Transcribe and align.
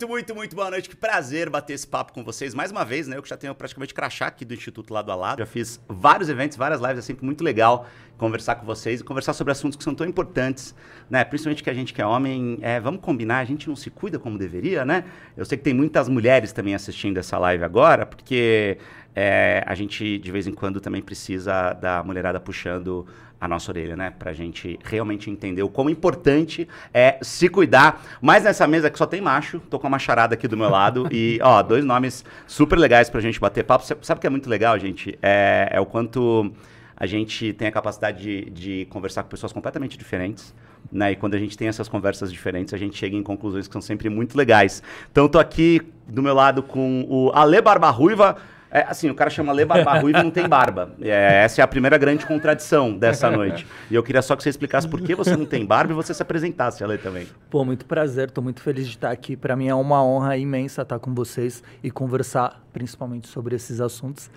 Muito, 0.00 0.08
muito, 0.08 0.34
muito 0.34 0.56
boa 0.56 0.70
noite. 0.70 0.88
Que 0.88 0.96
prazer 0.96 1.50
bater 1.50 1.74
esse 1.74 1.86
papo 1.86 2.14
com 2.14 2.24
vocês 2.24 2.54
mais 2.54 2.70
uma 2.70 2.86
vez, 2.86 3.06
né? 3.06 3.18
Eu 3.18 3.22
que 3.22 3.28
já 3.28 3.36
tenho 3.36 3.54
praticamente 3.54 3.92
crachá 3.92 4.28
aqui 4.28 4.46
do 4.46 4.54
Instituto 4.54 4.94
Lado 4.94 5.12
a 5.12 5.14
Lado. 5.14 5.40
Já 5.40 5.46
fiz 5.46 5.78
vários 5.86 6.30
eventos, 6.30 6.56
várias 6.56 6.80
lives, 6.80 7.00
é 7.00 7.02
sempre 7.02 7.22
muito 7.22 7.44
legal 7.44 7.86
conversar 8.16 8.54
com 8.54 8.64
vocês 8.64 9.02
e 9.02 9.04
conversar 9.04 9.34
sobre 9.34 9.52
assuntos 9.52 9.76
que 9.76 9.84
são 9.84 9.94
tão 9.94 10.06
importantes, 10.06 10.74
né? 11.10 11.22
Principalmente 11.22 11.62
que 11.62 11.68
a 11.68 11.74
gente 11.74 11.92
que 11.92 12.00
é 12.00 12.06
homem, 12.06 12.58
é, 12.62 12.80
vamos 12.80 13.02
combinar, 13.02 13.40
a 13.40 13.44
gente 13.44 13.68
não 13.68 13.76
se 13.76 13.90
cuida 13.90 14.18
como 14.18 14.38
deveria, 14.38 14.86
né? 14.86 15.04
Eu 15.36 15.44
sei 15.44 15.58
que 15.58 15.64
tem 15.64 15.74
muitas 15.74 16.08
mulheres 16.08 16.50
também 16.50 16.74
assistindo 16.74 17.18
essa 17.18 17.36
live 17.36 17.62
agora, 17.62 18.06
porque 18.06 18.78
é, 19.14 19.62
a 19.66 19.74
gente 19.74 20.18
de 20.18 20.32
vez 20.32 20.46
em 20.46 20.52
quando 20.54 20.80
também 20.80 21.02
precisa 21.02 21.74
da 21.74 22.02
mulherada 22.02 22.40
puxando 22.40 23.06
a 23.40 23.48
nossa 23.48 23.70
orelha, 23.72 23.96
né? 23.96 24.12
Pra 24.16 24.32
gente 24.32 24.78
realmente 24.84 25.30
entender 25.30 25.62
o 25.62 25.68
quão 25.68 25.88
importante 25.88 26.68
é 26.92 27.18
se 27.22 27.48
cuidar. 27.48 28.04
Mas 28.20 28.44
nessa 28.44 28.66
mesa 28.66 28.90
que 28.90 28.98
só 28.98 29.06
tem 29.06 29.20
macho, 29.20 29.60
tô 29.70 29.78
com 29.78 29.88
uma 29.88 29.98
charada 29.98 30.34
aqui 30.34 30.46
do 30.46 30.56
meu 30.56 30.68
lado 30.68 31.08
e, 31.10 31.38
ó, 31.42 31.62
dois 31.62 31.84
nomes 31.84 32.24
super 32.46 32.78
legais 32.78 33.08
pra 33.08 33.20
gente 33.20 33.40
bater 33.40 33.64
papo. 33.64 33.84
Sabe 34.02 34.18
o 34.18 34.20
que 34.20 34.26
é 34.26 34.30
muito 34.30 34.50
legal, 34.50 34.78
gente? 34.78 35.18
É, 35.22 35.70
é 35.72 35.80
o 35.80 35.86
quanto 35.86 36.52
a 36.94 37.06
gente 37.06 37.54
tem 37.54 37.66
a 37.66 37.72
capacidade 37.72 38.22
de, 38.22 38.50
de, 38.50 38.84
conversar 38.90 39.22
com 39.22 39.30
pessoas 39.30 39.54
completamente 39.54 39.96
diferentes, 39.96 40.54
né? 40.92 41.12
E 41.12 41.16
quando 41.16 41.34
a 41.34 41.38
gente 41.38 41.56
tem 41.56 41.66
essas 41.66 41.88
conversas 41.88 42.30
diferentes, 42.30 42.74
a 42.74 42.76
gente 42.76 42.94
chega 42.94 43.16
em 43.16 43.22
conclusões 43.22 43.66
que 43.66 43.72
são 43.72 43.80
sempre 43.80 44.10
muito 44.10 44.36
legais. 44.36 44.82
Então, 45.10 45.26
tô 45.26 45.38
aqui 45.38 45.80
do 46.06 46.22
meu 46.22 46.34
lado 46.34 46.62
com 46.62 47.06
o 47.08 47.30
Ale 47.32 47.62
Barba 47.62 47.88
Ruiva. 47.88 48.36
É, 48.70 48.82
assim, 48.82 49.10
o 49.10 49.14
cara 49.14 49.28
chama 49.28 49.52
Lê 49.52 49.64
Barba 49.64 49.98
Ruiva 49.98 50.20
e 50.20 50.22
não 50.22 50.30
tem 50.30 50.48
barba. 50.48 50.92
É, 51.00 51.42
essa 51.44 51.60
é 51.60 51.64
a 51.64 51.66
primeira 51.66 51.98
grande 51.98 52.24
contradição 52.24 52.96
dessa 52.96 53.28
noite. 53.32 53.66
E 53.90 53.94
eu 53.94 54.02
queria 54.02 54.22
só 54.22 54.36
que 54.36 54.42
você 54.42 54.50
explicasse 54.50 54.88
por 54.88 55.00
que 55.00 55.14
você 55.14 55.36
não 55.36 55.44
tem 55.44 55.66
barba 55.66 55.92
e 55.92 55.96
você 55.96 56.14
se 56.14 56.22
apresentasse, 56.22 56.84
Ale, 56.84 56.96
também. 56.98 57.26
Pô, 57.50 57.64
muito 57.64 57.84
prazer, 57.84 58.28
estou 58.28 58.44
muito 58.44 58.62
feliz 58.62 58.86
de 58.86 58.94
estar 58.94 59.10
aqui. 59.10 59.36
Para 59.36 59.56
mim 59.56 59.68
é 59.68 59.74
uma 59.74 60.04
honra 60.04 60.36
imensa 60.36 60.82
estar 60.82 60.98
com 61.00 61.12
vocês 61.12 61.62
e 61.82 61.90
conversar 61.90 62.62
principalmente 62.72 63.26
sobre 63.26 63.56
esses 63.56 63.80
assuntos. 63.80 64.30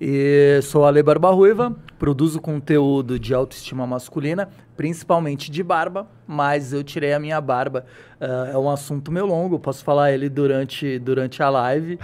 E 0.00 0.60
sou 0.62 0.84
Ale 0.84 1.02
Barba 1.02 1.30
Ruiva, 1.30 1.74
produzo 1.98 2.40
conteúdo 2.40 3.18
de 3.18 3.32
autoestima 3.32 3.86
masculina, 3.86 4.48
principalmente 4.76 5.50
de 5.50 5.62
barba, 5.62 6.08
mas 6.26 6.72
eu 6.72 6.82
tirei 6.82 7.12
a 7.12 7.20
minha 7.20 7.40
barba. 7.40 7.86
Uh, 8.20 8.54
é 8.54 8.58
um 8.58 8.68
assunto 8.68 9.12
meio 9.12 9.26
longo, 9.26 9.58
posso 9.58 9.84
falar 9.84 10.10
ele 10.10 10.28
durante, 10.28 10.98
durante 10.98 11.42
a 11.42 11.48
live. 11.48 11.98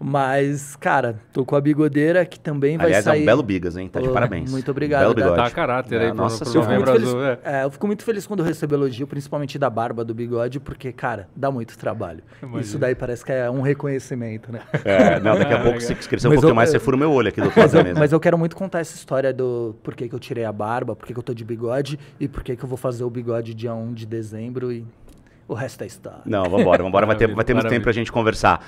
Mas, 0.00 0.76
cara, 0.76 1.20
tô 1.32 1.44
com 1.44 1.56
a 1.56 1.60
bigodeira 1.60 2.24
que 2.24 2.38
também 2.38 2.76
vai 2.76 2.86
Aliás, 2.86 3.04
sair. 3.04 3.12
Aliás, 3.12 3.20
é 3.20 3.24
um 3.24 3.26
belo 3.26 3.42
bigas, 3.42 3.76
hein? 3.76 3.88
Tá 3.88 4.00
de 4.00 4.08
oh, 4.08 4.12
parabéns. 4.12 4.50
Muito 4.50 4.70
obrigado. 4.70 5.02
Belo 5.02 5.14
bigode. 5.14 5.36
Tá 5.36 5.50
caráter 5.50 6.00
aí, 6.00 6.12
nossa 6.12 6.44
pro, 6.44 6.62
pro 6.62 6.92
Azul. 6.92 7.24
É. 7.24 7.38
é. 7.42 7.64
eu 7.64 7.70
fico 7.70 7.86
muito 7.86 8.04
feliz 8.04 8.26
quando 8.26 8.40
eu 8.40 8.46
recebo 8.46 8.74
elogio, 8.74 9.06
principalmente 9.06 9.58
da 9.58 9.68
barba, 9.68 10.04
do 10.04 10.14
bigode, 10.14 10.60
porque, 10.60 10.92
cara, 10.92 11.28
dá 11.34 11.50
muito 11.50 11.76
trabalho. 11.76 12.22
Imagina. 12.40 12.60
Isso 12.60 12.78
daí 12.78 12.94
parece 12.94 13.24
que 13.24 13.32
é 13.32 13.50
um 13.50 13.60
reconhecimento, 13.60 14.52
né? 14.52 14.60
É, 14.84 15.18
não, 15.18 15.36
daqui 15.36 15.52
a 15.52 15.62
pouco, 15.62 15.80
se 15.80 15.94
crescer 15.94 16.28
um 16.28 16.32
pouquinho 16.32 16.50
eu, 16.50 16.54
mais, 16.54 16.70
você 16.70 16.78
fura 16.78 16.96
o 16.96 16.98
meu 16.98 17.10
olho 17.10 17.28
aqui 17.28 17.40
do 17.40 17.50
mas 17.56 17.74
eu, 17.74 17.82
mas 17.96 18.12
eu 18.12 18.20
quero 18.20 18.38
muito 18.38 18.54
contar 18.54 18.80
essa 18.80 18.94
história 18.94 19.32
do 19.32 19.74
por 19.82 19.94
que, 19.96 20.08
que 20.08 20.14
eu 20.14 20.20
tirei 20.20 20.44
a 20.44 20.52
barba, 20.52 20.94
por 20.94 21.06
que, 21.06 21.12
que 21.12 21.18
eu 21.18 21.22
tô 21.22 21.34
de 21.34 21.44
bigode 21.44 21.98
e 22.20 22.28
por 22.28 22.44
que, 22.44 22.54
que 22.54 22.64
eu 22.64 22.68
vou 22.68 22.78
fazer 22.78 23.02
o 23.02 23.10
bigode 23.10 23.52
dia 23.52 23.74
1 23.74 23.94
de 23.94 24.06
dezembro 24.06 24.70
e 24.72 24.84
o 25.48 25.54
resto 25.54 25.82
é 25.82 25.86
história. 25.86 26.20
Não, 26.26 26.44
vambora, 26.44 26.82
vambora. 26.82 27.06
vai, 27.06 27.16
ter, 27.16 27.34
vai 27.34 27.42
ter 27.42 27.54
muito 27.54 27.70
tempo 27.70 27.82
pra 27.82 27.92
gente 27.92 28.12
conversar. 28.12 28.62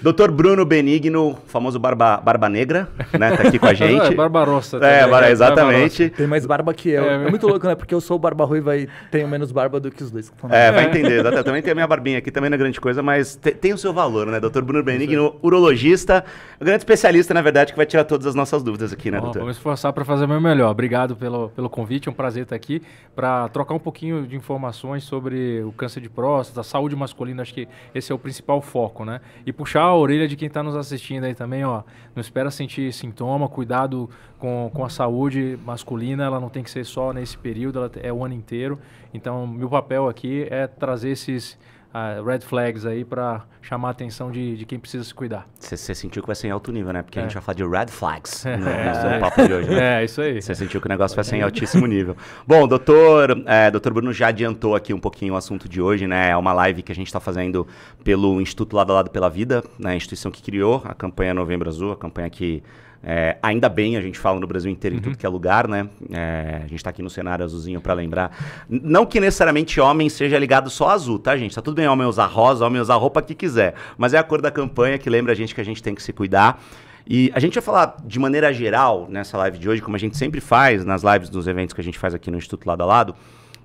Doutor 0.00 0.30
Bruno 0.30 0.64
Benigno, 0.64 1.38
famoso 1.46 1.78
Barba, 1.78 2.16
barba 2.16 2.48
Negra, 2.48 2.88
né? 3.18 3.36
Tá 3.36 3.48
aqui 3.48 3.58
com 3.58 3.66
a 3.66 3.74
gente. 3.74 4.12
é, 4.12 4.14
Barbarossa. 4.14 4.78
É, 4.78 5.06
barba, 5.06 5.30
exatamente. 5.30 6.08
Tem 6.08 6.26
mais 6.26 6.46
barba 6.46 6.72
que 6.72 6.88
eu. 6.88 7.04
É, 7.04 7.26
é, 7.26 7.30
muito 7.30 7.46
louco, 7.46 7.66
né? 7.66 7.74
Porque 7.74 7.94
eu 7.94 8.00
sou 8.00 8.18
Barba 8.18 8.46
Ruiva 8.46 8.74
e 8.76 8.88
tenho 9.10 9.28
menos 9.28 9.52
barba 9.52 9.78
do 9.78 9.90
que 9.90 10.02
os 10.02 10.10
dois. 10.10 10.32
É, 10.48 10.72
vai 10.72 10.86
entender. 10.86 11.24
Eu 11.24 11.44
também 11.44 11.60
tenho 11.60 11.72
a 11.72 11.74
minha 11.74 11.86
barbinha 11.86 12.18
aqui, 12.18 12.30
também 12.30 12.48
não 12.48 12.54
é 12.54 12.58
grande 12.58 12.80
coisa, 12.80 13.02
mas 13.02 13.36
te, 13.36 13.50
tem 13.50 13.74
o 13.74 13.78
seu 13.78 13.92
valor, 13.92 14.26
né? 14.26 14.40
Doutor 14.40 14.64
Bruno 14.64 14.82
Benigno, 14.82 15.36
urologista, 15.42 16.24
um 16.58 16.64
grande 16.64 16.78
especialista, 16.78 17.34
na 17.34 17.42
verdade, 17.42 17.72
que 17.72 17.76
vai 17.76 17.84
tirar 17.84 18.04
todas 18.04 18.26
as 18.26 18.34
nossas 18.34 18.62
dúvidas 18.62 18.90
aqui, 18.90 19.10
né, 19.10 19.18
Bom, 19.18 19.24
doutor? 19.24 19.40
Vamos 19.40 19.56
esforçar 19.56 19.92
para 19.92 20.04
fazer 20.04 20.24
o 20.24 20.28
meu 20.28 20.40
melhor. 20.40 20.70
Obrigado 20.70 21.14
pelo, 21.14 21.50
pelo 21.50 21.68
convite, 21.68 22.08
é 22.08 22.10
um 22.10 22.14
prazer 22.14 22.44
estar 22.44 22.56
aqui 22.56 22.80
para 23.14 23.48
trocar 23.50 23.74
um 23.74 23.78
pouquinho 23.78 24.26
de 24.26 24.34
informações 24.34 25.04
sobre 25.04 25.62
o 25.62 25.72
câncer 25.72 26.00
de 26.00 26.08
próstata, 26.08 26.21
a 26.26 26.62
saúde 26.62 26.94
masculino, 26.96 27.42
acho 27.42 27.54
que 27.54 27.68
esse 27.94 28.12
é 28.12 28.14
o 28.14 28.18
principal 28.18 28.60
foco, 28.60 29.04
né? 29.04 29.20
E 29.44 29.52
puxar 29.52 29.82
a 29.82 29.94
orelha 29.94 30.26
de 30.28 30.36
quem 30.36 30.48
está 30.48 30.62
nos 30.62 30.76
assistindo 30.76 31.24
aí 31.24 31.34
também, 31.34 31.64
ó. 31.64 31.82
Não 32.14 32.20
espera 32.20 32.50
sentir 32.50 32.92
sintoma, 32.92 33.48
cuidado 33.48 34.08
com, 34.38 34.70
com 34.72 34.84
a 34.84 34.88
saúde 34.88 35.58
masculina, 35.64 36.24
ela 36.24 36.40
não 36.40 36.48
tem 36.48 36.62
que 36.62 36.70
ser 36.70 36.84
só 36.84 37.12
nesse 37.12 37.36
período, 37.38 37.78
ela 37.78 37.90
é 38.02 38.12
o 38.12 38.24
ano 38.24 38.34
inteiro. 38.34 38.78
Então, 39.14 39.46
meu 39.46 39.68
papel 39.68 40.08
aqui 40.08 40.46
é 40.50 40.66
trazer 40.66 41.10
esses 41.10 41.58
uh, 41.94 42.24
red 42.24 42.40
flags 42.40 42.84
aí 42.84 43.04
para 43.04 43.44
chamar 43.60 43.88
a 43.88 43.90
atenção 43.90 44.30
de, 44.30 44.56
de 44.56 44.66
quem 44.66 44.78
precisa 44.78 45.04
se 45.04 45.14
cuidar. 45.14 45.46
Você 45.58 45.94
sentiu 45.94 46.22
que 46.22 46.26
vai 46.26 46.34
ser 46.34 46.48
em 46.48 46.50
alto 46.50 46.72
nível, 46.72 46.92
né? 46.92 47.02
Porque 47.02 47.18
é. 47.18 47.22
a 47.22 47.24
gente 47.24 47.34
vai 47.34 47.42
falar 47.42 47.56
de 47.56 47.64
red 47.64 47.86
flags 47.88 48.44
é, 48.46 48.56
no, 48.56 48.68
é, 48.68 49.18
papo 49.20 49.46
de 49.46 49.52
hoje. 49.52 49.70
Né? 49.70 49.82
É, 49.92 50.04
isso 50.04 50.20
aí. 50.20 50.40
Você 50.40 50.54
sentiu 50.54 50.80
que 50.80 50.86
o 50.86 50.88
negócio 50.88 51.14
vai 51.14 51.24
ser 51.24 51.36
em 51.36 51.42
altíssimo 51.42 51.86
nível. 51.86 52.16
Bom, 52.46 52.66
doutor, 52.68 53.42
é, 53.46 53.70
doutor 53.70 53.92
Bruno 53.92 54.12
já 54.12 54.28
adiantou 54.28 54.74
aqui 54.74 54.94
um 54.94 54.98
pouquinho 54.98 55.34
o 55.34 55.36
assunto 55.36 55.68
de 55.68 55.82
hoje, 55.82 56.06
né? 56.06 56.30
É 56.30 56.36
uma 56.36 56.52
live 56.52 56.82
que 56.82 56.92
a 56.92 56.94
gente 56.94 57.08
está 57.08 57.20
fazendo 57.20 57.66
pelo 58.04 58.40
Instituto 58.40 58.76
Lado 58.76 58.92
a 58.92 58.96
Lado 58.96 59.10
pela 59.10 59.28
Vida, 59.28 59.62
né? 59.78 59.90
a 59.90 59.96
instituição 59.96 60.30
que 60.30 60.42
criou 60.42 60.82
a 60.84 60.94
campanha 60.94 61.34
Novembro 61.34 61.68
Azul, 61.68 61.92
a 61.92 61.96
campanha 61.96 62.30
que 62.30 62.62
é, 63.04 63.36
ainda 63.42 63.68
bem, 63.68 63.96
a 63.96 64.00
gente 64.00 64.18
fala 64.18 64.38
no 64.38 64.46
Brasil 64.46 64.70
inteiro, 64.70 64.96
em 64.96 65.00
tudo 65.00 65.12
uhum. 65.12 65.18
que 65.18 65.26
é 65.26 65.28
lugar, 65.28 65.66
né? 65.66 65.88
É, 66.10 66.58
a 66.58 66.66
gente 66.68 66.76
está 66.76 66.90
aqui 66.90 67.02
no 67.02 67.10
cenário 67.10 67.44
azulzinho 67.44 67.80
para 67.80 67.94
lembrar. 67.94 68.30
Não 68.68 69.04
que 69.04 69.18
necessariamente 69.18 69.80
homem 69.80 70.08
seja 70.08 70.38
ligado 70.38 70.70
só 70.70 70.90
azul, 70.90 71.18
tá, 71.18 71.36
gente? 71.36 71.54
Tá 71.54 71.60
tudo 71.60 71.74
bem 71.74 71.88
homem 71.88 72.06
usar 72.06 72.26
rosa, 72.26 72.64
homem 72.64 72.80
usar 72.80 72.94
roupa 72.94 73.20
que 73.20 73.34
quiser. 73.34 73.74
Mas 73.98 74.14
é 74.14 74.18
a 74.18 74.22
cor 74.22 74.40
da 74.40 74.52
campanha 74.52 74.98
que 74.98 75.10
lembra 75.10 75.32
a 75.32 75.34
gente 75.34 75.52
que 75.52 75.60
a 75.60 75.64
gente 75.64 75.82
tem 75.82 75.94
que 75.94 76.02
se 76.02 76.12
cuidar. 76.12 76.62
E 77.04 77.32
a 77.34 77.40
gente 77.40 77.54
vai 77.54 77.62
falar 77.62 77.96
de 78.04 78.18
maneira 78.20 78.52
geral 78.52 79.08
nessa 79.10 79.36
live 79.36 79.58
de 79.58 79.68
hoje, 79.68 79.82
como 79.82 79.96
a 79.96 79.98
gente 79.98 80.16
sempre 80.16 80.40
faz 80.40 80.84
nas 80.84 81.02
lives 81.02 81.28
dos 81.28 81.48
eventos 81.48 81.74
que 81.74 81.80
a 81.80 81.84
gente 81.84 81.98
faz 81.98 82.14
aqui 82.14 82.30
no 82.30 82.38
Instituto 82.38 82.64
Lado 82.66 82.84
a 82.84 82.86
Lado. 82.86 83.16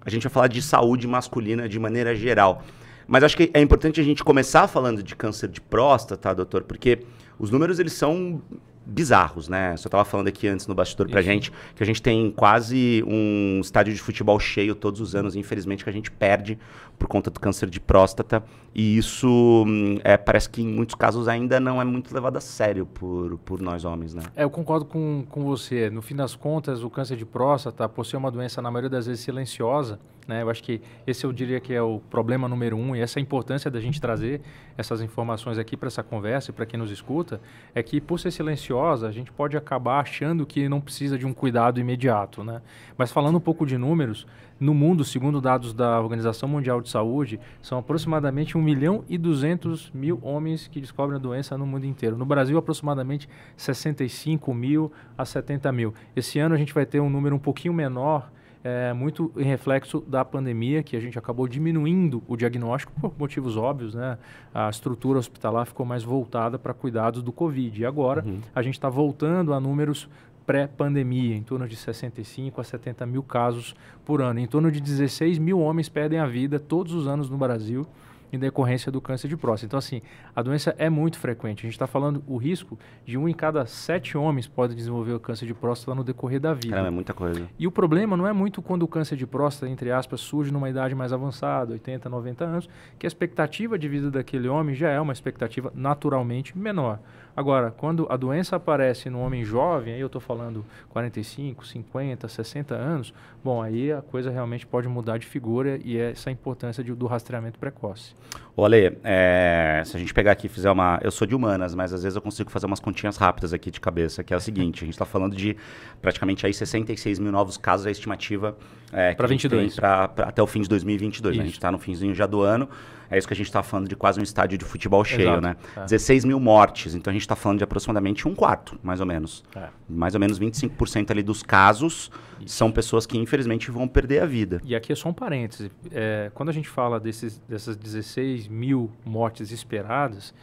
A 0.03 0.09
gente 0.09 0.23
vai 0.23 0.31
falar 0.31 0.47
de 0.47 0.63
saúde 0.63 1.07
masculina 1.07 1.69
de 1.69 1.77
maneira 1.77 2.15
geral. 2.15 2.63
Mas 3.07 3.23
acho 3.23 3.37
que 3.37 3.51
é 3.53 3.61
importante 3.61 4.01
a 4.01 4.03
gente 4.03 4.23
começar 4.23 4.67
falando 4.67 5.03
de 5.03 5.15
câncer 5.15 5.47
de 5.47 5.61
próstata, 5.61 6.17
tá, 6.17 6.33
doutor? 6.33 6.63
Porque 6.63 7.03
os 7.39 7.51
números 7.51 7.79
eles 7.79 7.93
são 7.93 8.41
bizarros, 8.87 9.49
né? 9.49 9.75
Você 9.75 9.87
estava 9.87 10.05
falando 10.05 10.27
aqui 10.27 10.47
antes 10.47 10.65
no 10.65 10.73
bastidor 10.73 11.09
pra 11.09 11.21
gente 11.21 11.51
que 11.75 11.83
a 11.83 11.85
gente 11.85 12.01
tem 12.01 12.31
quase 12.31 13.03
um 13.05 13.59
estádio 13.61 13.93
de 13.93 13.99
futebol 13.99 14.39
cheio 14.39 14.73
todos 14.73 15.01
os 15.01 15.13
anos, 15.13 15.35
infelizmente 15.35 15.83
que 15.83 15.89
a 15.89 15.93
gente 15.93 16.09
perde 16.09 16.57
por 16.97 17.07
conta 17.07 17.29
do 17.29 17.39
câncer 17.39 17.69
de 17.69 17.79
próstata. 17.79 18.43
E 18.73 18.97
isso 18.97 19.65
hum, 19.67 19.99
é, 20.03 20.15
parece 20.15 20.49
que 20.49 20.61
em 20.61 20.67
muitos 20.67 20.95
casos 20.95 21.27
ainda 21.27 21.59
não 21.59 21.81
é 21.81 21.85
muito 21.85 22.13
levado 22.13 22.37
a 22.37 22.41
sério 22.41 22.85
por, 22.85 23.37
por 23.39 23.61
nós 23.61 23.83
homens, 23.83 24.13
né? 24.13 24.23
É, 24.35 24.43
eu 24.43 24.49
concordo 24.49 24.85
com, 24.85 25.25
com 25.29 25.43
você. 25.43 25.89
No 25.89 26.01
fim 26.01 26.15
das 26.15 26.35
contas, 26.35 26.83
o 26.83 26.89
câncer 26.89 27.17
de 27.17 27.25
próstata, 27.25 27.89
por 27.89 28.05
ser 28.05 28.17
uma 28.17 28.31
doença, 28.31 28.61
na 28.61 28.71
maioria 28.71 28.89
das 28.89 29.05
vezes, 29.05 29.23
silenciosa, 29.23 29.99
né? 30.27 30.41
Eu 30.41 30.49
acho 30.49 30.61
que 30.61 30.81
esse 31.05 31.25
eu 31.25 31.31
diria 31.31 31.59
que 31.59 31.73
é 31.73 31.81
o 31.81 31.99
problema 32.09 32.47
número 32.47 32.75
um 32.75 32.95
e 32.95 32.99
essa 32.99 33.19
é 33.19 33.21
importância 33.21 33.71
da 33.71 33.79
gente 33.79 34.01
trazer 34.01 34.41
essas 34.77 35.01
informações 35.01 35.57
aqui 35.57 35.77
para 35.77 35.87
essa 35.87 36.03
conversa 36.03 36.51
e 36.51 36.53
para 36.53 36.65
quem 36.65 36.79
nos 36.79 36.91
escuta, 36.91 37.39
é 37.73 37.81
que 37.81 38.01
por 38.01 38.19
ser 38.19 38.31
silenciosa, 38.31 39.07
a 39.07 39.11
gente 39.11 39.31
pode 39.31 39.55
acabar 39.55 40.01
achando 40.01 40.45
que 40.45 40.67
não 40.67 40.81
precisa 40.81 41.17
de 41.17 41.25
um 41.25 41.33
cuidado 41.33 41.79
imediato, 41.79 42.43
né? 42.43 42.61
Mas 42.97 43.11
falando 43.11 43.37
um 43.37 43.41
pouco 43.41 43.65
de 43.65 43.77
números, 43.77 44.27
no 44.59 44.73
mundo, 44.73 45.03
segundo 45.03 45.39
dados 45.39 45.71
da 45.71 45.99
Organização 45.99 46.49
Mundial 46.49 46.81
de 46.81 46.89
Saúde, 46.89 47.39
são 47.61 47.77
aproximadamente 47.77 48.57
1 48.57 48.61
milhão 48.61 49.03
e 49.07 49.15
200 49.15 49.91
mil 49.93 50.19
homens 50.23 50.67
que 50.67 50.81
descobrem 50.81 51.17
a 51.17 51.21
doença 51.21 51.55
no 51.57 51.65
mundo 51.65 51.85
inteiro. 51.85 52.17
No 52.17 52.25
Brasil, 52.25 52.57
aproximadamente 52.57 53.29
65 53.55 54.53
mil 54.53 54.91
a 55.15 55.25
70 55.25 55.71
mil. 55.71 55.93
Esse 56.15 56.39
ano 56.39 56.55
a 56.55 56.57
gente 56.57 56.73
vai 56.73 56.87
ter 56.87 56.99
um 56.99 57.09
número 57.09 57.35
um 57.35 57.39
pouquinho 57.39 57.73
menor, 57.73 58.31
é, 58.67 58.91
muito 58.91 59.31
em 59.37 59.43
reflexo 59.43 60.03
da 60.05 60.25
pandemia, 60.25 60.83
que 60.83 60.97
a 60.97 60.99
gente 60.99 61.17
acabou 61.17 61.47
diminuindo 61.47 62.21
o 62.27 62.35
diagnóstico 62.35 62.91
por 62.99 63.13
motivos 63.17 63.55
óbvios, 63.55 63.95
né? 63.95 64.17
A 64.53 64.69
estrutura 64.69 65.17
hospitalar 65.17 65.65
ficou 65.65 65.85
mais 65.85 66.03
voltada 66.03 66.59
para 66.59 66.73
cuidados 66.73 67.23
do 67.23 67.31
Covid. 67.31 67.81
E 67.81 67.85
agora 67.85 68.25
uhum. 68.25 68.41
a 68.53 68.61
gente 68.61 68.73
está 68.73 68.89
voltando 68.89 69.53
a 69.53 69.59
números 69.59 70.09
pré-pandemia, 70.45 71.35
em 71.35 71.43
torno 71.43 71.65
de 71.65 71.77
65 71.77 72.59
a 72.59 72.63
70 72.63 73.05
mil 73.05 73.23
casos 73.23 73.73
por 74.03 74.21
ano. 74.21 74.39
Em 74.39 74.47
torno 74.47 74.69
de 74.69 74.81
16 74.81 75.37
mil 75.39 75.59
homens 75.59 75.87
perdem 75.87 76.19
a 76.19 76.25
vida 76.25 76.59
todos 76.59 76.93
os 76.93 77.07
anos 77.07 77.29
no 77.29 77.37
Brasil 77.37 77.87
em 78.31 78.39
decorrência 78.39 78.91
do 78.91 79.01
câncer 79.01 79.27
de 79.27 79.37
próstata. 79.37 79.65
Então, 79.67 79.79
assim, 79.79 80.01
a 80.35 80.41
doença 80.41 80.75
é 80.77 80.89
muito 80.89 81.17
frequente. 81.19 81.59
A 81.59 81.63
gente 81.63 81.73
está 81.73 81.87
falando 81.87 82.23
o 82.27 82.37
risco 82.37 82.77
de 83.05 83.17
um 83.17 83.27
em 83.27 83.33
cada 83.33 83.65
sete 83.65 84.17
homens 84.17 84.47
pode 84.47 84.75
desenvolver 84.75 85.13
o 85.13 85.19
câncer 85.19 85.45
de 85.45 85.53
próstata 85.53 85.95
no 85.95 86.03
decorrer 86.03 86.39
da 86.39 86.53
vida. 86.53 86.69
Caramba, 86.69 86.87
é 86.87 86.91
muita 86.91 87.13
coisa. 87.13 87.47
E 87.57 87.67
o 87.67 87.71
problema 87.71 88.17
não 88.17 88.27
é 88.27 88.33
muito 88.33 88.61
quando 88.61 88.83
o 88.83 88.87
câncer 88.87 89.15
de 89.15 89.25
próstata, 89.25 89.71
entre 89.71 89.91
aspas, 89.91 90.21
surge 90.21 90.51
numa 90.51 90.69
idade 90.69 90.93
mais 90.95 91.13
avançada, 91.13 91.73
80, 91.73 92.09
90 92.09 92.45
anos, 92.45 92.69
que 92.97 93.05
a 93.05 93.09
expectativa 93.09 93.77
de 93.77 93.87
vida 93.87 94.11
daquele 94.11 94.47
homem 94.47 94.75
já 94.75 94.89
é 94.89 94.99
uma 94.99 95.13
expectativa 95.13 95.71
naturalmente 95.75 96.57
menor. 96.57 96.99
Agora, 97.37 97.69
quando 97.69 98.07
a 98.09 98.17
doença 98.17 98.55
aparece 98.55 99.11
no 99.11 99.19
homem 99.19 99.45
jovem, 99.45 99.93
aí 99.93 99.99
eu 99.99 100.07
estou 100.07 100.19
falando 100.19 100.65
45, 100.89 101.67
50, 101.67 102.27
60 102.27 102.73
anos, 102.73 103.13
bom, 103.43 103.61
aí 103.61 103.91
a 103.91 104.01
coisa 104.01 104.31
realmente 104.31 104.65
pode 104.65 104.87
mudar 104.87 105.19
de 105.19 105.27
figura 105.27 105.79
e 105.85 105.99
é 105.99 106.09
essa 106.09 106.31
importância 106.31 106.83
de, 106.83 106.91
do 106.95 107.05
rastreamento 107.05 107.59
precoce. 107.59 108.15
Olê, 108.55 108.91
é, 109.03 109.83
se 109.85 109.95
a 109.95 109.99
gente 109.99 110.15
pegar 110.15 110.31
aqui 110.31 110.47
e 110.47 110.49
fizer 110.49 110.71
uma. 110.71 110.99
Eu 111.03 111.11
sou 111.11 111.27
de 111.27 111.35
humanas, 111.35 111.75
mas 111.75 111.93
às 111.93 112.01
vezes 112.01 112.15
eu 112.15 112.23
consigo 112.23 112.49
fazer 112.49 112.65
umas 112.65 112.79
continhas 112.79 113.17
rápidas 113.17 113.53
aqui 113.53 113.69
de 113.69 113.79
cabeça, 113.79 114.23
que 114.23 114.33
é 114.33 114.37
o 114.37 114.41
seguinte: 114.41 114.83
a 114.83 114.85
gente 114.85 114.95
está 114.95 115.05
falando 115.05 115.35
de 115.35 115.55
praticamente 116.01 116.43
aí 116.43 116.51
66 116.51 117.19
mil 117.19 117.31
novos 117.31 117.55
casos, 117.55 117.85
a 117.85 117.91
estimativa 117.91 118.57
é, 118.91 119.13
para 119.13 119.27
22. 119.27 119.75
Pra, 119.75 120.07
pra, 120.07 120.29
até 120.29 120.41
o 120.41 120.47
fim 120.47 120.61
de 120.61 120.69
2022. 120.69 121.37
Né? 121.37 121.43
A 121.43 121.45
gente 121.45 121.53
está 121.53 121.71
no 121.71 121.77
finzinho 121.77 122.15
já 122.15 122.25
do 122.25 122.41
ano. 122.41 122.67
É 123.09 123.17
isso 123.17 123.27
que 123.27 123.33
a 123.33 123.35
gente 123.35 123.47
está 123.47 123.63
falando 123.63 123.87
de 123.87 123.95
quase 123.95 124.19
um 124.19 124.23
estádio 124.23 124.57
de 124.57 124.65
futebol 124.65 125.03
cheio, 125.03 125.29
Exato, 125.29 125.41
né? 125.41 125.55
É. 125.75 125.81
16 125.81 126.25
mil 126.25 126.39
mortes, 126.39 126.95
então 126.95 127.11
a 127.11 127.13
gente 127.13 127.21
está 127.21 127.35
falando 127.35 127.59
de 127.59 127.63
aproximadamente 127.63 128.27
um 128.27 128.35
quarto, 128.35 128.77
mais 128.83 128.99
ou 128.99 129.05
menos. 129.05 129.43
É. 129.55 129.69
Mais 129.87 130.13
ou 130.13 130.19
menos 130.19 130.39
25% 130.39 131.11
ali 131.11 131.23
dos 131.23 131.41
casos 131.43 132.11
isso. 132.39 132.55
são 132.55 132.71
pessoas 132.71 133.05
que 133.05 133.17
infelizmente 133.17 133.71
vão 133.71 133.87
perder 133.87 134.21
a 134.21 134.25
vida. 134.25 134.61
E 134.63 134.75
aqui 134.75 134.91
é 134.91 134.95
só 134.95 135.09
um 135.09 135.13
parêntese. 135.13 135.71
É, 135.91 136.31
quando 136.33 136.49
a 136.49 136.53
gente 136.53 136.69
fala 136.69 136.99
desses, 136.99 137.39
dessas 137.47 137.75
16 137.75 138.47
mil 138.47 138.91
mortes 139.05 139.51
esperadas, 139.51 140.33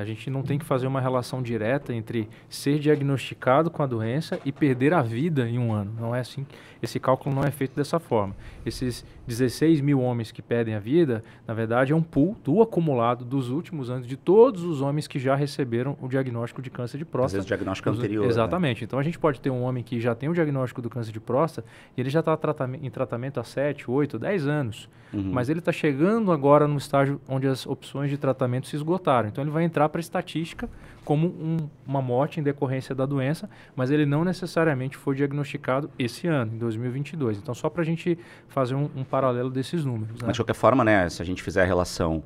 a 0.00 0.04
gente 0.04 0.30
não 0.30 0.42
tem 0.42 0.58
que 0.58 0.64
fazer 0.64 0.86
uma 0.86 1.00
relação 1.00 1.42
direta 1.42 1.92
entre 1.92 2.28
ser 2.48 2.78
diagnosticado 2.78 3.70
com 3.70 3.82
a 3.82 3.86
doença 3.86 4.40
e 4.44 4.50
perder 4.50 4.94
a 4.94 5.02
vida 5.02 5.48
em 5.48 5.58
um 5.58 5.72
ano. 5.72 5.92
Não 6.00 6.14
é 6.14 6.20
assim. 6.20 6.46
Esse 6.82 6.98
cálculo 6.98 7.34
não 7.34 7.44
é 7.44 7.50
feito 7.50 7.76
dessa 7.76 8.00
forma. 8.00 8.34
Esses 8.64 9.04
16 9.26 9.80
mil 9.80 10.00
homens 10.00 10.32
que 10.32 10.42
perdem 10.42 10.74
a 10.74 10.80
vida, 10.80 11.22
na 11.46 11.54
verdade, 11.54 11.92
é 11.92 11.96
um 11.96 12.02
pool 12.02 12.36
do 12.42 12.60
acumulado 12.60 13.24
dos 13.24 13.50
últimos 13.50 13.90
anos 13.90 14.06
de 14.06 14.16
todos 14.16 14.64
os 14.64 14.80
homens 14.80 15.06
que 15.06 15.18
já 15.18 15.34
receberam 15.34 15.96
o 16.00 16.08
diagnóstico 16.08 16.60
de 16.60 16.70
câncer 16.70 16.98
de 16.98 17.04
próstata. 17.04 17.26
Às 17.26 17.32
vezes 17.32 17.46
o 17.46 17.48
diagnóstico 17.48 17.90
os, 17.90 17.98
anterior. 17.98 18.22
Né? 18.22 18.28
Exatamente. 18.28 18.80
Né? 18.80 18.84
Então 18.84 18.98
a 18.98 19.02
gente 19.02 19.18
pode 19.18 19.40
ter 19.40 19.50
um 19.50 19.62
homem 19.62 19.84
que 19.84 20.00
já 20.00 20.14
tem 20.14 20.28
o 20.28 20.34
diagnóstico 20.34 20.82
do 20.82 20.90
câncer 20.90 21.12
de 21.12 21.20
próstata 21.20 21.68
e 21.96 22.00
ele 22.00 22.10
já 22.10 22.20
está 22.20 22.36
em 22.80 22.90
tratamento 22.90 23.38
há 23.38 23.44
7, 23.44 23.90
8, 23.90 24.18
10 24.18 24.46
anos. 24.46 24.88
Uhum. 25.12 25.30
Mas 25.30 25.48
ele 25.48 25.58
está 25.58 25.70
chegando 25.70 26.32
agora 26.32 26.66
no 26.66 26.78
estágio 26.78 27.20
onde 27.28 27.46
as 27.46 27.66
opções 27.66 28.10
de 28.10 28.16
tratamento 28.16 28.66
se 28.66 28.76
esgotaram. 28.76 29.28
Então 29.28 29.44
ele 29.44 29.50
vai 29.50 29.62
entrar 29.62 29.81
para 29.88 29.98
a 29.98 30.02
estatística 30.02 30.68
como 31.04 31.26
um, 31.26 31.56
uma 31.86 32.00
morte 32.00 32.38
em 32.38 32.42
decorrência 32.42 32.94
da 32.94 33.04
doença, 33.04 33.50
mas 33.74 33.90
ele 33.90 34.06
não 34.06 34.24
necessariamente 34.24 34.96
foi 34.96 35.16
diagnosticado 35.16 35.90
esse 35.98 36.26
ano, 36.26 36.52
em 36.54 36.58
2022. 36.58 37.38
Então, 37.38 37.54
só 37.54 37.68
para 37.68 37.82
a 37.82 37.84
gente 37.84 38.18
fazer 38.48 38.74
um, 38.74 38.88
um, 38.94 39.04
paralelo 39.04 39.50
desses 39.50 39.84
números. 39.84 40.20
Né? 40.20 40.26
Mas, 40.26 40.32
de 40.32 40.40
qualquer 40.40 40.54
forma, 40.54 40.84
né, 40.84 41.08
se 41.08 41.20
a 41.20 41.24
gente 41.24 41.42
fizer 41.42 41.62
a 41.62 41.66
relação 41.66 42.22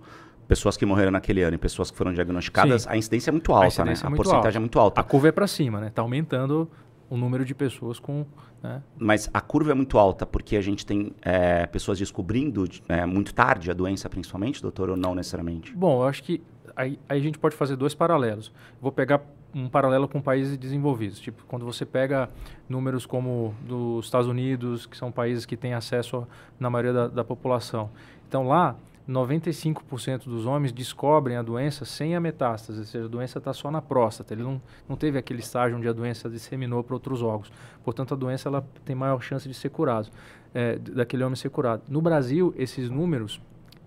pessoas 0.47 0.77
que 0.77 0.87
morreram 0.87 1.11
naquele 1.11 1.43
ano 1.43 1.55
e 1.55 1.59
pessoas 1.59 1.91
que 1.91 1.97
foram 1.97 2.13
diagnosticadas, 2.13 2.83
Sim. 2.83 2.89
a 2.91 2.97
incidência 2.97 3.31
é 3.31 3.33
muito 3.33 3.53
alta, 3.53 3.85
né? 3.85 3.95
A, 3.95 4.07
é 4.07 4.09
muito 4.09 4.17
porcentagem 4.17 4.47
alta. 4.47 4.59
é 4.59 4.61
muito 4.61 4.79
alta. 4.79 5.01
A 5.01 5.05
curva 5.05 5.29
é 5.29 5.33
para 5.33 5.47
cima, 5.47 5.81
né? 5.81 5.89
Está 5.89 6.03
aumentando 6.03 6.71
o 7.09 7.17
número 7.17 7.45
de 7.45 7.55
pessoas 7.55 7.99
com. 7.99 8.25
Né? 8.63 8.83
Mas 8.99 9.29
a 9.33 9.41
curva 9.41 9.73
é 9.73 9.75
muito 9.75 9.99
alta 9.99 10.25
porque 10.25 10.57
a 10.57 10.61
gente 10.61 10.85
tem 10.85 11.13
é, 11.23 11.67
pessoas 11.67 11.99
descobrindo 11.99 12.65
é, 12.89 13.05
muito 13.07 13.35
tarde 13.35 13.71
a 13.71 13.75
doença, 13.75 14.09
principalmente, 14.09 14.63
doutor, 14.63 14.91
ou 14.91 14.97
não 14.97 15.15
necessariamente? 15.15 15.75
Bom, 15.75 16.03
eu 16.03 16.09
acho 16.09 16.23
que 16.23 16.43
aí, 16.77 16.99
aí 17.09 17.19
a 17.19 17.23
gente 17.23 17.39
pode 17.39 17.57
fazer 17.57 17.75
dois 17.75 17.95
paralelos. 17.95 18.53
Vou 18.81 18.93
pegar 18.93 19.23
um 19.55 19.69
paralelo 19.69 20.07
com 20.07 20.21
países 20.21 20.59
desenvolvidos. 20.59 21.19
Tipo, 21.19 21.43
quando 21.49 21.65
você 21.65 21.87
pega 21.87 22.29
números 22.69 23.07
como 23.07 23.55
dos 23.63 24.05
Estados 24.05 24.29
Unidos, 24.29 24.87
que 24.87 24.97
são 24.97 25.11
países 25.11 25.47
que 25.47 25.57
têm 25.57 25.73
acesso 25.73 26.27
na 26.61 26.69
maioria 26.69 26.93
da, 26.93 27.09
da 27.09 27.25
população. 27.25 27.91
Então, 28.29 28.47
lá, 28.47 28.77
95% 29.09 30.25
dos 30.25 30.47
homens 30.47 30.73
descobrem 30.73 31.37
a 31.37 31.43
doença 31.43 31.85
sem 31.85 32.17
a 32.17 32.21
metástase, 32.21 32.81
ou 32.81 32.85
seja, 32.85 33.05
a 33.05 33.09
doença 33.09 33.39
está 33.39 33.53
só 33.53 33.71
na 33.71 33.81
próstata. 33.81 34.35
Ele 34.35 34.43
não, 34.43 34.61
não 34.89 34.97
teve 34.97 35.17
aquele 35.17 35.41
estágio 35.41 35.79
onde 35.79 35.89
a 35.89 35.93
doença 35.93 36.29
disseminou 36.29 36.83
para 36.83 36.95
outros 36.95 37.23
órgãos. 37.23 37.51
Portanto, 37.85 38.15
a 38.15 38.17
doença 38.17 38.49
ela 38.49 38.67
tem 38.85 38.97
maior 38.97 39.23
chance 39.23 39.49
de 39.49 39.55
ser 39.55 39.71
curada, 39.71 40.09
é, 40.53 40.77
daquele 40.77 41.23
homem 41.23 41.37
ser 41.37 41.51
curado. 41.51 41.83
No 41.89 42.03
Brasil, 42.03 42.53
esses 42.59 42.91
números 42.91 43.41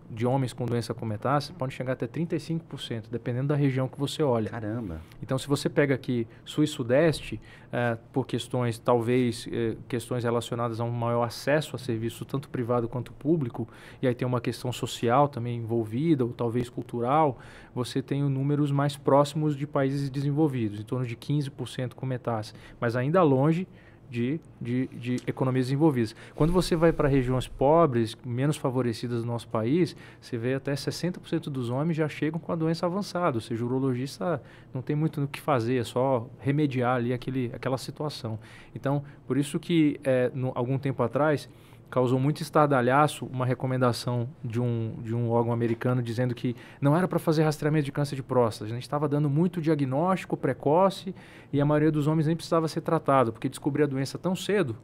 de 0.09 0.25
homens 0.25 0.53
com 0.53 0.65
doença 0.65 0.93
com 0.93 1.05
metástase 1.05 1.57
pode 1.57 1.73
chegar 1.73 1.93
até 1.93 2.07
35%, 2.07 3.05
dependendo 3.11 3.47
da 3.49 3.55
região 3.55 3.87
que 3.87 3.99
você 3.99 4.23
olha. 4.23 4.49
Caramba! 4.49 5.01
Então, 5.21 5.37
se 5.37 5.47
você 5.47 5.69
pega 5.69 5.93
aqui 5.93 6.27
sul 6.43 6.63
e 6.63 6.67
sudeste, 6.67 7.39
é, 7.71 7.97
por 8.11 8.25
questões, 8.25 8.79
talvez, 8.79 9.47
é, 9.51 9.75
questões 9.87 10.23
relacionadas 10.23 10.79
a 10.79 10.83
um 10.83 10.91
maior 10.91 11.23
acesso 11.23 11.75
a 11.75 11.79
serviço, 11.79 12.25
tanto 12.25 12.49
privado 12.49 12.87
quanto 12.87 13.13
público, 13.13 13.67
e 14.01 14.07
aí 14.07 14.15
tem 14.15 14.27
uma 14.27 14.41
questão 14.41 14.71
social 14.71 15.27
também 15.27 15.57
envolvida, 15.57 16.25
ou 16.25 16.33
talvez 16.33 16.69
cultural, 16.69 17.37
você 17.73 18.01
tem 18.01 18.23
números 18.23 18.71
mais 18.71 18.97
próximos 18.97 19.55
de 19.55 19.67
países 19.67 20.09
desenvolvidos, 20.09 20.79
em 20.79 20.83
torno 20.83 21.05
de 21.05 21.15
15% 21.15 21.93
com 21.93 22.05
metástase, 22.05 22.59
mas 22.79 22.95
ainda 22.95 23.21
longe 23.21 23.67
de, 24.09 24.39
de, 24.59 24.87
de 24.87 25.15
economias 25.27 25.67
desenvolvidas. 25.67 26.15
Quando 26.35 26.51
você 26.51 26.75
vai 26.75 26.91
para 26.91 27.07
regiões 27.07 27.47
pobres, 27.47 28.17
menos 28.25 28.57
favorecidas 28.57 29.21
do 29.21 29.27
nosso 29.27 29.47
país, 29.47 29.95
você 30.19 30.37
vê 30.37 30.55
até 30.55 30.73
60% 30.73 31.43
dos 31.43 31.69
homens 31.69 31.95
já 31.95 32.09
chegam 32.09 32.39
com 32.39 32.51
a 32.51 32.55
doença 32.55 32.85
avançada, 32.85 33.37
ou 33.37 33.41
seja, 33.41 33.63
o 33.63 33.67
urologista 33.67 34.41
não 34.73 34.81
tem 34.81 34.95
muito 34.95 35.21
no 35.21 35.27
que 35.27 35.39
fazer, 35.39 35.77
é 35.77 35.83
só 35.83 36.27
remediar 36.39 36.95
ali 36.95 37.13
aquele, 37.13 37.51
aquela 37.53 37.77
situação. 37.77 38.39
Então, 38.75 39.03
por 39.27 39.37
isso 39.37 39.59
que, 39.59 39.99
é, 40.03 40.31
no, 40.33 40.51
algum 40.55 40.77
tempo 40.77 41.03
atrás, 41.03 41.47
causou 41.89 42.19
muito 42.19 42.41
estardalhaço 42.41 43.25
uma 43.25 43.45
recomendação 43.45 44.29
de 44.43 44.61
um, 44.61 44.93
de 45.01 45.15
um 45.15 45.29
órgão 45.29 45.51
americano 45.51 46.01
dizendo 46.01 46.35
que 46.35 46.55
não 46.79 46.95
era 46.95 47.07
para 47.07 47.19
fazer 47.19 47.43
rastreamento 47.43 47.85
de 47.85 47.91
câncer 47.91 48.15
de 48.15 48.23
próstata. 48.23 48.65
A 48.65 48.73
gente 48.73 48.83
estava 48.83 49.07
dando 49.07 49.29
muito 49.29 49.61
diagnóstico 49.61 50.37
precoce 50.37 51.13
e 51.51 51.59
a 51.59 51.65
maioria 51.65 51.91
dos 51.91 52.07
homens 52.07 52.27
nem 52.27 52.35
precisava 52.35 52.67
ser 52.67 52.81
tratado, 52.81 53.33
porque 53.33 53.49
descobria 53.49 53.85
a 53.85 53.89
doença 53.89 54.17
tão 54.17 54.35
cedo 54.35 54.75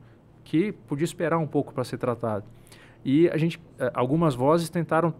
que 0.43 0.71
podia 0.71 1.05
esperar 1.05 1.37
um 1.37 1.47
pouco 1.47 1.73
para 1.73 1.83
ser 1.83 1.97
tratado. 1.97 2.45
E 3.03 3.29
a 3.29 3.37
gente, 3.37 3.61
eh, 3.79 3.91
algumas 3.93 4.33
vozes 4.33 4.69
tentaram 4.69 5.13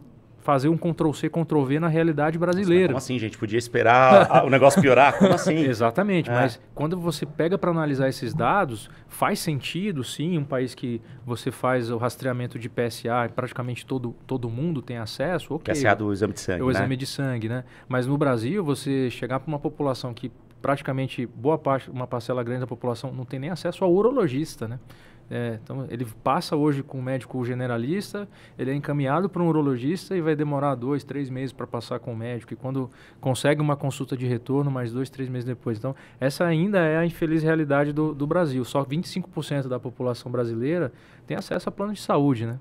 fazer 0.45 0.69
um 0.69 0.77
Ctrl-C, 0.77 1.27
Ctrl-V 1.27 1.79
na 1.79 1.87
realidade 1.87 2.37
brasileira. 2.37 2.89
Como 2.89 2.99
assim, 2.99 3.17
gente? 3.17 3.35
Podia 3.35 3.57
esperar 3.57 4.45
o 4.45 4.49
negócio 4.49 4.79
piorar? 4.79 5.17
Como 5.17 5.33
assim? 5.33 5.55
Exatamente, 5.55 6.29
é. 6.29 6.33
mas 6.33 6.61
quando 6.75 6.99
você 6.99 7.25
pega 7.25 7.57
para 7.57 7.71
analisar 7.71 8.07
esses 8.07 8.31
dados, 8.31 8.87
faz 9.07 9.39
sentido, 9.39 10.03
sim, 10.03 10.37
um 10.37 10.43
país 10.43 10.75
que 10.75 11.01
você 11.25 11.49
faz 11.49 11.89
o 11.89 11.97
rastreamento 11.97 12.59
de 12.59 12.69
PSA, 12.69 13.27
praticamente 13.35 13.87
todo, 13.87 14.15
todo 14.27 14.47
mundo 14.47 14.83
tem 14.83 14.99
acesso, 14.99 15.55
ok. 15.55 15.73
PSA 15.73 15.95
do 15.95 16.13
exame 16.13 16.33
de 16.33 16.39
sangue, 16.39 16.59
É 16.59 16.63
o 16.63 16.67
né? 16.67 16.73
exame 16.73 16.95
de 16.95 17.05
sangue, 17.07 17.49
né? 17.49 17.63
Mas 17.89 18.05
no 18.05 18.15
Brasil, 18.15 18.63
você 18.63 19.09
chegar 19.09 19.39
para 19.39 19.47
uma 19.47 19.59
população 19.59 20.13
que 20.13 20.31
praticamente 20.61 21.25
boa 21.25 21.57
parte, 21.57 21.89
uma 21.89 22.05
parcela 22.05 22.43
grande 22.43 22.61
da 22.61 22.67
população 22.67 23.11
não 23.11 23.25
tem 23.25 23.39
nem 23.39 23.49
acesso 23.49 23.83
ao 23.83 23.91
urologista, 23.91 24.67
né? 24.67 24.79
É, 25.29 25.59
então 25.63 25.87
ele 25.89 26.05
passa 26.23 26.55
hoje 26.55 26.83
com 26.83 26.99
um 26.99 27.01
médico 27.01 27.43
generalista, 27.43 28.27
ele 28.57 28.69
é 28.69 28.75
encaminhado 28.75 29.27
para 29.27 29.41
um 29.41 29.47
urologista 29.47 30.15
e 30.15 30.21
vai 30.21 30.35
demorar 30.35 30.75
dois, 30.75 31.03
três 31.03 31.29
meses 31.29 31.51
para 31.51 31.65
passar 31.65 31.99
com 31.99 32.13
o 32.13 32.15
médico. 32.15 32.53
E 32.53 32.55
quando 32.55 32.89
consegue 33.19 33.61
uma 33.61 33.75
consulta 33.75 34.15
de 34.15 34.25
retorno, 34.27 34.69
mais 34.69 34.91
dois, 34.91 35.09
três 35.09 35.27
meses 35.27 35.45
depois. 35.45 35.77
Então, 35.77 35.95
essa 36.19 36.45
ainda 36.45 36.79
é 36.79 36.97
a 36.97 37.05
infeliz 37.05 37.41
realidade 37.41 37.91
do, 37.91 38.13
do 38.13 38.27
Brasil. 38.27 38.63
Só 38.63 38.83
25% 38.83 39.67
da 39.67 39.79
população 39.79 40.31
brasileira 40.31 40.91
tem 41.25 41.35
acesso 41.35 41.69
a 41.69 41.71
plano 41.71 41.93
de 41.93 42.01
saúde, 42.01 42.45
né? 42.45 42.59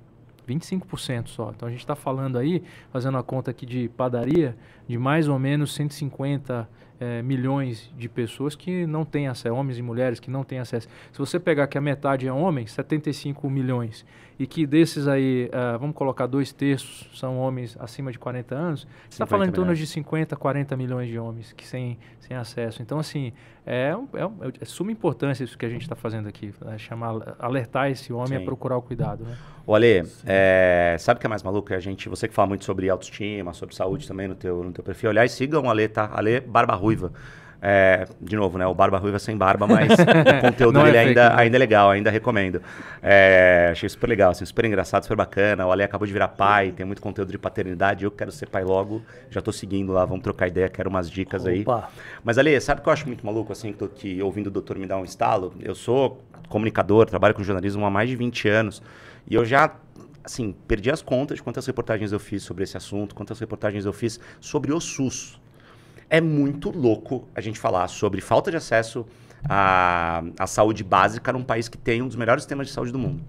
25% 0.49 1.28
só. 1.28 1.50
Então 1.54 1.66
a 1.66 1.71
gente 1.71 1.80
está 1.80 1.94
falando 1.94 2.38
aí, 2.38 2.62
fazendo 2.92 3.18
a 3.18 3.23
conta 3.23 3.50
aqui 3.50 3.64
de 3.64 3.88
padaria, 3.90 4.56
de 4.87 4.99
mais 4.99 5.28
ou 5.28 5.38
menos 5.38 5.75
150 5.75 6.68
é, 7.00 7.22
milhões 7.22 7.90
de 7.96 8.08
pessoas 8.08 8.54
que 8.54 8.86
não 8.86 9.04
têm 9.04 9.28
acesso, 9.28 9.54
homens 9.54 9.78
e 9.78 9.82
mulheres 9.82 10.20
que 10.20 10.30
não 10.30 10.44
têm 10.44 10.58
acesso. 10.58 10.88
Se 11.12 11.18
você 11.18 11.38
pegar 11.38 11.66
que 11.66 11.76
a 11.76 11.80
metade 11.80 12.26
é 12.26 12.32
homem, 12.32 12.66
75 12.66 13.48
milhões, 13.50 14.04
e 14.38 14.46
que 14.46 14.66
desses 14.66 15.06
aí, 15.06 15.48
uh, 15.48 15.78
vamos 15.78 15.94
colocar 15.94 16.26
dois 16.26 16.52
terços, 16.52 17.08
são 17.18 17.38
homens 17.38 17.76
acima 17.78 18.10
de 18.10 18.18
40 18.18 18.54
anos, 18.54 18.80
você 19.08 19.14
está 19.14 19.26
falando 19.26 19.48
em 19.48 19.52
torno 19.52 19.74
de 19.74 19.86
50, 19.86 20.34
40 20.36 20.76
milhões 20.76 21.08
de 21.08 21.18
homens 21.18 21.52
que 21.52 21.66
sem, 21.66 21.98
sem 22.20 22.36
acesso. 22.36 22.82
Então, 22.82 22.98
assim, 22.98 23.32
é, 23.66 23.92
é, 24.14 24.22
é, 24.22 24.52
é 24.60 24.64
suma 24.64 24.90
importância 24.90 25.44
isso 25.44 25.56
que 25.56 25.64
a 25.64 25.68
gente 25.68 25.82
está 25.82 25.94
fazendo 25.94 26.28
aqui, 26.28 26.52
né? 26.64 26.76
chamar, 26.78 27.36
alertar 27.38 27.90
esse 27.90 28.12
homem 28.12 28.38
Sim. 28.38 28.42
a 28.42 28.44
procurar 28.44 28.76
o 28.76 28.82
cuidado. 28.82 29.24
Né? 29.24 29.36
O 29.66 29.74
Ale, 29.74 30.02
é, 30.26 30.96
sabe 30.98 31.18
o 31.18 31.20
que 31.20 31.26
é 31.26 31.30
mais 31.30 31.42
maluco? 31.42 31.72
A 31.72 31.80
gente, 31.80 32.08
você 32.08 32.28
que 32.28 32.34
fala 32.34 32.48
muito 32.48 32.64
sobre 32.64 32.90
autoestima, 32.90 33.54
sobre 33.54 33.74
saúde 33.74 34.06
também 34.06 34.28
no 34.28 34.34
teu, 34.34 34.62
no 34.62 34.72
teu 34.72 34.84
perfil. 34.84 35.10
Aliás, 35.10 35.32
sigam 35.32 35.62
o 35.62 35.70
Ale, 35.70 35.88
tá? 35.88 36.10
Ale 36.12 36.40
Barba 36.40 36.74
Ruiva. 36.74 37.12
É, 37.66 38.06
de 38.21 38.37
novo, 38.37 38.59
né? 38.59 38.66
O 38.66 38.75
Barba 38.75 38.99
Ruiva 38.99 39.18
sem 39.18 39.38
barba, 39.38 39.66
mas 39.66 39.88
o 39.97 40.40
conteúdo 40.42 40.83
dele 40.83 40.99
é 40.99 41.00
ainda, 41.00 41.23
fake, 41.23 41.37
né? 41.37 41.42
ainda 41.42 41.56
é 41.56 41.59
legal, 41.59 41.90
ainda 41.90 42.11
recomendo. 42.11 42.61
É, 43.02 43.71
achei 43.73 43.88
super 43.88 44.06
legal, 44.06 44.33
assim, 44.33 44.44
super 44.44 44.66
engraçado, 44.66 45.04
super 45.04 45.16
bacana. 45.16 45.66
O 45.66 45.73
Ale 45.73 45.83
acabou 45.83 46.06
de 46.06 46.12
virar 46.12 46.28
pai, 46.28 46.73
tem 46.73 46.85
muito 46.85 47.00
conteúdo 47.00 47.33
de 47.33 47.38
paternidade. 47.38 48.04
Eu 48.04 48.11
quero 48.11 48.30
ser 48.30 48.50
pai 48.50 48.62
logo, 48.64 49.00
já 49.30 49.40
tô 49.40 49.50
seguindo 49.50 49.94
lá, 49.94 50.04
vamos 50.04 50.23
trocar 50.23 50.47
ideia, 50.47 50.68
quero 50.68 50.90
umas 50.90 51.11
dicas 51.11 51.47
Opa. 51.47 51.50
aí. 51.50 51.64
Mas 52.23 52.37
Ale, 52.37 52.61
sabe 52.61 52.83
o 52.83 52.83
que 52.83 52.88
eu 52.90 52.92
acho 52.92 53.06
muito 53.06 53.25
maluco, 53.25 53.50
assim, 53.50 53.73
que, 53.73 53.78
tô, 53.78 53.88
que 53.88 54.23
ouvindo 54.23 54.49
o 54.49 54.50
doutor 54.50 54.76
me 54.78 54.87
dar 54.87 54.99
um 54.99 55.04
estalo? 55.04 55.54
Eu 55.62 55.75
sou 55.75 56.23
comunicador, 56.50 57.06
trabalho 57.06 57.33
com 57.33 57.42
jornalismo 57.42 57.87
há 57.87 57.90
mais 57.90 58.11
de 58.11 58.16
20 58.16 58.47
anos 58.47 58.83
e 59.26 59.35
eu 59.35 59.42
já 59.42 59.75
assim, 60.23 60.54
perdi 60.68 60.90
as 60.90 61.00
contas 61.00 61.37
de 61.37 61.42
quantas 61.42 61.66
reportagens 61.66 62.12
eu 62.12 62.18
fiz 62.18 62.42
sobre 62.42 62.64
esse 62.64 62.76
assunto, 62.76 63.14
quantas 63.14 63.38
reportagens 63.38 63.87
eu 63.87 63.92
fiz 63.92 64.21
sobre 64.38 64.71
o 64.71 64.80
SUS. 64.80 65.40
É 66.14 66.21
muito 66.21 66.71
louco 66.71 67.26
a 67.35 67.40
gente 67.40 67.59
falar 67.59 67.88
sobre 67.88 68.21
falta 68.21 68.49
de 68.49 68.56
acesso 68.56 69.04
à, 69.49 70.23
à 70.38 70.47
saúde 70.47 70.85
básica 70.85 71.33
num 71.33 71.42
país 71.42 71.68
que 71.68 71.76
tem 71.76 72.02
um 72.02 72.06
dos 72.06 72.14
melhores 72.14 72.44
sistemas 72.44 72.68
de 72.68 72.73
saúde 72.73 72.92
do 72.92 73.00
mundo. 73.00 73.21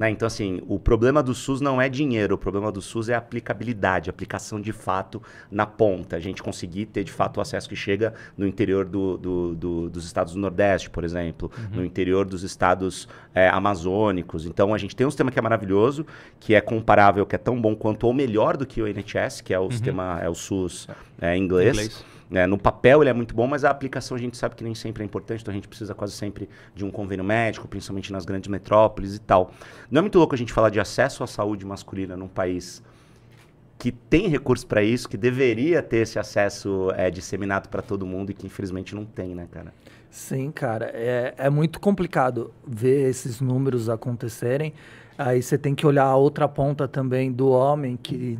Né? 0.00 0.08
Então, 0.08 0.26
assim, 0.26 0.62
o 0.66 0.78
problema 0.78 1.22
do 1.22 1.34
SUS 1.34 1.60
não 1.60 1.78
é 1.78 1.86
dinheiro, 1.86 2.34
o 2.34 2.38
problema 2.38 2.72
do 2.72 2.80
SUS 2.80 3.10
é 3.10 3.14
aplicabilidade, 3.14 4.08
aplicação 4.08 4.58
de 4.58 4.72
fato 4.72 5.22
na 5.50 5.66
ponta. 5.66 6.16
A 6.16 6.18
gente 6.18 6.42
conseguir 6.42 6.86
ter 6.86 7.04
de 7.04 7.12
fato 7.12 7.36
o 7.36 7.40
acesso 7.42 7.68
que 7.68 7.76
chega 7.76 8.14
no 8.34 8.46
interior 8.46 8.86
do, 8.86 9.18
do, 9.18 9.54
do, 9.54 9.90
dos 9.90 10.06
estados 10.06 10.32
do 10.32 10.40
Nordeste, 10.40 10.88
por 10.88 11.04
exemplo, 11.04 11.52
uhum. 11.54 11.80
no 11.80 11.84
interior 11.84 12.24
dos 12.24 12.42
estados 12.44 13.06
é, 13.34 13.50
amazônicos. 13.50 14.46
Então, 14.46 14.72
a 14.72 14.78
gente 14.78 14.96
tem 14.96 15.06
um 15.06 15.10
sistema 15.10 15.30
que 15.30 15.38
é 15.38 15.42
maravilhoso, 15.42 16.06
que 16.38 16.54
é 16.54 16.62
comparável, 16.62 17.26
que 17.26 17.34
é 17.34 17.38
tão 17.38 17.60
bom 17.60 17.76
quanto 17.76 18.06
ou 18.06 18.14
melhor 18.14 18.56
do 18.56 18.64
que 18.64 18.80
o 18.80 18.86
NHS, 18.88 19.42
que 19.42 19.52
é 19.52 19.58
o 19.58 19.64
uhum. 19.64 19.70
sistema, 19.70 20.18
é 20.22 20.30
o 20.30 20.34
SUS 20.34 20.88
é, 21.20 21.36
inglês. 21.36 21.76
inglês. 21.76 22.04
É, 22.32 22.46
no 22.46 22.56
papel 22.56 23.02
ele 23.02 23.10
é 23.10 23.12
muito 23.12 23.34
bom, 23.34 23.46
mas 23.46 23.64
a 23.64 23.70
aplicação 23.70 24.16
a 24.16 24.20
gente 24.20 24.36
sabe 24.36 24.54
que 24.54 24.62
nem 24.62 24.74
sempre 24.74 25.02
é 25.02 25.06
importante, 25.06 25.40
então 25.40 25.50
a 25.50 25.54
gente 25.54 25.66
precisa 25.66 25.94
quase 25.94 26.12
sempre 26.12 26.48
de 26.74 26.84
um 26.84 26.90
convênio 26.90 27.24
médico, 27.24 27.66
principalmente 27.66 28.12
nas 28.12 28.24
grandes 28.24 28.48
metrópoles 28.48 29.16
e 29.16 29.18
tal. 29.18 29.52
Não 29.90 29.98
é 29.98 30.02
muito 30.02 30.18
louco 30.18 30.34
a 30.34 30.38
gente 30.38 30.52
falar 30.52 30.70
de 30.70 30.78
acesso 30.78 31.24
à 31.24 31.26
saúde 31.26 31.66
masculina 31.66 32.16
num 32.16 32.28
país 32.28 32.82
que 33.78 33.90
tem 33.90 34.28
recursos 34.28 34.64
para 34.64 34.82
isso, 34.82 35.08
que 35.08 35.16
deveria 35.16 35.82
ter 35.82 35.98
esse 35.98 36.18
acesso 36.18 36.90
é, 36.94 37.10
disseminado 37.10 37.68
para 37.68 37.80
todo 37.80 38.04
mundo 38.04 38.30
e 38.30 38.34
que 38.34 38.46
infelizmente 38.46 38.94
não 38.94 39.06
tem, 39.06 39.34
né, 39.34 39.48
cara? 39.50 39.72
Sim, 40.10 40.50
cara. 40.50 40.90
É, 40.92 41.34
é 41.38 41.48
muito 41.48 41.80
complicado 41.80 42.52
ver 42.66 43.08
esses 43.08 43.40
números 43.40 43.88
acontecerem. 43.88 44.74
Aí 45.16 45.42
você 45.42 45.56
tem 45.56 45.74
que 45.74 45.86
olhar 45.86 46.04
a 46.04 46.16
outra 46.16 46.46
ponta 46.46 46.86
também 46.86 47.32
do 47.32 47.48
homem 47.48 47.96
que 47.96 48.38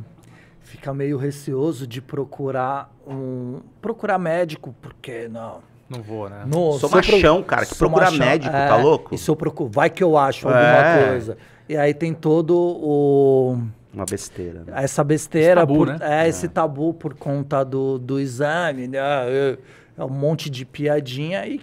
fica 0.61 0.92
meio 0.92 1.16
receoso 1.16 1.87
de 1.87 2.02
procurar 2.02 2.95
um 3.07 3.61
procurar 3.80 4.19
médico, 4.19 4.75
porque 4.80 5.26
não. 5.26 5.62
Não 5.91 6.01
vou, 6.01 6.31
né? 6.31 6.45
No, 6.47 6.79
sou 6.79 6.89
machão, 6.89 7.37
pro... 7.39 7.45
cara, 7.47 7.67
que 7.67 7.75
procura 7.75 8.05
machão, 8.07 8.19
médico, 8.19 8.53
tá 8.53 8.59
é, 8.59 8.69
tá 8.69 8.77
louco? 8.77 9.13
E 9.13 9.19
se 9.19 9.29
eu 9.29 9.35
procuro, 9.35 9.69
vai 9.69 9.91
que 9.91 10.05
eu 10.05 10.17
acho 10.17 10.49
é. 10.49 10.53
alguma 10.53 11.09
coisa. 11.09 11.37
E 11.69 11.77
aí 11.77 11.93
tem 11.93 12.15
todo 12.15 12.57
o 12.57 13.59
uma 13.93 14.05
besteira. 14.05 14.61
Né? 14.61 14.73
Essa 14.77 15.03
besteira, 15.03 15.61
esse 15.63 15.67
tabu, 15.67 15.75
por, 15.75 15.87
né? 15.89 15.99
é, 16.01 16.25
é, 16.25 16.29
esse 16.29 16.49
tabu 16.49 16.95
por 16.95 17.15
conta 17.15 17.65
do, 17.65 17.99
do 17.99 18.21
exame, 18.21 18.87
né? 18.87 18.99
É, 18.99 19.59
é 19.99 20.05
um 20.05 20.09
monte 20.09 20.49
de 20.49 20.65
piadinha 20.65 21.45
e 21.47 21.61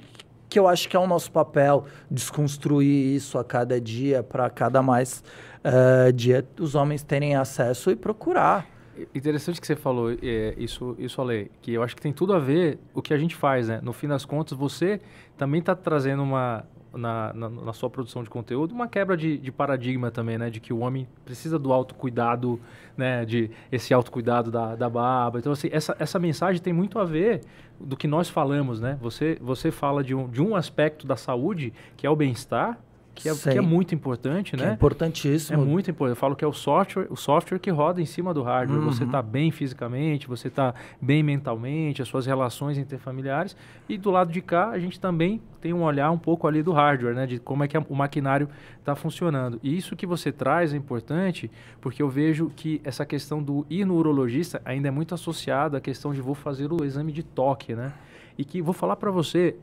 que 0.49 0.59
eu 0.59 0.67
acho 0.67 0.87
que 0.87 0.95
é 0.95 0.99
o 0.99 1.07
nosso 1.07 1.31
papel 1.31 1.85
desconstruir 2.11 3.15
isso 3.15 3.37
a 3.37 3.43
cada 3.43 3.79
dia 3.79 4.23
para 4.23 4.49
cada 4.49 4.81
mais 4.81 5.23
uh, 5.63 6.11
dia 6.13 6.45
os 6.59 6.75
homens 6.75 7.03
terem 7.03 7.35
acesso 7.35 7.91
e 7.91 7.95
procurar. 7.95 8.65
Interessante 9.13 9.59
que 9.61 9.67
você 9.67 9.75
falou 9.75 10.11
é, 10.11 10.55
isso, 10.57 10.95
isso 10.97 11.21
Ale, 11.21 11.51
que 11.61 11.73
eu 11.73 11.83
acho 11.83 11.95
que 11.95 12.01
tem 12.01 12.13
tudo 12.13 12.33
a 12.33 12.39
ver 12.39 12.79
o 12.93 13.01
que 13.01 13.13
a 13.13 13.17
gente 13.17 13.35
faz, 13.35 13.67
né? 13.67 13.79
No 13.83 13.93
fim 13.93 14.07
das 14.07 14.25
contas, 14.25 14.57
você 14.57 14.99
também 15.37 15.59
está 15.59 15.75
trazendo 15.75 16.23
uma, 16.23 16.65
na, 16.93 17.33
na, 17.33 17.49
na, 17.49 17.73
sua 17.73 17.89
produção 17.89 18.23
de 18.23 18.29
conteúdo 18.29 18.73
uma 18.73 18.87
quebra 18.87 19.15
de, 19.15 19.37
de, 19.37 19.51
paradigma 19.51 20.09
também, 20.09 20.37
né? 20.37 20.49
De 20.49 20.59
que 20.59 20.73
o 20.73 20.79
homem 20.79 21.07
precisa 21.23 21.59
do 21.59 21.71
autocuidado, 21.71 22.59
né? 22.95 23.23
De 23.25 23.51
esse 23.71 23.93
autocuidado 23.93 24.49
da, 24.49 24.75
da 24.75 24.89
barba. 24.89 25.39
Então, 25.39 25.51
assim, 25.51 25.69
essa, 25.71 25.95
essa 25.99 26.17
mensagem 26.17 26.61
tem 26.61 26.73
muito 26.73 26.99
a 26.99 27.05
ver 27.05 27.41
do 27.79 27.95
que 27.95 28.07
nós 28.07 28.29
falamos, 28.29 28.79
né? 28.79 28.97
Você, 29.01 29.37
você 29.41 29.71
fala 29.71 30.03
de 30.03 30.15
um, 30.15 30.27
de 30.27 30.41
um 30.41 30.55
aspecto 30.55 31.05
da 31.05 31.15
saúde, 31.15 31.71
que 31.95 32.07
é 32.07 32.09
o 32.09 32.15
bem-estar, 32.15 32.79
que 33.17 33.27
é, 33.27 33.33
que 33.35 33.57
é 33.57 33.61
muito 33.61 33.95
importante, 33.95 34.51
que 34.51 34.57
né? 34.57 34.69
É 34.69 34.73
importantíssimo. 34.73 35.59
É 35.59 35.65
muito 35.65 35.89
importante. 35.89 36.15
Eu 36.15 36.19
falo 36.19 36.35
que 36.35 36.45
é 36.45 36.47
o 36.47 36.53
software, 36.53 37.07
o 37.09 37.15
software 37.15 37.57
que 37.57 37.71
roda 37.71 37.99
em 37.99 38.05
cima 38.05 38.33
do 38.33 38.43
hardware. 38.43 38.79
Uhum. 38.79 38.85
Você 38.85 39.03
está 39.03 39.21
bem 39.21 39.49
fisicamente, 39.49 40.27
você 40.27 40.47
está 40.47 40.73
bem 41.01 41.23
mentalmente, 41.23 42.01
as 42.01 42.07
suas 42.07 42.25
relações 42.25 42.77
interfamiliares. 42.77 43.55
E 43.89 43.97
do 43.97 44.11
lado 44.11 44.31
de 44.31 44.41
cá, 44.41 44.69
a 44.69 44.79
gente 44.79 44.99
também 44.99 45.41
tem 45.59 45.73
um 45.73 45.81
olhar 45.81 46.11
um 46.11 46.17
pouco 46.17 46.47
ali 46.47 46.61
do 46.61 46.71
hardware, 46.71 47.15
né? 47.15 47.25
De 47.25 47.39
como 47.39 47.63
é 47.63 47.67
que 47.67 47.77
o 47.77 47.95
maquinário 47.95 48.47
está 48.79 48.95
funcionando. 48.95 49.59
E 49.63 49.75
isso 49.75 49.95
que 49.95 50.05
você 50.05 50.31
traz 50.31 50.73
é 50.73 50.77
importante, 50.77 51.49
porque 51.81 52.01
eu 52.01 52.09
vejo 52.09 52.51
que 52.55 52.79
essa 52.83 53.05
questão 53.05 53.41
do 53.41 53.65
ir 53.69 53.83
no 53.83 53.95
urologista 53.95 54.61
ainda 54.63 54.87
é 54.87 54.91
muito 54.91 55.15
associada 55.15 55.79
à 55.79 55.81
questão 55.81 56.13
de 56.13 56.21
vou 56.21 56.35
fazer 56.35 56.71
o 56.71 56.85
exame 56.85 57.11
de 57.11 57.23
toque, 57.23 57.73
né? 57.73 57.91
E 58.37 58.45
que 58.45 58.61
vou 58.61 58.73
falar 58.73 58.95
para 58.95 59.09
você, 59.09 59.55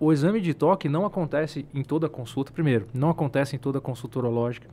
o 0.00 0.12
exame 0.12 0.40
de 0.40 0.54
toque 0.54 0.88
não 0.88 1.04
acontece 1.04 1.66
em 1.74 1.82
toda 1.82 2.08
consulta. 2.08 2.52
Primeiro, 2.52 2.86
não 2.94 3.10
acontece 3.10 3.56
em 3.56 3.58
toda 3.58 3.80
consulta 3.80 4.18
urológica. 4.18 4.68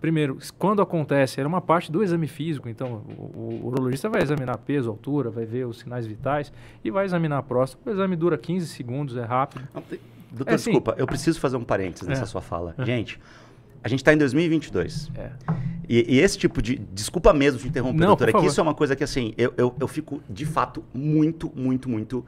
Primeiro, 0.00 0.38
quando 0.58 0.82
acontece, 0.82 1.40
era 1.40 1.48
uma 1.48 1.60
parte 1.60 1.90
do 1.90 2.02
exame 2.02 2.26
físico. 2.26 2.68
Então, 2.68 3.02
o, 3.16 3.22
o, 3.22 3.66
urologista 3.66 4.08
vai 4.08 4.22
examinar 4.22 4.58
peso, 4.58 4.90
altura, 4.90 5.30
vai 5.30 5.46
ver 5.46 5.66
os 5.66 5.78
sinais 5.78 6.06
vitais 6.06 6.52
e 6.84 6.90
vai 6.90 7.06
examinar 7.06 7.38
a 7.38 7.42
próstata. 7.42 7.88
O 7.88 7.92
exame 7.92 8.14
dura 8.14 8.36
15 8.36 8.66
segundos, 8.66 9.16
é 9.16 9.24
rápido. 9.24 9.66
Doutor, 10.30 10.52
é, 10.52 10.56
desculpa, 10.56 10.94
eu 10.98 11.06
preciso 11.06 11.40
fazer 11.40 11.56
um 11.56 11.64
parênteses 11.64 12.06
nessa 12.06 12.24
é. 12.24 12.26
sua 12.26 12.42
fala. 12.42 12.74
É. 12.76 12.84
Gente, 12.84 13.18
a 13.82 13.88
gente 13.88 14.00
está 14.00 14.12
em 14.12 14.18
2022. 14.18 15.10
É. 15.14 15.30
E, 15.88 16.16
e, 16.16 16.20
esse 16.20 16.36
tipo 16.36 16.60
de. 16.60 16.76
Desculpa 16.92 17.32
mesmo 17.32 17.58
te 17.60 17.68
interromper, 17.68 18.00
não, 18.00 18.08
doutor. 18.08 18.28
É 18.28 18.32
que 18.32 18.46
isso 18.46 18.60
é 18.60 18.62
uma 18.62 18.74
coisa 18.74 18.94
que, 18.94 19.04
assim, 19.04 19.32
eu, 19.38 19.54
eu, 19.56 19.74
eu 19.80 19.88
fico, 19.88 20.20
de 20.28 20.44
fato, 20.44 20.84
muito, 20.92 21.50
muito, 21.54 21.88
muito 21.88 22.24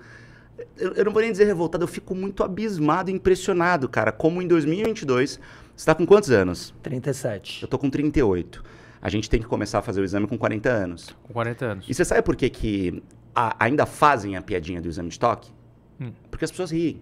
eu, 0.76 0.92
eu 0.94 1.04
não 1.04 1.12
vou 1.12 1.22
nem 1.22 1.30
dizer 1.30 1.44
revoltado, 1.44 1.84
eu 1.84 1.88
fico 1.88 2.14
muito 2.14 2.42
abismado, 2.42 3.10
impressionado, 3.10 3.88
cara. 3.88 4.12
Como 4.12 4.42
em 4.42 4.46
2022, 4.46 5.32
você 5.32 5.40
está 5.76 5.94
com 5.94 6.06
quantos 6.06 6.30
anos? 6.30 6.74
37. 6.82 7.62
Eu 7.62 7.68
tô 7.68 7.78
com 7.78 7.88
38. 7.90 8.62
A 9.00 9.08
gente 9.08 9.30
tem 9.30 9.40
que 9.40 9.46
começar 9.46 9.78
a 9.78 9.82
fazer 9.82 10.00
o 10.00 10.04
exame 10.04 10.26
com 10.26 10.36
40 10.36 10.68
anos. 10.68 11.16
Com 11.22 11.32
40 11.32 11.64
anos. 11.64 11.86
E 11.88 11.94
você 11.94 12.04
sabe 12.04 12.22
por 12.22 12.34
que, 12.34 12.50
que 12.50 13.02
a, 13.34 13.64
ainda 13.64 13.86
fazem 13.86 14.36
a 14.36 14.42
piadinha 14.42 14.80
do 14.80 14.88
exame 14.88 15.08
de 15.08 15.18
toque? 15.18 15.50
Hum. 16.00 16.12
Porque 16.30 16.44
as 16.44 16.50
pessoas 16.50 16.70
riem. 16.70 17.00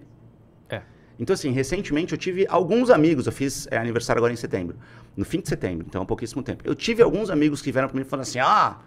É. 0.69 0.83
Então, 1.19 1.33
assim, 1.33 1.51
recentemente 1.51 2.13
eu 2.13 2.19
tive 2.19 2.47
alguns 2.49 2.91
amigos, 2.91 3.27
eu 3.27 3.33
fiz 3.33 3.67
é, 3.71 3.79
aniversário 3.79 4.21
agora 4.21 4.33
em 4.33 4.37
setembro, 4.37 4.77
no 5.17 5.25
fim 5.25 5.41
de 5.41 5.49
setembro, 5.49 5.87
então 5.89 6.03
há 6.03 6.05
pouquíssimo 6.05 6.43
tempo. 6.43 6.63
Eu 6.67 6.75
tive 6.75 7.03
alguns 7.03 7.31
amigos 7.31 7.63
que 7.63 7.73
vieram 7.73 7.89
para 7.89 7.99
mim 7.99 8.05
falando 8.05 8.25
assim: 8.25 8.39
ah, 8.39 8.79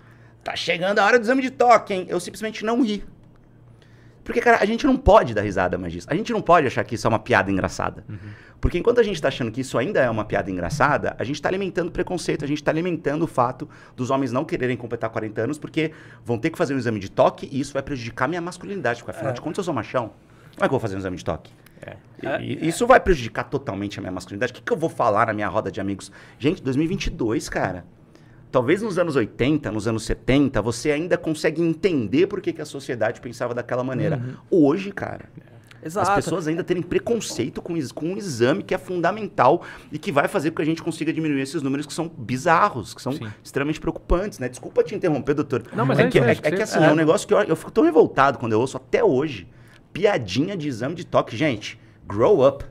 tá 0.43 0.55
chegando 0.55 0.99
a 0.99 1.05
hora 1.05 1.17
do 1.17 1.23
exame 1.23 1.41
de 1.41 1.49
toque, 1.49 1.93
hein? 1.93 2.05
Eu 2.07 2.19
simplesmente 2.19 2.63
não 2.63 2.83
ri. 2.83 3.03
Porque, 4.29 4.41
cara, 4.41 4.59
a 4.61 4.65
gente 4.65 4.85
não 4.85 4.95
pode 4.95 5.33
dar 5.33 5.41
risada 5.41 5.75
mais 5.75 5.91
disso. 5.91 6.05
A 6.07 6.13
gente 6.13 6.31
não 6.31 6.39
pode 6.39 6.67
achar 6.67 6.83
que 6.83 6.93
isso 6.93 7.07
é 7.07 7.09
uma 7.09 7.17
piada 7.17 7.49
engraçada. 7.49 8.05
Uhum. 8.07 8.15
Porque 8.61 8.77
enquanto 8.77 8.99
a 8.99 9.03
gente 9.03 9.15
está 9.15 9.27
achando 9.27 9.51
que 9.51 9.61
isso 9.61 9.75
ainda 9.75 9.99
é 10.01 10.07
uma 10.07 10.23
piada 10.23 10.51
engraçada, 10.51 11.15
a 11.17 11.23
gente 11.23 11.37
está 11.37 11.49
alimentando 11.49 11.89
preconceito, 11.89 12.45
a 12.45 12.47
gente 12.47 12.59
está 12.59 12.69
alimentando 12.69 13.23
o 13.23 13.27
fato 13.27 13.67
dos 13.95 14.11
homens 14.11 14.31
não 14.31 14.45
quererem 14.45 14.77
completar 14.77 15.09
40 15.09 15.41
anos 15.41 15.57
porque 15.57 15.93
vão 16.23 16.37
ter 16.37 16.51
que 16.51 16.59
fazer 16.59 16.75
um 16.75 16.77
exame 16.77 16.99
de 16.99 17.09
toque 17.09 17.49
e 17.51 17.59
isso 17.59 17.73
vai 17.73 17.81
prejudicar 17.81 18.27
minha 18.27 18.39
masculinidade. 18.39 18.99
Porque 18.99 19.09
afinal 19.09 19.31
é. 19.31 19.33
de 19.33 19.41
contas 19.41 19.57
eu 19.57 19.63
sou 19.63 19.73
machão. 19.73 20.11
Como 20.53 20.57
é 20.57 20.59
que 20.59 20.65
eu 20.65 20.69
vou 20.69 20.79
fazer 20.79 20.93
um 20.93 20.99
exame 20.99 21.17
de 21.17 21.25
toque? 21.25 21.51
É. 21.81 21.97
E, 22.39 22.67
isso 22.67 22.85
vai 22.85 22.99
prejudicar 22.99 23.45
totalmente 23.45 23.97
a 23.97 24.01
minha 24.03 24.11
masculinidade. 24.11 24.51
O 24.51 24.55
que, 24.55 24.61
que 24.61 24.71
eu 24.71 24.77
vou 24.77 24.91
falar 24.91 25.25
na 25.25 25.33
minha 25.33 25.47
roda 25.47 25.71
de 25.71 25.81
amigos? 25.81 26.11
Gente, 26.37 26.61
2022, 26.61 27.49
cara. 27.49 27.83
Talvez 28.51 28.81
nos 28.81 28.97
anos 28.97 29.15
80, 29.15 29.71
nos 29.71 29.87
anos 29.87 30.03
70, 30.03 30.61
você 30.61 30.91
ainda 30.91 31.17
consegue 31.17 31.61
entender 31.61 32.25
por 32.27 32.41
que, 32.41 32.51
que 32.51 32.61
a 32.61 32.65
sociedade 32.65 33.21
pensava 33.21 33.53
daquela 33.53 33.83
maneira. 33.83 34.17
Uhum. 34.17 34.67
Hoje, 34.67 34.91
cara. 34.91 35.29
Exato. 35.83 36.09
As 36.09 36.15
pessoas 36.15 36.47
ainda 36.47 36.63
terem 36.63 36.81
preconceito 36.83 37.61
com, 37.61 37.73
com 37.93 38.07
um 38.07 38.17
exame 38.17 38.63
que 38.63 38.73
é 38.73 38.77
fundamental 38.77 39.61
e 39.91 39.97
que 39.97 40.11
vai 40.11 40.27
fazer 40.27 40.51
com 40.51 40.57
que 40.57 40.61
a 40.61 40.65
gente 40.65 40.83
consiga 40.83 41.13
diminuir 41.13 41.41
esses 41.41 41.61
números 41.61 41.85
que 41.85 41.93
são 41.93 42.09
bizarros, 42.09 42.93
que 42.93 43.01
são 43.01 43.13
Sim. 43.13 43.27
extremamente 43.43 43.79
preocupantes, 43.79 44.39
né? 44.39 44.49
Desculpa 44.49 44.83
te 44.83 44.93
interromper, 44.93 45.33
doutor. 45.35 45.63
Não, 45.73 45.85
mas 45.85 45.99
é, 45.99 46.03
é 46.03 46.07
que, 46.09 46.19
é, 46.19 46.31
é, 46.31 46.35
que 46.35 46.61
assim, 46.61 46.79
é. 46.79 46.87
é 46.87 46.91
um 46.91 46.95
negócio 46.95 47.27
que 47.27 47.33
eu, 47.33 47.39
eu 47.41 47.55
fico 47.55 47.71
tão 47.71 47.83
revoltado 47.83 48.37
quando 48.39 48.53
eu 48.53 48.59
ouço 48.59 48.77
até 48.77 49.03
hoje. 49.03 49.47
Piadinha 49.93 50.57
de 50.57 50.67
exame 50.67 50.95
de 50.95 51.05
toque. 51.05 51.35
Gente, 51.35 51.79
grow 52.05 52.45
up. 52.45 52.65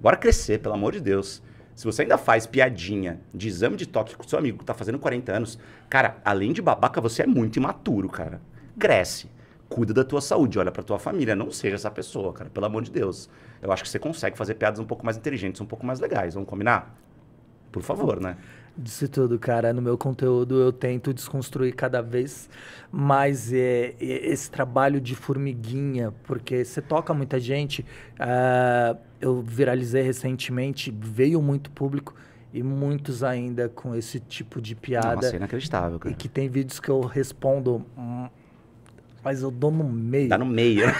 Bora 0.00 0.16
crescer, 0.16 0.58
pelo 0.58 0.74
amor 0.74 0.92
de 0.92 1.00
Deus. 1.00 1.42
Se 1.76 1.84
você 1.84 2.02
ainda 2.02 2.16
faz 2.16 2.46
piadinha 2.46 3.20
de 3.34 3.48
exame 3.48 3.76
de 3.76 3.84
toque 3.84 4.16
com 4.16 4.26
seu 4.26 4.38
amigo 4.38 4.58
que 4.58 4.64
tá 4.64 4.72
fazendo 4.72 4.98
40 4.98 5.30
anos, 5.30 5.58
cara, 5.90 6.16
além 6.24 6.50
de 6.54 6.62
babaca, 6.62 7.02
você 7.02 7.22
é 7.22 7.26
muito 7.26 7.56
imaturo, 7.58 8.08
cara. 8.08 8.40
Cresce. 8.78 9.30
Cuida 9.68 9.92
da 9.92 10.02
tua 10.02 10.22
saúde, 10.22 10.58
olha 10.58 10.72
pra 10.72 10.82
tua 10.82 10.98
família. 10.98 11.36
Não 11.36 11.50
seja 11.50 11.74
essa 11.74 11.90
pessoa, 11.90 12.32
cara, 12.32 12.48
pelo 12.48 12.64
amor 12.64 12.82
de 12.82 12.90
Deus. 12.90 13.28
Eu 13.60 13.70
acho 13.70 13.82
que 13.82 13.90
você 13.90 13.98
consegue 13.98 14.38
fazer 14.38 14.54
piadas 14.54 14.80
um 14.80 14.86
pouco 14.86 15.04
mais 15.04 15.18
inteligentes, 15.18 15.60
um 15.60 15.66
pouco 15.66 15.84
mais 15.84 16.00
legais. 16.00 16.32
Vamos 16.32 16.48
combinar? 16.48 16.98
Por 17.70 17.82
favor, 17.82 18.22
né? 18.22 18.38
Disse 18.74 19.06
tudo, 19.06 19.38
cara. 19.38 19.70
No 19.74 19.82
meu 19.82 19.98
conteúdo 19.98 20.58
eu 20.58 20.72
tento 20.72 21.12
desconstruir 21.12 21.74
cada 21.74 22.00
vez 22.00 22.48
mais 22.90 23.52
é, 23.52 23.94
esse 24.00 24.50
trabalho 24.50 24.98
de 24.98 25.14
formiguinha, 25.14 26.14
porque 26.24 26.64
você 26.64 26.80
toca 26.80 27.12
muita 27.12 27.38
gente. 27.38 27.84
Uh, 28.14 29.05
eu 29.20 29.42
viralizei 29.42 30.02
recentemente, 30.02 30.90
veio 30.90 31.40
muito 31.40 31.70
público 31.70 32.14
e 32.52 32.62
muitos 32.62 33.22
ainda 33.22 33.68
com 33.68 33.94
esse 33.94 34.20
tipo 34.20 34.60
de 34.60 34.74
piada. 34.74 35.16
Nossa, 35.16 35.34
é 35.34 35.36
inacreditável, 35.36 35.98
cara. 35.98 36.12
E 36.12 36.16
que 36.16 36.28
tem 36.28 36.48
vídeos 36.48 36.80
que 36.80 36.88
eu 36.88 37.00
respondo, 37.00 37.84
hum, 37.96 38.28
mas 39.22 39.42
eu 39.42 39.50
dou 39.50 39.70
no 39.70 39.84
meio. 39.84 40.28
Tá 40.28 40.38
no 40.38 40.46
meio. 40.46 40.86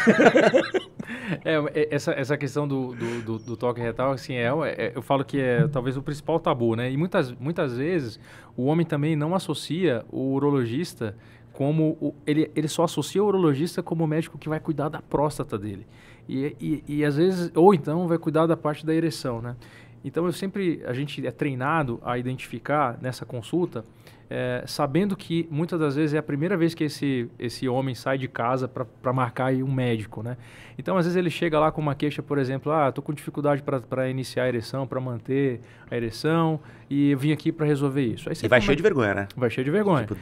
É, 1.44 1.54
é, 1.54 1.94
essa, 1.94 2.12
essa 2.12 2.36
questão 2.36 2.66
do, 2.66 2.94
do, 2.94 3.22
do, 3.22 3.38
do 3.38 3.56
toque 3.56 3.80
retal, 3.80 4.12
assim, 4.12 4.34
é, 4.34 4.46
é, 4.46 4.92
eu 4.94 5.02
falo 5.02 5.24
que 5.24 5.40
é 5.40 5.66
talvez 5.68 5.96
o 5.96 6.02
principal 6.02 6.38
tabu, 6.40 6.74
né? 6.74 6.90
E 6.90 6.96
muitas, 6.96 7.32
muitas 7.32 7.76
vezes 7.76 8.18
o 8.56 8.64
homem 8.64 8.84
também 8.84 9.14
não 9.14 9.34
associa 9.34 10.04
o 10.10 10.34
urologista 10.34 11.16
como... 11.52 11.96
O, 12.00 12.14
ele, 12.26 12.50
ele 12.54 12.68
só 12.68 12.84
associa 12.84 13.22
o 13.22 13.26
urologista 13.26 13.82
como 13.82 14.04
o 14.04 14.06
médico 14.06 14.36
que 14.38 14.48
vai 14.48 14.60
cuidar 14.60 14.88
da 14.88 15.00
próstata 15.00 15.56
dele. 15.58 15.86
E, 16.28 16.56
e, 16.60 16.84
e 16.98 17.04
às 17.04 17.16
vezes... 17.16 17.50
Ou 17.54 17.74
então 17.74 18.06
vai 18.08 18.18
cuidar 18.18 18.46
da 18.46 18.56
parte 18.56 18.84
da 18.84 18.94
ereção, 18.94 19.40
né? 19.40 19.56
Então 20.04 20.24
eu 20.26 20.32
sempre 20.32 20.82
a 20.86 20.92
gente 20.92 21.26
é 21.26 21.30
treinado 21.32 22.00
a 22.04 22.16
identificar 22.16 22.96
nessa 23.02 23.26
consulta 23.26 23.84
é, 24.28 24.64
sabendo 24.66 25.16
que 25.16 25.46
muitas 25.50 25.78
das 25.78 25.94
vezes 25.94 26.14
é 26.14 26.18
a 26.18 26.22
primeira 26.22 26.56
vez 26.56 26.74
que 26.74 26.84
esse, 26.84 27.30
esse 27.38 27.68
homem 27.68 27.94
sai 27.94 28.18
de 28.18 28.26
casa 28.26 28.68
para 28.68 29.12
marcar 29.12 29.52
um 29.54 29.72
médico, 29.72 30.22
né? 30.22 30.36
Então, 30.78 30.96
às 30.96 31.06
vezes 31.06 31.16
ele 31.16 31.30
chega 31.30 31.58
lá 31.58 31.70
com 31.70 31.80
uma 31.80 31.94
queixa, 31.94 32.22
por 32.22 32.36
exemplo, 32.36 32.70
ah, 32.72 32.88
estou 32.88 33.02
com 33.02 33.12
dificuldade 33.12 33.62
para 33.62 34.10
iniciar 34.10 34.44
a 34.44 34.48
ereção, 34.48 34.86
para 34.86 35.00
manter 35.00 35.60
a 35.90 35.96
ereção, 35.96 36.60
e 36.90 37.12
eu 37.12 37.18
vim 37.18 37.32
aqui 37.32 37.50
para 37.50 37.64
resolver 37.64 38.02
isso. 38.02 38.28
Aí 38.28 38.36
e 38.42 38.48
vai 38.48 38.60
cheio 38.60 38.76
de 38.76 38.82
vergonha, 38.82 39.14
né? 39.14 39.28
Vai 39.36 39.48
cheio 39.48 39.64
de 39.64 39.70
vergonha. 39.70 40.06
Tipo, 40.06 40.16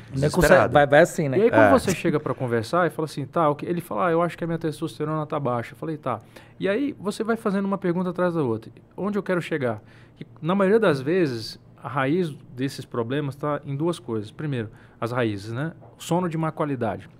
vai, 0.70 0.86
vai 0.86 1.00
assim, 1.00 1.28
né? 1.28 1.38
E 1.38 1.42
aí 1.42 1.50
quando 1.50 1.62
é. 1.62 1.70
você 1.70 1.94
chega 1.94 2.20
para 2.20 2.34
conversar 2.34 2.86
e 2.86 2.90
fala 2.90 3.06
assim, 3.06 3.24
tá, 3.26 3.44
ele 3.62 3.80
fala, 3.80 4.08
ah, 4.08 4.10
eu 4.12 4.22
acho 4.22 4.38
que 4.38 4.44
a 4.44 4.46
minha 4.46 4.58
testosterona 4.58 5.26
tá 5.26 5.40
baixa. 5.40 5.72
Eu 5.72 5.76
falei, 5.76 5.96
tá. 5.96 6.20
E 6.60 6.68
aí 6.68 6.94
você 7.00 7.24
vai 7.24 7.36
fazendo 7.36 7.64
uma 7.64 7.78
pergunta 7.78 8.10
atrás 8.10 8.34
da 8.34 8.42
outra. 8.42 8.70
Onde 8.96 9.18
eu 9.18 9.22
quero 9.22 9.42
chegar? 9.42 9.82
Que, 10.16 10.24
na 10.40 10.54
maioria 10.54 10.78
das 10.78 11.00
vezes, 11.00 11.58
a 11.84 11.88
raiz 11.88 12.30
desses 12.56 12.86
problemas 12.86 13.34
está 13.34 13.60
em 13.62 13.76
duas 13.76 13.98
coisas. 13.98 14.30
Primeiro, 14.30 14.70
as 14.98 15.12
raízes, 15.12 15.52
né? 15.52 15.74
Sono 15.98 16.30
de 16.30 16.38
má 16.38 16.50
qualidade 16.50 17.10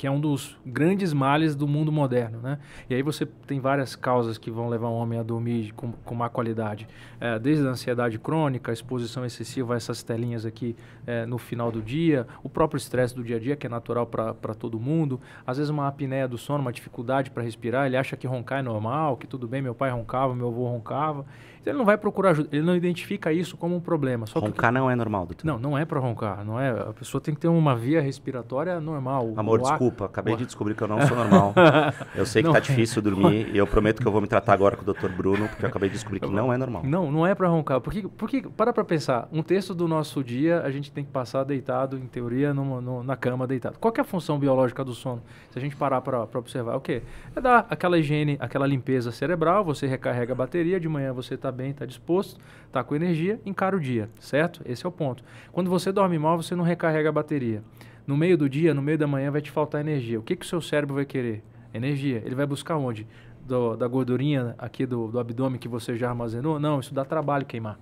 que 0.00 0.06
é 0.06 0.10
um 0.10 0.18
dos 0.18 0.56
grandes 0.64 1.12
males 1.12 1.54
do 1.54 1.68
mundo 1.68 1.92
moderno, 1.92 2.38
né? 2.40 2.58
E 2.88 2.94
aí 2.94 3.02
você 3.02 3.26
tem 3.26 3.60
várias 3.60 3.94
causas 3.94 4.38
que 4.38 4.50
vão 4.50 4.66
levar 4.66 4.88
o 4.88 4.94
homem 4.94 5.18
a 5.18 5.22
dormir 5.22 5.72
com, 5.72 5.92
com 5.92 6.14
má 6.14 6.26
qualidade, 6.30 6.88
é, 7.20 7.38
desde 7.38 7.66
a 7.66 7.68
ansiedade 7.68 8.18
crônica, 8.18 8.72
a 8.72 8.72
exposição 8.72 9.26
excessiva 9.26 9.74
a 9.74 9.76
essas 9.76 10.02
telinhas 10.02 10.46
aqui 10.46 10.74
é, 11.06 11.26
no 11.26 11.36
final 11.36 11.70
do 11.70 11.82
dia, 11.82 12.26
o 12.42 12.48
próprio 12.48 12.78
estresse 12.78 13.14
do 13.14 13.22
dia 13.22 13.36
a 13.36 13.38
dia, 13.38 13.56
que 13.56 13.66
é 13.66 13.68
natural 13.68 14.06
para 14.06 14.54
todo 14.54 14.80
mundo, 14.80 15.20
às 15.46 15.58
vezes 15.58 15.68
uma 15.68 15.86
apneia 15.86 16.26
do 16.26 16.38
sono, 16.38 16.62
uma 16.62 16.72
dificuldade 16.72 17.30
para 17.30 17.42
respirar, 17.42 17.86
ele 17.86 17.98
acha 17.98 18.16
que 18.16 18.26
roncar 18.26 18.60
é 18.60 18.62
normal, 18.62 19.18
que 19.18 19.26
tudo 19.26 19.46
bem, 19.46 19.60
meu 19.60 19.74
pai 19.74 19.90
roncava, 19.90 20.34
meu 20.34 20.48
avô 20.48 20.66
roncava, 20.66 21.26
então 21.60 21.72
ele 21.72 21.78
não 21.78 21.84
vai 21.84 21.98
procurar 21.98 22.30
ajuda, 22.30 22.48
ele 22.52 22.64
não 22.64 22.76
identifica 22.76 23.32
isso 23.32 23.56
como 23.56 23.76
um 23.76 23.80
problema. 23.80 24.26
Só 24.26 24.38
roncar 24.38 24.72
não 24.72 24.90
é 24.90 24.94
normal, 24.94 25.26
doutor? 25.26 25.46
Não, 25.46 25.58
não 25.58 25.76
é 25.76 25.84
para 25.84 25.98
roncar, 26.00 26.44
não 26.44 26.58
é, 26.58 26.70
a 26.70 26.92
pessoa 26.92 27.20
tem 27.20 27.34
que 27.34 27.40
ter 27.40 27.48
uma 27.48 27.76
via 27.76 28.00
respiratória 28.00 28.80
normal. 28.80 29.34
Amor, 29.36 29.60
desculpa 29.60 29.90
desculpa, 29.90 30.04
acabei 30.06 30.36
de 30.36 30.46
descobrir 30.46 30.74
que 30.74 30.82
eu 30.82 30.88
não 30.88 31.00
sou 31.06 31.16
normal. 31.16 31.54
eu 32.14 32.24
sei 32.24 32.42
que 32.42 32.46
não, 32.46 32.54
tá 32.54 32.60
difícil 32.60 33.02
dormir 33.02 33.50
e 33.52 33.58
eu 33.58 33.66
prometo 33.66 34.00
que 34.00 34.06
eu 34.06 34.12
vou 34.12 34.20
me 34.20 34.26
tratar 34.26 34.52
agora 34.52 34.76
com 34.76 34.88
o 34.88 34.94
Dr. 34.94 35.08
Bruno, 35.08 35.48
porque 35.48 35.64
eu 35.64 35.68
acabei 35.68 35.88
de 35.88 35.94
descobrir 35.94 36.20
que 36.20 36.26
não 36.26 36.52
é 36.52 36.56
normal. 36.56 36.82
Não, 36.84 37.10
não 37.10 37.26
é 37.26 37.34
para 37.34 37.48
roncar. 37.48 37.80
Porque, 37.80 38.06
porque, 38.16 38.42
para 38.42 38.72
pra 38.72 38.84
pensar, 38.84 39.28
um 39.32 39.42
terço 39.42 39.74
do 39.74 39.88
nosso 39.88 40.22
dia 40.22 40.60
a 40.60 40.70
gente 40.70 40.92
tem 40.92 41.04
que 41.04 41.10
passar 41.10 41.44
deitado, 41.44 41.96
em 41.96 42.06
teoria, 42.06 42.54
no, 42.54 43.02
na 43.02 43.16
cama 43.16 43.46
deitado. 43.46 43.78
Qual 43.78 43.92
é 43.96 44.00
a 44.00 44.04
função 44.04 44.38
biológica 44.38 44.84
do 44.84 44.94
sono? 44.94 45.22
Se 45.50 45.58
a 45.58 45.62
gente 45.62 45.76
parar 45.76 46.00
para 46.00 46.26
observar, 46.34 46.76
o 46.76 46.80
quê? 46.80 47.02
É 47.34 47.40
dar 47.40 47.66
aquela 47.68 47.98
higiene, 47.98 48.36
aquela 48.40 48.66
limpeza 48.66 49.10
cerebral, 49.12 49.64
você 49.64 49.86
recarrega 49.86 50.32
a 50.32 50.36
bateria, 50.36 50.78
de 50.78 50.88
manhã 50.88 51.12
você 51.12 51.34
está 51.34 51.49
bem, 51.52 51.70
está 51.70 51.86
disposto, 51.86 52.40
está 52.66 52.82
com 52.82 52.94
energia, 52.94 53.40
encara 53.44 53.76
o 53.76 53.80
dia, 53.80 54.08
certo? 54.18 54.60
Esse 54.64 54.84
é 54.84 54.88
o 54.88 54.92
ponto. 54.92 55.22
Quando 55.52 55.68
você 55.68 55.90
dorme 55.92 56.18
mal, 56.18 56.40
você 56.40 56.54
não 56.54 56.64
recarrega 56.64 57.08
a 57.08 57.12
bateria. 57.12 57.62
No 58.06 58.16
meio 58.16 58.36
do 58.36 58.48
dia, 58.48 58.74
no 58.74 58.82
meio 58.82 58.98
da 58.98 59.06
manhã, 59.06 59.30
vai 59.30 59.40
te 59.40 59.50
faltar 59.50 59.80
energia. 59.80 60.18
O 60.18 60.22
que, 60.22 60.34
que 60.36 60.44
o 60.44 60.48
seu 60.48 60.60
cérebro 60.60 60.94
vai 60.94 61.04
querer? 61.04 61.42
Energia. 61.72 62.22
Ele 62.24 62.34
vai 62.34 62.46
buscar 62.46 62.76
onde? 62.76 63.06
Do, 63.46 63.76
da 63.76 63.86
gordurinha 63.86 64.54
aqui 64.58 64.84
do, 64.84 65.08
do 65.08 65.18
abdômen 65.18 65.58
que 65.58 65.68
você 65.68 65.96
já 65.96 66.08
armazenou? 66.08 66.58
Não, 66.58 66.80
isso 66.80 66.92
dá 66.92 67.04
trabalho 67.04 67.46
queimar. 67.46 67.78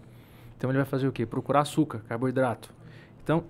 Então 0.56 0.70
ele 0.70 0.78
vai 0.78 0.86
fazer 0.86 1.06
o 1.06 1.12
quê? 1.12 1.24
Procurar 1.24 1.60
açúcar, 1.60 2.00
carboidrato. 2.08 2.74
Então, 3.22 3.44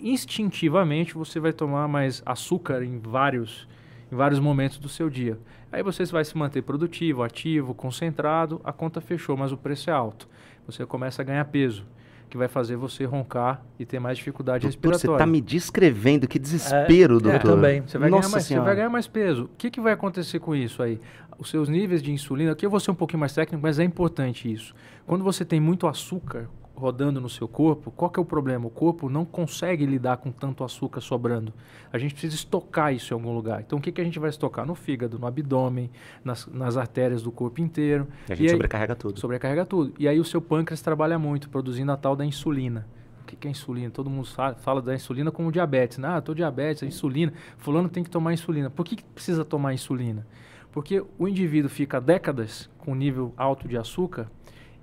instintivamente, 0.00 1.14
você 1.14 1.38
vai 1.38 1.52
tomar 1.52 1.86
mais 1.86 2.20
açúcar 2.26 2.82
em 2.82 2.98
vários, 2.98 3.68
em 4.10 4.16
vários 4.16 4.40
momentos 4.40 4.78
do 4.78 4.88
seu 4.88 5.08
dia. 5.08 5.38
Aí 5.70 5.82
você 5.82 6.04
vai 6.06 6.24
se 6.24 6.36
manter 6.36 6.62
produtivo, 6.62 7.22
ativo, 7.22 7.74
concentrado, 7.74 8.60
a 8.64 8.72
conta 8.72 9.00
fechou, 9.00 9.36
mas 9.36 9.52
o 9.52 9.56
preço 9.56 9.90
é 9.90 9.92
alto. 9.92 10.28
Você 10.66 10.84
começa 10.84 11.22
a 11.22 11.24
ganhar 11.24 11.44
peso 11.46 11.86
que 12.28 12.36
vai 12.36 12.46
fazer 12.48 12.76
você 12.76 13.04
roncar 13.04 13.62
e 13.78 13.84
ter 13.84 13.98
mais 13.98 14.16
dificuldade 14.16 14.62
doutor, 14.62 14.92
respiratória. 14.92 15.08
Você 15.08 15.12
está 15.14 15.26
me 15.26 15.40
descrevendo, 15.40 16.28
que 16.28 16.38
desespero, 16.38 17.16
é, 17.16 17.20
doutor. 17.20 17.34
É, 17.34 17.38
também. 17.38 17.80
Você 17.82 17.98
vai, 17.98 18.08
ganhar 18.08 18.28
mais, 18.28 18.44
você 18.44 18.60
vai 18.60 18.76
ganhar 18.76 18.88
mais 18.88 19.06
peso. 19.08 19.44
O 19.44 19.50
que, 19.58 19.70
que 19.70 19.80
vai 19.80 19.92
acontecer 19.92 20.38
com 20.38 20.54
isso 20.54 20.82
aí? 20.82 21.00
Os 21.38 21.50
seus 21.50 21.68
níveis 21.68 22.02
de 22.02 22.12
insulina, 22.12 22.52
aqui 22.52 22.64
eu 22.64 22.70
vou 22.70 22.78
ser 22.78 22.92
um 22.92 22.94
pouquinho 22.94 23.18
mais 23.18 23.34
técnico, 23.34 23.60
mas 23.62 23.78
é 23.78 23.84
importante 23.84 24.50
isso. 24.50 24.74
Quando 25.06 25.24
você 25.24 25.44
tem 25.44 25.58
muito 25.58 25.88
açúcar 25.88 26.48
rodando 26.80 27.20
no 27.20 27.28
seu 27.28 27.46
corpo, 27.46 27.90
qual 27.90 28.10
que 28.10 28.18
é 28.18 28.22
o 28.22 28.24
problema? 28.24 28.66
O 28.66 28.70
corpo 28.70 29.08
não 29.08 29.24
consegue 29.24 29.84
lidar 29.84 30.16
com 30.16 30.32
tanto 30.32 30.64
açúcar 30.64 31.00
sobrando. 31.00 31.52
A 31.92 31.98
gente 31.98 32.12
precisa 32.12 32.34
estocar 32.34 32.92
isso 32.94 33.12
em 33.12 33.14
algum 33.14 33.32
lugar. 33.32 33.60
Então, 33.60 33.78
o 33.78 33.82
que, 33.82 33.92
que 33.92 34.00
a 34.00 34.04
gente 34.04 34.18
vai 34.18 34.30
estocar? 34.30 34.66
No 34.66 34.74
fígado, 34.74 35.18
no 35.18 35.26
abdômen, 35.26 35.90
nas, 36.24 36.46
nas 36.46 36.76
artérias 36.76 37.22
do 37.22 37.30
corpo 37.30 37.60
inteiro. 37.60 38.08
E 38.28 38.32
a 38.32 38.34
gente 38.34 38.46
e 38.48 38.50
sobrecarrega 38.50 38.96
tudo. 38.96 39.20
Sobrecarrega 39.20 39.64
tudo. 39.66 39.92
E 39.98 40.08
aí 40.08 40.18
o 40.18 40.24
seu 40.24 40.40
pâncreas 40.40 40.80
trabalha 40.80 41.18
muito, 41.18 41.48
produzindo 41.50 41.92
a 41.92 41.96
tal 41.96 42.16
da 42.16 42.24
insulina. 42.24 42.86
O 43.22 43.26
que, 43.26 43.36
que 43.36 43.46
é 43.46 43.50
insulina? 43.50 43.90
Todo 43.90 44.10
mundo 44.10 44.26
fala 44.58 44.82
da 44.82 44.94
insulina 44.94 45.30
como 45.30 45.52
diabetes. 45.52 45.98
Né? 45.98 46.08
Ah, 46.08 46.18
estou 46.18 46.34
diabetes, 46.34 46.82
insulina. 46.82 47.32
Fulano 47.58 47.88
tem 47.88 48.02
que 48.02 48.10
tomar 48.10 48.32
insulina. 48.32 48.70
Por 48.70 48.84
que, 48.84 48.96
que 48.96 49.04
precisa 49.04 49.44
tomar 49.44 49.74
insulina? 49.74 50.26
Porque 50.72 51.04
o 51.18 51.28
indivíduo 51.28 51.68
fica 51.68 52.00
décadas 52.00 52.70
com 52.78 52.94
nível 52.94 53.34
alto 53.36 53.68
de 53.68 53.76
açúcar 53.76 54.28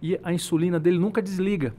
e 0.02 0.20
a 0.24 0.34
insulina 0.34 0.80
dele 0.80 1.00
nunca 1.00 1.22
desliga. 1.22 1.74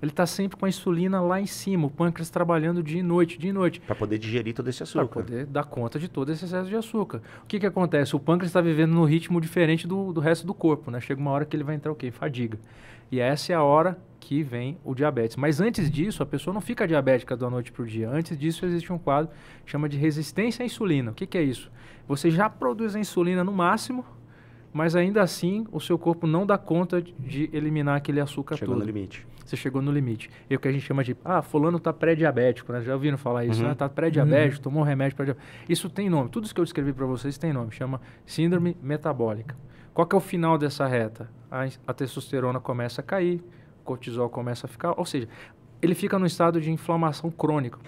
Ele 0.00 0.10
está 0.10 0.26
sempre 0.26 0.56
com 0.56 0.64
a 0.64 0.68
insulina 0.68 1.20
lá 1.20 1.40
em 1.40 1.46
cima, 1.46 1.86
o 1.86 1.90
pâncreas 1.90 2.30
trabalhando 2.30 2.82
dia 2.82 3.00
e 3.00 3.02
noite, 3.02 3.38
dia 3.38 3.50
e 3.50 3.52
noite. 3.52 3.80
Para 3.80 3.94
poder 3.96 4.18
digerir 4.18 4.54
todo 4.54 4.68
esse 4.68 4.82
açúcar. 4.82 5.06
Para 5.06 5.22
poder 5.22 5.46
dar 5.46 5.64
conta 5.64 5.98
de 5.98 6.08
todo 6.08 6.30
esse 6.30 6.44
excesso 6.44 6.68
de 6.68 6.76
açúcar. 6.76 7.20
O 7.42 7.46
que, 7.46 7.58
que 7.58 7.66
acontece? 7.66 8.14
O 8.14 8.20
pâncreas 8.20 8.50
está 8.50 8.60
vivendo 8.60 8.92
num 8.92 9.04
ritmo 9.04 9.40
diferente 9.40 9.86
do, 9.86 10.12
do 10.12 10.20
resto 10.20 10.46
do 10.46 10.54
corpo, 10.54 10.90
né? 10.90 11.00
Chega 11.00 11.20
uma 11.20 11.30
hora 11.30 11.44
que 11.44 11.56
ele 11.56 11.64
vai 11.64 11.74
entrar 11.74 11.90
o 11.90 11.94
quê? 11.96 12.10
Fadiga. 12.10 12.58
E 13.10 13.20
essa 13.20 13.52
é 13.52 13.56
a 13.56 13.62
hora 13.62 13.98
que 14.20 14.42
vem 14.42 14.76
o 14.84 14.94
diabetes. 14.94 15.36
Mas 15.36 15.60
antes 15.60 15.90
disso, 15.90 16.22
a 16.22 16.26
pessoa 16.26 16.52
não 16.52 16.60
fica 16.60 16.86
diabética 16.86 17.36
da 17.36 17.48
noite 17.48 17.72
para 17.72 17.82
o 17.82 17.86
dia. 17.86 18.10
Antes 18.10 18.38
disso, 18.38 18.66
existe 18.66 18.92
um 18.92 18.98
quadro 18.98 19.30
que 19.64 19.70
chama 19.70 19.88
de 19.88 19.96
resistência 19.96 20.62
à 20.62 20.66
insulina. 20.66 21.10
O 21.10 21.14
que, 21.14 21.26
que 21.26 21.38
é 21.38 21.42
isso? 21.42 21.70
Você 22.06 22.30
já 22.30 22.50
produz 22.50 22.94
a 22.94 23.00
insulina 23.00 23.42
no 23.42 23.52
máximo, 23.52 24.04
mas 24.72 24.94
ainda 24.94 25.22
assim 25.22 25.66
o 25.72 25.80
seu 25.80 25.98
corpo 25.98 26.26
não 26.26 26.44
dá 26.46 26.58
conta 26.58 27.00
de 27.00 27.48
eliminar 27.52 27.96
aquele 27.96 28.20
açúcar 28.20 28.56
Chegou 28.56 28.74
todo. 28.74 28.84
no 28.84 28.86
limite. 28.86 29.26
Você 29.48 29.56
chegou 29.56 29.80
no 29.80 29.90
limite. 29.90 30.30
É 30.50 30.56
o 30.56 30.58
que 30.58 30.68
a 30.68 30.72
gente 30.72 30.82
chama 30.82 31.02
de, 31.02 31.16
ah, 31.24 31.40
fulano 31.40 31.78
está 31.78 31.90
pré-diabético, 31.90 32.70
né? 32.70 32.82
Já 32.82 32.92
ouviram 32.92 33.16
falar 33.16 33.46
isso, 33.46 33.62
uhum. 33.62 33.68
né? 33.68 33.74
Tá 33.74 33.88
pré-diabético, 33.88 34.56
uhum. 34.56 34.62
tomou 34.62 34.82
remédio 34.82 35.16
para 35.16 35.24
diabetes. 35.24 35.48
Isso 35.66 35.88
tem 35.88 36.10
nome. 36.10 36.28
Tudo 36.28 36.44
isso 36.44 36.54
que 36.54 36.60
eu 36.60 36.64
descrevi 36.64 36.92
para 36.92 37.06
vocês 37.06 37.38
tem 37.38 37.50
nome. 37.50 37.72
Chama 37.72 37.98
síndrome 38.26 38.76
metabólica. 38.82 39.56
Qual 39.94 40.06
que 40.06 40.14
é 40.14 40.18
o 40.18 40.20
final 40.20 40.58
dessa 40.58 40.86
reta? 40.86 41.30
A, 41.50 41.66
a 41.86 41.94
testosterona 41.94 42.60
começa 42.60 43.00
a 43.00 43.04
cair, 43.04 43.42
o 43.80 43.84
cortisol 43.84 44.28
começa 44.28 44.66
a 44.66 44.68
ficar, 44.68 44.92
ou 44.98 45.06
seja, 45.06 45.26
ele 45.80 45.94
fica 45.94 46.18
no 46.18 46.26
estado 46.26 46.60
de 46.60 46.70
inflamação 46.70 47.30
crônica 47.30 47.78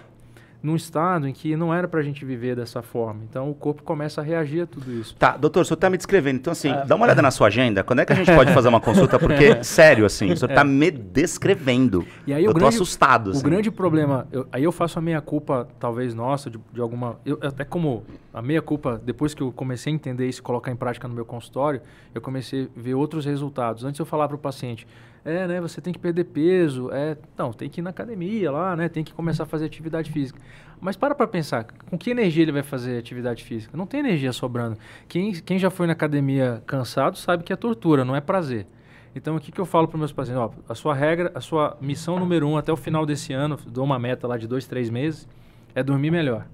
num 0.61 0.75
estado 0.75 1.27
em 1.27 1.33
que 1.33 1.55
não 1.55 1.73
era 1.73 1.87
para 1.87 1.99
a 1.99 2.03
gente 2.03 2.23
viver 2.23 2.55
dessa 2.55 2.81
forma. 2.81 3.21
Então 3.29 3.49
o 3.49 3.55
corpo 3.55 3.81
começa 3.83 4.21
a 4.21 4.23
reagir 4.23 4.61
a 4.61 4.67
tudo 4.67 4.91
isso. 4.91 5.15
Tá, 5.15 5.35
doutor, 5.35 5.61
o 5.61 5.65
senhor 5.65 5.75
está 5.75 5.89
me 5.89 5.97
descrevendo. 5.97 6.37
Então, 6.37 6.51
assim, 6.51 6.69
é, 6.69 6.85
dá 6.85 6.95
uma 6.95 7.05
olhada 7.05 7.21
na 7.21 7.31
sua 7.31 7.47
agenda. 7.47 7.83
Quando 7.83 7.99
é 7.99 8.05
que 8.05 8.13
a 8.13 8.15
gente 8.15 8.31
pode 8.33 8.53
fazer 8.53 8.67
uma 8.67 8.79
consulta? 8.79 9.17
Porque, 9.17 9.61
sério, 9.65 10.05
assim, 10.05 10.31
o 10.31 10.37
senhor 10.37 10.49
está 10.49 10.61
é. 10.61 10.65
me 10.65 10.91
descrevendo. 10.91 12.05
E 12.27 12.33
aí, 12.33 12.43
eu 12.43 12.51
estou 12.51 12.67
assustado. 12.67 13.27
O 13.27 13.31
assim. 13.31 13.43
grande 13.43 13.71
problema, 13.71 14.27
eu, 14.31 14.47
aí 14.51 14.63
eu 14.63 14.71
faço 14.71 14.99
a 14.99 15.01
meia 15.01 15.21
culpa, 15.21 15.67
talvez 15.79 16.13
nossa, 16.13 16.49
de, 16.49 16.59
de 16.71 16.81
alguma. 16.81 17.19
Eu, 17.25 17.39
até 17.41 17.63
como 17.63 18.03
a 18.33 18.41
meia 18.41 18.61
culpa, 18.61 19.01
depois 19.03 19.33
que 19.33 19.41
eu 19.41 19.51
comecei 19.51 19.91
a 19.91 19.95
entender 19.95 20.27
isso 20.27 20.39
e 20.39 20.43
colocar 20.43 20.71
em 20.71 20.75
prática 20.75 21.07
no 21.07 21.13
meu 21.13 21.25
consultório, 21.25 21.81
eu 22.13 22.21
comecei 22.21 22.69
a 22.75 22.79
ver 22.79 22.93
outros 22.93 23.25
resultados. 23.25 23.83
Antes 23.83 23.99
eu 23.99 24.05
falava 24.05 24.29
para 24.29 24.35
o 24.35 24.39
paciente, 24.39 24.87
é, 25.23 25.47
né, 25.47 25.61
você 25.61 25.79
tem 25.79 25.93
que 25.93 25.99
perder 25.99 26.25
peso, 26.25 26.89
é, 26.91 27.15
não, 27.37 27.53
tem 27.53 27.69
que 27.69 27.79
ir 27.79 27.83
na 27.83 27.91
academia 27.91 28.51
lá, 28.51 28.75
né, 28.75 28.89
tem 28.89 29.03
que 29.03 29.13
começar 29.13 29.43
a 29.43 29.45
fazer 29.45 29.65
atividade 29.65 30.11
física. 30.11 30.39
Mas 30.79 30.95
para 30.95 31.13
para 31.13 31.27
pensar, 31.27 31.63
com 31.63 31.97
que 31.97 32.09
energia 32.09 32.41
ele 32.41 32.51
vai 32.51 32.63
fazer 32.63 32.97
atividade 32.97 33.43
física? 33.43 33.77
Não 33.77 33.85
tem 33.85 33.99
energia 33.99 34.33
sobrando. 34.33 34.77
Quem, 35.07 35.31
quem 35.33 35.59
já 35.59 35.69
foi 35.69 35.85
na 35.85 35.93
academia 35.93 36.63
cansado 36.65 37.17
sabe 37.17 37.43
que 37.43 37.53
é 37.53 37.55
tortura, 37.55 38.03
não 38.03 38.15
é 38.15 38.21
prazer. 38.21 38.65
Então, 39.13 39.35
o 39.35 39.39
que, 39.39 39.51
que 39.51 39.59
eu 39.59 39.65
falo 39.65 39.87
para 39.87 39.97
meus 39.97 40.11
pacientes? 40.11 40.41
Ó, 40.41 40.51
a 40.67 40.73
sua 40.73 40.95
regra, 40.95 41.31
a 41.35 41.41
sua 41.41 41.77
missão 41.79 42.17
número 42.17 42.47
um 42.47 42.57
até 42.57 42.71
o 42.71 42.77
final 42.77 43.05
desse 43.05 43.33
ano, 43.33 43.57
dou 43.67 43.83
uma 43.83 43.99
meta 43.99 44.27
lá 44.27 44.37
de 44.37 44.47
dois, 44.47 44.65
três 44.65 44.89
meses, 44.89 45.27
é 45.75 45.83
dormir 45.83 46.09
melhor. 46.09 46.47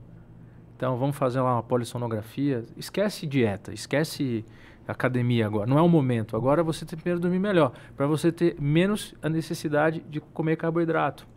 Então, 0.76 0.98
vamos 0.98 1.16
fazer 1.16 1.40
lá 1.40 1.54
uma 1.54 1.64
polissonografia. 1.64 2.66
Esquece 2.76 3.26
dieta, 3.26 3.72
esquece 3.74 4.44
academia 4.92 5.46
agora. 5.46 5.70
Não 5.70 5.78
é 5.78 5.82
o 5.82 5.90
momento. 5.90 6.36
Agora 6.36 6.64
você 6.64 6.86
tem 6.86 6.98
que 6.98 7.04
primeiro 7.04 7.20
dormir 7.20 7.40
melhor, 7.40 7.72
para 7.96 8.08
você 8.08 8.32
ter 8.32 8.56
menos 8.60 9.14
a 9.22 9.30
necessidade 9.30 10.04
de 10.10 10.20
comer 10.20 10.56
carboidrato. 10.56 11.28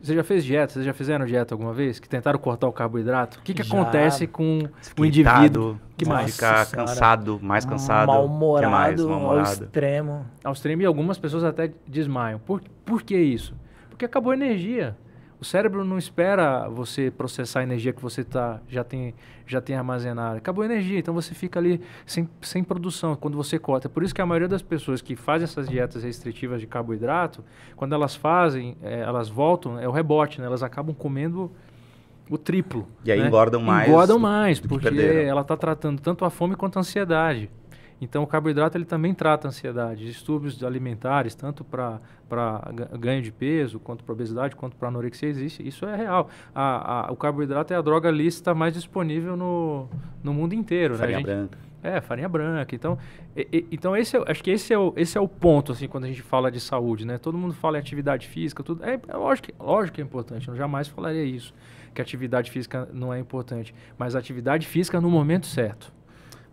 Você 0.00 0.14
já 0.14 0.22
fez 0.22 0.44
dieta? 0.44 0.72
Vocês 0.74 0.84
já 0.84 0.92
fizeram 0.92 1.26
dieta 1.26 1.54
alguma 1.54 1.72
vez? 1.72 1.98
Que 1.98 2.08
tentaram 2.08 2.38
cortar 2.38 2.68
o 2.68 2.72
carboidrato? 2.72 3.40
O 3.40 3.42
que, 3.42 3.52
que 3.52 3.62
acontece 3.62 4.28
com 4.28 4.60
o 4.96 5.04
indivíduo? 5.04 5.78
que 5.96 6.08
mais? 6.08 6.34
Ficar 6.34 6.66
cansado, 6.70 7.40
mais 7.42 7.64
cansado. 7.64 8.06
Mal-humorado 8.06 9.08
Mal 9.08 9.38
ao 9.38 9.42
extremo. 9.42 10.24
Ao 10.44 10.52
extremo 10.52 10.82
e 10.82 10.86
algumas 10.86 11.18
pessoas 11.18 11.42
até 11.42 11.72
desmaiam. 11.86 12.38
Por, 12.38 12.62
por 12.84 13.02
que 13.02 13.16
isso? 13.18 13.54
Porque 13.90 14.04
acabou 14.04 14.30
a 14.30 14.36
energia. 14.36 14.96
O 15.40 15.44
cérebro 15.44 15.84
não 15.84 15.96
espera 15.96 16.68
você 16.68 17.10
processar 17.10 17.60
a 17.60 17.62
energia 17.62 17.92
que 17.92 18.02
você 18.02 18.24
tá, 18.24 18.60
já, 18.68 18.82
tem, 18.82 19.14
já 19.46 19.60
tem 19.60 19.76
armazenada. 19.76 20.38
Acabou 20.38 20.62
a 20.62 20.64
energia, 20.64 20.98
então 20.98 21.14
você 21.14 21.32
fica 21.32 21.60
ali 21.60 21.80
sem, 22.04 22.28
sem 22.40 22.64
produção 22.64 23.14
quando 23.14 23.36
você 23.36 23.56
corta. 23.56 23.88
Por 23.88 24.02
isso 24.02 24.12
que 24.12 24.20
a 24.20 24.26
maioria 24.26 24.48
das 24.48 24.62
pessoas 24.62 25.00
que 25.00 25.14
fazem 25.14 25.44
essas 25.44 25.68
dietas 25.68 26.02
restritivas 26.02 26.60
de 26.60 26.66
carboidrato, 26.66 27.44
quando 27.76 27.94
elas 27.94 28.16
fazem, 28.16 28.76
é, 28.82 29.00
elas 29.00 29.28
voltam, 29.28 29.78
é 29.78 29.86
o 29.86 29.92
rebote, 29.92 30.40
né? 30.40 30.46
Elas 30.46 30.64
acabam 30.64 30.92
comendo 30.92 31.52
o 32.28 32.36
triplo. 32.36 32.88
E 33.04 33.12
aí 33.12 33.20
né? 33.20 33.28
engordam 33.28 33.60
mais. 33.60 33.88
Engordam 33.88 34.18
mais, 34.18 34.58
que 34.58 34.66
porque 34.66 34.88
ela 34.88 35.42
está 35.42 35.56
tratando 35.56 36.00
tanto 36.00 36.24
a 36.24 36.30
fome 36.30 36.56
quanto 36.56 36.78
a 36.78 36.80
ansiedade. 36.80 37.48
Então, 38.00 38.22
o 38.22 38.26
carboidrato 38.26 38.76
ele 38.78 38.84
também 38.84 39.12
trata 39.12 39.46
a 39.46 39.50
ansiedade, 39.50 40.04
distúrbios 40.04 40.62
alimentares, 40.62 41.34
tanto 41.34 41.64
para 41.64 41.98
ganho 42.98 43.20
de 43.22 43.32
peso, 43.32 43.80
quanto 43.80 44.04
para 44.04 44.12
obesidade, 44.12 44.54
quanto 44.54 44.76
para 44.76 44.88
anorexia, 44.88 45.28
existe. 45.28 45.66
Isso 45.66 45.84
é 45.84 45.96
real. 45.96 46.28
A, 46.54 47.08
a, 47.08 47.12
o 47.12 47.16
carboidrato 47.16 47.72
é 47.72 47.76
a 47.76 47.82
droga 47.82 48.10
lícita 48.10 48.54
mais 48.54 48.74
disponível 48.74 49.36
no, 49.36 49.88
no 50.22 50.32
mundo 50.32 50.54
inteiro. 50.54 50.94
Farinha 50.96 51.18
né? 51.18 51.24
Gente- 51.24 51.26
branca. 51.34 51.58
é, 51.82 52.00
farinha 52.00 52.28
branca. 52.28 52.72
Então, 52.74 52.96
e- 53.36 53.48
e- 53.52 53.66
então 53.72 53.96
esse 53.96 54.16
é, 54.16 54.22
acho 54.30 54.44
que 54.44 54.50
esse 54.52 54.72
é, 54.72 54.78
o, 54.78 54.92
esse 54.96 55.18
é 55.18 55.20
o 55.20 55.26
ponto, 55.26 55.72
assim, 55.72 55.88
quando 55.88 56.04
a 56.04 56.08
gente 56.08 56.22
fala 56.22 56.52
de 56.52 56.60
saúde, 56.60 57.04
né? 57.04 57.18
Todo 57.18 57.36
mundo 57.36 57.54
fala 57.54 57.78
em 57.78 57.80
atividade 57.80 58.28
física, 58.28 58.62
tudo. 58.62 58.84
É, 58.84 59.00
é 59.08 59.16
lógico, 59.16 59.48
que- 59.48 59.54
lógico 59.60 59.96
que 59.96 60.00
é 60.00 60.04
importante, 60.04 60.46
eu 60.46 60.54
jamais 60.54 60.86
falaria 60.86 61.24
isso, 61.24 61.52
que 61.92 62.00
atividade 62.00 62.48
física 62.50 62.88
não 62.92 63.12
é 63.12 63.18
importante. 63.18 63.74
Mas 63.98 64.14
atividade 64.14 64.68
física 64.68 65.00
no 65.00 65.10
momento 65.10 65.46
certo. 65.46 65.92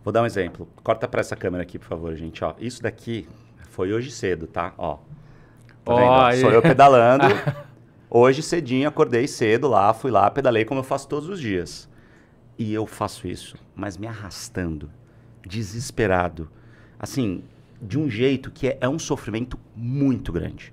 Vou 0.05 0.11
dar 0.11 0.21
um 0.21 0.25
exemplo. 0.27 0.69
Corta 0.83 1.07
pra 1.07 1.19
essa 1.19 1.35
câmera 1.35 1.63
aqui, 1.63 1.79
por 1.79 1.87
favor, 1.87 2.15
gente. 2.15 2.45
Ó, 2.45 2.53
isso 2.59 2.79
daqui 2.83 3.27
foi 3.71 3.91
hoje 3.91 4.11
cedo, 4.11 4.45
tá? 4.45 4.71
Ó. 4.77 4.97
Tá 5.83 5.93
Ó, 5.93 6.29
vendo? 6.29 6.41
Sou 6.41 6.51
eu 6.51 6.61
pedalando. 6.61 7.25
hoje 8.07 8.43
cedinho, 8.43 8.87
acordei 8.87 9.27
cedo 9.27 9.67
lá, 9.67 9.91
fui 9.95 10.11
lá, 10.11 10.29
pedalei 10.29 10.63
como 10.63 10.81
eu 10.81 10.83
faço 10.83 11.07
todos 11.07 11.27
os 11.27 11.39
dias. 11.39 11.89
E 12.55 12.71
eu 12.71 12.85
faço 12.85 13.27
isso, 13.27 13.57
mas 13.75 13.97
me 13.97 14.05
arrastando, 14.05 14.91
desesperado. 15.43 16.51
Assim, 16.99 17.43
de 17.81 17.97
um 17.97 18.07
jeito 18.07 18.51
que 18.51 18.67
é, 18.67 18.77
é 18.81 18.87
um 18.87 18.99
sofrimento 18.99 19.59
muito 19.75 20.31
grande. 20.31 20.71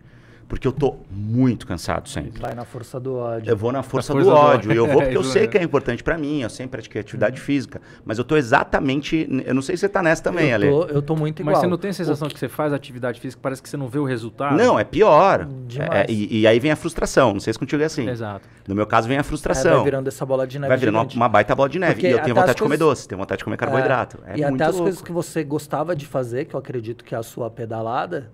Porque 0.52 0.68
eu 0.68 0.72
tô 0.72 0.96
muito 1.10 1.66
cansado 1.66 2.10
sempre. 2.10 2.38
Vai 2.42 2.54
na 2.54 2.66
força 2.66 3.00
do 3.00 3.14
ódio. 3.16 3.48
Eu 3.50 3.56
vou 3.56 3.72
na 3.72 3.82
força, 3.82 4.12
força 4.12 4.28
do 4.28 4.30
do 4.34 4.36
ódio. 4.36 4.70
ódio. 4.70 4.72
E 4.72 4.76
eu 4.76 4.86
vou 4.86 5.00
porque 5.00 5.16
eu 5.16 5.24
sei 5.24 5.40
mesmo. 5.42 5.52
que 5.52 5.56
é 5.58 5.62
importante 5.62 6.02
pra 6.04 6.18
mim. 6.18 6.42
Eu 6.42 6.50
sempre 6.50 6.72
pratiquei 6.72 7.00
atividade 7.00 7.40
física. 7.40 7.80
Mas 8.04 8.18
eu 8.18 8.24
tô 8.24 8.36
exatamente. 8.36 9.26
Eu 9.46 9.54
não 9.54 9.62
sei 9.62 9.76
se 9.78 9.80
você 9.80 9.88
tá 9.88 10.02
nessa 10.02 10.22
também, 10.22 10.50
eu, 10.50 10.54
Ale. 10.54 10.68
tô, 10.68 10.84
eu 10.88 11.00
tô 11.00 11.16
muito 11.16 11.40
igual. 11.40 11.54
Mas 11.54 11.60
você 11.62 11.66
não 11.66 11.78
tem 11.78 11.90
a 11.90 11.94
sensação 11.94 12.28
que 12.28 12.38
você 12.38 12.50
faz 12.50 12.70
atividade 12.74 13.18
física, 13.18 13.40
parece 13.42 13.62
que 13.62 13.68
você 13.70 13.78
não 13.78 13.88
vê 13.88 13.98
o 13.98 14.04
resultado? 14.04 14.54
Não, 14.54 14.78
é 14.78 14.84
pior. 14.84 15.46
Demais. 15.66 15.90
É, 15.90 16.06
e, 16.10 16.40
e 16.42 16.46
aí 16.46 16.60
vem 16.60 16.70
a 16.70 16.76
frustração. 16.76 17.32
Não 17.32 17.40
sei 17.40 17.54
se 17.54 17.58
contigo 17.58 17.82
é 17.82 17.86
assim. 17.86 18.06
Exato. 18.06 18.46
No 18.68 18.74
meu 18.74 18.86
caso, 18.86 19.08
vem 19.08 19.16
a 19.16 19.20
É, 19.20 19.22
frustração. 19.22 19.76
vai 19.76 19.84
virando 19.84 20.08
essa 20.08 20.26
bola 20.26 20.46
de 20.46 20.58
neve 20.58 20.68
Vai 20.68 20.76
virando 20.76 20.96
uma, 20.98 21.08
uma 21.14 21.28
baita 21.30 21.54
bola 21.54 21.70
de 21.70 21.78
neve. 21.78 21.94
Porque 21.94 22.08
e 22.08 22.10
eu 22.10 22.18
tenho 22.20 22.34
vontade 22.34 22.56
de 22.56 22.62
comer 22.62 22.76
coisas- 22.76 22.98
doce, 22.98 23.08
tenho 23.08 23.18
vontade 23.18 23.38
de 23.38 23.44
comer 23.44 23.56
carboidrato. 23.56 24.18
É, 24.26 24.36
e 24.36 24.42
muito 24.42 24.54
até 24.56 24.64
as 24.64 24.70
louco. 24.72 24.82
coisas 24.84 25.00
que 25.00 25.12
você 25.12 25.42
gostava 25.42 25.96
de 25.96 26.04
fazer, 26.04 26.44
que 26.44 26.54
eu 26.54 26.60
acredito 26.60 27.02
que 27.04 27.14
é 27.14 27.18
a 27.18 27.22
sua 27.22 27.48
pedalada, 27.50 28.30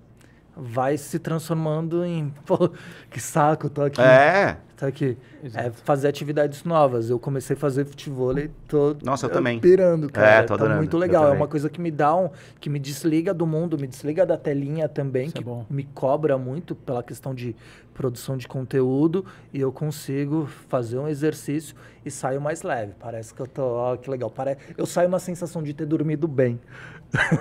vai 0.58 0.98
se 0.98 1.18
transformando 1.18 2.04
em. 2.04 2.32
Pô, 2.44 2.70
que 3.10 3.20
saco, 3.20 3.70
tô 3.70 3.82
aqui. 3.82 4.00
É. 4.00 4.56
Tô 4.76 4.86
aqui. 4.86 5.16
Exato. 5.42 5.66
É 5.66 5.70
fazer 5.70 6.06
atividades 6.06 6.62
novas. 6.62 7.10
Eu 7.10 7.18
comecei 7.18 7.56
a 7.56 7.58
fazer 7.58 7.84
futebol 7.84 8.38
e 8.38 8.48
tô. 8.68 8.96
Nossa, 9.02 9.26
eu 9.26 9.30
também. 9.30 9.58
Pirando, 9.58 10.10
cara. 10.10 10.28
É, 10.28 10.42
tô 10.42 10.48
tá 10.48 10.54
adorando, 10.54 10.78
muito 10.78 10.96
eu 10.96 11.00
legal. 11.00 11.28
É 11.28 11.32
uma 11.32 11.48
coisa 11.48 11.68
que 11.68 11.80
me 11.80 11.90
dá 11.90 12.14
um. 12.14 12.30
que 12.60 12.70
me 12.70 12.78
desliga 12.78 13.34
do 13.34 13.44
mundo, 13.46 13.78
me 13.78 13.88
desliga 13.88 14.24
da 14.24 14.36
telinha 14.36 14.88
também, 14.88 15.26
Isso 15.26 15.36
é 15.36 15.38
que 15.38 15.44
bom. 15.44 15.66
me 15.68 15.82
cobra 15.82 16.38
muito 16.38 16.76
pela 16.76 17.02
questão 17.02 17.34
de 17.34 17.56
produção 17.92 18.36
de 18.36 18.46
conteúdo. 18.46 19.24
E 19.52 19.60
eu 19.60 19.72
consigo 19.72 20.46
fazer 20.68 20.98
um 20.98 21.08
exercício 21.08 21.74
e 22.04 22.10
saio 22.10 22.40
mais 22.40 22.62
leve. 22.62 22.92
Parece 23.00 23.34
que 23.34 23.40
eu 23.40 23.48
tô. 23.48 23.62
Ó, 23.62 23.96
que 23.96 24.08
legal. 24.08 24.30
Pare... 24.30 24.56
Eu 24.76 24.86
saio 24.86 25.08
uma 25.08 25.18
sensação 25.18 25.60
de 25.60 25.74
ter 25.74 25.86
dormido 25.86 26.28
bem. 26.28 26.60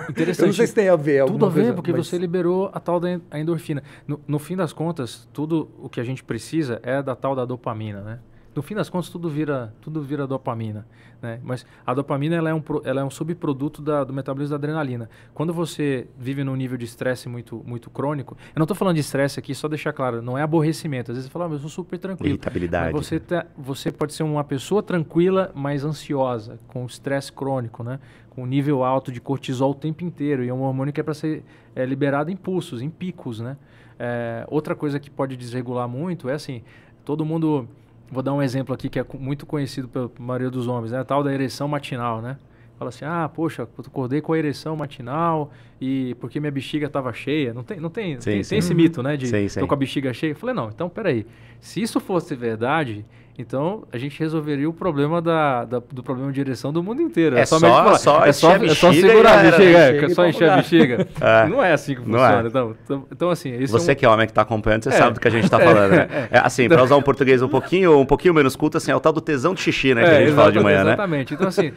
Interessante. 0.08 0.40
Eu 0.42 0.46
não 0.48 0.52
sei 0.54 0.66
se 0.66 0.74
tem 0.74 0.88
a 0.88 0.96
ver. 0.96 1.24
Tudo 1.26 1.46
a 1.46 1.48
ver, 1.48 1.54
coisa, 1.60 1.74
porque 1.74 1.92
mas- 1.92 2.06
você 2.06 2.16
liberou 2.18 2.70
a 2.72 2.80
tal 2.80 2.98
da 2.98 3.20
endorfina. 3.34 3.82
No, 4.06 4.20
no 4.26 4.38
fim 4.38 4.56
das 4.56 4.72
contas, 4.72 5.28
tudo 5.32 5.68
o 5.78 5.88
que 5.88 6.00
a 6.00 6.04
gente 6.04 6.24
precisa 6.24 6.80
é 6.82 7.02
da 7.02 7.14
tal 7.14 7.34
da 7.36 7.44
dopamina, 7.44 8.00
né? 8.00 8.18
No 8.54 8.62
fim 8.62 8.74
das 8.74 8.88
contas, 8.90 9.08
tudo 9.08 9.28
vira, 9.30 9.72
tudo 9.80 10.02
vira 10.02 10.26
dopamina, 10.26 10.84
né? 11.22 11.38
Mas 11.44 11.64
a 11.86 11.94
dopamina 11.94 12.34
ela 12.34 12.50
é 12.50 12.54
um, 12.54 12.60
ela 12.82 13.02
é 13.02 13.04
um 13.04 13.10
subproduto 13.10 13.80
da- 13.80 14.02
do 14.02 14.12
metabolismo 14.12 14.50
da 14.50 14.56
adrenalina. 14.56 15.08
Quando 15.32 15.52
você 15.54 16.08
vive 16.18 16.42
num 16.42 16.56
nível 16.56 16.76
de 16.76 16.84
estresse 16.84 17.28
muito, 17.28 17.62
muito 17.64 17.88
crônico, 17.88 18.36
eu 18.48 18.58
não 18.58 18.64
estou 18.64 18.74
falando 18.76 18.94
de 18.96 19.00
estresse 19.00 19.38
aqui, 19.38 19.54
só 19.54 19.68
deixar 19.68 19.92
claro, 19.92 20.20
não 20.22 20.36
é 20.36 20.42
aborrecimento. 20.42 21.12
Às 21.12 21.18
vezes 21.18 21.28
você 21.28 21.32
fala, 21.32 21.44
ah, 21.44 21.48
mas 21.50 21.58
eu 21.58 21.68
sou 21.68 21.84
super 21.84 21.98
tranquilo. 22.00 22.30
Irritabilidade. 22.30 22.92
Mas 22.94 23.06
você, 23.06 23.20
tá- 23.20 23.46
você 23.56 23.92
pode 23.92 24.12
ser 24.12 24.24
uma 24.24 24.42
pessoa 24.42 24.82
tranquila, 24.82 25.52
mas 25.54 25.84
ansiosa, 25.84 26.58
com 26.66 26.84
estresse 26.84 27.30
crônico, 27.32 27.84
né? 27.84 28.00
Com 28.38 28.46
nível 28.46 28.84
alto 28.84 29.10
de 29.10 29.20
cortisol 29.20 29.72
o 29.72 29.74
tempo 29.74 30.04
inteiro. 30.04 30.44
E 30.44 30.48
é 30.48 30.54
um 30.54 30.62
hormônio 30.62 30.92
que 30.92 31.00
é 31.00 31.02
para 31.02 31.12
ser 31.12 31.42
é, 31.74 31.84
liberado 31.84 32.30
em 32.30 32.36
pulsos, 32.36 32.80
em 32.80 32.88
picos, 32.88 33.40
né? 33.40 33.56
É, 33.98 34.46
outra 34.48 34.76
coisa 34.76 35.00
que 35.00 35.10
pode 35.10 35.36
desregular 35.36 35.88
muito 35.88 36.28
é 36.28 36.34
assim, 36.34 36.62
todo 37.04 37.24
mundo... 37.24 37.68
Vou 38.08 38.22
dar 38.22 38.32
um 38.32 38.40
exemplo 38.40 38.72
aqui 38.72 38.88
que 38.88 39.00
é 39.00 39.04
muito 39.18 39.44
conhecido 39.44 39.88
pela 39.88 40.08
maioria 40.20 40.50
dos 40.50 40.68
homens, 40.68 40.92
né? 40.92 41.00
A 41.00 41.04
tal 41.04 41.24
da 41.24 41.34
ereção 41.34 41.66
matinal, 41.66 42.22
né? 42.22 42.38
Fala 42.78 42.90
assim, 42.90 43.04
ah, 43.04 43.28
poxa, 43.28 43.62
eu 43.62 43.84
acordei 43.84 44.20
com 44.20 44.32
a 44.32 44.38
ereção 44.38 44.76
matinal 44.76 45.50
e 45.80 46.14
porque 46.20 46.38
minha 46.38 46.52
bexiga 46.52 46.86
estava 46.86 47.12
cheia. 47.12 47.52
Não 47.52 47.64
tem, 47.64 47.80
não 47.80 47.90
tem, 47.90 48.20
Sim, 48.20 48.30
tem, 48.30 48.44
sim. 48.44 48.50
tem 48.50 48.58
esse 48.60 48.72
mito, 48.72 49.02
né? 49.02 49.16
De 49.16 49.26
Sim, 49.26 49.60
tô 49.60 49.66
com 49.66 49.74
a 49.74 49.76
bexiga 49.76 50.14
cheia. 50.14 50.30
Eu 50.30 50.36
falei, 50.36 50.54
não, 50.54 50.68
então 50.68 50.88
peraí. 50.88 51.26
Se 51.60 51.82
isso 51.82 51.98
fosse 51.98 52.36
verdade, 52.36 53.04
então 53.38 53.84
a 53.92 53.96
gente 53.96 54.18
resolveria 54.18 54.68
o 54.68 54.72
problema 54.72 55.22
da, 55.22 55.64
da- 55.64 55.80
do 55.92 56.02
problema 56.02 56.32
de 56.32 56.40
ereção 56.40 56.72
do 56.72 56.82
mundo 56.82 57.00
inteiro. 57.00 57.38
É 57.38 57.46
somente 57.46 57.70
só- 57.70 57.76
falar, 57.84 57.98
só 57.98 58.24
é 58.26 58.32
só, 58.32 58.56
é 58.56 58.68
só 58.74 58.92
segurar 58.92 59.38
a 59.38 59.42
bexiga, 59.44 59.64
né? 59.72 59.96
é, 59.98 60.04
é 60.04 60.08
só 60.08 60.26
encher 60.26 60.44
a 60.44 60.46
lugar. 60.48 60.56
bexiga. 60.56 61.08
É. 61.20 61.46
Não 61.48 61.62
é 61.64 61.72
assim 61.72 61.94
que 61.94 62.00
Não 62.00 62.18
funciona. 62.18 62.42
é. 62.42 62.46
Então, 62.48 62.74
então, 63.12 63.30
assim, 63.30 63.50
esse 63.54 63.72
Você 63.72 63.92
é 63.92 63.94
um, 63.94 63.96
que 63.96 64.04
é 64.04 64.08
homem 64.08 64.26
que 64.26 64.32
tá 64.32 64.42
acompanhando, 64.42 64.82
você 64.82 64.88
É. 64.88 64.92
sabe 64.92 65.14
do 65.14 65.20
que 65.20 65.28
a 65.28 65.30
gente 65.30 65.48
tá 65.48 65.58
falando, 65.60 65.92
né? 65.92 66.08
É, 66.32 66.38
assim, 66.40 66.68
pra 66.68 66.82
usar 66.82 66.96
um 66.96 67.02
português 67.02 67.40
um 67.40 67.48
pouquinho, 67.48 67.98
um 67.98 68.04
pouquinho 68.06 68.34
menos 68.34 68.56
culto, 68.56 68.76
assim, 68.76 68.90
é 68.90 68.96
o 68.96 69.00
tal 69.00 69.12
do 69.12 69.20
tesão 69.20 69.54
de 69.54 69.60
xixi, 69.60 69.94
né? 69.94 70.02
Que 70.04 70.10
a 70.10 70.20
gente 70.26 70.34
fala 70.34 70.50
de 70.52 70.58
manhã, 70.60 70.82
né? 70.84 70.90
É, 70.90 70.92
Exatamente. 70.94 71.34
Então, 71.34 71.46
assim, 71.48 71.72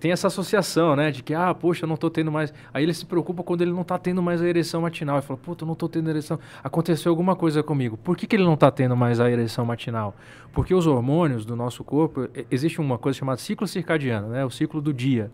tem 0.00 0.12
essa 0.12 0.28
associação, 0.28 0.96
né? 0.96 1.10
De 1.10 1.22
que, 1.22 1.34
ah, 1.34 1.52
poxa, 1.54 1.84
eu 1.84 1.88
não 1.88 1.96
tô 1.96 2.08
tendo 2.08 2.32
mais. 2.32 2.52
Aí 2.72 2.82
ele 2.82 2.94
se 2.94 3.04
preocupa 3.04 3.42
quando 3.42 3.60
ele 3.62 3.72
não 3.72 3.84
tá 3.84 3.98
tendo 3.98 4.22
mais 4.22 4.40
a 4.40 4.48
ereção 4.48 4.80
matinal. 4.82 5.16
Ele 5.16 5.22
fala, 5.26 5.38
puta, 5.42 5.64
eu 5.64 5.68
não 5.68 5.74
tô 5.74 5.88
tendo 5.88 6.08
ereção. 6.08 6.38
Aconteceu 6.64 7.10
alguma 7.10 7.36
coisa 7.36 7.62
comigo. 7.62 7.96
Por 7.98 8.16
que, 8.16 8.26
que 8.26 8.34
ele 8.36 8.44
não 8.44 8.56
tá 8.56 8.70
tendo 8.70 8.96
mais 8.96 9.20
a 9.20 9.30
ereção 9.30 9.64
matinal? 9.64 10.14
Porque 10.52 10.74
os 10.74 10.86
hormônios 10.86 11.01
do 11.44 11.56
nosso 11.56 11.82
corpo, 11.82 12.28
existe 12.50 12.80
uma 12.80 12.96
coisa 12.96 13.18
chamada 13.18 13.38
ciclo 13.38 13.66
circadiano, 13.66 14.28
né? 14.28 14.44
O 14.44 14.50
ciclo 14.50 14.80
do 14.80 14.92
dia. 14.92 15.30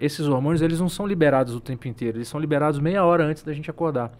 Esses 0.00 0.26
hormônios, 0.26 0.62
eles 0.62 0.78
não 0.78 0.88
são 0.88 1.06
liberados 1.06 1.54
o 1.54 1.60
tempo 1.60 1.88
inteiro. 1.88 2.18
Eles 2.18 2.28
são 2.28 2.38
liberados 2.38 2.78
meia 2.78 3.04
hora 3.04 3.24
antes 3.24 3.42
da 3.42 3.52
gente 3.52 3.70
acordar. 3.70 4.12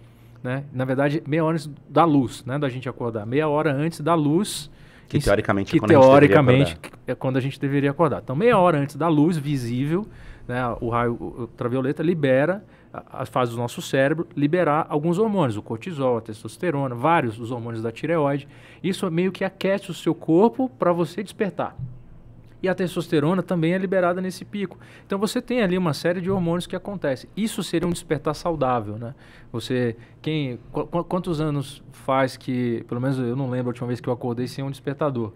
Né? 0.43 0.65
Na 0.73 0.85
verdade, 0.85 1.23
meia 1.27 1.45
hora 1.45 1.55
antes 1.55 1.71
da 1.89 2.05
luz, 2.05 2.45
né? 2.45 2.59
Da 2.59 2.69
gente 2.69 2.89
acordar. 2.89 3.27
Meia 3.27 3.49
hora 3.49 3.73
antes 3.73 4.01
da 4.01 4.15
luz. 4.15 4.71
Que 5.09 5.19
teoricamente 5.19 5.71
é 5.71 5.73
que 5.73 5.79
quando 5.79 5.91
a 5.91 5.95
gente 5.95 6.01
deveria 6.03 6.29
teoricamente 6.29 6.73
acordar. 6.73 6.99
é 7.07 7.15
quando 7.15 7.37
a 7.37 7.41
gente 7.41 7.61
deveria 7.61 7.91
acordar. 7.91 8.21
Então, 8.23 8.35
meia 8.35 8.59
hora 8.59 8.79
antes 8.79 8.97
da 8.97 9.09
luz 9.09 9.37
visível, 9.37 10.07
né, 10.49 10.63
o 10.81 10.89
raio 10.89 11.17
ultravioleta 11.21 12.03
libera, 12.03 12.65
a- 13.11 13.23
a- 13.23 13.27
faz 13.27 13.53
o 13.53 13.57
nosso 13.57 13.83
cérebro 13.83 14.27
liberar 14.37 14.87
alguns 14.89 15.19
hormônios, 15.19 15.57
o 15.57 15.63
cortisol, 15.63 16.19
a 16.19 16.21
testosterona, 16.21 16.95
vários 16.95 17.37
dos 17.37 17.51
hormônios 17.51 17.83
da 17.83 17.91
tireoide. 17.93 18.47
Isso 18.83 19.11
meio 19.11 19.33
que 19.33 19.45
aquece 19.45 19.91
o 19.91 19.95
seu 19.95 20.15
corpo 20.15 20.69
para 20.79 20.93
você 20.93 21.23
despertar. 21.23 21.77
E 22.63 22.69
a 22.69 22.75
testosterona 22.75 23.43
também 23.43 23.75
é 23.75 23.79
liberada 23.79 24.21
nesse 24.21 24.45
pico. 24.45 24.79
Então 25.07 25.19
você 25.19 25.43
tem 25.43 25.61
ali 25.63 25.77
uma 25.77 25.93
série 25.93 26.21
de 26.21 26.31
hormônios 26.31 26.67
que 26.67 26.75
acontecem. 26.75 27.29
Isso 27.37 27.63
seria 27.63 27.87
um 27.87 27.93
despertar 27.93 28.35
saudável, 28.35 28.97
né? 28.97 29.15
Você, 29.53 29.95
quem, 30.23 30.59
qu- 30.73 30.87
qu- 30.87 31.05
quantos 31.05 31.41
anos 31.41 31.83
faz 31.93 32.37
que, 32.37 32.83
pelo 32.89 33.01
menos 33.01 33.19
eu 33.19 33.37
não 33.37 33.51
lembro 33.51 33.69
a 33.69 33.73
última 33.73 33.87
vez 33.87 34.01
que 34.01 34.09
eu 34.09 34.13
acordei 34.13 34.49
sem 34.49 34.65
um 34.65 34.71
despertador? 34.71 35.33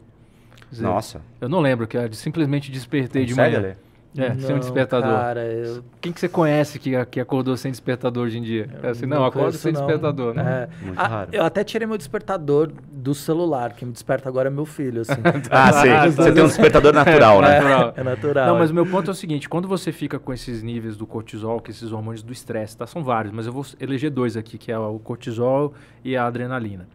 Dizer, 0.71 0.85
Nossa. 0.85 1.21
Eu 1.41 1.49
não 1.49 1.61
lembro, 1.61 1.87
que 1.87 1.97
eu 1.97 2.13
simplesmente 2.15 2.71
despertei 2.71 3.25
de 3.27 3.33
Consegue, 3.35 3.57
manhã. 3.57 3.69
Ale? 3.71 3.77
É, 4.19 4.35
sem 4.35 4.47
um 4.47 4.53
Não, 4.55 4.59
despertador. 4.59 5.09
Cara, 5.09 5.45
eu 5.45 5.85
Quem 6.01 6.13
que 6.13 6.19
você 6.19 6.29
conhece 6.29 6.81
que, 6.81 7.05
que 7.07 7.21
acordou 7.21 7.57
sem 7.57 7.71
despertador 7.71 8.25
hoje 8.27 8.39
em 8.39 8.43
dia? 8.43 8.69
É 8.83 8.89
assim, 8.89 9.07
não, 9.07 9.19
não 9.19 9.25
acorda 9.25 9.49
conheço, 9.51 9.59
sem 9.59 9.73
não. 9.73 9.81
despertador, 9.81 10.35
né? 10.35 10.69
É. 10.69 10.85
Muito 10.85 10.99
Ah, 10.99 11.07
raro. 11.07 11.29
Eu 11.33 11.45
até 11.45 11.63
tirei 11.63 11.87
meu 11.87 11.97
despertador 11.97 12.73
do 12.91 13.15
celular. 13.15 13.73
Quem 13.75 13.87
me 13.87 13.93
desperta 13.93 14.29
agora 14.29 14.49
é 14.49 14.51
meu 14.51 14.67
filho, 14.67 15.03
assim. 15.03 15.13
Ah, 15.49 15.73
sim. 15.73 15.89
Ah, 15.91 16.09
Você 16.09 16.33
tem 16.33 16.43
um 16.43 16.47
despertador 16.49 16.93
natural, 16.93 17.41
né? 17.41 17.61
Natural. 17.61 17.95
É 17.97 18.03
natural. 18.03 18.47
Não, 18.49 18.57
é. 18.57 18.59
mas 18.59 18.71
o 18.71 18.75
meu 18.75 18.85
ponto 18.87 19.09
é 19.09 19.13
o 19.13 19.15
seguinte: 19.15 19.49
quando 19.49 19.69
você 19.69 19.93
fica 19.93 20.19
com 20.19 20.33
esses 20.33 20.61
níveis 20.63 20.97
do 20.97 21.07
cortisol, 21.07 21.61
que 21.61 21.71
esses 21.71 21.93
hormônios 21.93 22.23
do 22.23 22.33
estresse, 22.33 22.77
tá? 22.77 22.87
São 22.89 23.05
vários, 23.05 23.33
mas 23.33 23.47
eu 23.47 23.53
vou 23.53 23.65
eleger 23.79 24.11
dois 24.11 24.37
aqui, 24.37 24.59
que 24.59 24.73
é 24.73 24.79
o 24.79 24.99
cortisol 24.99 25.73
e 26.05 26.17
a 26.17 26.27
adrenalina. 26.27 26.89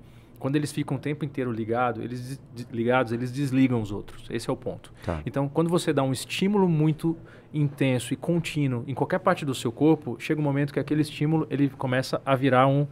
Quando 0.46 0.58
eles 0.58 0.72
ficam 0.72 0.96
o 0.96 1.00
tempo 1.00 1.26
inteiro 1.26 1.52
ligado, 1.52 2.04
eles, 2.04 2.40
ligados, 2.72 3.12
eles 3.12 3.32
desligam 3.32 3.82
os 3.82 3.92
outros. 3.92 4.28
Esse 4.30 4.48
é 4.48 4.54
o 4.54 4.56
ponto. 4.56 4.94
Tá. 5.04 5.20
Então, 5.26 5.50
quando 5.50 5.72
você 5.72 5.92
dá 5.92 6.04
um 6.04 6.12
estímulo 6.12 6.70
muito 6.70 7.18
intenso 7.52 8.14
e 8.14 8.16
contínuo 8.16 8.84
em 8.86 8.94
qualquer 8.94 9.18
parte 9.22 9.44
do 9.44 9.56
seu 9.56 9.72
corpo, 9.72 10.18
chega 10.20 10.40
um 10.40 10.44
momento 10.44 10.72
que 10.72 10.80
aquele 10.80 11.02
estímulo 11.02 11.48
ele 11.50 11.68
começa 11.68 12.22
a 12.24 12.36
virar 12.36 12.68
um, 12.68 12.86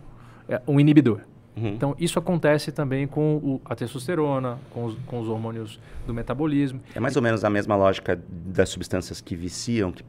é, 0.50 0.60
um 0.66 0.80
inibidor. 0.80 1.22
Uhum. 1.56 1.70
Então, 1.70 1.96
isso 2.00 2.18
acontece 2.18 2.72
também 2.72 3.06
com 3.06 3.38
o, 3.38 3.62
a 3.64 3.76
testosterona, 3.76 4.58
com 4.72 4.86
os, 4.86 4.98
com 5.06 5.20
os, 5.20 5.28
hormônios 5.28 5.80
do 6.06 6.14
metabolismo. 6.14 6.82
É 6.96 7.00
mais 7.00 7.16
ou 7.16 7.22
menos 7.22 7.44
a 7.44 7.50
mesma 7.50 7.76
lógica 7.76 8.20
das 8.28 8.70
substâncias 8.70 9.22
que 9.22 9.36
viciam, 9.36 9.92
que 9.92 10.04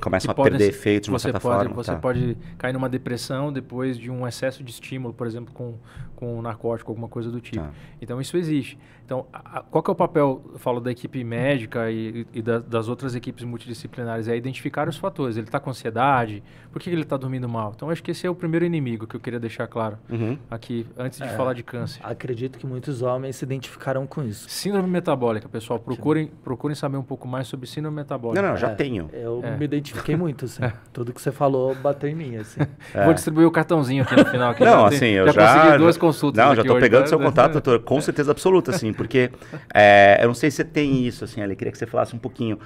começam 0.00 0.34
que 0.34 0.40
a 0.40 0.44
perder 0.44 0.68
efeitos 0.68 1.06
de 1.06 1.10
uma 1.10 1.18
certa 1.18 1.38
pode, 1.38 1.64
forma. 1.64 1.74
Você 1.74 1.92
tá. 1.92 1.98
pode 1.98 2.36
cair 2.56 2.72
numa 2.72 2.88
depressão 2.88 3.52
depois 3.52 3.98
de 3.98 4.10
um 4.10 4.26
excesso 4.26 4.64
de 4.64 4.70
estímulo, 4.70 5.12
por 5.12 5.26
exemplo, 5.26 5.52
com, 5.52 5.74
com 6.14 6.38
um 6.38 6.42
narcótico, 6.42 6.90
alguma 6.90 7.08
coisa 7.08 7.30
do 7.30 7.40
tipo. 7.40 7.62
Tá. 7.62 7.70
Então, 8.00 8.18
isso 8.20 8.36
existe. 8.36 8.78
Então, 9.06 9.24
a, 9.32 9.62
qual 9.62 9.84
que 9.84 9.88
é 9.88 9.92
o 9.92 9.94
papel, 9.94 10.42
eu 10.52 10.58
falo 10.58 10.80
da 10.80 10.90
equipe 10.90 11.22
médica 11.22 11.88
e, 11.92 12.26
e 12.34 12.42
da, 12.42 12.58
das 12.58 12.88
outras 12.88 13.14
equipes 13.14 13.44
multidisciplinares? 13.44 14.26
É 14.26 14.36
identificar 14.36 14.88
os 14.88 14.96
fatores. 14.96 15.36
Ele 15.36 15.46
está 15.46 15.60
com 15.60 15.70
ansiedade? 15.70 16.42
Por 16.72 16.82
que 16.82 16.90
ele 16.90 17.02
está 17.02 17.16
dormindo 17.16 17.48
mal? 17.48 17.72
Então, 17.74 17.88
acho 17.88 18.02
que 18.02 18.10
esse 18.10 18.26
é 18.26 18.30
o 18.30 18.34
primeiro 18.34 18.66
inimigo 18.66 19.06
que 19.06 19.14
eu 19.14 19.20
queria 19.20 19.38
deixar 19.38 19.68
claro 19.68 19.96
uhum. 20.10 20.36
aqui 20.50 20.84
antes 20.98 21.20
de 21.20 21.24
é, 21.24 21.28
falar 21.28 21.52
de 21.52 21.62
câncer. 21.62 22.00
Acredito 22.02 22.58
que 22.58 22.66
muitos 22.66 23.00
homens 23.00 23.36
se 23.36 23.44
identificaram 23.44 24.04
com 24.08 24.24
isso. 24.24 24.48
Síndrome 24.50 24.88
metabólica, 24.88 25.48
pessoal. 25.48 25.78
Procurem, 25.78 26.26
procurem 26.42 26.74
saber 26.74 26.96
um 26.96 27.02
pouco 27.02 27.28
mais 27.28 27.46
sobre 27.46 27.68
síndrome 27.68 27.96
metabólica. 27.96 28.42
Não, 28.42 28.50
não, 28.50 28.56
já 28.56 28.70
é, 28.70 28.74
tenho. 28.74 29.08
Eu 29.12 29.40
é. 29.44 29.56
me 29.56 29.64
identifiquei 29.64 30.16
muito, 30.16 30.44
assim. 30.46 30.56
É. 30.66 30.72
Tudo 30.92 31.12
que 31.12 31.20
você 31.20 31.30
falou 31.30 31.74
bateu 31.76 32.10
em 32.10 32.14
mim, 32.14 32.36
assim. 32.36 32.60
É. 32.92 33.04
Vou 33.04 33.14
distribuir 33.14 33.46
o 33.46 33.50
cartãozinho 33.50 34.02
aqui 34.02 34.16
no 34.16 34.24
final. 34.24 34.50
Aqui, 34.50 34.64
não, 34.64 34.86
assim, 34.86 35.06
eu 35.06 35.26
já... 35.26 35.32
já 35.32 35.54
consegui 35.54 35.78
duas 35.78 35.96
consultas 35.96 36.44
Não, 36.44 36.54
já 36.54 36.62
estou 36.62 36.78
pegando 36.80 37.02
né? 37.02 37.06
seu 37.08 37.18
contato, 37.18 37.52
doutor, 37.52 37.80
com 37.80 38.00
certeza 38.00 38.30
absoluta, 38.30 38.70
assim, 38.70 38.92
porque 38.96 39.30
é, 39.74 40.18
eu 40.20 40.26
não 40.26 40.34
sei 40.34 40.50
se 40.50 40.56
você 40.56 40.64
tem 40.64 41.06
isso, 41.06 41.24
assim, 41.24 41.40
ali, 41.40 41.54
queria 41.54 41.72
que 41.72 41.78
você 41.78 41.86
falasse 41.86 42.14
um 42.14 42.18
pouquinho. 42.18 42.58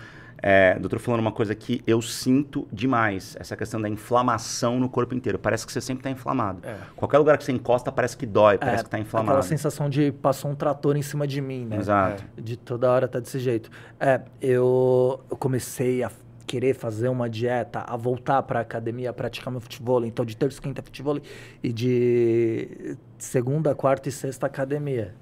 É, 0.42 0.78
doutor 0.78 0.98
falando 0.98 1.20
uma 1.20 1.32
coisa 1.32 1.54
que 1.54 1.82
eu 1.86 2.00
sinto 2.00 2.66
demais, 2.72 3.36
essa 3.38 3.54
questão 3.54 3.78
da 3.78 3.90
inflamação 3.90 4.80
no 4.80 4.88
corpo 4.88 5.14
inteiro. 5.14 5.38
Parece 5.38 5.66
que 5.66 5.72
você 5.72 5.82
sempre 5.82 6.00
está 6.00 6.10
inflamado. 6.10 6.66
É. 6.66 6.76
Qualquer 6.96 7.18
lugar 7.18 7.36
que 7.36 7.44
você 7.44 7.52
encosta 7.52 7.92
parece 7.92 8.16
que 8.16 8.24
dói, 8.24 8.54
é, 8.54 8.58
parece 8.58 8.84
que 8.84 8.88
está 8.88 8.98
inflamado. 8.98 9.32
Aquela 9.32 9.42
sensação 9.42 9.90
de 9.90 10.10
passou 10.12 10.50
um 10.50 10.54
trator 10.54 10.96
em 10.96 11.02
cima 11.02 11.26
de 11.26 11.42
mim, 11.42 11.66
né? 11.66 11.76
Exato. 11.76 12.24
É, 12.38 12.40
de 12.40 12.56
toda 12.56 12.90
hora 12.90 13.06
tá 13.06 13.20
desse 13.20 13.38
jeito. 13.38 13.70
É, 13.98 14.22
eu, 14.40 15.20
eu 15.30 15.36
comecei 15.36 16.02
a 16.02 16.10
querer 16.46 16.74
fazer 16.74 17.08
uma 17.08 17.30
dieta, 17.30 17.84
a 17.86 17.96
voltar 17.96 18.42
para 18.42 18.58
academia, 18.58 19.10
a 19.10 19.12
praticar 19.12 19.52
meu 19.52 19.60
futebol, 19.60 20.04
então 20.04 20.24
de 20.24 20.36
terça, 20.36 20.60
quinta 20.60 20.82
futebol 20.82 21.16
e 21.62 21.72
de 21.72 22.96
segunda, 23.18 23.72
quarta 23.72 24.08
e 24.08 24.12
sexta 24.12 24.46
academia. 24.46 25.14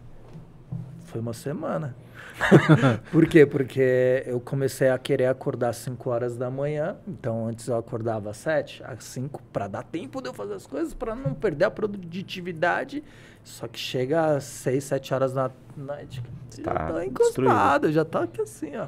Foi 1.09 1.21
uma 1.21 1.33
semana. 1.33 1.97
Por 3.11 3.27
quê? 3.27 3.47
Porque 3.47 4.23
eu 4.27 4.39
comecei 4.41 4.91
a 4.91 4.99
querer 4.99 5.27
acordar 5.27 5.71
às 5.71 5.79
5 5.79 6.11
horas 6.11 6.37
da 6.37 6.51
manhã. 6.51 6.97
Então, 7.07 7.47
antes 7.47 7.67
eu 7.67 7.77
acordava 7.77 8.31
às 8.31 8.37
7, 8.37 8.85
às 8.85 9.05
5, 9.05 9.43
para 9.53 9.67
dar 9.69 9.83
tempo 9.83 10.21
de 10.21 10.29
eu 10.29 10.35
fazer 10.35 10.55
as 10.55 10.67
coisas, 10.67 10.93
para 10.93 11.15
não 11.15 11.33
perder 11.33 11.65
a 11.65 11.71
produtividade. 11.71 13.03
Só 13.43 13.67
que 13.67 13.79
chega 13.79 14.37
às 14.37 14.45
6, 14.45 14.85
7 14.85 15.15
horas 15.15 15.33
da 15.33 15.51
noite, 15.75 16.23
tá 16.63 16.73
já 16.73 16.93
tá 16.93 17.07
encostado, 17.07 17.91
já 17.93 18.05
tá 18.05 18.23
aqui 18.25 18.43
assim, 18.43 18.77
ó. 18.77 18.87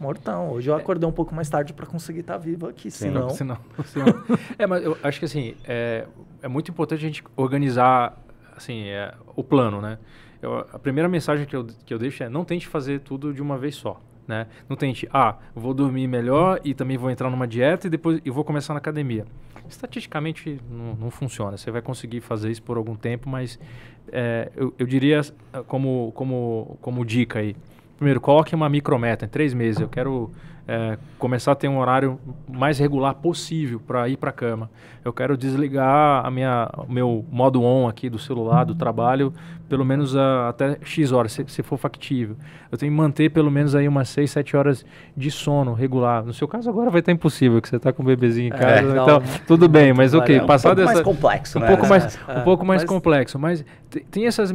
Mortão. 0.00 0.50
Hoje 0.50 0.70
eu 0.70 0.74
acordei 0.74 1.08
um 1.08 1.12
pouco 1.12 1.34
mais 1.34 1.48
tarde 1.48 1.72
para 1.72 1.86
conseguir 1.86 2.20
estar 2.20 2.34
tá 2.34 2.38
vivo 2.38 2.66
aqui, 2.66 2.90
senão... 2.90 3.28
senão, 3.36 3.58
senão. 3.84 4.06
é, 4.58 4.66
mas 4.66 4.82
eu 4.82 4.96
acho 5.02 5.18
que 5.18 5.24
assim, 5.24 5.54
é, 5.64 6.06
é 6.42 6.48
muito 6.48 6.70
importante 6.70 6.98
a 6.98 7.06
gente 7.06 7.22
organizar 7.36 8.18
assim, 8.56 8.88
é, 8.88 9.14
o 9.36 9.44
plano, 9.44 9.80
né? 9.80 9.98
Eu, 10.44 10.58
a 10.58 10.78
primeira 10.78 11.08
mensagem 11.08 11.46
que 11.46 11.54
eu, 11.54 11.66
que 11.84 11.92
eu 11.92 11.98
deixo 11.98 12.22
é 12.22 12.28
não 12.28 12.44
tente 12.44 12.66
fazer 12.66 13.00
tudo 13.00 13.32
de 13.32 13.42
uma 13.42 13.58
vez 13.58 13.74
só. 13.74 14.00
Né? 14.26 14.46
Não 14.68 14.76
tente, 14.76 15.08
ah, 15.12 15.36
vou 15.54 15.74
dormir 15.74 16.06
melhor 16.06 16.60
e 16.64 16.72
também 16.72 16.96
vou 16.96 17.10
entrar 17.10 17.28
numa 17.28 17.46
dieta 17.46 17.86
e 17.86 17.90
depois 17.90 18.20
eu 18.24 18.32
vou 18.32 18.44
começar 18.44 18.72
na 18.72 18.78
academia. 18.78 19.26
Estatisticamente 19.68 20.60
não, 20.70 20.94
não 20.94 21.10
funciona. 21.10 21.56
Você 21.56 21.70
vai 21.70 21.82
conseguir 21.82 22.20
fazer 22.20 22.50
isso 22.50 22.62
por 22.62 22.76
algum 22.76 22.94
tempo, 22.94 23.28
mas 23.28 23.58
é, 24.10 24.50
eu, 24.56 24.72
eu 24.78 24.86
diria 24.86 25.20
como, 25.66 26.12
como, 26.14 26.78
como 26.80 27.04
dica 27.04 27.38
aí. 27.38 27.54
Primeiro, 27.96 28.20
coloque 28.20 28.54
uma 28.54 28.68
micrometa 28.68 29.24
em 29.24 29.28
três 29.28 29.54
meses. 29.54 29.80
Eu 29.80 29.88
quero 29.88 30.30
é, 30.66 30.96
começar 31.18 31.52
a 31.52 31.54
ter 31.54 31.68
um 31.68 31.78
horário 31.78 32.18
mais 32.48 32.78
regular 32.78 33.14
possível 33.14 33.80
para 33.80 34.08
ir 34.08 34.16
para 34.16 34.30
a 34.30 34.32
cama. 34.32 34.70
Eu 35.04 35.12
quero 35.12 35.36
desligar 35.36 36.24
a 36.24 36.30
minha, 36.30 36.70
o 36.78 36.90
meu 36.90 37.24
modo 37.30 37.62
on 37.62 37.86
aqui 37.86 38.08
do 38.08 38.18
celular, 38.18 38.64
do 38.64 38.74
trabalho, 38.74 39.34
pelo 39.68 39.84
menos 39.84 40.16
a, 40.16 40.48
até 40.48 40.78
X 40.82 41.12
horas, 41.12 41.32
se, 41.32 41.44
se, 41.48 41.62
for 41.62 41.76
factível. 41.76 42.36
Eu 42.72 42.78
tenho 42.78 42.90
que 42.90 42.96
manter 42.96 43.30
pelo 43.30 43.50
menos 43.50 43.74
aí 43.74 43.86
umas 43.86 44.08
6, 44.08 44.30
7 44.30 44.56
horas 44.56 44.86
de 45.14 45.30
sono 45.30 45.74
regular. 45.74 46.24
No 46.24 46.32
seu 46.32 46.48
caso 46.48 46.70
agora 46.70 46.90
vai 46.90 47.00
estar 47.00 47.12
impossível, 47.12 47.60
que 47.60 47.68
você 47.68 47.76
está 47.76 47.92
com 47.92 48.02
o 48.02 48.06
bebezinho 48.06 48.48
em 48.48 48.56
é, 48.56 48.58
casa, 48.58 48.88
é, 48.88 49.02
então 49.02 49.22
tudo 49.46 49.68
bem, 49.68 49.92
mas 49.92 50.14
ok, 50.14 50.36
é, 50.36 50.40
passar 50.40 50.72
um 50.72 50.74
pouco 50.74 50.80
dessa... 50.80 50.94
mais 50.94 51.04
complexo, 51.04 51.58
um 51.58 51.60
né? 51.60 51.68
Pouco 51.68 51.86
mais, 51.86 52.18
é, 52.28 52.38
um 52.38 52.42
pouco 52.42 52.64
mais 52.64 52.82
mas... 52.82 52.88
complexo, 52.88 53.38
mas 53.38 53.64
tem 54.10 54.26
essas... 54.26 54.54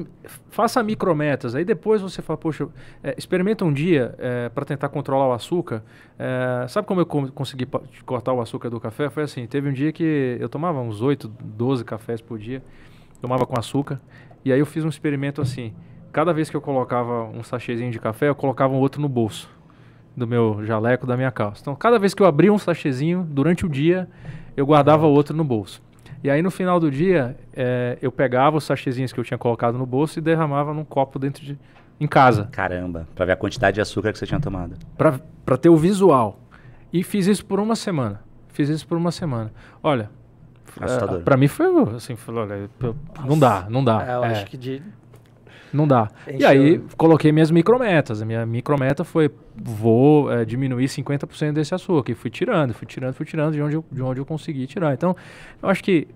Faça 0.50 0.82
micrometas, 0.82 1.54
aí 1.54 1.64
depois 1.64 2.02
você 2.02 2.24
fala, 2.24 2.38
poxa, 2.38 2.68
é, 3.04 3.14
experimenta 3.18 3.64
um 3.64 3.72
dia 3.72 4.16
para 4.54 4.66
tentar 4.66 4.90
controlar 4.90 5.28
o 5.28 5.34
açúcar, 5.34 5.84
é, 6.18 6.68
sabe 6.68 6.88
como 6.88 7.02
eu 7.02 7.06
consegui 7.06 7.68
cortar 8.06 8.34
o 8.34 8.42
açúcar 8.42 8.70
do 8.70 8.80
café? 8.80 9.10
Foi 9.10 9.24
assim, 9.24 9.48
teve 9.48 9.70
um 9.70 9.74
dia 9.74 9.92
que 9.92 10.38
eu 10.40 10.50
tomava 10.50 10.80
uns 10.82 11.02
8, 11.02 11.28
12 11.28 11.86
cafés 11.86 12.22
por 12.22 12.38
dia, 12.38 12.62
tomava 13.22 13.46
com 13.46 13.58
açúcar, 13.58 14.02
e 14.44 14.52
aí 14.52 14.60
eu 14.60 14.66
fiz 14.66 14.84
um 14.84 14.90
experimento 14.90 15.42
assim, 15.42 15.74
cada 16.12 16.34
vez 16.34 16.50
que 16.50 16.58
eu 16.58 16.62
colocava 16.62 17.24
um 17.26 17.44
sachêzinho 17.44 17.92
de 17.92 18.00
café, 18.00 18.30
eu 18.30 18.36
colocava 18.36 18.74
um 18.74 18.78
outro 18.78 19.02
no 19.02 19.08
bolso 19.10 19.50
do 20.16 20.28
meu 20.28 20.66
jaleco, 20.66 21.08
da 21.08 21.16
minha 21.16 21.32
calça. 21.32 21.62
Então, 21.62 21.76
cada 21.76 21.98
vez 21.98 22.14
que 22.14 22.22
eu 22.22 22.26
abria 22.26 22.52
um 22.52 22.58
sachêzinho, 22.58 23.24
durante 23.24 23.66
o 23.66 23.70
dia, 23.70 24.10
eu 24.58 24.66
guardava 24.66 25.08
outro 25.08 25.36
no 25.36 25.44
bolso. 25.44 25.82
E 26.22 26.30
aí, 26.30 26.42
no 26.42 26.52
final 26.52 26.80
do 26.80 26.92
dia, 26.92 27.38
é, 27.54 27.98
eu 28.02 28.12
pegava 28.12 28.58
os 28.58 28.66
sachêzinhos 28.66 29.14
que 29.14 29.20
eu 29.20 29.24
tinha 29.24 29.38
colocado 29.38 29.78
no 29.78 29.86
bolso 29.86 30.20
e 30.20 30.22
derramava 30.22 30.74
num 30.74 30.84
copo 30.84 31.18
dentro 31.18 31.46
de, 31.46 31.58
em 32.00 32.08
casa. 32.08 32.48
Caramba, 32.52 33.08
para 33.16 33.26
ver 33.26 33.32
a 33.34 33.36
quantidade 33.36 33.76
de 33.76 33.82
açúcar 33.82 34.12
que 34.12 34.20
você 34.20 34.26
tinha 34.26 34.40
tomado. 34.40 34.76
Para 34.98 35.58
ter 35.58 35.70
o 35.70 35.78
visual. 35.78 36.40
E 36.92 37.04
fiz 37.04 37.28
isso 37.28 37.46
por 37.46 37.60
uma 37.60 37.76
semana. 37.76 38.22
Fiz 38.50 38.70
isso 38.70 38.88
por 38.88 38.98
uma 38.98 39.12
semana. 39.12 39.52
Olha, 39.84 40.10
é, 40.80 41.20
para 41.20 41.38
mim 41.38 41.48
foi 41.48 41.68
assim, 41.96 42.16
falou, 42.16 42.44
olha, 42.44 42.70
não 43.26 43.38
dá, 43.38 43.68
não 43.70 43.84
dá. 43.84 44.06
É, 44.06 44.16
eu 44.16 44.24
é. 44.24 44.32
acho 44.32 44.46
que 44.48 44.58
de 44.58 44.82
não 45.72 45.88
dá. 45.88 46.10
Encheu. 46.28 46.40
E 46.40 46.46
aí 46.46 46.82
coloquei 46.98 47.32
minhas 47.32 47.52
micrometas. 47.52 48.22
A 48.22 48.26
minha 48.26 48.46
micrometa 48.46 49.04
foi 49.04 49.32
vou 49.56 50.32
é, 50.32 50.44
diminuir 50.44 50.86
50% 50.86 51.54
desse 51.54 51.76
açúcar. 51.76 52.12
E 52.12 52.16
fui 52.16 52.30
tirando, 52.30 52.74
fui 52.74 52.88
tirando, 52.88 53.14
fui 53.14 53.26
tirando 53.26 53.54
de 53.54 53.62
onde 53.62 53.76
eu, 53.76 53.86
de 53.92 54.02
onde 54.02 54.20
eu 54.20 54.26
consegui 54.26 54.66
tirar. 54.66 54.94
Então, 54.94 55.16
eu 55.62 55.70
acho 55.70 55.84
que 55.84 56.08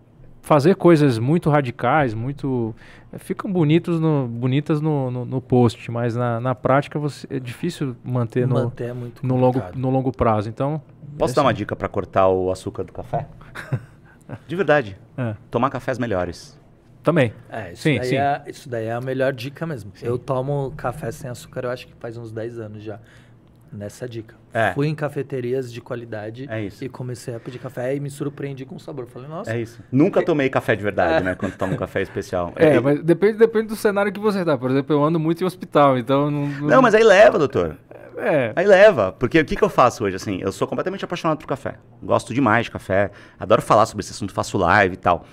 fazer 0.43 0.75
coisas 0.75 1.17
muito 1.17 1.49
radicais, 1.49 2.13
muito. 2.13 2.75
É, 3.11 3.17
ficam 3.17 3.51
bonitos 3.51 3.99
no, 3.99 4.27
bonitas 4.27 4.79
no, 4.79 5.09
no, 5.09 5.25
no 5.25 5.41
post, 5.41 5.89
mas 5.89 6.15
na, 6.15 6.39
na 6.39 6.53
prática 6.53 6.99
você, 6.99 7.25
é 7.29 7.39
difícil 7.39 7.95
manter, 8.03 8.45
manter 8.45 8.93
no, 8.93 9.09
é 9.09 9.13
no, 9.23 9.35
longo, 9.37 9.63
no 9.73 9.89
longo 9.89 10.11
prazo. 10.11 10.49
Então. 10.49 10.81
Posso 11.17 11.33
dar 11.33 11.43
uma 11.43 11.53
dica 11.53 11.75
para 11.75 11.87
cortar 11.87 12.27
o 12.27 12.51
açúcar 12.51 12.83
do 12.83 12.91
café? 12.91 13.27
De 14.47 14.55
verdade. 14.55 14.97
É. 15.17 15.35
Tomar 15.49 15.69
cafés 15.69 15.97
melhores. 15.97 16.59
Também. 17.03 17.33
É, 17.49 17.73
isso, 17.73 17.83
sim, 17.83 17.97
daí 17.97 18.07
sim. 18.07 18.15
É, 18.15 18.43
isso 18.47 18.69
daí 18.69 18.85
é 18.85 18.93
a 18.93 19.01
melhor 19.01 19.33
dica 19.33 19.65
mesmo. 19.65 19.91
Sim. 19.95 20.07
Eu 20.07 20.17
tomo 20.17 20.73
café 20.75 21.11
sem 21.11 21.29
açúcar, 21.29 21.65
eu 21.65 21.69
acho 21.69 21.85
que 21.87 21.93
faz 21.99 22.17
uns 22.17 22.31
10 22.31 22.59
anos 22.59 22.81
já 22.83 22.99
nessa 23.73 24.07
dica. 24.07 24.35
É. 24.53 24.71
Fui 24.73 24.87
em 24.87 24.95
cafeterias 24.95 25.73
de 25.73 25.81
qualidade 25.81 26.47
é 26.49 26.69
e 26.81 26.87
comecei 26.87 27.35
a 27.35 27.39
pedir 27.39 27.57
café 27.59 27.95
e 27.95 27.99
me 27.99 28.09
surpreendi 28.09 28.65
com 28.65 28.75
o 28.75 28.79
sabor. 28.79 29.07
Falei, 29.07 29.27
nossa. 29.27 29.51
É 29.51 29.59
isso. 29.59 29.81
Nunca 29.91 30.19
é... 30.19 30.23
tomei 30.23 30.49
café 30.49 30.75
de 30.75 30.83
verdade, 30.83 31.17
é. 31.17 31.21
né? 31.21 31.35
Quando 31.35 31.57
tomo 31.57 31.73
um 31.73 31.77
café 31.77 32.01
especial. 32.01 32.53
É, 32.55 32.79
mas 32.79 33.01
depende, 33.03 33.37
depende 33.37 33.67
do 33.67 33.75
cenário 33.75 34.11
que 34.11 34.19
você 34.19 34.45
tá. 34.45 34.57
Por 34.57 34.69
exemplo, 34.69 34.95
eu 34.95 35.03
ando 35.03 35.19
muito 35.19 35.41
em 35.41 35.45
hospital, 35.45 35.97
então. 35.97 36.29
Não, 36.29 36.47
não... 36.47 36.67
não 36.67 36.81
mas 36.81 36.93
aí 36.93 37.03
leva, 37.03 37.39
doutor. 37.39 37.77
É. 38.17 38.53
Aí 38.55 38.65
leva. 38.65 39.11
Porque 39.11 39.39
o 39.39 39.45
que, 39.45 39.55
que 39.55 39.63
eu 39.63 39.69
faço 39.69 40.03
hoje? 40.03 40.15
Assim, 40.15 40.39
eu 40.41 40.51
sou 40.51 40.67
completamente 40.67 41.03
apaixonado 41.03 41.39
por 41.39 41.47
café. 41.47 41.75
Gosto 42.01 42.33
demais 42.33 42.65
de 42.65 42.71
café. 42.71 43.11
Adoro 43.39 43.61
falar 43.61 43.85
sobre 43.85 44.03
esse 44.03 44.11
assunto, 44.11 44.33
faço 44.33 44.57
live 44.57 44.93
e 44.93 44.97
tal. 44.97 45.25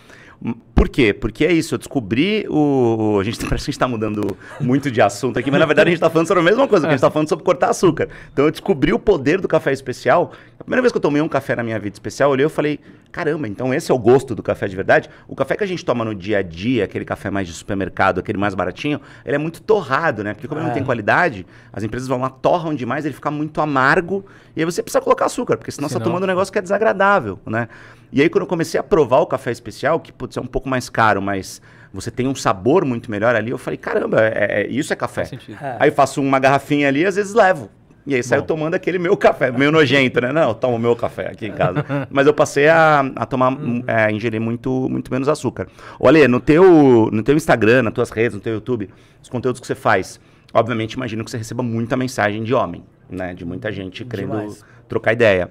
Por 0.75 0.89
quê? 0.89 1.13
Porque 1.13 1.45
é 1.45 1.53
isso, 1.53 1.75
eu 1.75 1.79
descobri 1.79 2.47
o. 2.49 3.19
A 3.21 3.25
gente 3.25 3.37
parece 3.45 3.49
que 3.49 3.55
a 3.55 3.59
gente 3.59 3.69
está 3.71 3.87
mudando 3.87 4.39
muito 4.59 4.91
de 4.91 5.03
assunto 5.03 5.39
aqui, 5.39 5.51
mas 5.51 5.61
na 5.61 5.67
verdade 5.67 5.89
a 5.89 5.91
gente 5.91 5.99
está 5.99 6.09
falando 6.09 6.27
sobre 6.27 6.41
a 6.41 6.45
mesma 6.45 6.67
coisa, 6.67 6.87
que 6.87 6.89
a 6.89 6.93
gente 6.93 6.99
está 6.99 7.11
falando 7.11 7.29
sobre 7.29 7.45
cortar 7.45 7.69
açúcar. 7.69 8.09
Então 8.33 8.47
eu 8.47 8.51
descobri 8.51 8.91
o 8.91 8.99
poder 8.99 9.43
do 9.43 9.47
café 9.47 9.73
especial. 9.73 10.33
A 10.59 10.65
primeira 10.65 10.81
vez 10.81 10.91
que 10.91 10.97
eu 10.97 11.03
tomei 11.03 11.21
um 11.21 11.29
café 11.29 11.55
na 11.55 11.63
minha 11.63 11.79
vida 11.79 11.95
especial, 11.95 12.31
eu 12.31 12.33
olhei 12.33 12.47
e 12.47 12.49
falei: 12.49 12.81
caramba, 13.13 13.47
então 13.47 13.75
esse 13.75 13.91
é 13.91 13.95
o 13.95 13.99
gosto 13.99 14.35
do 14.35 14.43
café 14.43 14.67
de 14.67 14.75
verdade? 14.75 15.11
O 15.29 15.37
café 15.37 15.55
que 15.55 15.65
a 15.65 15.67
gente 15.67 15.85
toma 15.85 16.03
no 16.03 16.15
dia 16.15 16.39
a 16.39 16.43
dia, 16.43 16.85
aquele 16.85 17.05
café 17.05 17.31
mais 17.31 17.47
de 17.47 17.53
supermercado, 17.53 18.19
aquele 18.19 18.39
mais 18.39 18.55
baratinho, 18.55 19.03
ele 19.27 19.35
é 19.35 19.39
muito 19.39 19.61
torrado, 19.61 20.25
né? 20.25 20.33
Porque 20.33 20.49
como 20.49 20.61
é. 20.61 20.63
ele 20.63 20.69
não 20.69 20.75
tem 20.75 20.83
é. 20.83 20.87
qualidade, 20.87 21.47
as 21.71 21.83
empresas 21.83 22.09
vão 22.09 22.19
lá, 22.19 22.31
torram 22.31 22.75
demais, 22.75 23.05
ele 23.05 23.15
fica 23.15 23.31
muito 23.31 23.61
amargo, 23.61 24.25
e 24.57 24.61
aí 24.61 24.65
você 24.65 24.83
precisa 24.83 25.03
colocar 25.03 25.27
açúcar, 25.27 25.59
porque 25.59 25.71
senão, 25.71 25.91
senão... 25.91 25.99
você 25.99 26.03
está 26.03 26.05
tomando 26.05 26.25
um 26.25 26.27
negócio 26.27 26.51
que 26.51 26.59
é 26.59 26.63
desagradável, 26.63 27.39
né? 27.45 27.69
E 28.13 28.21
aí, 28.21 28.29
quando 28.29 28.43
eu 28.43 28.47
comecei 28.49 28.79
a 28.79 28.83
provar 28.83 29.21
o 29.21 29.27
café 29.27 29.51
especial, 29.51 30.01
que 30.01 30.13
putz, 30.13 30.37
é 30.37 30.41
um 30.41 30.47
pouco 30.47 30.69
mais 30.69 30.89
caro, 30.89 31.21
mas 31.23 31.61
você 31.93 32.11
tem 32.11 32.27
um 32.27 32.35
sabor 32.35 32.85
muito 32.85 33.11
melhor 33.11 33.35
ali, 33.35 33.51
eu 33.51 33.59
falei, 33.59 33.77
caramba, 33.77 34.21
é, 34.23 34.63
é 34.63 34.67
isso 34.69 34.93
é 34.93 34.97
café. 34.97 35.23
É. 35.23 35.77
Aí 35.79 35.91
faço 35.91 36.21
uma 36.21 36.39
garrafinha 36.39 36.89
ali 36.89 37.05
às 37.07 37.17
vezes 37.17 37.35
levo. 37.35 37.71
E 38.07 38.15
aí 38.15 38.23
saiu 38.23 38.43
tomando 38.43 38.75
aquele 38.75 38.99
meu 38.99 39.15
café, 39.17 39.51
meio 39.53 39.71
nojento, 39.71 40.21
né? 40.23 40.33
Não, 40.33 40.49
eu 40.49 40.55
tomo 40.55 40.79
meu 40.79 40.97
café 40.97 41.29
aqui 41.29 41.47
em 41.47 41.53
casa. 41.53 41.85
Mas 42.11 42.27
eu 42.27 42.33
passei 42.33 42.67
a, 42.67 43.01
a 43.15 43.27
tomar, 43.27 43.53
Uhum. 43.53 43.85
é, 43.87 44.05
a 44.07 44.11
ingerir 44.11 44.41
muito, 44.41 44.89
muito 44.89 45.13
menos 45.13 45.29
açúcar. 45.29 45.69
Olha, 46.01 46.27
no 46.27 46.41
teu, 46.41 47.11
no 47.13 47.23
teu 47.23 47.37
Instagram, 47.37 47.83
nas 47.83 47.93
tuas 47.93 48.11
redes, 48.11 48.35
no 48.35 48.41
teu 48.41 48.55
YouTube, 48.55 48.89
os 49.23 49.29
conteúdos 49.29 49.61
que 49.61 49.67
você 49.67 49.75
faz, 49.75 50.19
obviamente 50.53 50.95
imagino 50.95 51.23
que 51.25 51.31
você 51.31 51.37
receba 51.37 51.63
muita 51.63 51.95
mensagem 51.97 52.43
de 52.43 52.55
homem, 52.55 52.83
né? 53.09 53.35
De 53.35 53.45
muita 53.45 53.71
gente 53.71 54.03
querendo 54.05 54.31
Demais. 54.31 54.65
trocar 54.89 55.13
ideia. 55.13 55.51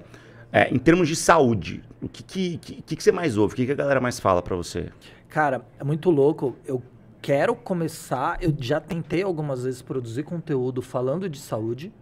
É, 0.52 0.72
em 0.74 0.78
termos 0.78 1.06
de 1.08 1.14
saúde, 1.14 1.82
o 2.02 2.08
que, 2.08 2.22
que, 2.22 2.58
que, 2.58 2.96
que 2.96 3.02
você 3.02 3.12
mais 3.12 3.36
ouve? 3.36 3.54
O 3.54 3.56
que, 3.56 3.66
que 3.66 3.72
a 3.72 3.76
galera 3.76 4.00
mais 4.00 4.18
fala 4.18 4.42
pra 4.42 4.56
você? 4.56 4.90
Cara, 5.28 5.62
é 5.78 5.84
muito 5.84 6.10
louco. 6.10 6.56
Eu 6.66 6.82
quero 7.22 7.54
começar. 7.54 8.38
Eu 8.42 8.52
já 8.58 8.80
tentei 8.80 9.22
algumas 9.22 9.62
vezes 9.64 9.80
produzir 9.80 10.24
conteúdo 10.24 10.82
falando 10.82 11.28
de 11.28 11.38
saúde, 11.38 11.92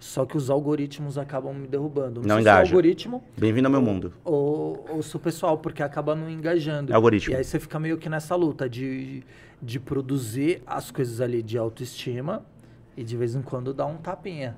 só 0.00 0.26
que 0.26 0.36
os 0.36 0.50
algoritmos 0.50 1.16
acabam 1.16 1.54
me 1.54 1.68
derrubando. 1.68 2.20
Não 2.20 2.26
se 2.26 2.30
é 2.30 2.34
o 2.34 2.40
engaja. 2.40 2.70
algoritmo 2.72 3.22
Bem-vindo 3.38 3.68
ao 3.68 3.72
meu 3.72 3.80
mundo. 3.80 4.12
ou, 4.24 4.84
ou 4.88 5.02
se 5.02 5.14
o 5.16 5.20
pessoal, 5.20 5.56
porque 5.58 5.82
acaba 5.82 6.16
não 6.16 6.28
engajando. 6.28 6.92
É 6.92 6.96
algoritmo. 6.96 7.32
E 7.34 7.36
aí 7.36 7.44
você 7.44 7.60
fica 7.60 7.78
meio 7.78 7.96
que 7.96 8.08
nessa 8.08 8.34
luta 8.34 8.68
de, 8.68 9.22
de 9.62 9.78
produzir 9.78 10.62
as 10.66 10.90
coisas 10.90 11.20
ali 11.20 11.42
de 11.44 11.56
autoestima 11.56 12.44
e 12.96 13.04
de 13.04 13.16
vez 13.16 13.36
em 13.36 13.42
quando 13.42 13.72
dar 13.72 13.86
um 13.86 13.96
tapinha. 13.98 14.56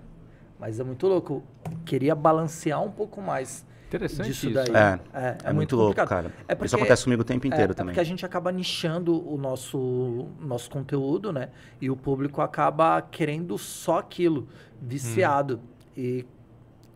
Mas 0.58 0.80
é 0.80 0.84
muito 0.84 1.06
louco. 1.06 1.42
Queria 1.84 2.14
balancear 2.14 2.82
um 2.82 2.90
pouco 2.90 3.20
mais 3.20 3.66
Interessante 3.88 4.28
disso 4.28 4.46
isso. 4.46 4.54
daí. 4.54 4.68
É, 4.74 5.00
é, 5.14 5.38
É, 5.44 5.52
muito 5.52 5.76
louco, 5.76 5.94
complicado. 5.94 6.08
cara. 6.08 6.26
É 6.48 6.52
Isso 6.52 6.58
porque- 6.58 6.74
acontece 6.76 7.04
comigo 7.04 7.22
o 7.22 7.24
tempo 7.24 7.46
inteiro 7.46 7.72
é, 7.72 7.74
também. 7.74 7.90
É 7.90 7.94
porque 7.94 8.00
a 8.00 8.04
gente 8.04 8.24
acaba 8.26 8.50
nichando 8.50 9.28
o 9.32 9.36
nosso, 9.36 10.26
nosso 10.40 10.68
conteúdo, 10.70 11.32
né? 11.32 11.50
E 11.80 11.90
o 11.90 11.96
público 11.96 12.40
acaba 12.40 13.00
querendo 13.02 13.56
só 13.58 13.98
aquilo, 13.98 14.48
viciado. 14.80 15.60
E 15.96 16.26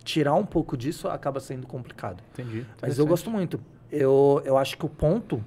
tirar 0.03 0.35
um 0.35 0.45
pouco 0.47 0.77
disso 0.77 1.09
acaba 1.09 1.39
sendo 1.41 1.67
complicado. 1.67 2.23
Entendi. 2.33 2.67
Mas 2.83 2.99
eu 2.99 3.07
gosto 3.07 3.31
muito. 3.31 3.61
Eu, 3.91 4.41
eu 4.45 4.57
acho 4.57 4.77
que 4.79 4.85
o 4.87 4.89
ponto 4.89 5.45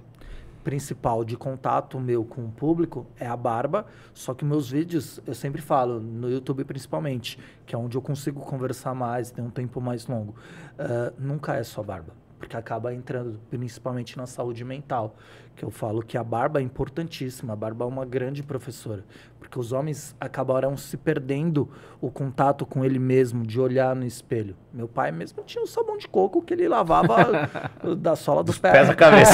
principal 0.63 1.23
de 1.23 1.35
contato 1.35 1.99
meu 1.99 2.23
com 2.23 2.45
o 2.45 2.51
público 2.51 3.05
é 3.19 3.27
a 3.27 3.35
barba, 3.35 3.85
só 4.13 4.33
que 4.33 4.45
meus 4.45 4.69
vídeos, 4.69 5.19
eu 5.27 5.33
sempre 5.33 5.61
falo, 5.61 5.99
no 5.99 6.29
YouTube 6.29 6.63
principalmente, 6.63 7.37
que 7.65 7.75
é 7.75 7.77
onde 7.77 7.97
eu 7.97 8.01
consigo 8.01 8.39
conversar 8.41 8.93
mais, 8.95 9.31
tem 9.31 9.43
um 9.43 9.49
tempo 9.49 9.81
mais 9.81 10.07
longo, 10.07 10.35
ah, 10.77 11.13
nunca 11.17 11.55
é 11.55 11.63
só 11.63 11.83
barba, 11.83 12.13
porque 12.39 12.55
acaba 12.55 12.93
entrando 12.93 13.39
principalmente 13.49 14.17
na 14.17 14.25
saúde 14.25 14.63
mental, 14.63 15.15
que 15.55 15.63
eu 15.63 15.69
falo 15.69 16.01
que 16.01 16.17
a 16.17 16.23
barba 16.23 16.59
é 16.59 16.63
importantíssima, 16.63 17.53
a 17.53 17.55
barba 17.55 17.85
é 17.85 17.87
uma 17.87 18.05
grande 18.05 18.41
professora, 18.41 19.03
porque 19.39 19.59
os 19.59 19.71
homens 19.71 20.15
acabaram 20.19 20.75
se 20.75 20.97
perdendo 20.97 21.69
o 22.01 22.09
contato 22.09 22.65
com 22.65 22.83
ele 22.83 22.99
mesmo, 22.99 23.45
de 23.45 23.59
olhar 23.59 23.95
no 23.95 24.05
espelho. 24.05 24.55
Meu 24.73 24.87
pai 24.87 25.11
mesmo 25.11 25.43
tinha 25.43 25.63
um 25.63 25.67
sabão 25.67 25.97
de 25.97 26.07
coco 26.07 26.41
que 26.41 26.53
ele 26.53 26.67
lavava 26.67 27.49
da 27.97 28.15
sola 28.15 28.43
dos 28.43 28.57
pés. 28.57 28.73
Pés 28.73 28.89
a 28.89 28.95
cabeça. 28.95 29.33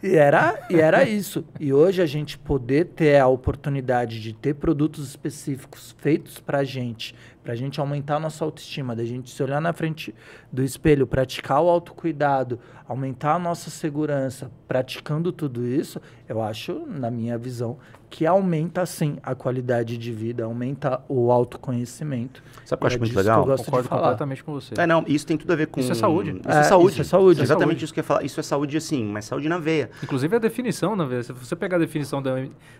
E 0.02 0.16
era, 0.16 0.66
e 0.68 0.78
era 0.78 1.08
isso. 1.08 1.44
E 1.58 1.72
hoje 1.72 2.02
a 2.02 2.06
gente 2.06 2.38
poder 2.38 2.86
ter 2.86 3.18
a 3.18 3.26
oportunidade 3.26 4.20
de 4.20 4.34
ter 4.34 4.54
produtos 4.54 5.08
específicos 5.08 5.94
feitos 5.98 6.40
pra 6.40 6.62
gente, 6.62 7.14
pra 7.44 7.54
gente 7.54 7.78
aumentar 7.78 8.16
a 8.16 8.20
nossa 8.20 8.42
autoestima, 8.42 8.96
da 8.96 9.04
gente 9.04 9.30
se 9.30 9.42
olhar 9.42 9.60
na 9.60 9.74
frente 9.74 10.14
do 10.50 10.62
espelho, 10.62 11.06
praticar 11.06 11.62
o 11.62 11.68
autocuidado, 11.68 12.58
aumentar 12.88 13.34
a 13.34 13.38
nossa 13.38 13.68
segurança, 13.68 14.50
praticando 14.66 15.30
tudo 15.30 15.66
isso, 15.66 16.00
eu 16.26 16.42
acho, 16.42 16.86
na 16.86 17.10
minha 17.10 17.36
visão, 17.36 17.76
que 18.14 18.24
aumenta 18.24 18.86
sim 18.86 19.16
a 19.24 19.34
qualidade 19.34 19.98
de 19.98 20.12
vida, 20.12 20.44
aumenta 20.44 21.00
o 21.08 21.32
autoconhecimento. 21.32 22.40
Sabe 22.64 22.76
o 22.76 22.78
que 22.78 22.84
eu 22.84 22.86
acho 22.86 22.96
É 22.96 22.98
muito 23.00 23.16
legal? 23.16 23.40
eu 23.40 23.44
gosto 23.46 23.58
de 23.58 23.64
Concordo 23.66 23.88
falar. 23.88 24.02
completamente 24.02 24.44
com 24.44 24.52
você. 24.52 24.74
É, 24.78 24.86
não, 24.86 25.04
isso 25.08 25.26
tem 25.26 25.36
tudo 25.36 25.52
a 25.52 25.56
ver 25.56 25.66
com. 25.66 25.80
Isso 25.80 25.90
é 25.90 25.94
saúde. 25.96 26.30
Isso 26.38 26.48
É, 26.48 26.60
é, 26.60 26.62
saúde. 26.62 26.92
isso 26.92 27.00
é 27.00 27.04
saúde. 27.04 27.42
Exatamente 27.42 27.68
Saúde. 27.70 27.84
isso 27.86 27.92
que 27.94 27.98
eu 27.98 28.02
ia 28.02 28.06
falar. 28.06 28.22
Isso 28.22 28.38
é 28.38 28.42
saúde, 28.44 28.76
assim, 28.76 29.04
mas 29.04 29.24
saúde 29.24 29.48
na 29.48 29.58
veia. 29.58 29.90
Inclusive 30.00 30.36
a 30.36 30.38
definição, 30.38 30.94
né? 30.94 31.22
Se 31.24 31.32
você 31.32 31.56
pegar 31.56 31.76
a 31.76 31.80
definição 31.80 32.22
da, 32.22 32.36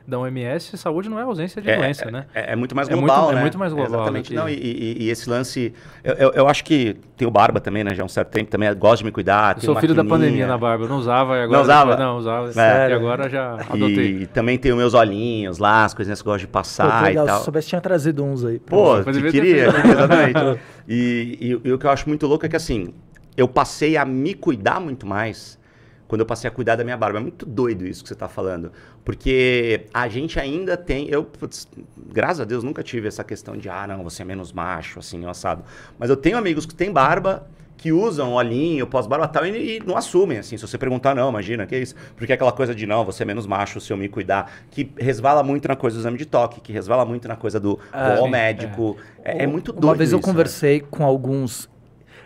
da 0.07 0.21
OMS, 0.21 0.77
saúde 0.79 1.09
não 1.09 1.19
é 1.19 1.23
ausência 1.23 1.61
de 1.61 1.69
É, 1.69 1.77
doença, 1.79 2.09
né? 2.13 2.27
É, 2.33 2.53
é 2.53 2.57
muito 2.57 2.77
mais 2.77 2.89
É 2.89 2.95
muito- 2.95 3.07
global, 3.07 3.33
é 3.33 3.35
né? 3.35 3.41
muito 3.41 3.59
mais 3.59 3.73
global 3.73 3.93
Exatamente. 4.03 4.29
que- 4.29 4.35
Não, 4.37 4.49
e, 4.49 4.53
e- 4.55 5.03
e 5.05 5.11
esse 5.11 5.29
lance... 5.29 5.75
Eu, 6.05 6.15
eu, 6.15 6.31
eu 6.35 6.49
acho 6.49 6.63
que 6.63 6.97
tem 7.17 7.27
o 7.27 7.31
Barba 7.33 7.59
também, 7.61 7.83
né? 7.83 7.93
Já 7.93 8.05
há 8.05 8.07
um 8.07 8.09
certo 8.09 8.31
tempo. 8.31 8.51
Também 8.53 8.73
gosto 8.77 8.99
de 8.99 9.05
me 9.07 9.11
cuidar. 9.11 9.57
Eu 9.57 9.61
tem 9.61 9.65
sou 9.65 9.75
filho 9.81 9.95
da 9.95 10.05
pandemia 10.05 10.47
na 10.47 10.57
barba. 10.57 10.85
Eu 10.85 10.89
não 10.89 10.99
usava 10.99 11.37
e 11.39 11.43
agora. 11.43 11.57
Não 11.59 11.63
usava? 11.65 11.97
Não, 11.97 12.19
usava. 12.19 12.51
É. 12.61 12.91
E 12.91 12.93
agora 12.93 13.29
já 13.29 13.55
adotei. 13.55 14.23
E 14.23 14.27
também 14.27 14.57
tem 14.59 14.71
os 14.71 14.79
meus 14.79 14.95
olhinhos 14.95 15.24
lá, 15.59 15.85
as 15.85 15.95
coisinhas 15.95 16.21
que 16.23 16.29
eu 16.29 16.33
gosto 16.33 16.41
de 16.43 16.47
Pô, 16.47 16.53
passar 16.53 16.99
que 16.99 17.05
legal, 17.09 17.25
e 17.25 17.29
tal. 17.29 17.39
se 17.39 17.45
soubesse, 17.45 17.69
tinha 17.69 17.81
trazido 17.81 18.23
uns 18.25 18.45
aí. 18.45 18.59
Pô, 18.59 19.03
ter 19.03 19.31
queria, 19.33 19.73
feito. 19.73 19.89
exatamente. 19.89 20.61
E, 20.87 21.39
e- 21.41 21.69
e 21.69 21.73
o 21.73 21.79
que 21.79 21.87
eu 21.87 21.91
acho 21.91 22.07
muito 22.09 22.27
louco 22.27 22.45
é 22.45 22.49
que 22.49 22.57
assim, 22.57 22.93
eu 23.37 23.49
passei 23.49 23.97
a 23.97 24.05
me 24.05 24.35
cuidar 24.35 24.81
muito 24.81 25.07
mais 25.07 25.59
quando 26.07 26.21
eu 26.21 26.27
passei 26.27 26.47
a 26.47 26.51
cuidar 26.51 26.77
da 26.77 26.85
minha 26.85 26.97
barba. 26.97 27.19
É 27.19 27.23
muito 27.23 27.47
doido 27.47 27.87
isso 27.87 28.03
que 28.03 28.09
você 28.09 28.15
tá 28.15 28.29
falando. 28.29 28.71
Porque 29.05 29.87
a 29.93 30.09
gente 30.09 30.39
ainda 30.39 30.77
tem. 30.77 31.09
Eu, 31.09 31.25
putz, 31.25 31.67
graças 32.13 32.41
a 32.41 32.45
Deus, 32.45 32.63
nunca 32.63 32.83
tive 32.83 33.09
essa 33.09 33.25
questão 33.25 33.57
de, 33.57 33.69
ah, 33.69 33.87
não, 33.87 34.05
você 34.05 34.23
é 34.23 34.25
menos 34.25 34.53
macho, 34.53 34.99
assim, 34.99 35.25
assado. 35.27 35.65
Mas 35.99 36.11
eu 36.11 36.17
tenho 36.17 36.37
amigos 36.37 36.67
que 36.67 36.75
têm 36.75 36.93
barba. 36.93 37.47
Que 37.77 37.93
usam 37.93 38.33
olhinho, 38.33 38.87
pós-barba 38.87 39.27
e 39.27 39.29
tal, 39.29 39.47
e, 39.47 39.77
e 39.77 39.81
não 39.85 39.97
assumem, 39.97 40.39
assim. 40.39 40.57
Se 40.57 40.67
você 40.67 40.79
perguntar, 40.79 41.15
não, 41.15 41.29
imagina, 41.29 41.67
que 41.67 41.75
é 41.75 41.81
isso? 41.81 41.95
Porque 42.17 42.33
é 42.33 42.35
aquela 42.35 42.53
coisa 42.53 42.75
de, 42.75 42.87
não, 42.87 43.05
você 43.05 43.23
é 43.25 43.27
menos 43.27 43.47
macho 43.47 43.81
se 43.81 43.93
eu 43.93 43.97
me 43.97 44.09
cuidar. 44.09 44.51
Que 44.71 44.91
resvala 44.99 45.43
muito 45.43 45.69
na 45.69 45.77
coisa 45.77 45.97
do 45.97 46.01
exame 46.01 46.17
de 46.17 46.25
toque, 46.25 46.61
que 46.61 46.73
resvala 46.73 47.05
muito 47.05 47.29
na 47.29 47.37
coisa 47.37 47.61
do 47.61 47.79
Ah, 47.93 48.17
ao 48.17 48.25
sim, 48.25 48.31
médico. 48.31 48.97
É, 49.23 49.43
é 49.45 49.47
muito 49.47 49.73
doido 49.73 49.85
Uma 49.85 49.95
vez 49.95 50.13
eu 50.13 50.19
isso, 50.19 50.27
né? 50.27 50.33
conversei 50.33 50.81
com 50.81 51.05
alguns 51.05 51.69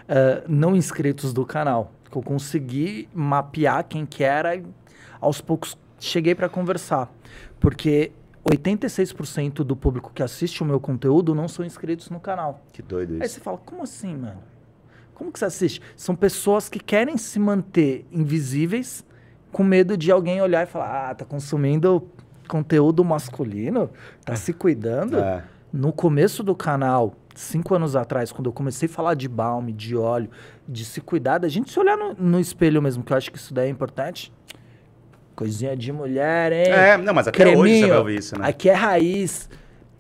eh, 0.09 0.45
não 0.47 0.77
inscritos 0.77 1.33
do 1.33 1.45
canal, 1.45 1.93
que 2.11 2.17
eu 2.17 2.23
consegui 2.23 3.09
mapear 3.13 3.85
quem 3.85 4.07
que 4.07 4.23
era 4.23 4.55
e 4.55 4.65
aos 5.21 5.41
poucos 5.41 5.77
cheguei 5.99 6.35
para 6.35 6.49
conversar. 6.49 7.11
Porque 7.59 8.13
86% 8.49 9.57
do 9.65 9.77
público 9.77 10.11
que 10.15 10.23
assiste 10.23 10.63
o 10.63 10.67
meu 10.67 10.81
conteúdo 10.81 11.35
não 11.35 11.49
são 11.49 11.65
inscritos 11.65 12.09
no 12.11 12.21
canal. 12.21 12.61
Que 12.73 12.81
doido 12.83 13.15
Aí 13.15 13.23
isso. 13.27 13.35
você 13.35 13.41
fala, 13.41 13.59
como 13.59 13.83
assim, 13.83 14.17
mano? 14.17 14.39
Como 15.19 15.33
que 15.33 15.39
você 15.39 15.47
assiste? 15.47 15.83
São 15.97 16.15
pessoas 16.15 16.69
que 16.69 16.79
querem 16.79 17.19
se 17.19 17.41
manter 17.41 18.07
invisíveis 18.13 19.05
com 19.51 19.65
medo 19.65 19.97
de 19.97 20.13
alguém 20.13 20.41
olhar 20.41 20.63
e 20.63 20.67
falar, 20.67 21.11
ah, 21.11 21.15
tá 21.15 21.25
consumindo 21.25 22.09
conteúdo 22.47 23.05
masculino? 23.05 23.91
Tá 24.25 24.37
se 24.37 24.53
cuidando? 24.53 25.19
É. 25.19 25.43
No 25.73 25.93
começo 25.93 26.43
do 26.43 26.55
canal, 26.55 27.15
cinco 27.35 27.75
anos 27.75 27.97
atrás, 27.97 28.31
quando 28.31 28.47
eu 28.47 28.53
comecei 28.53 28.89
a 28.89 28.93
falar 28.93 29.15
de 29.15 29.29
balme, 29.29 29.73
de 29.73 29.97
óleo, 29.97 30.31
de 30.67 30.85
se 30.85 31.01
cuidar, 31.01 31.39
da 31.39 31.49
gente 31.49 31.71
se 31.71 31.79
olhar 31.81 31.97
no, 31.97 32.15
no 32.15 32.41
espelho 32.41 32.81
mesmo, 32.81 33.03
que 33.03 33.13
eu 33.13 33.17
acho 33.17 33.33
que 33.33 33.39
isso 33.39 33.53
daí 33.53 33.67
é 33.67 33.71
importante. 33.71 34.33
Coisinha 35.35 35.77
de 35.77 35.93
mulher, 35.93 36.53
hein? 36.53 36.73
É, 36.73 36.97
não, 36.97 37.13
mas 37.13 37.29
até 37.29 37.57
hoje 37.57 37.81
você 37.81 37.87
vai 37.89 37.99
ouvir 37.99 38.19
isso, 38.19 38.39
né? 38.39 38.49
Aqui 38.49 38.71
é 38.71 38.75
raiz. 38.75 39.49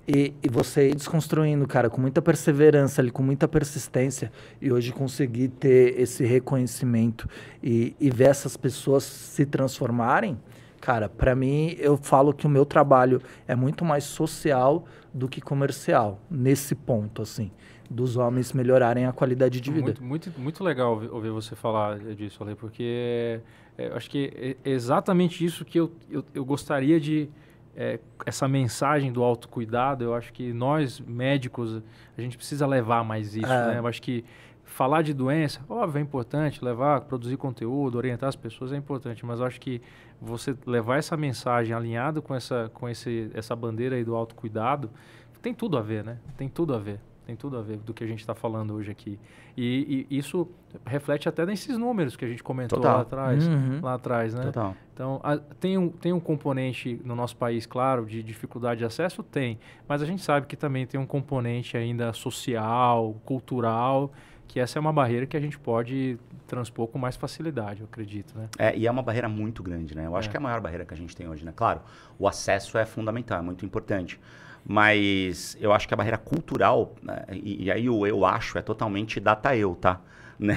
E, 0.08 0.32
e 0.42 0.48
você 0.48 0.88
ir 0.88 0.94
desconstruindo, 0.94 1.66
cara, 1.66 1.90
com 1.90 2.00
muita 2.00 2.22
perseverança 2.22 3.02
ali, 3.02 3.10
com 3.10 3.22
muita 3.22 3.46
persistência, 3.46 4.32
e 4.58 4.72
hoje 4.72 4.90
conseguir 4.90 5.48
ter 5.48 6.00
esse 6.00 6.24
reconhecimento 6.24 7.28
e, 7.62 7.94
e 8.00 8.08
ver 8.10 8.28
essas 8.30 8.56
pessoas 8.56 9.04
se 9.04 9.44
transformarem, 9.44 10.38
cara, 10.80 11.10
pra 11.10 11.34
mim, 11.36 11.76
eu 11.78 11.98
falo 11.98 12.32
que 12.32 12.46
o 12.46 12.48
meu 12.48 12.64
trabalho 12.64 13.20
é 13.46 13.54
muito 13.54 13.84
mais 13.84 14.04
social 14.04 14.86
do 15.12 15.28
que 15.28 15.42
comercial, 15.42 16.18
nesse 16.30 16.74
ponto, 16.74 17.20
assim, 17.20 17.50
dos 17.90 18.16
homens 18.16 18.54
melhorarem 18.54 19.04
a 19.04 19.12
qualidade 19.12 19.60
de 19.60 19.70
vida. 19.70 19.84
Muito, 19.84 20.02
muito, 20.02 20.32
muito 20.38 20.64
legal 20.64 21.02
ouvir- 21.10 21.30
você 21.30 21.54
falar 21.54 21.98
disso, 21.98 22.42
Ale, 22.42 22.54
porque 22.54 23.40
é, 23.76 23.88
acho 23.94 24.08
que 24.08 24.56
é 24.64 24.70
exatamente 24.70 25.44
isso 25.44 25.66
que 25.66 25.78
eu, 25.78 25.92
eu, 26.10 26.24
eu 26.34 26.44
gostaria 26.46 26.98
de. 26.98 27.28
É, 27.80 28.00
essa 28.26 28.48
mensagem 28.48 29.12
do 29.12 29.22
autocuidado, 29.22 30.02
eu 30.02 30.12
acho 30.12 30.32
que 30.32 30.52
nós, 30.52 30.98
médicos, 30.98 31.80
a 32.16 32.20
gente 32.20 32.36
precisa 32.36 32.66
levar 32.66 33.04
mais 33.04 33.36
isso, 33.36 33.46
É. 33.46 33.66
né? 33.68 33.78
Eu 33.78 33.86
acho 33.86 34.02
que 34.02 34.24
falar 34.64 35.02
de 35.02 35.14
doença, 35.14 35.60
óbvio, 35.68 36.00
é 36.00 36.02
importante, 36.02 36.62
levar, 36.62 37.02
produzir 37.02 37.36
conteúdo, 37.36 37.96
orientar 37.96 38.28
as 38.28 38.34
pessoas 38.34 38.72
é 38.72 38.76
importante, 38.76 39.24
mas 39.24 39.38
eu 39.38 39.46
acho 39.46 39.60
que 39.60 39.80
você 40.20 40.56
levar 40.66 40.96
essa 40.96 41.16
mensagem 41.16 41.72
alinhado 41.72 42.20
com 42.20 42.34
essa, 42.34 42.68
com 42.74 42.88
esse, 42.88 43.30
essa 43.32 43.54
bandeira 43.54 43.94
aí 43.94 44.02
do 44.02 44.16
autocuidado, 44.16 44.90
tem 45.40 45.54
tudo 45.54 45.78
a 45.78 45.80
ver, 45.80 46.02
né? 46.02 46.18
Tem 46.36 46.48
tudo 46.48 46.74
a 46.74 46.78
ver. 46.80 46.98
Tem 47.28 47.36
tudo 47.36 47.58
a 47.58 47.60
ver 47.62 47.76
do 47.76 47.92
que 47.92 48.02
a 48.02 48.06
gente 48.06 48.20
está 48.20 48.34
falando 48.34 48.72
hoje 48.72 48.90
aqui. 48.90 49.20
E, 49.54 50.06
e 50.08 50.16
isso 50.18 50.48
reflete 50.86 51.28
até 51.28 51.44
nesses 51.44 51.76
números 51.76 52.16
que 52.16 52.24
a 52.24 52.28
gente 52.28 52.42
comentou 52.42 52.78
Total. 52.78 52.96
lá 52.96 53.02
atrás. 53.02 53.46
Uhum. 53.46 53.80
Lá 53.82 53.94
atrás, 53.96 54.32
né? 54.32 54.44
Total. 54.44 54.74
Então, 54.94 55.20
a- 55.22 55.36
tem, 55.36 55.76
um, 55.76 55.90
tem 55.90 56.10
um 56.10 56.20
componente 56.20 56.98
no 57.04 57.14
nosso 57.14 57.36
país, 57.36 57.66
claro, 57.66 58.06
de 58.06 58.22
dificuldade 58.22 58.78
de 58.78 58.86
acesso? 58.86 59.22
Tem. 59.22 59.58
Mas 59.86 60.00
a 60.00 60.06
gente 60.06 60.22
sabe 60.22 60.46
que 60.46 60.56
também 60.56 60.86
tem 60.86 60.98
um 60.98 61.04
componente 61.04 61.76
ainda 61.76 62.14
social, 62.14 63.14
cultural, 63.26 64.10
que 64.46 64.58
essa 64.58 64.78
é 64.78 64.80
uma 64.80 64.90
barreira 64.94 65.26
que 65.26 65.36
a 65.36 65.40
gente 65.40 65.58
pode 65.58 66.18
transpor 66.46 66.86
com 66.86 66.98
mais 66.98 67.14
facilidade, 67.14 67.80
eu 67.82 67.86
acredito, 67.86 68.32
né? 68.38 68.48
É, 68.58 68.74
e 68.74 68.86
é 68.86 68.90
uma 68.90 69.02
barreira 69.02 69.28
muito 69.28 69.62
grande, 69.62 69.94
né? 69.94 70.06
Eu 70.06 70.16
acho 70.16 70.28
É. 70.28 70.30
que 70.30 70.36
é 70.38 70.40
a 70.40 70.42
maior 70.42 70.62
barreira 70.62 70.86
que 70.86 70.94
a 70.94 70.96
gente 70.96 71.14
tem 71.14 71.28
hoje, 71.28 71.44
né? 71.44 71.52
Claro, 71.54 71.82
o 72.18 72.26
acesso 72.26 72.78
é 72.78 72.86
fundamental, 72.86 73.38
é 73.38 73.42
muito 73.42 73.66
importante. 73.66 74.18
Mas 74.70 75.56
eu 75.58 75.72
acho 75.72 75.88
que 75.88 75.94
a 75.94 75.96
barreira 75.96 76.18
cultural, 76.18 76.94
né, 77.02 77.24
e, 77.32 77.64
e 77.64 77.70
aí 77.70 77.88
o 77.88 78.06
eu 78.06 78.26
acho 78.26 78.58
é 78.58 78.62
totalmente 78.62 79.18
data 79.18 79.56
eu, 79.56 79.74
tá? 79.74 79.98
Né? 80.38 80.56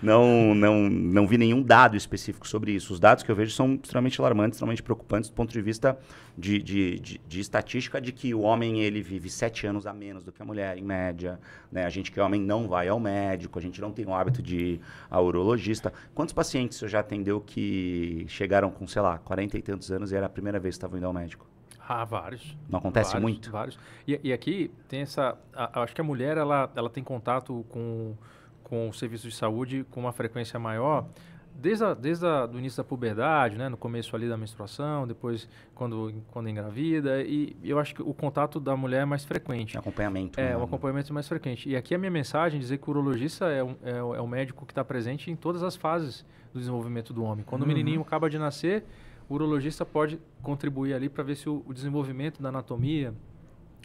Não, 0.00 0.54
não, 0.54 0.54
não, 0.54 0.88
não 0.88 1.26
vi 1.26 1.36
nenhum 1.36 1.62
dado 1.62 1.98
específico 1.98 2.48
sobre 2.48 2.72
isso. 2.72 2.94
Os 2.94 2.98
dados 2.98 3.22
que 3.22 3.30
eu 3.30 3.36
vejo 3.36 3.52
são 3.54 3.74
extremamente 3.74 4.18
alarmantes, 4.18 4.56
extremamente 4.56 4.82
preocupantes 4.82 5.28
do 5.28 5.34
ponto 5.34 5.52
de 5.52 5.60
vista 5.60 5.98
de, 6.36 6.62
de, 6.62 6.98
de, 6.98 7.20
de 7.28 7.40
estatística 7.40 8.00
de 8.00 8.10
que 8.10 8.32
o 8.32 8.40
homem 8.40 8.80
ele 8.80 9.02
vive 9.02 9.28
sete 9.28 9.66
anos 9.66 9.86
a 9.86 9.92
menos 9.92 10.24
do 10.24 10.32
que 10.32 10.40
a 10.40 10.44
mulher, 10.46 10.78
em 10.78 10.82
média. 10.82 11.38
Né? 11.70 11.84
A 11.84 11.90
gente 11.90 12.10
que 12.10 12.18
é 12.18 12.22
homem 12.22 12.40
não 12.40 12.66
vai 12.66 12.88
ao 12.88 12.98
médico, 12.98 13.58
a 13.58 13.62
gente 13.62 13.82
não 13.82 13.92
tem 13.92 14.06
o 14.06 14.14
hábito 14.14 14.40
de 14.40 14.56
ir 14.56 14.80
ao 15.10 15.26
urologista. 15.26 15.92
Quantos 16.14 16.32
pacientes 16.32 16.78
você 16.78 16.88
já 16.88 17.00
atendeu 17.00 17.38
que 17.38 18.24
chegaram 18.28 18.70
com, 18.70 18.86
sei 18.86 19.02
lá, 19.02 19.18
40 19.18 19.58
e 19.58 19.62
tantos 19.62 19.92
anos 19.92 20.10
e 20.10 20.16
era 20.16 20.24
a 20.24 20.30
primeira 20.30 20.58
vez 20.58 20.74
que 20.74 20.78
estavam 20.78 20.96
indo 20.96 21.06
ao 21.06 21.12
médico? 21.12 21.51
Ah, 21.88 22.04
vários. 22.04 22.56
Não 22.68 22.78
acontece 22.78 23.12
vários, 23.12 23.22
muito? 23.30 23.50
Vários. 23.50 23.78
E, 24.06 24.18
e 24.22 24.32
aqui 24.32 24.70
tem 24.88 25.00
essa. 25.00 25.36
a- 25.54 25.82
acho 25.82 25.94
que 25.94 26.00
a 26.00 26.04
mulher 26.04 26.36
ela, 26.36 26.70
ela 26.76 26.88
tem 26.88 27.02
contato 27.02 27.64
com, 27.68 28.14
com 28.62 28.88
o 28.88 28.92
serviço 28.92 29.28
de 29.28 29.34
saúde 29.34 29.84
com 29.90 30.00
uma 30.00 30.12
frequência 30.12 30.58
maior. 30.58 31.06
Desde, 31.54 31.84
a, 31.84 31.92
desde 31.92 32.24
a, 32.24 32.46
do 32.46 32.58
início 32.58 32.82
da 32.82 32.88
puberdade, 32.88 33.58
né, 33.58 33.68
no 33.68 33.76
começo 33.76 34.16
ali 34.16 34.26
da 34.26 34.38
menstruação, 34.38 35.06
depois 35.06 35.46
quando, 35.74 36.14
quando 36.30 36.48
engravida, 36.48 37.20
e 37.22 37.54
eu 37.62 37.78
acho 37.78 37.94
que 37.94 38.00
o 38.00 38.14
contato 38.14 38.58
da 38.58 38.74
mulher 38.74 39.02
é 39.02 39.04
mais 39.04 39.22
frequente. 39.22 39.72
Tem 39.72 39.78
acompanhamento. 39.78 40.40
É, 40.40 40.50
né? 40.50 40.56
um 40.56 40.62
acompanhamento 40.62 41.12
mais 41.12 41.28
frequente. 41.28 41.68
E 41.68 41.76
aqui 41.76 41.94
a 41.94 41.98
minha 41.98 42.10
mensagem 42.10 42.56
é 42.58 42.60
dizer 42.60 42.78
que 42.78 42.88
o 42.88 42.90
urologista 42.90 43.50
é 43.50 43.62
um, 43.62 43.76
é, 43.84 44.02
o- 44.02 44.14
é 44.14 44.20
o 44.22 44.26
médico 44.26 44.64
que 44.64 44.72
está 44.72 44.82
presente 44.82 45.30
em 45.30 45.36
todas 45.36 45.62
as 45.62 45.76
fases 45.76 46.24
do 46.54 46.58
desenvolvimento 46.58 47.12
do 47.12 47.22
homem. 47.22 47.44
Quando 47.44 47.64
o 47.64 47.66
menininho 47.66 48.00
acaba 48.00 48.30
de 48.30 48.38
nascer, 48.38 48.84
o 49.32 49.34
urologista 49.34 49.86
pode 49.86 50.20
contribuir 50.42 50.92
ali 50.92 51.08
para 51.08 51.24
ver 51.24 51.36
se 51.36 51.48
o, 51.48 51.62
o 51.66 51.72
desenvolvimento 51.72 52.42
da 52.42 52.50
anatomia, 52.50 53.14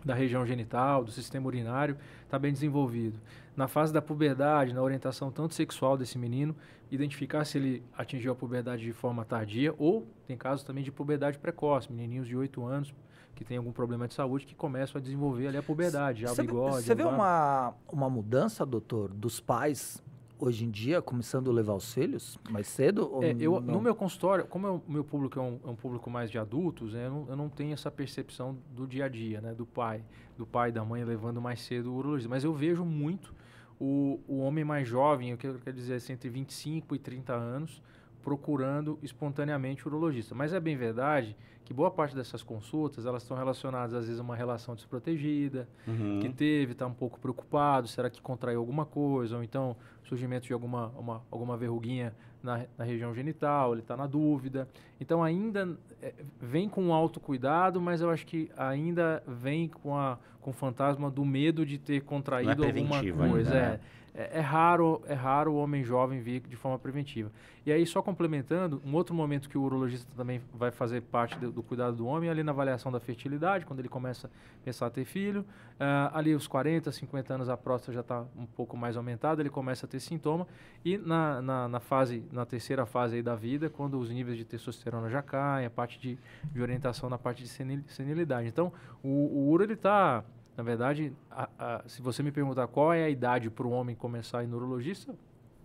da 0.03 0.13
região 0.13 0.45
genital, 0.45 1.05
do 1.05 1.11
sistema 1.11 1.47
urinário, 1.47 1.97
está 2.25 2.37
bem 2.37 2.51
desenvolvido. 2.51 3.17
Na 3.55 3.65
fase 3.67 3.93
da 3.93 4.01
puberdade, 4.01 4.73
na 4.73 4.81
orientação 4.81 5.31
tanto 5.31 5.53
sexual 5.53 5.97
desse 5.97 6.17
menino, 6.17 6.53
identificar 6.91 7.45
se 7.45 7.57
ele 7.57 7.83
atingiu 7.97 8.33
a 8.33 8.35
puberdade 8.35 8.83
de 8.83 8.91
forma 8.91 9.23
tardia 9.23 9.73
ou 9.77 10.05
tem 10.27 10.35
casos 10.37 10.65
também 10.65 10.83
de 10.83 10.91
puberdade 10.91 11.39
precoce, 11.39 11.91
menininhos 11.91 12.27
de 12.27 12.35
8 12.35 12.65
anos 12.65 12.93
que 13.33 13.45
têm 13.45 13.57
algum 13.57 13.71
problema 13.71 14.05
de 14.07 14.13
saúde 14.15 14.45
que 14.45 14.53
começam 14.55 14.99
a 14.99 15.01
desenvolver 15.01 15.47
ali 15.47 15.57
a 15.57 15.63
puberdade, 15.63 16.21
já 16.23 16.31
o 16.31 16.35
Você 16.35 16.41
vê- 16.41 16.47
bigode. 16.47 16.83
Você 16.83 16.95
vê 16.95 17.03
uma, 17.03 17.73
uma 17.87 18.09
mudança, 18.09 18.65
doutor, 18.65 19.13
dos 19.13 19.39
pais 19.39 20.03
hoje 20.39 20.65
em 20.65 20.69
dia 20.69 21.01
começando 21.01 21.49
a 21.49 21.53
levar 21.53 21.73
os 21.73 21.93
filhos 21.93 22.37
mais 22.49 22.67
cedo? 22.67 23.19
É, 23.23 23.35
eu, 23.39 23.59
no 23.59 23.81
meu 23.81 23.95
consultório, 23.95 24.45
como 24.45 24.83
o 24.87 24.91
meu 24.91 25.03
público 25.03 25.39
é 25.39 25.41
um, 25.41 25.59
é 25.65 25.69
um 25.69 25.75
público 25.75 26.09
mais 26.09 26.29
de 26.29 26.37
adultos, 26.37 26.93
né, 26.93 27.07
eu, 27.07 27.11
não, 27.11 27.25
eu 27.29 27.35
não 27.35 27.49
tenho 27.49 27.73
essa 27.73 27.89
percepção 27.89 28.57
do 28.71 28.87
dia 28.87 29.05
a 29.05 29.09
dia, 29.09 29.41
né, 29.41 29.53
do 29.53 29.65
pai, 29.65 30.03
do 30.37 30.45
pai 30.45 30.69
e 30.69 30.71
da 30.71 30.83
mãe 30.83 31.03
levando 31.03 31.41
mais 31.41 31.61
cedo 31.61 31.91
o 31.91 31.97
urologista. 31.97 32.29
Mas 32.29 32.43
eu 32.43 32.53
vejo 32.53 32.85
muito 32.85 33.33
o, 33.79 34.19
o 34.27 34.39
homem 34.39 34.63
mais 34.63 34.87
jovem, 34.87 35.31
eu 35.31 35.37
quero, 35.37 35.59
quero 35.59 35.75
dizer 35.75 35.95
assim, 35.95 36.13
entre 36.13 36.29
25 36.29 36.95
e 36.95 36.99
30 36.99 37.33
anos, 37.33 37.81
procurando 38.27 38.99
espontaneamente 39.01 39.85
o 39.85 39.89
urologista. 39.89 40.35
Mas 40.35 40.51
é 40.51 40.59
bem 40.59 40.75
verdade 40.75 41.33
que 41.63 41.73
boa 41.73 41.89
parte 41.89 42.13
dessas 42.13 42.43
consultas, 42.43 43.05
elas 43.05 43.23
estão 43.23 43.37
relacionadas 43.37 43.93
às 43.93 44.03
vezes 44.05 44.19
a 44.19 44.23
uma 44.23 44.35
relação 44.35 44.75
desprotegida, 44.75 45.65
Uhum. 45.87 46.19
que 46.19 46.27
teve, 46.27 46.73
está 46.73 46.85
um 46.85 46.93
pouco 46.93 47.17
preocupado, 47.21 47.87
será 47.87 48.09
que 48.09 48.21
contraiu 48.21 48.59
alguma 48.59 48.85
coisa, 48.85 49.37
ou 49.37 49.43
então 49.43 49.77
surgimento 50.03 50.45
de 50.45 50.51
alguma, 50.51 50.87
uma, 50.97 51.21
alguma 51.31 51.55
verruguinha 51.55 52.13
na, 52.43 52.65
na 52.77 52.83
região 52.83 53.15
genital, 53.15 53.71
ele 53.71 53.81
está 53.81 53.95
na 53.95 54.07
dúvida. 54.07 54.67
Então 54.99 55.23
ainda 55.23 55.77
é, 56.01 56.13
vem 56.41 56.67
com 56.67 56.93
autocuidado, 56.93 57.79
mas 57.79 58.01
eu 58.01 58.09
acho 58.09 58.25
que 58.25 58.51
ainda 58.57 59.23
vem 59.25 59.69
com, 59.69 59.95
a, 59.97 60.19
com 60.41 60.49
o 60.49 60.53
fantasma 60.53 61.09
do 61.09 61.23
medo 61.23 61.65
de 61.65 61.77
ter 61.77 62.01
contraído 62.01 62.65
alguma 62.65 62.97
preventivo 62.99 63.29
coisa. 63.29 63.53
ainda, 63.53 63.65
é. 63.65 63.69
né? 63.69 63.79
É, 63.83 63.97
é 64.17 64.39
raro, 64.39 65.01
é 65.05 65.13
raro 65.13 65.51
o 65.53 65.57
homem 65.57 65.83
jovem 65.83 66.19
vir 66.19 66.41
de 66.41 66.55
forma 66.55 66.79
preventiva. 66.79 67.31
E 67.65 67.71
aí, 67.71 67.85
só 67.85 68.01
complementando, 68.01 68.81
um 68.83 68.95
outro 68.95 69.13
momento 69.13 69.47
que 69.47 69.57
o 69.57 69.61
urologista 69.61 70.09
também 70.15 70.41
vai 70.53 70.71
fazer 70.71 71.01
parte 71.01 71.37
do, 71.37 71.51
do 71.51 71.61
cuidado 71.61 71.95
do 71.95 72.07
homem 72.07 72.27
é 72.29 72.31
ali 72.31 72.41
na 72.41 72.51
avaliação 72.51 72.91
da 72.91 72.99
fertilidade, 72.99 73.65
quando 73.65 73.79
ele 73.79 73.89
começa 73.89 74.27
a 74.27 74.29
pensar 74.65 74.87
a 74.87 74.89
ter 74.89 75.05
filho. 75.05 75.45
Ah, 75.79 76.09
ali, 76.13 76.33
os 76.33 76.47
40, 76.47 76.91
50 76.91 77.33
anos, 77.33 77.49
a 77.49 77.55
próstata 77.57 77.91
já 77.93 77.99
está 77.99 78.25
um 78.35 78.45
pouco 78.45 78.75
mais 78.75 78.97
aumentada, 78.97 79.41
ele 79.41 79.49
começa 79.49 79.85
a 79.85 79.89
ter 79.89 79.99
sintoma. 79.99 80.47
E 80.83 80.97
na, 80.97 81.41
na, 81.41 81.67
na 81.67 81.79
fase, 81.79 82.23
na 82.31 82.45
terceira 82.45 82.85
fase 82.85 83.21
da 83.21 83.35
vida, 83.35 83.69
quando 83.69 83.99
os 83.99 84.09
níveis 84.09 84.37
de 84.37 84.45
testosterona 84.45 85.09
já 85.09 85.21
caem, 85.21 85.67
a 85.67 85.69
parte 85.69 85.99
de, 85.99 86.17
de 86.51 86.61
orientação 86.61 87.09
na 87.09 87.17
parte 87.17 87.43
de 87.43 87.49
senil- 87.49 87.83
senilidade. 87.87 88.47
Então, 88.47 88.71
o, 89.03 89.09
o 89.09 89.49
uro, 89.49 89.63
ele 89.63 89.73
está 89.73 90.23
na 90.57 90.63
verdade, 90.63 91.13
a- 91.31 91.49
a- 91.57 91.83
se 91.87 92.01
você 92.01 92.21
me 92.23 92.31
perguntar 92.31 92.67
qual 92.67 92.91
é 92.91 93.03
a 93.03 93.09
idade 93.09 93.49
para 93.49 93.65
o 93.65 93.69
homem 93.71 93.95
começar 93.95 94.39
a 94.39 94.43
ir 94.43 94.47
no 94.47 94.57
urologista, 94.57 95.15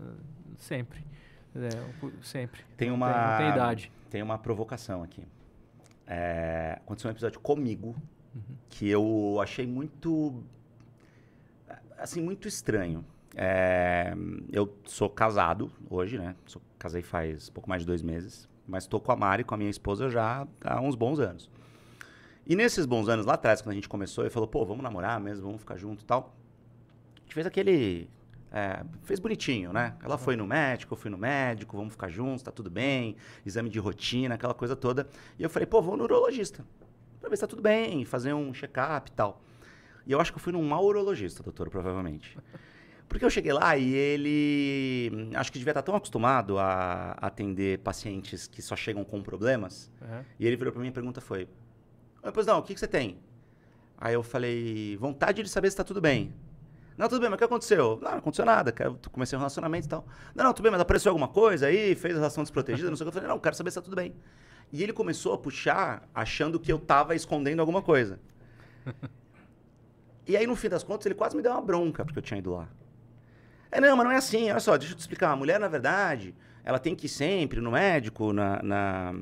eh, 0.00 0.04
sempre. 0.58 1.04
É, 1.56 1.68
sempre. 2.22 2.62
Tem 2.76 2.88
Não 2.88 2.94
uma. 2.96 3.12
Tem, 3.12 3.22
não 3.30 3.36
tem 3.38 3.48
idade. 3.50 3.92
Tem 4.10 4.22
uma 4.22 4.38
provocação 4.38 5.02
aqui. 5.02 5.24
É, 6.06 6.78
aconteceu 6.84 7.08
um 7.08 7.12
episódio 7.12 7.40
comigo 7.40 7.94
Uhum. 8.34 8.56
que 8.68 8.88
eu 8.88 9.38
achei 9.40 9.66
muito. 9.66 10.42
Assim, 11.98 12.20
muito 12.22 12.48
estranho. 12.48 13.04
É, 13.34 14.12
eu 14.52 14.74
sou 14.84 15.08
casado 15.08 15.70
hoje, 15.88 16.18
né? 16.18 16.34
Sou- 16.46 16.60
casei 16.78 17.00
faz 17.02 17.48
pouco 17.48 17.68
mais 17.68 17.82
de 17.82 17.86
dois 17.86 18.02
meses. 18.02 18.48
Mas 18.66 18.84
estou 18.84 19.00
com 19.00 19.12
a 19.12 19.16
Mari, 19.16 19.44
com 19.44 19.54
a 19.54 19.58
minha 19.58 19.70
esposa, 19.70 20.08
já 20.08 20.46
há 20.64 20.80
uns 20.80 20.94
bons 20.94 21.18
anos. 21.20 21.50
E 22.46 22.56
nesses 22.56 22.86
bons 22.86 23.08
anos 23.08 23.24
lá 23.24 23.34
atrás, 23.34 23.62
quando 23.62 23.72
a 23.72 23.74
gente 23.74 23.88
começou, 23.88 24.24
ele 24.24 24.30
falou: 24.30 24.48
pô, 24.48 24.64
vamos 24.64 24.82
namorar 24.82 25.20
mesmo, 25.20 25.44
vamos 25.46 25.60
ficar 25.60 25.76
junto 25.76 26.02
e 26.02 26.04
tal. 26.04 26.34
A 27.16 27.20
gente 27.20 27.34
fez 27.34 27.46
aquele. 27.46 28.08
é, 28.52 28.84
fez 29.04 29.18
bonitinho, 29.18 29.72
né? 29.72 29.94
Ela 30.02 30.18
foi 30.18 30.36
no 30.36 30.46
médico, 30.46 30.92
eu 30.92 30.98
fui 30.98 31.10
no 31.10 31.16
médico, 31.16 31.76
vamos 31.76 31.92
ficar 31.92 32.08
juntos, 32.10 32.42
tá 32.42 32.50
tudo 32.50 32.70
bem, 32.70 33.16
exame 33.46 33.70
de 33.70 33.78
rotina, 33.78 34.34
aquela 34.34 34.54
coisa 34.54 34.76
toda. 34.76 35.08
E 35.38 35.42
eu 35.42 35.48
falei, 35.48 35.66
pô, 35.66 35.80
vou 35.80 35.96
no 35.96 36.04
urologista, 36.04 36.64
pra 37.20 37.30
ver 37.30 37.36
se 37.36 37.40
tá 37.40 37.46
tudo 37.46 37.62
bem, 37.62 38.04
fazer 38.04 38.34
um 38.34 38.52
check-up 38.52 39.10
e 39.10 39.14
tal. 39.14 39.40
E 40.06 40.12
eu 40.12 40.20
acho 40.20 40.32
que 40.32 40.38
eu 40.38 40.42
fui 40.42 40.52
num 40.52 40.62
mau 40.62 40.84
urologista, 40.84 41.42
doutor, 41.42 41.70
provavelmente. 41.70 42.36
Porque 43.08 43.24
eu 43.24 43.30
cheguei 43.30 43.52
lá 43.52 43.76
e 43.76 43.94
ele. 43.94 45.30
Acho 45.34 45.52
que 45.52 45.58
devia 45.58 45.72
estar 45.72 45.82
tão 45.82 45.94
acostumado 45.94 46.58
a 46.58 47.12
atender 47.20 47.78
pacientes 47.80 48.46
que 48.46 48.62
só 48.62 48.74
chegam 48.74 49.04
com 49.04 49.22
problemas. 49.22 49.90
Uhum. 50.00 50.24
E 50.40 50.46
ele 50.46 50.56
virou 50.56 50.72
pra 50.72 50.80
mim 50.80 50.88
e 50.88 50.90
a 50.90 50.94
pergunta 50.94 51.20
foi: 51.20 51.46
Oi, 52.22 52.30
pois 52.30 52.46
não, 52.46 52.58
o 52.58 52.62
que, 52.62 52.74
que 52.74 52.80
você 52.80 52.86
tem? 52.86 53.18
Aí 53.98 54.14
eu 54.14 54.22
falei: 54.22 54.96
vontade 54.96 55.42
de 55.42 55.48
saber 55.48 55.70
se 55.70 55.76
tá 55.76 55.82
tudo 55.82 56.00
bem. 56.00 56.32
Não, 56.96 57.08
tudo 57.08 57.20
bem, 57.20 57.28
mas 57.28 57.36
o 57.36 57.38
que 57.38 57.44
aconteceu? 57.44 57.98
Não, 58.00 58.10
não 58.10 58.18
aconteceu 58.18 58.44
nada, 58.44 58.72
eu 58.80 58.98
comecei 59.10 59.36
um 59.36 59.40
relacionamento 59.40 59.86
e 59.86 59.88
tal. 59.88 60.06
Não, 60.34 60.44
não, 60.44 60.52
tudo 60.52 60.64
bem, 60.64 60.72
mas 60.72 60.80
apareceu 60.80 61.10
alguma 61.10 61.26
coisa 61.26 61.66
aí, 61.66 61.94
fez 61.94 62.14
a 62.14 62.18
relação 62.18 62.44
desprotegida, 62.44 62.88
não 62.88 62.96
sei 62.96 63.06
o 63.06 63.10
que. 63.10 63.16
Eu 63.16 63.20
falei: 63.20 63.28
não, 63.28 63.40
quero 63.40 63.56
saber 63.56 63.70
se 63.70 63.76
tá 63.76 63.82
tudo 63.82 63.96
bem. 63.96 64.14
E 64.72 64.82
ele 64.82 64.92
começou 64.92 65.34
a 65.34 65.38
puxar, 65.38 66.08
achando 66.14 66.60
que 66.60 66.72
eu 66.72 66.78
tava 66.78 67.14
escondendo 67.14 67.60
alguma 67.60 67.82
coisa. 67.82 68.20
e 70.26 70.36
aí, 70.36 70.46
no 70.46 70.54
fim 70.54 70.68
das 70.68 70.82
contas, 70.82 71.06
ele 71.06 71.14
quase 71.14 71.36
me 71.36 71.42
deu 71.42 71.52
uma 71.52 71.60
bronca 71.60 72.04
porque 72.04 72.18
eu 72.18 72.22
tinha 72.22 72.38
ido 72.38 72.52
lá. 72.52 72.68
É, 73.70 73.80
não, 73.80 73.96
mas 73.96 74.04
não 74.04 74.12
é 74.12 74.16
assim. 74.16 74.50
Olha 74.50 74.60
só, 74.60 74.76
deixa 74.76 74.94
eu 74.94 74.96
te 74.96 75.00
explicar. 75.00 75.32
A 75.32 75.36
mulher, 75.36 75.58
na 75.58 75.68
verdade, 75.68 76.34
ela 76.64 76.78
tem 76.78 76.94
que 76.94 77.06
ir 77.06 77.08
sempre 77.08 77.60
no 77.60 77.72
médico, 77.72 78.32
na, 78.32 78.62
na, 78.62 79.14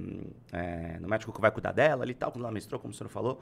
é, 0.52 0.98
no 1.00 1.08
médico 1.08 1.32
que 1.32 1.40
vai 1.40 1.50
cuidar 1.50 1.72
dela 1.72 2.04
ali 2.04 2.12
e 2.12 2.14
tal, 2.14 2.30
quando 2.30 2.44
ela 2.44 2.52
menstruou, 2.52 2.80
como 2.80 2.92
o 2.92 2.96
senhor 2.96 3.08
falou. 3.10 3.40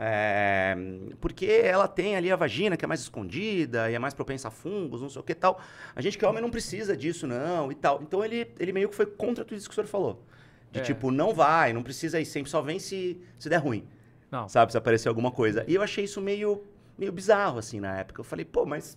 É, 0.00 0.76
porque 1.20 1.46
ela 1.46 1.88
tem 1.88 2.14
ali 2.14 2.30
a 2.30 2.36
vagina 2.36 2.76
que 2.76 2.84
é 2.84 2.88
mais 2.88 3.00
escondida 3.00 3.90
e 3.90 3.94
é 3.94 3.98
mais 3.98 4.14
propensa 4.14 4.46
a 4.46 4.50
fungos, 4.50 5.02
não 5.02 5.08
sei 5.10 5.20
o 5.20 5.24
que 5.24 5.34
tal. 5.34 5.60
A 5.94 6.00
gente 6.00 6.16
que 6.16 6.24
é 6.24 6.28
homem 6.28 6.40
não 6.40 6.50
precisa 6.50 6.96
disso, 6.96 7.26
não, 7.26 7.72
e 7.72 7.74
tal. 7.74 8.00
Então 8.00 8.24
ele, 8.24 8.48
ele 8.60 8.72
meio 8.72 8.88
que 8.88 8.94
foi 8.94 9.06
contra 9.06 9.44
tudo 9.44 9.58
isso 9.58 9.68
que 9.68 9.72
o 9.72 9.74
senhor 9.74 9.88
falou. 9.88 10.22
De 10.70 10.78
É. 10.80 10.82
tipo, 10.82 11.10
não 11.10 11.34
vai, 11.34 11.72
não 11.72 11.82
precisa 11.82 12.20
ir 12.20 12.26
sempre, 12.26 12.50
só 12.50 12.60
vem 12.62 12.78
se, 12.78 13.18
se 13.38 13.48
der 13.48 13.56
ruim 13.56 13.84
Não, 14.30 14.48
sabe? 14.48 14.70
Se 14.70 14.78
aparecer 14.78 15.08
alguma 15.08 15.30
coisa. 15.32 15.64
E 15.66 15.74
eu 15.74 15.82
achei 15.82 16.04
isso 16.04 16.20
meio, 16.20 16.62
meio 16.96 17.10
bizarro, 17.10 17.58
assim, 17.58 17.80
na 17.80 17.98
época. 17.98 18.20
Eu 18.20 18.24
falei, 18.24 18.44
pô, 18.44 18.64
mas 18.66 18.96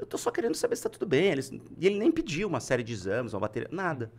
eu 0.00 0.06
tô 0.06 0.16
só 0.18 0.30
querendo 0.30 0.54
saber 0.54 0.76
se 0.76 0.82
tá 0.82 0.88
tudo 0.88 1.06
bem. 1.06 1.26
Ele, 1.26 1.62
e 1.78 1.86
ele 1.86 1.98
nem 1.98 2.10
pediu 2.10 2.48
uma 2.48 2.60
série 2.60 2.82
de 2.82 2.92
exames, 2.92 3.32
uma 3.34 3.40
bateria, 3.40 3.68
nada. 3.70 4.10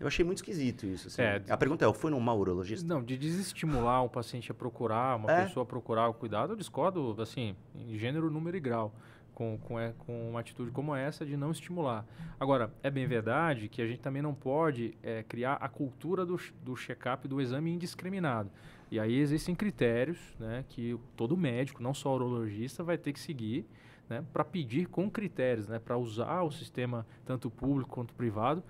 Eu 0.00 0.06
achei 0.06 0.24
muito 0.24 0.38
esquisito 0.38 0.86
isso, 0.86 1.08
assim. 1.08 1.22
É. 1.22 1.42
A 1.48 1.56
pergunta 1.56 1.84
é, 1.84 1.86
eu 1.86 1.92
fui 1.92 2.10
num 2.10 2.20
mau 2.20 2.38
urologista? 2.38 2.86
não, 2.86 3.02
de 3.02 3.16
desestimular 3.18 4.02
um 4.04 4.08
paciente 4.08 4.50
a 4.50 4.54
procurar, 4.54 5.16
uma 5.16 5.30
É. 5.30 5.44
pessoa 5.44 5.64
a 5.64 5.66
procurar 5.66 6.08
o 6.08 6.14
cuidado, 6.14 6.52
eu 6.52 6.56
discordo, 6.56 7.16
assim, 7.20 7.56
em 7.74 7.98
gênero, 7.98 8.30
número 8.30 8.56
e 8.56 8.60
grau. 8.60 8.94
Com, 9.34 9.56
com, 9.56 9.78
é- 9.78 9.94
com 9.98 10.30
uma 10.30 10.40
atitude 10.40 10.72
como 10.72 10.92
essa 10.96 11.24
de 11.24 11.36
não 11.36 11.52
estimular. 11.52 12.04
Agora, 12.40 12.72
é 12.82 12.90
bem 12.90 13.06
verdade 13.06 13.68
que 13.68 13.80
a 13.80 13.86
gente 13.86 14.00
também 14.00 14.20
não 14.20 14.34
pode 14.34 14.98
é, 15.00 15.22
criar 15.22 15.54
a 15.54 15.68
cultura 15.68 16.26
do, 16.26 16.36
do 16.64 16.74
check-up 16.76 17.28
do 17.28 17.40
exame 17.40 17.70
indiscriminado. 17.72 18.50
E 18.90 18.98
aí 18.98 19.16
existem 19.16 19.54
critérios 19.54 20.18
né, 20.40 20.64
que 20.68 20.98
todo 21.16 21.36
médico, 21.36 21.80
não 21.80 21.94
só 21.94 22.12
urologista, 22.16 22.82
vai 22.82 22.98
ter 22.98 23.12
que 23.12 23.20
seguir 23.20 23.64
né, 24.08 24.24
para 24.32 24.44
pedir 24.44 24.86
com 24.86 25.10
critérios, 25.10 25.68
né, 25.68 25.78
para 25.78 25.96
usar 25.96 26.42
o 26.42 26.50
sistema 26.50 27.06
tanto 27.24 27.50
público 27.50 27.90
quanto 27.90 28.14
privado 28.14 28.62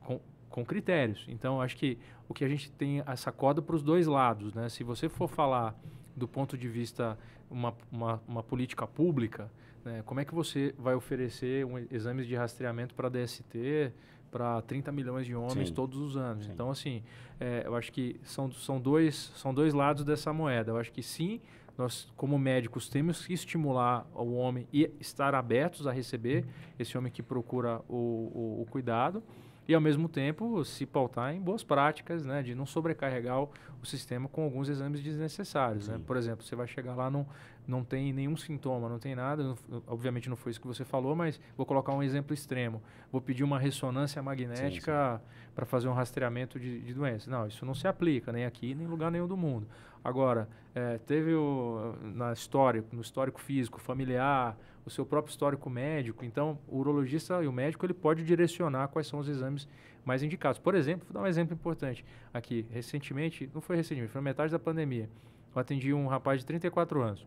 com, 0.00 0.20
com 0.48 0.64
critérios. 0.64 1.24
Então, 1.28 1.60
acho 1.60 1.76
que 1.76 1.98
o 2.28 2.34
que 2.34 2.44
a 2.44 2.48
gente 2.48 2.70
tem 2.72 3.02
essa 3.06 3.30
corda 3.30 3.60
para 3.60 3.76
os 3.76 3.82
dois 3.82 4.06
lados. 4.06 4.54
Né? 4.54 4.68
Se 4.68 4.82
você 4.82 5.08
for 5.08 5.28
falar 5.28 5.78
do 6.16 6.28
ponto 6.28 6.56
de 6.56 6.68
vista 6.68 7.18
uma, 7.50 7.74
uma, 7.90 8.22
uma 8.26 8.42
política 8.42 8.86
pública, 8.86 9.50
né, 9.84 10.02
como 10.06 10.20
é 10.20 10.24
que 10.24 10.34
você 10.34 10.74
vai 10.78 10.94
oferecer 10.94 11.64
um, 11.66 11.78
exames 11.90 12.26
de 12.26 12.34
rastreamento 12.34 12.94
para 12.94 13.08
DST 13.08 13.92
para 14.30 14.62
30 14.62 14.90
milhões 14.92 15.26
de 15.26 15.34
homens 15.34 15.68
Sim. 15.68 15.74
todos 15.74 15.98
os 15.98 16.16
anos? 16.16 16.46
Sim. 16.46 16.52
Então, 16.52 16.70
assim, 16.70 17.02
é, 17.38 17.64
eu 17.66 17.74
acho 17.76 17.92
que 17.92 18.18
são, 18.22 18.50
são, 18.50 18.80
dois, 18.80 19.32
são 19.36 19.52
dois 19.52 19.74
lados 19.74 20.04
dessa 20.04 20.32
moeda. 20.32 20.70
Eu 20.70 20.78
acho 20.78 20.90
que 20.90 21.02
sim, 21.02 21.40
nós, 21.76 22.10
como 22.16 22.38
médicos, 22.38 22.88
temos 22.88 23.26
que 23.26 23.32
estimular 23.32 24.06
o 24.14 24.34
homem 24.34 24.66
e 24.72 24.90
estar 25.00 25.34
abertos 25.34 25.86
a 25.86 25.92
receber 25.92 26.44
esse 26.78 26.96
homem 26.96 27.10
que 27.10 27.22
procura 27.22 27.80
o, 27.88 27.94
o, 27.96 28.62
o 28.62 28.66
cuidado 28.70 29.22
e 29.66 29.74
ao 29.74 29.80
mesmo 29.80 30.08
tempo 30.08 30.64
se 30.64 30.84
pautar 30.84 31.34
em 31.34 31.40
boas 31.40 31.62
práticas, 31.62 32.24
né, 32.24 32.42
de 32.42 32.54
não 32.54 32.66
sobrecarregar 32.66 33.40
o, 33.40 33.50
o 33.82 33.86
sistema 33.86 34.28
com 34.28 34.42
alguns 34.42 34.68
exames 34.68 35.02
desnecessários. 35.02 35.88
Né? 35.88 36.00
Por 36.04 36.16
exemplo, 36.16 36.44
você 36.44 36.56
vai 36.56 36.66
chegar 36.66 36.94
lá, 36.94 37.10
não, 37.10 37.26
não 37.66 37.84
tem 37.84 38.12
nenhum 38.12 38.36
sintoma, 38.36 38.88
não 38.88 38.98
tem 38.98 39.14
nada, 39.14 39.42
não, 39.42 39.82
obviamente 39.86 40.28
não 40.28 40.36
foi 40.36 40.50
isso 40.50 40.60
que 40.60 40.66
você 40.66 40.84
falou, 40.84 41.14
mas 41.14 41.40
vou 41.56 41.64
colocar 41.64 41.92
um 41.92 42.02
exemplo 42.02 42.34
extremo. 42.34 42.82
Vou 43.10 43.20
pedir 43.20 43.44
uma 43.44 43.58
ressonância 43.58 44.22
magnética 44.22 45.22
para 45.54 45.64
fazer 45.64 45.88
um 45.88 45.92
rastreamento 45.92 46.58
de, 46.58 46.80
de 46.80 46.92
doenças. 46.92 47.28
Não, 47.28 47.46
isso 47.46 47.64
não 47.64 47.74
se 47.74 47.86
aplica 47.86 48.32
nem 48.32 48.44
aqui, 48.44 48.74
nem 48.74 48.86
em 48.86 48.90
lugar 48.90 49.10
nenhum 49.10 49.28
do 49.28 49.36
mundo. 49.36 49.66
Agora, 50.04 50.48
é, 50.74 50.98
teve 50.98 51.34
o, 51.34 51.94
na 52.02 52.32
história, 52.32 52.84
no 52.90 53.00
histórico 53.00 53.40
físico, 53.40 53.80
familiar, 53.80 54.56
o 54.84 54.90
seu 54.90 55.06
próprio 55.06 55.30
histórico 55.30 55.70
médico, 55.70 56.24
então 56.24 56.58
o 56.66 56.78
urologista 56.78 57.42
e 57.42 57.46
o 57.46 57.52
médico 57.52 57.86
ele 57.86 57.94
pode 57.94 58.24
direcionar 58.24 58.88
quais 58.88 59.06
são 59.06 59.18
os 59.18 59.28
exames 59.28 59.68
mais 60.04 60.22
indicados. 60.22 60.58
Por 60.58 60.74
exemplo, 60.74 61.06
vou 61.08 61.14
dar 61.14 61.26
um 61.26 61.28
exemplo 61.28 61.54
importante 61.54 62.04
aqui. 62.34 62.66
Recentemente, 62.70 63.48
não 63.54 63.60
foi 63.60 63.76
recentemente, 63.76 64.12
foi 64.12 64.20
na 64.20 64.24
metade 64.24 64.50
da 64.50 64.58
pandemia, 64.58 65.08
eu 65.54 65.60
atendi 65.60 65.92
um 65.92 66.06
rapaz 66.06 66.40
de 66.40 66.46
34 66.46 67.00
anos. 67.02 67.26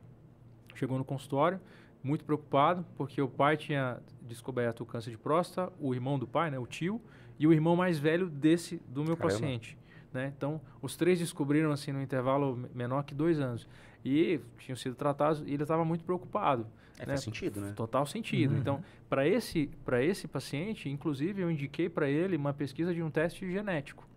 Chegou 0.73 0.97
no 0.97 1.05
consultório, 1.05 1.59
muito 2.03 2.25
preocupado, 2.25 2.85
porque 2.97 3.21
o 3.21 3.27
pai 3.27 3.55
tinha 3.55 3.99
descoberto 4.21 4.81
o 4.81 4.85
câncer 4.85 5.11
de 5.11 5.17
próstata, 5.17 5.71
o 5.79 5.93
irmão 5.93 6.19
do 6.19 6.27
pai, 6.27 6.51
né, 6.51 6.59
o 6.59 6.65
tio, 6.67 7.01
e 7.39 7.47
o 7.47 7.53
irmão 7.53 7.75
mais 7.75 7.97
velho 7.97 8.29
desse 8.29 8.81
do 8.87 9.03
meu 9.03 9.15
Caramba. 9.15 9.33
paciente. 9.33 9.77
Né? 10.13 10.31
Então, 10.35 10.61
os 10.81 10.95
três 10.95 11.19
descobriram 11.19 11.71
assim 11.71 11.91
no 11.91 12.01
intervalo 12.01 12.69
menor 12.73 13.03
que 13.03 13.13
dois 13.13 13.39
anos. 13.39 13.67
E 14.03 14.39
tinham 14.57 14.75
sido 14.75 14.95
tratados 14.95 15.41
e 15.41 15.53
ele 15.53 15.63
estava 15.63 15.83
muito 15.83 16.05
preocupado. 16.05 16.65
É, 16.97 17.01
né? 17.01 17.13
Faz 17.13 17.21
sentido, 17.21 17.61
né? 17.61 17.73
Total 17.75 18.05
sentido. 18.05 18.53
Uhum. 18.53 18.59
Então, 18.59 18.83
para 19.09 19.27
esse, 19.27 19.69
esse 20.01 20.27
paciente, 20.27 20.89
inclusive, 20.89 21.41
eu 21.41 21.51
indiquei 21.51 21.89
para 21.89 22.09
ele 22.09 22.35
uma 22.35 22.53
pesquisa 22.53 22.93
de 22.93 23.01
um 23.01 23.09
teste 23.09 23.49
genético, 23.49 24.07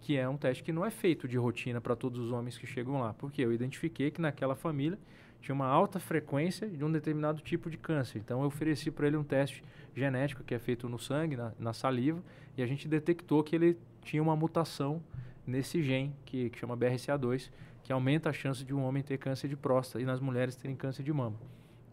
que 0.00 0.16
é 0.16 0.28
um 0.28 0.36
teste 0.36 0.62
que 0.62 0.72
não 0.72 0.84
é 0.84 0.90
feito 0.90 1.28
de 1.28 1.36
rotina 1.36 1.80
para 1.80 1.94
todos 1.94 2.20
os 2.20 2.32
homens 2.32 2.56
que 2.58 2.66
chegam 2.66 3.00
lá. 3.00 3.14
Porque 3.14 3.42
eu 3.42 3.52
identifiquei 3.52 4.10
que 4.10 4.20
naquela 4.20 4.54
família 4.54 4.98
tinha 5.40 5.54
uma 5.54 5.66
alta 5.66 6.00
frequência 6.00 6.68
de 6.68 6.82
um 6.82 6.90
determinado 6.90 7.42
tipo 7.42 7.68
de 7.68 7.76
câncer. 7.76 8.18
Então, 8.18 8.40
eu 8.40 8.46
ofereci 8.46 8.90
para 8.90 9.06
ele 9.06 9.16
um 9.16 9.24
teste 9.24 9.62
genético 9.94 10.42
que 10.42 10.54
é 10.54 10.58
feito 10.58 10.88
no 10.88 10.98
sangue, 10.98 11.36
na, 11.36 11.52
na 11.58 11.72
saliva, 11.72 12.22
e 12.56 12.62
a 12.62 12.66
gente 12.66 12.88
detectou 12.88 13.42
que 13.42 13.54
ele 13.54 13.78
tinha 14.02 14.22
uma 14.22 14.34
mutação 14.34 15.02
nesse 15.46 15.82
gene 15.82 16.14
que, 16.24 16.48
que 16.50 16.58
chama 16.58 16.76
BRCA2, 16.76 17.50
que 17.82 17.92
aumenta 17.92 18.30
a 18.30 18.32
chance 18.32 18.64
de 18.64 18.74
um 18.74 18.82
homem 18.82 19.02
ter 19.02 19.18
câncer 19.18 19.48
de 19.48 19.56
próstata 19.56 20.00
e 20.00 20.06
nas 20.06 20.18
mulheres 20.18 20.56
terem 20.56 20.74
câncer 20.74 21.02
de 21.02 21.12
mama. 21.12 21.36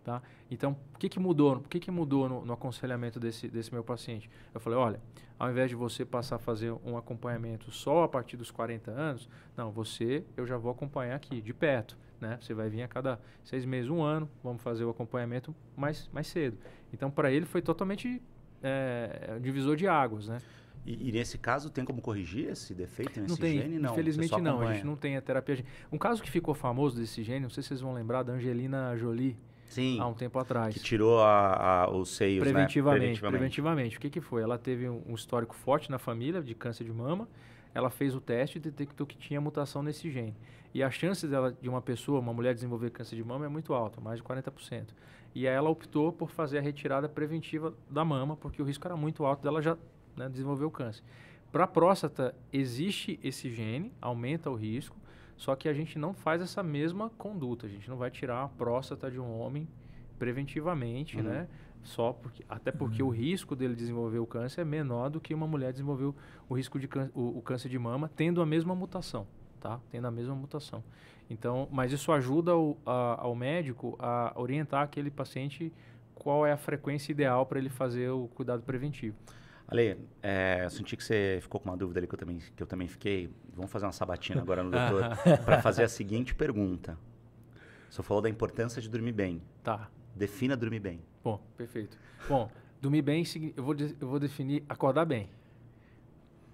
Tá? 0.04 0.22
Então, 0.50 0.76
o 0.96 0.98
que, 0.98 1.08
que 1.08 1.20
mudou? 1.20 1.58
O 1.58 1.62
que, 1.62 1.80
que 1.80 1.92
mudou 1.92 2.28
no, 2.28 2.44
no, 2.44 2.54
aconselhamento 2.54 3.20
desse, 3.20 3.48
desse 3.48 3.72
meu 3.72 3.84
paciente? 3.84 4.30
Eu 4.52 4.60
falei, 4.60 4.80
olha, 4.80 5.02
ao 5.38 5.50
invés 5.50 5.70
de 5.70 5.76
você 5.76 6.04
passar 6.04 6.38
a 6.38 6.40
fazer 6.40 6.72
um 6.84 6.98
acompanhamento 6.98 7.72
só 7.72 8.04
a 8.04 8.08
partir 8.08 8.36
dos 8.36 8.50
40 8.50 8.90
anos, 8.90 9.30
não, 9.56 9.72
você 9.72 10.24
eu 10.36 10.48
já 10.48 10.58
vou 10.58 10.72
acompanhar 10.72 11.16
aqui, 11.16 11.40
de 11.40 11.54
perto. 11.54 11.96
Né? 12.20 12.38
Você 12.42 12.54
vai 12.54 12.68
vir 12.68 12.82
a 12.82 12.88
cada 12.88 13.20
seis 13.44 13.64
meses, 13.64 13.90
um 13.92 14.02
ano, 14.02 14.30
vamos 14.44 14.62
fazer 14.62 14.84
o 14.86 14.90
acompanhamento 14.90 15.56
mais, 15.78 16.10
mais 16.12 16.28
cedo. 16.28 16.58
Então, 16.92 17.12
para 17.12 17.32
ele 17.32 17.46
foi 17.46 17.62
totalmente 17.62 18.22
é, 18.64 19.38
divisor 19.40 19.76
de 19.76 19.88
águas, 19.88 20.28
né? 20.28 20.40
E, 20.86 21.10
e, 21.10 21.12
nesse 21.12 21.38
caso 21.38 21.70
tem 21.70 21.86
como 21.86 22.02
corrigir 22.02 22.50
esse 22.50 22.74
defeito 22.74 23.20
nesse 23.20 23.30
não 23.30 23.38
tem, 23.38 23.60
gene? 23.60 23.78
Não, 23.78 23.92
infelizmente 23.92 24.42
não. 24.42 24.62
A 24.62 24.74
gente 24.74 24.86
não 24.86 24.96
tem 24.96 25.16
a 25.16 25.22
terapia. 25.22 25.64
Um 25.92 25.98
caso 25.98 26.24
que 26.24 26.32
ficou 26.32 26.56
famoso 26.56 27.00
desse 27.00 27.24
gene, 27.24 27.42
não 27.42 27.52
sei 27.52 27.62
se 27.62 27.70
vocês 27.70 27.82
vão 27.82 27.94
lembrar, 27.94 28.24
da 28.24 28.34
Angelina 28.34 28.96
Jolie. 28.98 29.38
Sim. 29.72 30.02
Há 30.02 30.06
um 30.06 30.14
tempo 30.14 30.38
atrás. 30.38 30.74
Que 30.74 30.82
tirou 30.82 31.22
a, 31.22 31.84
a, 31.84 31.90
os 31.90 32.10
seios, 32.10 32.44
preventivamente, 32.44 32.82
né? 32.82 33.00
preventivamente. 33.00 33.22
Preventivamente. 33.22 33.98
O 33.98 34.00
que, 34.02 34.10
que 34.10 34.20
foi? 34.20 34.42
Ela 34.42 34.58
teve 34.58 34.90
um, 34.90 35.02
um 35.08 35.16
histórico 35.16 35.56
forte 35.56 35.90
na 35.90 35.98
família 35.98 36.42
de 36.42 36.54
câncer 36.54 36.84
de 36.84 36.92
mama. 36.92 37.26
Ela 37.74 37.90
fez 37.90 38.14
o 38.14 38.20
teste 38.20 38.58
e 38.58 38.62
detectou 38.62 39.08
que 39.08 39.18
tinha 39.18 39.40
mutação 39.40 39.82
nesse 39.82 40.12
gene. 40.12 40.36
E 40.74 40.84
a 40.84 40.92
chance 40.92 41.26
dela, 41.26 41.56
de 41.62 41.70
uma 41.70 41.82
pessoa, 41.82 42.20
uma 42.20 42.34
mulher, 42.34 42.54
desenvolver 42.54 42.90
câncer 42.90 43.16
de 43.16 43.24
mama 43.24 43.46
é 43.46 43.48
muito 43.48 43.74
alta, 43.74 44.02
mais 44.02 44.18
de 44.18 44.24
40%. 44.26 44.88
E 45.34 45.48
aí 45.48 45.56
ela 45.56 45.70
optou 45.70 46.12
por 46.12 46.30
fazer 46.30 46.58
a 46.58 46.62
retirada 46.62 47.08
preventiva 47.08 47.74
da 47.90 48.04
mama, 48.04 48.36
porque 48.36 48.62
o 48.62 48.66
risco 48.66 48.86
era 48.86 48.98
muito 48.98 49.24
alto 49.24 49.42
dela 49.42 49.62
já 49.62 49.78
né, 50.18 50.28
desenvolver 50.28 50.66
o 50.66 50.72
câncer. 50.72 51.02
Para 51.50 51.64
a 51.64 51.68
próstata, 51.68 52.36
existe 52.52 53.18
esse 53.24 53.50
gene, 53.50 53.94
aumenta 54.02 54.50
o 54.50 54.56
risco, 54.56 54.98
só 55.42 55.56
que 55.56 55.68
a 55.68 55.74
gente 55.74 55.98
não 55.98 56.14
faz 56.14 56.40
essa 56.40 56.62
mesma 56.62 57.10
conduta. 57.18 57.66
A 57.66 57.70
gente 57.70 57.90
não 57.90 57.98
vai 57.98 58.12
tirar 58.12 58.44
a 58.44 58.48
próstata 58.48 59.10
de 59.10 59.20
um 59.20 59.40
homem 59.40 59.68
preventivamente, 60.20 61.18
uhum. 61.18 61.24
né? 61.24 61.48
Só 61.82 62.14
porque, 62.14 62.46
até 62.48 62.72
porque 62.72 63.02
uhum. 63.02 63.10
o 63.10 63.12
risco 63.12 63.56
dele 63.56 63.74
desenvolver 63.74 64.20
o 64.20 64.28
câncer 64.28 64.62
é 64.62 64.64
menor 64.64 65.10
do 65.10 65.20
que 65.20 65.34
uma 65.34 65.48
mulher 65.48 65.72
desenvolver 65.72 66.14
o 66.48 66.54
risco 66.54 66.78
de 66.78 66.88
o, 67.16 67.40
o 67.40 67.42
câncer 67.42 67.70
de 67.70 67.80
mama 67.80 68.08
tendo 68.16 68.40
a 68.40 68.46
mesma 68.46 68.76
mutação, 68.76 69.26
tá? 69.60 69.80
Tendo 69.90 70.06
a 70.06 70.12
mesma 70.12 70.36
mutação. 70.36 70.84
Então, 71.28 71.68
mas 71.72 71.92
isso 71.92 72.12
ajuda 72.12 72.56
o, 72.56 72.78
a, 72.86 73.22
ao 73.22 73.34
médico 73.34 73.96
a 73.98 74.34
orientar 74.36 74.84
aquele 74.84 75.10
paciente 75.10 75.74
qual 76.14 76.46
é 76.46 76.52
a 76.52 76.58
frequência 76.58 77.12
ideal 77.12 77.48
para 77.48 77.58
ele 77.58 77.70
fazer 77.70 78.12
o 78.12 78.28
cuidado 78.28 78.62
preventivo. 78.62 79.18
Ale, 79.72 79.98
é, 80.22 80.66
eu 80.66 80.70
senti 80.70 80.98
que 80.98 81.04
você 81.04 81.40
ficou 81.42 81.60
com 81.60 81.70
uma 81.70 81.78
dúvida 81.78 82.00
ali 82.02 82.06
que 82.06 82.14
eu 82.14 82.20
também, 82.20 82.40
que 82.40 82.62
eu 82.62 82.68
também 82.68 82.90
fiquei. 82.90 83.30
Vamos 83.56 83.72
fazer 83.72 83.86
uma 83.86 83.94
sabatina 83.94 84.42
agora 84.42 84.62
no 84.62 84.70
doutor 84.72 85.06
para 85.46 85.62
fazer 85.62 85.84
a 85.84 85.88
seguinte 85.88 86.36
pergunta. 86.36 86.98
Você 87.90 88.04
falou 88.04 88.22
da 88.22 88.30
importância 88.30 88.82
de 88.82 88.90
dormir 88.90 89.14
bem. 89.14 89.42
Tá. 89.64 89.90
Defina 90.14 90.58
dormir 90.58 90.80
bem. 90.80 91.00
Bom, 91.24 91.42
perfeito. 91.56 91.98
Bom, 92.28 92.52
dormir 92.82 93.02
bem, 93.02 93.24
eu 93.56 93.64
vou, 93.64 93.76
eu 94.00 94.08
vou 94.08 94.20
definir 94.20 94.62
acordar 94.68 95.06
bem. 95.06 95.30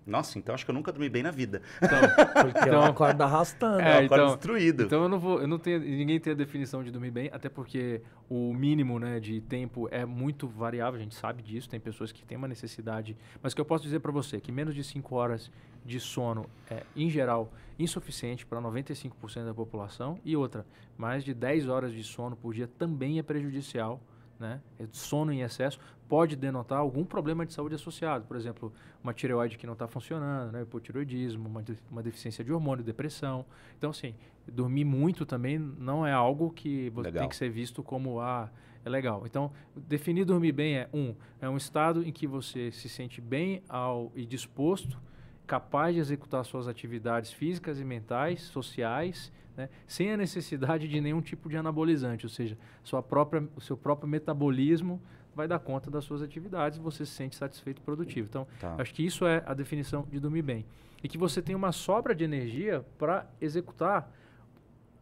Nossa, 0.07 0.39
então 0.39 0.55
acho 0.55 0.63
que 0.63 0.71
eu 0.71 0.75
nunca 0.75 0.91
dormi 0.91 1.09
bem 1.09 1.21
na 1.21 1.31
vida. 1.31 1.61
Então, 1.77 1.99
porque 2.43 2.59
então, 2.59 2.73
eu 2.73 2.83
acordo 2.83 3.21
arrastando. 3.21 3.81
É, 3.81 4.01
eu 4.01 4.05
acordo 4.05 4.23
então, 4.23 4.35
destruído. 4.35 4.83
Então 4.83 5.03
eu 5.03 5.09
não 5.09 5.19
vou, 5.19 5.41
eu 5.41 5.47
não 5.47 5.59
tenho, 5.59 5.81
ninguém 5.81 6.17
tem 6.17 6.31
a 6.31 6.35
definição 6.35 6.81
de 6.81 6.89
dormir 6.89 7.11
bem, 7.11 7.29
até 7.33 7.49
porque 7.49 8.01
o 8.29 8.53
mínimo, 8.53 8.97
né, 8.99 9.19
de 9.19 9.41
tempo 9.41 9.89
é 9.91 10.05
muito 10.05 10.47
variável, 10.47 10.97
a 10.97 11.03
gente 11.03 11.13
sabe 11.13 11.43
disso, 11.43 11.69
tem 11.69 11.79
pessoas 11.79 12.13
que 12.13 12.23
têm 12.23 12.37
uma 12.37 12.47
necessidade, 12.47 13.17
mas 13.43 13.51
o 13.51 13.55
que 13.55 13.61
eu 13.61 13.65
posso 13.65 13.83
dizer 13.83 13.99
para 13.99 14.11
você 14.11 14.37
é 14.37 14.39
que 14.39 14.51
menos 14.51 14.73
de 14.73 14.83
5 14.83 15.13
horas 15.13 15.51
de 15.85 15.99
sono 15.99 16.45
é, 16.69 16.83
em 16.95 17.09
geral, 17.09 17.51
insuficiente 17.77 18.45
para 18.45 18.61
95% 18.61 19.45
da 19.45 19.53
população 19.53 20.19
e 20.23 20.35
outra, 20.35 20.65
mais 20.97 21.23
de 21.23 21.33
10 21.33 21.67
horas 21.67 21.93
de 21.93 22.03
sono 22.03 22.35
por 22.35 22.53
dia 22.53 22.67
também 22.77 23.19
é 23.19 23.23
prejudicial 23.23 24.01
né, 24.39 24.61
sono 24.91 25.31
em 25.31 25.41
excesso, 25.41 25.79
pode 26.07 26.35
denotar 26.35 26.79
algum 26.79 27.03
problema 27.03 27.45
de 27.45 27.53
saúde 27.53 27.75
associado. 27.75 28.25
Por 28.25 28.37
exemplo, 28.37 28.71
uma 29.03 29.13
tireoide 29.13 29.57
que 29.57 29.65
não 29.65 29.73
está 29.73 29.87
funcionando, 29.87 30.51
né, 30.51 30.61
hipotireoidismo, 30.61 31.47
uma, 31.47 31.63
uma 31.91 32.01
deficiência 32.01 32.43
de 32.43 32.51
hormônio, 32.51 32.83
depressão. 32.83 33.45
Então, 33.77 33.89
assim, 33.89 34.15
dormir 34.47 34.85
muito 34.85 35.25
também 35.25 35.57
não 35.57 36.05
é 36.05 36.13
algo 36.13 36.51
que 36.51 36.91
legal. 36.95 37.21
tem 37.21 37.29
que 37.29 37.35
ser 37.35 37.49
visto 37.49 37.83
como, 37.83 38.19
ah, 38.19 38.49
é 38.85 38.89
legal. 38.89 39.23
Então, 39.25 39.51
definir 39.75 40.25
dormir 40.25 40.53
bem 40.53 40.77
é, 40.77 40.89
um, 40.93 41.13
é 41.41 41.49
um 41.49 41.57
estado 41.57 42.03
em 42.07 42.11
que 42.11 42.25
você 42.25 42.71
se 42.71 42.87
sente 42.87 43.19
bem 43.19 43.61
ao, 43.67 44.11
e 44.15 44.25
disposto 44.25 44.97
capaz 45.45 45.95
de 45.95 46.01
executar 46.01 46.43
suas 46.43 46.67
atividades 46.67 47.31
físicas 47.31 47.79
e 47.79 47.85
mentais, 47.85 48.41
sociais, 48.41 49.31
né, 49.57 49.69
sem 49.87 50.11
a 50.11 50.17
necessidade 50.17 50.87
de 50.87 51.01
nenhum 51.01 51.19
tipo 51.19 51.49
de 51.49 51.57
anabolizante, 51.57 52.25
ou 52.25 52.29
seja, 52.29 52.55
sua 52.83 53.01
própria, 53.01 53.45
o 53.55 53.59
seu 53.59 53.75
próprio 53.75 54.07
metabolismo 54.07 55.01
vai 55.35 55.47
dar 55.47 55.59
conta 55.59 55.89
das 55.91 56.05
suas 56.05 56.21
atividades 56.21 56.77
e 56.77 56.81
você 56.81 57.05
se 57.05 57.11
sente 57.11 57.35
satisfeito 57.35 57.79
e 57.79 57.81
produtivo. 57.81 58.27
Então, 58.29 58.47
tá. 58.59 58.75
acho 58.77 58.93
que 58.93 59.03
isso 59.05 59.25
é 59.25 59.43
a 59.45 59.53
definição 59.53 60.07
de 60.09 60.19
dormir 60.19 60.43
bem. 60.43 60.65
E 61.03 61.07
que 61.07 61.17
você 61.17 61.41
tem 61.41 61.55
uma 61.55 61.71
sobra 61.71 62.15
de 62.15 62.23
energia 62.23 62.85
para 62.97 63.27
executar 63.41 64.11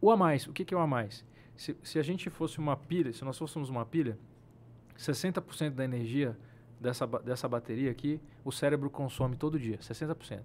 o 0.00 0.10
a 0.10 0.16
mais. 0.16 0.46
O 0.46 0.52
que, 0.52 0.64
que 0.64 0.74
é 0.74 0.76
o 0.76 0.80
a 0.80 0.86
mais? 0.86 1.24
Se, 1.56 1.76
se 1.82 1.98
a 1.98 2.02
gente 2.02 2.28
fosse 2.28 2.58
uma 2.58 2.76
pilha, 2.76 3.12
se 3.12 3.24
nós 3.24 3.38
fôssemos 3.38 3.70
uma 3.70 3.86
pilha, 3.86 4.18
60% 4.98 5.70
da 5.70 5.84
energia 5.84 6.36
dessa, 6.78 7.06
dessa 7.06 7.48
bateria 7.48 7.90
aqui, 7.90 8.20
o 8.44 8.52
cérebro 8.52 8.90
consome 8.90 9.36
todo 9.36 9.58
dia, 9.58 9.78
60%. 9.78 10.42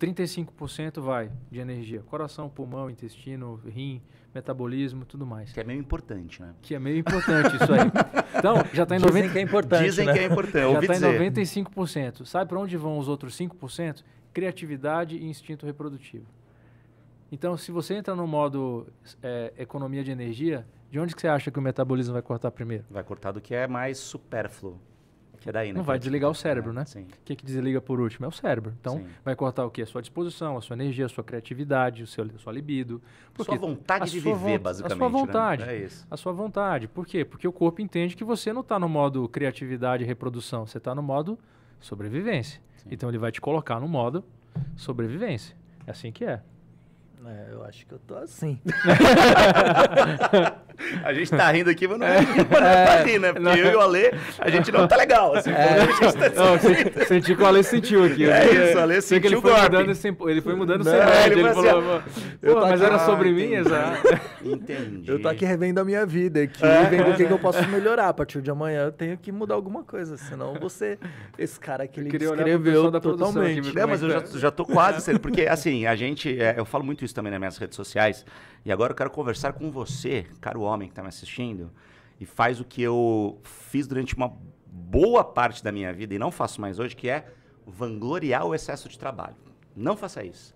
35% 0.00 1.00
vai 1.00 1.30
de 1.50 1.60
energia. 1.60 2.00
Coração, 2.00 2.48
pulmão, 2.48 2.88
intestino, 2.88 3.60
rim, 3.66 4.00
metabolismo, 4.34 5.04
tudo 5.04 5.26
mais. 5.26 5.52
Que 5.52 5.60
é 5.60 5.64
meio 5.64 5.78
importante, 5.78 6.40
né? 6.40 6.54
Que 6.62 6.74
é 6.74 6.78
meio 6.78 6.96
importante 6.96 7.54
isso 7.56 7.72
aí. 7.72 7.80
Então, 8.36 8.56
já 8.72 8.84
está 8.84 8.96
em 8.96 9.00
Dizem 9.00 9.22
90... 9.22 9.32
que 9.32 9.38
é 9.38 9.42
importante, 9.42 9.84
Dizem 9.84 10.06
né? 10.06 10.12
que 10.14 10.18
é 10.18 10.24
importante. 10.24 10.72
Já 10.72 10.80
está 10.80 10.94
em 10.94 11.30
dizer. 11.30 11.64
95%. 11.66 12.24
Sabe 12.24 12.48
para 12.48 12.58
onde 12.58 12.76
vão 12.76 12.98
os 12.98 13.08
outros 13.08 13.36
5%? 13.36 14.02
Criatividade 14.32 15.16
e 15.16 15.26
instinto 15.26 15.66
reprodutivo. 15.66 16.26
Então, 17.30 17.56
se 17.56 17.70
você 17.70 17.94
entra 17.94 18.14
no 18.14 18.26
modo 18.26 18.86
é, 19.22 19.52
economia 19.58 20.02
de 20.02 20.10
energia, 20.10 20.66
de 20.90 20.98
onde 20.98 21.14
que 21.14 21.20
você 21.20 21.28
acha 21.28 21.50
que 21.50 21.58
o 21.58 21.62
metabolismo 21.62 22.14
vai 22.14 22.22
cortar 22.22 22.50
primeiro? 22.50 22.84
Vai 22.90 23.04
cortar 23.04 23.32
do 23.32 23.40
que 23.40 23.54
é 23.54 23.66
mais 23.68 23.98
supérfluo. 23.98 24.80
Que 25.40 25.48
é 25.48 25.52
daí, 25.52 25.72
né? 25.72 25.78
Não 25.78 25.82
vai 25.82 25.98
desligar 25.98 26.30
o 26.30 26.34
cérebro, 26.34 26.70
né? 26.72 26.84
Sim. 26.84 27.04
O 27.04 27.06
que, 27.24 27.34
que 27.34 27.44
desliga 27.44 27.80
por 27.80 27.98
último? 27.98 28.26
É 28.26 28.28
o 28.28 28.32
cérebro. 28.32 28.74
Então, 28.78 28.98
Sim. 28.98 29.06
vai 29.24 29.34
cortar 29.34 29.64
o 29.64 29.70
quê? 29.70 29.82
A 29.82 29.86
sua 29.86 30.02
disposição, 30.02 30.58
a 30.58 30.60
sua 30.60 30.74
energia, 30.74 31.06
a 31.06 31.08
sua 31.08 31.24
criatividade, 31.24 32.02
o 32.02 32.06
seu, 32.06 32.24
a 32.24 32.38
sua 32.38 32.52
libido. 32.52 33.00
Sua 33.42 33.56
vontade 33.56 34.02
a 34.02 34.06
de 34.06 34.20
sua 34.20 34.34
viver, 34.34 34.58
von- 34.58 34.62
basicamente. 34.64 34.92
A 34.92 34.98
sua 34.98 35.08
né? 35.08 35.18
vontade. 35.18 35.62
É 35.64 35.76
isso. 35.78 36.06
A 36.10 36.16
sua 36.18 36.32
vontade. 36.32 36.86
Por 36.88 37.06
quê? 37.06 37.24
Porque 37.24 37.48
o 37.48 37.52
corpo 37.52 37.80
entende 37.80 38.14
que 38.14 38.22
você 38.22 38.52
não 38.52 38.60
está 38.60 38.78
no 38.78 38.88
modo 38.88 39.26
criatividade 39.30 40.04
e 40.04 40.06
reprodução, 40.06 40.66
você 40.66 40.76
está 40.76 40.94
no 40.94 41.02
modo 41.02 41.38
sobrevivência. 41.80 42.60
Então 42.90 43.08
ele 43.08 43.18
vai 43.18 43.32
te 43.32 43.40
colocar 43.40 43.80
no 43.80 43.88
modo 43.88 44.22
sobrevivência. 44.76 45.56
É 45.86 45.90
assim 45.90 46.12
que 46.12 46.24
é. 46.24 46.42
É, 47.26 47.52
eu 47.52 47.62
acho 47.64 47.86
que 47.86 47.92
eu 47.92 47.98
tô 47.98 48.14
assim. 48.16 48.58
A 51.04 51.12
gente 51.12 51.30
tá 51.30 51.50
rindo 51.50 51.68
aqui, 51.68 51.86
mas 51.86 51.98
não 51.98 52.06
é, 52.06 52.20
mas 52.22 52.36
não 52.50 52.56
é 52.66 52.84
pra 52.86 53.02
rir, 53.02 53.18
né? 53.18 53.32
Porque 53.34 53.48
eu 53.60 53.70
e 53.70 53.76
o 53.76 53.80
Ale, 53.80 54.12
a 54.38 54.48
gente 54.48 54.72
não 54.72 54.88
tá 54.88 54.96
legal. 54.96 55.34
Assim, 55.36 55.50
a 55.50 55.78
gente 55.80 56.16
tá 56.16 56.30
Não, 56.42 56.58
se- 56.58 57.04
senti 57.06 57.36
que 57.36 57.42
o 57.42 57.46
Ale 57.46 57.62
sentiu 57.62 58.02
aqui. 58.04 58.24
É 58.24 58.50
isso, 58.68 58.78
o 58.78 58.80
Ale 58.80 59.02
Sei 59.02 59.20
que 59.20 59.26
ele 59.26 59.36
sentiu 59.36 59.50
foi 59.52 59.60
mudando 59.62 59.90
esse, 59.90 60.08
ele 60.08 60.40
foi 60.40 60.54
mudando 60.54 60.80
o 60.80 60.84
Não, 60.84 60.90
semblante, 60.92 61.26
ele 61.30 61.40
Ele, 61.40 61.42
foi 61.52 61.64
falou, 61.68 61.96
assim, 61.98 62.36
"Pô, 62.40 62.60
mas 62.62 62.72
aqui- 62.80 62.84
era 62.84 62.94
Ah, 62.94 62.98
sobre 63.00 63.30
mim, 63.30 63.52
exato. 63.52 64.08
Entendi. 64.42 65.10
Eu 65.10 65.20
tô 65.20 65.28
aqui 65.28 65.44
revendo 65.44 65.80
a 65.80 65.84
minha 65.84 66.06
vida 66.06 66.40
aqui, 66.44 66.64
É. 66.64 66.84
vendo 66.84 67.10
o 67.10 67.14
que, 67.14 67.26
que 67.26 67.32
eu 67.32 67.38
posso 67.38 67.58
melhorar. 67.68 68.08
A 68.08 68.14
partir 68.14 68.40
de 68.40 68.50
amanhã 68.50 68.84
eu 68.84 68.92
tenho 68.92 69.18
que 69.18 69.30
mudar 69.30 69.56
alguma 69.56 69.84
coisa, 69.84 70.16
senão 70.16 70.54
você, 70.54 70.98
esse 71.38 71.60
cara 71.60 71.86
que 71.86 72.00
ele 72.00 72.08
produção 73.02 73.32
totalmente. 73.34 73.68
aqui, 73.68 73.76
Não, 73.78 73.86
mas 73.86 74.02
eu 74.02 74.08
já, 74.10 74.18
é 74.20 74.26
já 74.38 74.50
tô 74.50 74.64
quase 74.64 75.02
sendo, 75.02 75.20
porque 75.20 75.42
assim, 75.42 75.84
a 75.84 75.94
gente, 75.94 76.40
é, 76.40 76.54
eu 76.56 76.64
falo 76.64 76.82
muito 76.84 77.04
isso 77.04 77.09
também 77.14 77.30
nas 77.30 77.38
minhas 77.38 77.56
redes 77.56 77.76
sociais, 77.76 78.24
e 78.64 78.72
agora 78.72 78.92
eu 78.92 78.96
quero 78.96 79.10
conversar 79.10 79.52
com 79.52 79.70
você, 79.70 80.26
caro 80.40 80.62
homem 80.62 80.88
que 80.88 80.94
tá 80.94 81.02
me 81.02 81.08
assistindo, 81.08 81.70
e 82.18 82.26
faz 82.26 82.60
o 82.60 82.64
que 82.64 82.82
eu 82.82 83.40
fiz 83.42 83.86
durante 83.86 84.14
uma 84.14 84.36
boa 84.66 85.24
parte 85.24 85.62
da 85.64 85.72
minha 85.72 85.92
vida, 85.92 86.14
e 86.14 86.18
não 86.18 86.30
faço 86.30 86.60
mais 86.60 86.78
hoje, 86.78 86.94
que 86.94 87.08
é 87.08 87.26
vangloriar 87.66 88.46
o 88.46 88.54
excesso 88.54 88.88
de 88.88 88.98
trabalho. 88.98 89.36
Não 89.74 89.96
faça 89.96 90.24
isso. 90.24 90.54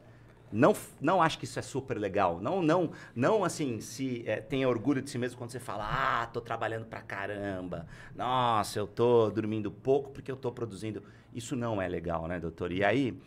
Não, 0.52 0.72
não 1.00 1.20
acho 1.20 1.38
que 1.38 1.46
isso 1.46 1.58
é 1.58 1.62
super 1.62 1.98
legal. 1.98 2.40
Não, 2.40 2.62
não, 2.62 2.92
não 3.12 3.42
assim, 3.42 3.80
se 3.80 4.22
é, 4.24 4.36
tenha 4.36 4.68
orgulho 4.68 5.02
de 5.02 5.10
si 5.10 5.18
mesmo 5.18 5.36
quando 5.36 5.50
você 5.50 5.58
fala, 5.58 5.84
ah, 5.90 6.26
tô 6.26 6.40
trabalhando 6.40 6.84
pra 6.84 7.00
caramba. 7.00 7.86
Nossa, 8.14 8.78
eu 8.78 8.86
tô 8.86 9.30
dormindo 9.30 9.68
pouco 9.70 10.10
porque 10.10 10.30
eu 10.30 10.36
tô 10.36 10.52
produzindo. 10.52 11.02
Isso 11.34 11.56
não 11.56 11.82
é 11.82 11.88
legal, 11.88 12.28
né, 12.28 12.38
doutor? 12.38 12.70
E 12.70 12.84
aí, 12.84 13.18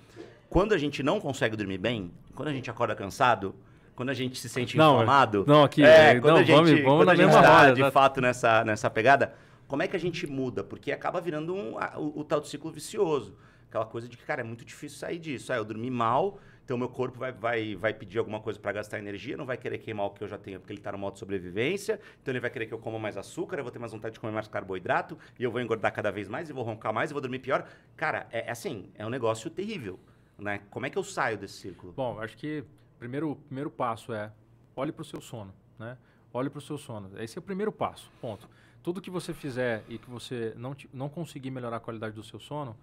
quando 0.50 0.74
a 0.74 0.78
gente 0.78 1.04
não 1.04 1.20
consegue 1.20 1.58
dormir 1.58 1.78
bem, 1.78 2.14
quando 2.38 2.50
a 2.50 2.54
gente 2.54 2.70
acorda 2.70 2.96
cansado, 2.96 3.56
quando 3.96 4.10
a 4.10 4.14
gente 4.14 4.38
se 4.40 4.48
sente 4.48 4.78
Não, 4.78 4.94
inflamado, 4.94 5.44
não, 5.48 5.64
aqui, 5.64 5.84
é, 5.84 6.12
é, 6.12 6.20
quando 6.22 6.36
não, 6.36 6.42
a 6.42 6.44
gente, 6.44 6.56
vamos- 6.56 6.70
vamos 6.72 6.84
quando 7.00 7.06
na 7.08 7.12
a 7.14 7.16
gente 7.16 7.26
mesma 7.26 7.42
tá 7.42 7.60
roda, 7.62 7.74
de 7.74 7.82
tá? 7.82 7.92
fato 7.92 8.22
nessa, 8.22 8.64
nessa 8.64 8.90
pegada, 8.92 9.34
como 9.68 9.82
é 9.82 9.88
que 9.88 9.96
a 9.96 10.00
gente 10.00 10.28
muda? 10.28 10.64
Porque 10.64 10.92
acaba 10.92 11.20
virando 11.20 11.54
um, 11.56 11.74
o, 11.98 12.20
o 12.20 12.24
tal 12.24 12.40
do 12.40 12.48
ciclo 12.48 12.72
vicioso. 12.72 13.36
Aquela 13.68 13.86
coisa 13.86 14.08
de 14.08 14.16
que, 14.16 14.24
cara, 14.24 14.42
é 14.42 14.44
muito 14.44 14.64
difícil 14.64 15.00
sair 15.00 15.18
disso. 15.18 15.52
Ah, 15.52 15.58
eu 15.58 15.66
dormi 15.66 15.90
mal, 15.90 16.40
então 16.64 16.78
meu 16.78 16.88
corpo 16.88 17.18
vai, 17.20 17.32
vai, 17.34 17.76
vai 17.76 17.92
pedir 17.94 18.20
alguma 18.20 18.40
coisa 18.40 18.58
para 18.60 18.72
gastar 18.72 19.00
energia, 19.00 19.36
não 19.36 19.46
vai 19.46 19.58
querer 19.58 19.80
queimar 19.80 20.06
o 20.06 20.12
que 20.12 20.24
eu 20.24 20.28
já 20.28 20.38
tenho, 20.38 20.60
porque 20.60 20.72
ele 20.72 20.80
tá 20.80 20.92
no 20.92 20.98
modo 21.00 21.18
sobrevivência. 21.18 22.00
Então 22.22 22.32
ele 22.32 22.40
vai 22.40 22.50
querer 22.52 22.68
que 22.68 22.74
eu 22.74 22.78
coma 22.80 23.00
mais 23.00 23.18
açúcar, 23.18 23.58
eu 23.58 23.64
vou 23.64 23.72
ter 23.72 23.80
mais 23.80 23.92
vontade 23.92 24.14
de 24.14 24.20
comer 24.20 24.32
mais 24.32 24.48
carboidrato, 24.48 25.18
e 25.40 25.44
eu 25.44 25.50
vou 25.52 25.60
engordar 25.60 25.92
cada 25.92 26.12
vez 26.12 26.30
mais, 26.30 26.50
e 26.50 26.54
vou 26.54 26.64
roncar 26.64 26.94
mais, 26.94 27.10
e 27.10 27.14
vou 27.14 27.22
dormir 27.22 27.40
pior. 27.40 27.68
Cara, 27.98 28.28
é, 28.32 28.48
é 28.48 28.52
assim, 28.52 28.90
é 28.96 29.04
um 29.06 29.10
negócio 29.10 29.50
terrível. 29.50 30.00
Né? 30.38 30.62
Como 30.70 30.86
é 30.86 30.90
que 30.90 30.98
eu 30.98 31.04
saio 31.04 31.38
desse 31.38 31.56
círculo? 31.56 31.92
Bom, 31.94 32.20
acho 32.20 32.38
que 32.38 32.64
primeiro, 33.00 33.32
o 33.32 33.36
primeiro 33.36 33.72
passo 33.72 34.14
é 34.14 34.32
olhe 34.76 34.92
para 34.92 35.02
o 35.02 35.06
seu 35.06 35.20
sono, 35.20 35.54
né? 35.80 35.98
Olhe 36.34 36.50
para 36.50 36.60
o 36.60 36.62
seu 36.62 36.78
sono. 36.78 37.10
Esse 37.20 37.38
é 37.38 37.40
o 37.40 37.42
primeiro 37.42 37.72
passo, 37.72 38.12
ponto. 38.22 38.48
Tudo 38.84 39.02
que 39.02 39.10
você 39.10 39.34
fizer 39.34 39.84
e 39.90 39.98
que 39.98 40.10
você 40.10 40.54
não, 40.56 40.76
não 40.94 41.10
conseguir 41.10 41.50
melhorar 41.50 41.78
a 41.78 41.80
qualidade 41.80 42.16
do 42.16 42.24
seu 42.24 42.40
sono, 42.40 42.78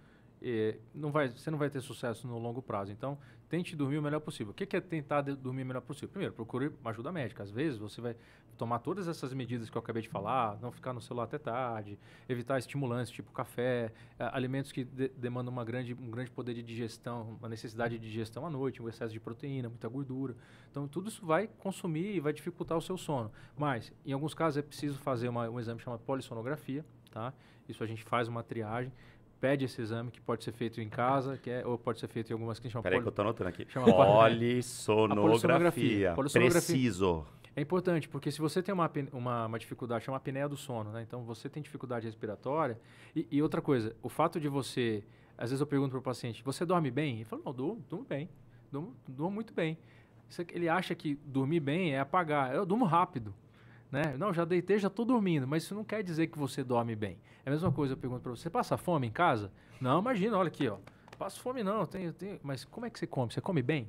eh, 0.44 0.76
não 0.94 1.10
vai, 1.10 1.28
você 1.28 1.50
não 1.50 1.58
vai 1.58 1.70
ter 1.70 1.80
sucesso 1.80 2.28
no 2.28 2.38
longo 2.38 2.60
prazo. 2.60 2.92
Então, 2.92 3.18
tente 3.48 3.74
dormir 3.74 3.98
o 3.98 4.02
melhor 4.02 4.20
possível. 4.20 4.50
O 4.50 4.54
que 4.54 4.76
é 4.76 4.80
tentar 4.80 5.22
dormir 5.22 5.62
o 5.62 5.66
melhor 5.66 5.80
possível? 5.80 6.10
Primeiro, 6.10 6.34
procure 6.34 6.70
ajuda 6.84 7.10
médica. 7.10 7.42
Às 7.42 7.50
vezes, 7.50 7.78
você 7.78 8.00
vai 8.00 8.14
tomar 8.58 8.78
todas 8.78 9.08
essas 9.08 9.32
medidas 9.34 9.68
que 9.68 9.76
eu 9.76 9.80
acabei 9.80 10.00
de 10.00 10.08
falar, 10.08 10.58
não 10.60 10.70
ficar 10.70 10.92
no 10.92 11.00
celular 11.00 11.24
até 11.24 11.38
tarde, 11.38 11.98
evitar 12.28 12.56
estimulantes 12.56 13.10
tipo 13.10 13.32
café, 13.32 13.92
alimentos 14.18 14.70
que 14.70 14.84
de- 14.84 15.08
demandam 15.08 15.52
uma 15.52 15.64
grande, 15.64 15.92
um 15.92 16.08
grande 16.08 16.30
poder 16.30 16.54
de 16.54 16.62
digestão, 16.62 17.36
uma 17.40 17.48
necessidade 17.48 17.98
de 17.98 18.06
digestão 18.06 18.46
à 18.46 18.50
noite, 18.50 18.80
um 18.80 18.88
excesso 18.88 19.12
de 19.12 19.18
proteína, 19.18 19.68
muita 19.68 19.88
gordura. 19.88 20.36
Então, 20.70 20.86
tudo 20.86 21.08
isso 21.08 21.24
vai 21.26 21.48
consumir 21.58 22.14
e 22.14 22.20
vai 22.20 22.32
dificultar 22.32 22.78
o 22.78 22.82
seu 22.82 22.96
sono. 22.96 23.30
Mas, 23.56 23.92
em 24.06 24.12
alguns 24.12 24.34
casos, 24.34 24.58
é 24.58 24.62
preciso 24.62 24.98
fazer 24.98 25.28
uma- 25.28 25.48
um 25.50 25.58
exame 25.58 25.80
chamado 25.80 26.00
polissonografia, 26.00 26.84
tá? 27.10 27.32
Isso 27.68 27.82
a 27.82 27.86
gente 27.86 28.04
faz 28.04 28.28
uma 28.28 28.42
triagem, 28.42 28.92
pede 29.40 29.64
esse 29.64 29.80
exame, 29.80 30.10
que 30.10 30.20
pode 30.20 30.42
ser 30.44 30.52
feito 30.52 30.80
em 30.80 30.88
casa, 30.88 31.36
que 31.36 31.50
é, 31.50 31.66
ou 31.66 31.76
pode 31.78 32.00
ser 32.00 32.08
feito 32.08 32.30
em 32.30 32.32
algumas 32.32 32.58
que 32.58 32.68
chamam 32.70 32.82
Peraí 32.82 32.98
que 32.98 33.04
poli- 33.04 33.12
eu 33.12 33.14
tô 33.14 33.22
anotando 33.22 33.48
aqui. 33.50 33.66
Chama 33.68 33.86
poli- 33.86 33.96
Polissonografia. 35.28 36.12
polissonografia. 36.14 36.60
Preciso. 36.72 37.26
É 37.56 37.60
importante, 37.60 38.08
porque 38.08 38.32
se 38.32 38.40
você 38.40 38.62
tem 38.62 38.72
uma, 38.74 38.90
uma, 39.12 39.46
uma 39.46 39.58
dificuldade, 39.58 40.04
chama 40.04 40.16
apneia 40.16 40.48
do 40.48 40.56
sono, 40.56 40.90
né? 40.90 41.02
Então 41.02 41.22
você 41.24 41.48
tem 41.48 41.62
dificuldade 41.62 42.04
respiratória. 42.06 42.78
E, 43.14 43.28
e 43.30 43.40
outra 43.42 43.60
coisa, 43.62 43.94
o 44.02 44.08
fato 44.08 44.40
de 44.40 44.48
você. 44.48 45.04
Às 45.38 45.50
vezes 45.50 45.60
eu 45.60 45.66
pergunto 45.66 45.90
para 45.90 45.98
o 45.98 46.02
paciente: 46.02 46.42
você 46.42 46.64
dorme 46.64 46.90
bem? 46.90 47.16
Ele 47.16 47.24
fala: 47.24 47.42
não, 47.44 47.52
durmo, 47.52 47.84
durmo 47.88 48.04
bem. 48.04 48.28
Durmo, 48.72 48.94
durmo 49.06 49.30
muito 49.34 49.54
bem. 49.54 49.78
Ele 50.52 50.68
acha 50.68 50.94
que 50.96 51.14
dormir 51.26 51.60
bem 51.60 51.94
é 51.94 52.00
apagar. 52.00 52.52
Eu 52.54 52.66
durmo 52.66 52.84
rápido. 52.84 53.32
Né? 53.94 54.16
Não, 54.18 54.34
já 54.34 54.44
deitei, 54.44 54.76
já 54.76 54.88
estou 54.88 55.04
dormindo, 55.04 55.46
mas 55.46 55.62
isso 55.62 55.72
não 55.72 55.84
quer 55.84 56.02
dizer 56.02 56.26
que 56.26 56.36
você 56.36 56.64
dorme 56.64 56.96
bem. 56.96 57.16
É 57.46 57.48
a 57.48 57.52
mesma 57.52 57.70
coisa, 57.70 57.92
eu 57.92 57.96
pergunto 57.96 58.22
para 58.22 58.32
você: 58.32 58.50
passa 58.50 58.76
fome 58.76 59.06
em 59.06 59.10
casa? 59.12 59.52
Não, 59.80 60.00
imagina, 60.00 60.36
olha 60.36 60.48
aqui, 60.48 60.66
ó. 60.66 60.78
Passo 61.16 61.40
fome 61.40 61.62
não, 61.62 61.86
tenho, 61.86 62.12
tenho, 62.12 62.40
mas 62.42 62.64
como 62.64 62.86
é 62.86 62.90
que 62.90 62.98
você 62.98 63.06
come? 63.06 63.32
Você 63.32 63.40
come 63.40 63.62
bem? 63.62 63.88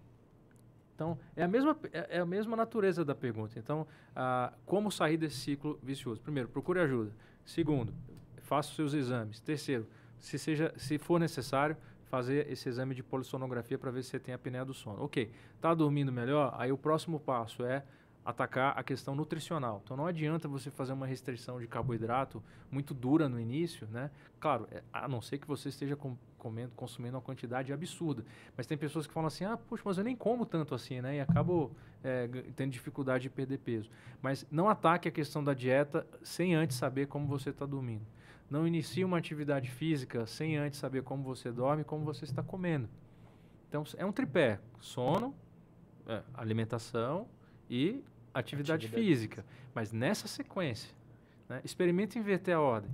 Então, 0.93 1.17
é 1.35 1.43
a 1.43 1.47
mesma, 1.47 1.75
é 1.91 2.17
é 2.17 2.19
a 2.19 2.25
mesma 2.25 2.55
natureza 2.55 3.03
da 3.03 3.15
pergunta. 3.15 3.57
Então, 3.57 3.87
ah, 4.15 4.53
como 4.63 4.91
sair 4.91 5.17
desse 5.17 5.37
ciclo 5.37 5.79
vicioso? 5.81 6.21
Primeiro, 6.21 6.49
procure 6.49 6.79
ajuda. 6.81 7.11
Segundo, 7.43 7.91
faça 8.43 8.69
os 8.69 8.75
seus 8.75 8.93
exames. 8.93 9.39
Terceiro, 9.39 9.87
se, 10.19 10.37
seja, 10.37 10.71
se 10.77 10.99
for 10.99 11.19
necessário, 11.19 11.75
fazer 12.05 12.47
esse 12.51 12.69
exame 12.69 12.93
de 12.93 13.01
polissonografia 13.01 13.79
para 13.79 13.89
ver 13.89 14.03
se 14.03 14.11
você 14.11 14.19
tem 14.19 14.35
apneia 14.35 14.63
do 14.63 14.73
sono. 14.75 15.03
Ok, 15.03 15.31
está 15.55 15.73
dormindo 15.73 16.11
melhor? 16.11 16.53
Aí 16.59 16.71
o 16.71 16.77
próximo 16.77 17.19
passo 17.19 17.65
é 17.65 17.83
atacar 18.25 18.77
a 18.77 18.83
questão 18.83 19.13
nutricional. 19.13 19.81
Então 19.85 19.95
não 19.95 20.07
adianta 20.07 20.47
você 20.47 20.71
fazer 20.71 20.93
uma 20.93 21.05
restrição 21.05 21.59
de 21.59 21.67
carboidrato 21.67 22.41
muito 22.71 22.93
dura 22.93 23.29
no 23.29 23.39
início, 23.39 23.87
né? 23.91 24.09
Claro, 24.39 24.67
é, 24.71 24.81
a 24.91 25.07
não 25.07 25.21
ser 25.21 25.37
que 25.37 25.47
você 25.47 25.69
esteja 25.69 25.95
com- 25.95 26.17
comendo, 26.39 26.71
consumindo 26.75 27.15
uma 27.15 27.21
quantidade 27.21 27.71
absurda. 27.71 28.25
Mas 28.57 28.65
tem 28.65 28.77
pessoas 28.77 29.05
que 29.05 29.13
falam 29.13 29.27
assim, 29.27 29.45
ah, 29.45 29.55
puxa, 29.55 29.83
mas 29.85 29.97
eu 29.99 30.03
nem 30.03 30.15
como 30.15 30.45
tanto 30.45 30.73
assim, 30.73 31.01
né? 31.01 31.17
E 31.17 31.21
acabo 31.21 31.71
é, 32.03 32.27
tendo 32.55 32.71
dificuldade 32.71 33.23
de 33.23 33.29
perder 33.29 33.59
peso. 33.59 33.89
Mas 34.21 34.45
não 34.49 34.67
ataque 34.67 35.07
a 35.07 35.11
questão 35.11 35.43
da 35.43 35.53
dieta 35.53 36.05
sem 36.23 36.55
antes 36.55 36.77
saber 36.77 37.07
como 37.07 37.27
você 37.27 37.51
está 37.51 37.65
dormindo. 37.65 38.05
Não 38.49 38.67
inicie 38.67 39.03
uma 39.03 39.17
atividade 39.17 39.69
física 39.69 40.25
sem 40.25 40.57
antes 40.57 40.79
saber 40.79 41.03
como 41.03 41.23
você 41.23 41.51
dorme 41.51 41.81
e 41.81 41.85
como 41.85 42.03
você 42.03 42.25
está 42.25 42.41
comendo. 42.41 42.89
Então 43.69 43.83
é 43.97 44.05
um 44.05 44.11
tripé: 44.11 44.59
sono, 44.79 45.33
é, 46.07 46.21
alimentação 46.33 47.27
e 47.69 48.03
atividade, 48.39 48.85
Atividade 48.85 48.87
física. 48.87 49.45
Mas 49.73 49.91
nessa 49.91 50.27
sequência, 50.27 50.93
né, 51.49 51.61
experimente 51.63 52.17
inverter 52.19 52.55
a 52.55 52.59
ordem. 52.61 52.91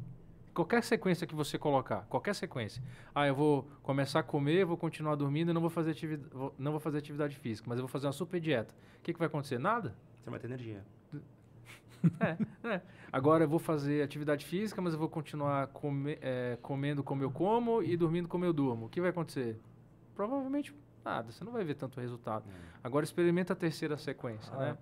Qualquer 0.54 0.84
sequência 0.84 1.26
que 1.26 1.34
você 1.34 1.58
colocar, 1.58 2.02
qualquer 2.10 2.36
sequência. 2.36 2.84
Ah, 3.16 3.26
eu 3.26 3.34
vou 3.34 3.68
começar 3.82 4.20
a 4.20 4.24
comer, 4.24 4.66
vou 4.66 4.76
continuar 4.76 5.16
dormindo 5.16 5.52
e 5.52 5.54
não 5.54 5.62
vou 5.62 5.70
fazer, 5.70 5.92
ativi 5.92 6.18
vou- 6.18 6.54
não 6.60 6.72
vou 6.72 6.80
fazer 6.80 6.98
atividade 6.98 7.38
física, 7.38 7.70
mas 7.70 7.78
eu 7.80 7.84
vou 7.84 7.90
fazer 7.90 8.08
uma 8.08 8.12
super 8.14 8.40
dieta. 8.40 8.74
O 9.00 9.02
que, 9.04 9.14
que 9.14 9.20
vai 9.20 9.28
acontecer? 9.28 9.58
Nada. 9.58 9.96
Você 10.22 10.30
vai 10.30 10.40
ter 10.40 10.48
energia. 10.48 10.84
É, 12.20 12.68
é. 12.68 12.82
Agora 13.14 13.44
eu 13.44 13.48
vou 13.48 13.60
fazer 13.60 14.02
atividade 14.04 14.46
física, 14.46 14.82
mas 14.82 14.94
eu 14.94 15.00
vou 15.00 15.08
continuar 15.08 15.68
come, 15.68 16.18
é, 16.22 16.58
comendo 16.62 17.04
como 17.04 17.22
eu 17.24 17.30
como 17.32 17.82
e 17.84 17.96
dormindo 17.96 18.28
como 18.28 18.44
eu 18.44 18.52
durmo. 18.52 18.88
O 18.88 18.90
que 18.90 19.00
vai 19.00 19.12
acontecer? 19.12 19.60
Provavelmente 20.16 20.74
nada, 21.06 21.32
você 21.32 21.44
não 21.44 21.52
vai 21.52 21.64
ver 21.64 21.76
tanto 21.76 22.00
resultado. 22.02 22.44
Agora 22.84 23.04
experimenta 23.06 23.54
a 23.54 23.56
terceira 23.56 23.98
sequência, 23.98 24.52
Ah. 24.56 24.58
né? 24.60 24.78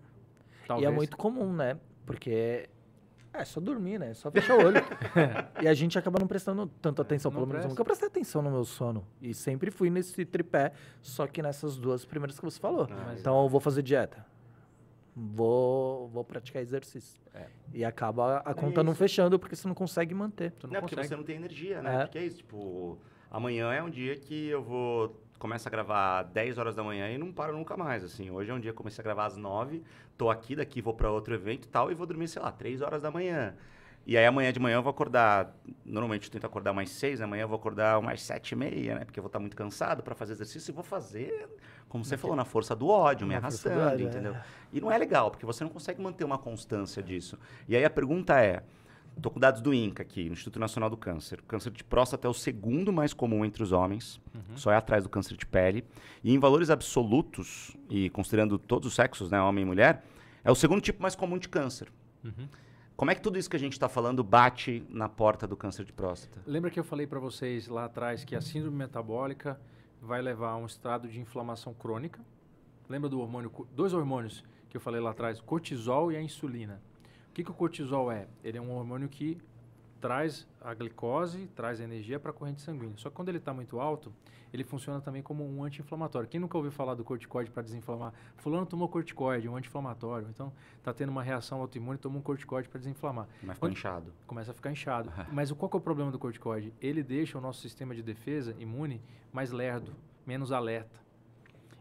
E 0.77 0.85
é 0.85 0.89
muito 0.91 1.15
comum, 1.17 1.53
né? 1.53 1.77
Porque 2.05 2.69
É, 3.31 3.45
só 3.45 3.59
dormir, 3.61 3.99
né? 3.99 4.13
Só 4.15 4.31
fechar 4.31 4.57
o 4.57 4.65
olho. 4.65 4.81
e 5.61 5.67
a 5.67 5.73
gente 5.73 5.97
acaba 5.99 6.19
não 6.19 6.25
prestando 6.27 6.65
tanta 6.81 7.01
atenção. 7.03 7.29
Não 7.31 7.35
Pelo 7.41 7.47
menos 7.47 7.57
eu 7.57 7.67
presta. 7.67 7.69
nunca 7.79 7.85
prestei 7.85 8.07
atenção 8.07 8.41
no 8.41 8.49
meu 8.51 8.65
sono. 8.65 9.05
E 9.21 9.33
sempre 9.35 9.69
fui 9.71 9.89
nesse 9.89 10.25
tripé, 10.25 10.71
só 11.01 11.27
que 11.27 11.41
nessas 11.41 11.77
duas 11.77 12.03
primeiras 12.05 12.37
que 12.39 12.43
você 12.45 12.59
falou. 12.59 12.87
mas- 12.89 13.19
então 13.19 13.41
eu 13.43 13.47
vou 13.47 13.59
fazer 13.59 13.83
dieta. 13.83 14.25
Vou, 15.15 16.07
vou 16.07 16.23
praticar 16.23 16.61
exercício. 16.61 17.19
É. 17.33 17.45
E 17.73 17.83
acaba 17.83 18.37
a 18.37 18.53
conta 18.53 18.79
isso. 18.79 18.83
não 18.83 18.95
fechando 18.95 19.37
porque 19.37 19.55
você 19.55 19.67
não 19.67 19.75
consegue 19.75 20.13
manter. 20.15 20.53
Não, 20.63 20.69
Não, 20.69 20.77
é 20.77 20.81
porque 20.81 20.95
consegue. 20.95 21.09
você 21.09 21.15
não 21.15 21.23
tem 21.23 21.35
energia, 21.35 21.81
né? 21.81 21.95
É. 21.95 21.99
Porque 22.05 22.17
é 22.17 22.25
isso, 22.25 22.37
tipo, 22.37 22.97
amanhã 23.29 23.71
é 23.73 23.83
um 23.83 23.89
dia 23.89 24.15
que 24.17 24.47
eu 24.47 24.63
vou. 24.63 25.21
Começo 25.39 25.65
a 25.69 25.71
gravar 25.71 26.23
10 26.23 26.57
horas 26.57 26.75
da 26.75 26.83
manhã 26.83 27.09
e 27.09 27.17
não 27.17 27.31
paro 27.31 27.53
nunca 27.53 27.77
mais, 27.77 28.03
assim. 28.03 28.29
Hoje 28.29 28.51
é 28.51 28.53
um 28.53 28.59
dia 28.59 28.71
que 28.71 28.77
comecei 28.77 29.01
a 29.01 29.03
gravar 29.03 29.25
às 29.25 29.37
9, 29.37 29.81
tô 30.17 30.29
aqui, 30.29 30.53
daqui 30.53 30.81
vou 30.81 30.93
pra 30.93 31.09
outro 31.09 31.33
evento 31.33 31.63
e 31.63 31.69
tal, 31.69 31.89
e 31.89 31.95
vou 31.95 32.05
dormir, 32.05 32.27
sei 32.27 32.41
lá, 32.41 32.51
3 32.51 32.81
horas 32.81 33.01
da 33.01 33.09
manhã. 33.09 33.55
E 34.05 34.17
aí 34.17 34.25
amanhã 34.25 34.51
de 34.51 34.59
manhã 34.59 34.75
eu 34.75 34.83
vou 34.83 34.89
acordar, 34.89 35.55
normalmente 35.85 36.25
eu 36.25 36.31
tento 36.31 36.45
acordar 36.45 36.73
mais 36.73 36.89
6, 36.89 37.21
amanhã 37.21 37.43
eu 37.43 37.47
vou 37.47 37.57
acordar 37.57 38.01
mais 38.01 38.21
7 38.21 38.51
e 38.51 38.55
meia, 38.57 38.95
né? 38.95 39.05
Porque 39.05 39.17
eu 39.17 39.23
vou 39.23 39.27
estar 39.29 39.39
muito 39.39 39.55
cansado 39.55 40.03
pra 40.03 40.13
fazer 40.13 40.33
exercício 40.33 40.71
e 40.71 40.73
vou 40.73 40.83
fazer, 40.83 41.47
como 41.87 42.03
você 42.03 42.17
falou, 42.17 42.35
na 42.35 42.43
força 42.43 42.75
do 42.75 42.89
ódio, 42.89 43.25
me 43.25 43.33
arrastando, 43.33 43.79
ódio, 43.79 44.07
é. 44.07 44.09
entendeu? 44.09 44.35
E 44.73 44.81
não 44.81 44.91
é 44.91 44.97
legal, 44.97 45.31
porque 45.31 45.45
você 45.45 45.63
não 45.63 45.71
consegue 45.71 46.01
manter 46.01 46.25
uma 46.25 46.37
constância 46.37 47.01
disso. 47.01 47.39
E 47.65 47.77
aí 47.77 47.85
a 47.85 47.89
pergunta 47.89 48.37
é, 48.41 48.61
Tô 49.21 49.29
com 49.29 49.39
dados 49.39 49.61
do 49.61 49.73
INCA 49.73 50.03
aqui, 50.03 50.25
no 50.25 50.33
Instituto 50.33 50.59
Nacional 50.59 50.89
do 50.89 50.97
Câncer. 50.97 51.39
O 51.39 51.43
câncer 51.43 51.71
de 51.71 51.83
próstata 51.83 52.27
é 52.27 52.29
o 52.29 52.33
segundo 52.33 52.91
mais 52.93 53.13
comum 53.13 53.43
entre 53.43 53.61
os 53.61 53.71
homens, 53.71 54.21
só 54.55 54.71
é 54.71 54.75
atrás 54.75 55.03
do 55.03 55.09
câncer 55.09 55.35
de 55.35 55.45
pele. 55.45 55.83
E 56.23 56.33
em 56.33 56.39
valores 56.39 56.69
absolutos, 56.69 57.75
e 57.89 58.09
considerando 58.09 58.57
todos 58.57 58.87
os 58.87 58.95
sexos, 58.95 59.29
né, 59.29 59.41
homem 59.41 59.63
e 59.63 59.65
mulher, 59.65 60.03
é 60.43 60.51
o 60.51 60.55
segundo 60.55 60.81
tipo 60.81 61.01
mais 61.01 61.15
comum 61.15 61.37
de 61.37 61.49
câncer. 61.49 61.91
Como 62.95 63.11
é 63.11 63.15
que 63.15 63.21
tudo 63.21 63.39
isso 63.39 63.49
que 63.49 63.55
a 63.55 63.59
gente 63.59 63.73
está 63.73 63.87
falando 63.87 64.23
bate 64.23 64.85
na 64.89 65.07
porta 65.07 65.47
do 65.47 65.55
câncer 65.55 65.85
de 65.85 65.93
próstata? 65.93 66.41
Lembra 66.45 66.69
que 66.69 66.79
eu 66.79 66.83
falei 66.83 67.07
para 67.07 67.19
vocês 67.19 67.67
lá 67.67 67.85
atrás 67.85 68.23
que 68.23 68.35
a 68.35 68.41
síndrome 68.41 68.77
metabólica 68.77 69.59
vai 70.01 70.21
levar 70.21 70.51
a 70.51 70.57
um 70.57 70.65
estado 70.65 71.07
de 71.07 71.19
inflamação 71.19 71.73
crônica? 71.73 72.19
Lembra 72.89 73.09
do 73.09 73.19
hormônio, 73.19 73.51
dois 73.73 73.93
hormônios 73.93 74.43
que 74.69 74.75
eu 74.77 74.81
falei 74.81 74.99
lá 74.99 75.11
atrás, 75.11 75.39
cortisol 75.39 76.11
e 76.11 76.17
a 76.17 76.21
insulina. 76.21 76.81
O 77.29 77.33
que, 77.33 77.43
que 77.43 77.51
o 77.51 77.53
cortisol 77.53 78.11
é? 78.11 78.27
Ele 78.43 78.57
é 78.57 78.61
um 78.61 78.71
hormônio 78.75 79.07
que 79.07 79.37
traz 80.01 80.47
a 80.61 80.73
glicose, 80.73 81.47
traz 81.55 81.79
a 81.79 81.83
energia 81.83 82.19
para 82.19 82.31
a 82.31 82.33
corrente 82.33 82.61
sanguínea. 82.61 82.95
Só 82.97 83.09
que 83.09 83.15
quando 83.15 83.29
ele 83.29 83.37
está 83.37 83.53
muito 83.53 83.79
alto, 83.79 84.13
ele 84.51 84.63
funciona 84.63 84.99
também 85.01 85.21
como 85.21 85.45
um 85.45 85.63
anti-inflamatório. 85.63 86.27
Quem 86.27 86.39
nunca 86.39 86.57
ouviu 86.57 86.71
falar 86.71 86.95
do 86.95 87.03
corticoide 87.03 87.51
para 87.51 87.61
desinflamar? 87.61 88.13
Fulano 88.37 88.65
tomou 88.65 88.87
corticoide, 88.87 89.47
um 89.47 89.55
anti-inflamatório. 89.55 90.27
Então, 90.29 90.51
está 90.77 90.93
tendo 90.93 91.09
uma 91.09 91.21
reação 91.21 91.59
autoimune, 91.61 91.97
toma 91.99 92.17
um 92.17 92.21
corticoide 92.21 92.67
para 92.69 92.79
desinflamar 92.79 93.27
Mas 93.43 93.55
ficou 93.55 93.67
Onde- 93.69 93.77
inchado. 93.77 94.13
começa 94.25 94.51
a 94.51 94.53
ficar 94.53 94.71
inchado. 94.71 95.11
Mas 95.31 95.51
o- 95.51 95.55
qual 95.55 95.69
que 95.69 95.75
é 95.75 95.79
o 95.79 95.81
problema 95.81 96.11
do 96.11 96.17
corticoide? 96.17 96.73
Ele 96.81 97.03
deixa 97.03 97.37
o 97.37 97.41
nosso 97.41 97.61
sistema 97.61 97.93
de 97.93 98.01
defesa 98.01 98.55
imune 98.57 99.01
mais 99.31 99.51
lerdo, 99.51 99.93
menos 100.25 100.51
alerta. 100.51 100.97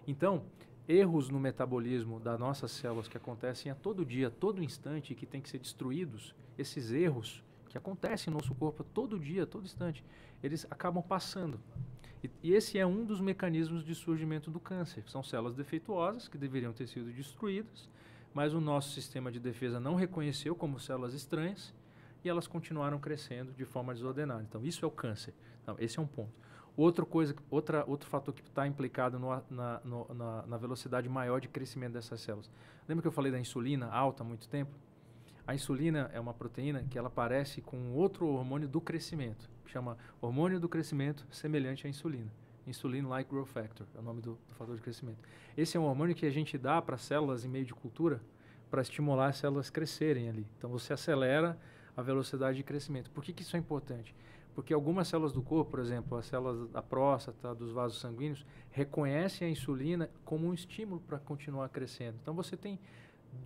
Então, 0.07 0.43
erros 0.89 1.29
no 1.29 1.39
metabolismo 1.39 2.19
das 2.19 2.41
nossas 2.41 2.73
células 2.73 3.07
que 3.07 3.17
acontecem 3.17 3.71
a 3.71 3.75
todo 3.75 4.07
dia, 4.07 4.29
a 4.29 4.31
todo 4.31 4.65
instante, 4.65 5.13
e 5.13 5.17
que 5.17 5.27
têm 5.27 5.43
que 5.43 5.51
ser 5.51 5.59
destruídos, 5.59 6.35
esses 6.57 6.91
erros 6.91 7.45
que 7.69 7.77
acontecem 7.77 8.33
no 8.33 8.39
nosso 8.39 8.55
corpo 8.55 8.83
todo 8.83 9.21
dia, 9.21 9.47
todo 9.47 9.65
instante, 9.65 10.03
eles 10.43 10.67
acabam 10.71 11.03
passando. 11.03 11.61
E, 12.25 12.31
e 12.43 12.55
esse 12.55 12.79
é 12.79 12.87
um 12.87 13.05
dos 13.05 13.21
mecanismos 13.21 13.85
de 13.85 13.95
surgimento 13.95 14.51
do 14.51 14.59
câncer. 14.59 15.05
São 15.07 15.23
células 15.23 15.55
defeituosas 15.55 16.27
que 16.27 16.39
deveriam 16.39 16.73
ter 16.73 16.87
sido 16.87 17.13
destruídas, 17.13 17.89
mas 18.33 18.55
o 18.55 18.61
nosso 18.61 18.93
sistema 18.93 19.31
de 19.31 19.39
defesa 19.39 19.79
não 19.79 19.95
reconheceu 19.95 20.55
como 20.55 20.81
células 20.81 21.13
estranhas 21.13 21.75
e 22.25 22.29
elas 22.29 22.47
continuaram 22.47 22.99
crescendo 22.99 23.53
de 23.53 23.65
forma 23.67 23.93
desordenada. 23.93 24.43
Então, 24.43 24.65
isso 24.65 24.85
é 24.85 24.89
o 24.89 24.91
câncer. 24.91 25.35
Então, 25.63 25.77
esse 25.79 25.99
é 25.99 26.03
um 26.03 26.07
ponto. 26.07 26.33
Outra 26.79 27.05
coisa, 27.05 27.35
outra, 27.51 27.85
outro 27.89 28.09
fator 28.09 28.33
que 28.33 28.41
está 28.41 28.65
implicado 28.65 29.19
no 29.19 29.31
na, 29.51 29.81
no- 29.85 30.07
na, 30.15 30.47
na 30.47 30.57
velocidade 30.57 31.09
maior 31.09 31.41
de 31.41 31.49
crescimento 31.49 31.95
dessas 31.95 32.21
células. 32.21 32.49
Lembra 32.89 33.03
que 33.03 33.09
eu 33.09 33.13
falei 33.13 33.33
da 33.33 33.41
insulina 33.41 33.89
alta 33.89 34.23
há 34.23 34.27
muito 34.27 34.49
tempo? 34.49 34.71
A 35.45 35.57
insulina 35.57 36.09
é 36.15 36.21
uma 36.21 36.33
proteína 36.33 36.85
que 36.89 36.97
ela 36.97 37.11
parece 37.11 37.61
com 37.61 37.95
outro 37.95 38.29
hormônio 38.29 38.69
do 38.69 38.81
crescimento. 38.81 39.51
Chama 39.67 39.99
hormônio 40.21 40.61
do 40.61 40.69
crescimento 40.69 41.27
semelhante 41.33 41.85
à 41.85 41.91
insulina. 41.91 42.33
Insulin 42.65 43.03
Like 43.03 43.29
Growth 43.29 43.49
Factor 43.49 43.85
é 43.97 43.99
o 43.99 44.03
nome 44.03 44.21
do, 44.21 44.39
do 44.49 44.55
fator 44.55 44.77
de 44.77 44.81
crescimento. 44.81 45.19
Esse 45.57 45.77
é 45.77 45.81
um 45.81 45.85
hormônio 45.85 46.15
que 46.15 46.27
a 46.27 46.31
gente 46.31 46.57
dá 46.57 46.81
para 46.81 46.97
células 46.97 47.45
em 47.45 47.49
meio 47.49 47.65
de 47.65 47.75
cultura 47.75 48.21
para 48.71 48.83
estimular 48.83 49.27
as 49.31 49.39
células 49.39 49.69
crescerem 49.69 50.29
ali. 50.29 50.47
Então 50.57 50.71
você 50.71 50.93
acelera 50.93 51.59
a 51.97 52.03
velocidade 52.03 52.57
de 52.57 52.63
crescimento. 52.63 53.11
Por 53.11 53.25
que, 53.25 53.33
que 53.33 53.43
isso 53.43 53.57
é 53.57 53.59
importante? 53.59 54.15
Porque 54.59 54.75
algumas 54.75 55.07
células 55.07 55.33
do 55.33 55.41
corpo, 55.41 55.71
por 55.71 55.79
exemplo, 55.79 56.19
as 56.19 56.27
células 56.27 56.69
da 56.71 56.83
próstata, 56.83 57.55
dos 57.55 57.71
vasos 57.71 58.01
sanguíneos, 58.01 58.45
reconhecem 58.73 59.47
a 59.47 59.51
insulina 59.53 60.11
como 60.25 60.49
um 60.49 60.53
estímulo 60.53 61.01
para 61.07 61.17
continuar 61.17 61.69
crescendo. 61.69 62.19
Então 62.21 62.35
você 62.35 62.57
tem, 62.57 62.77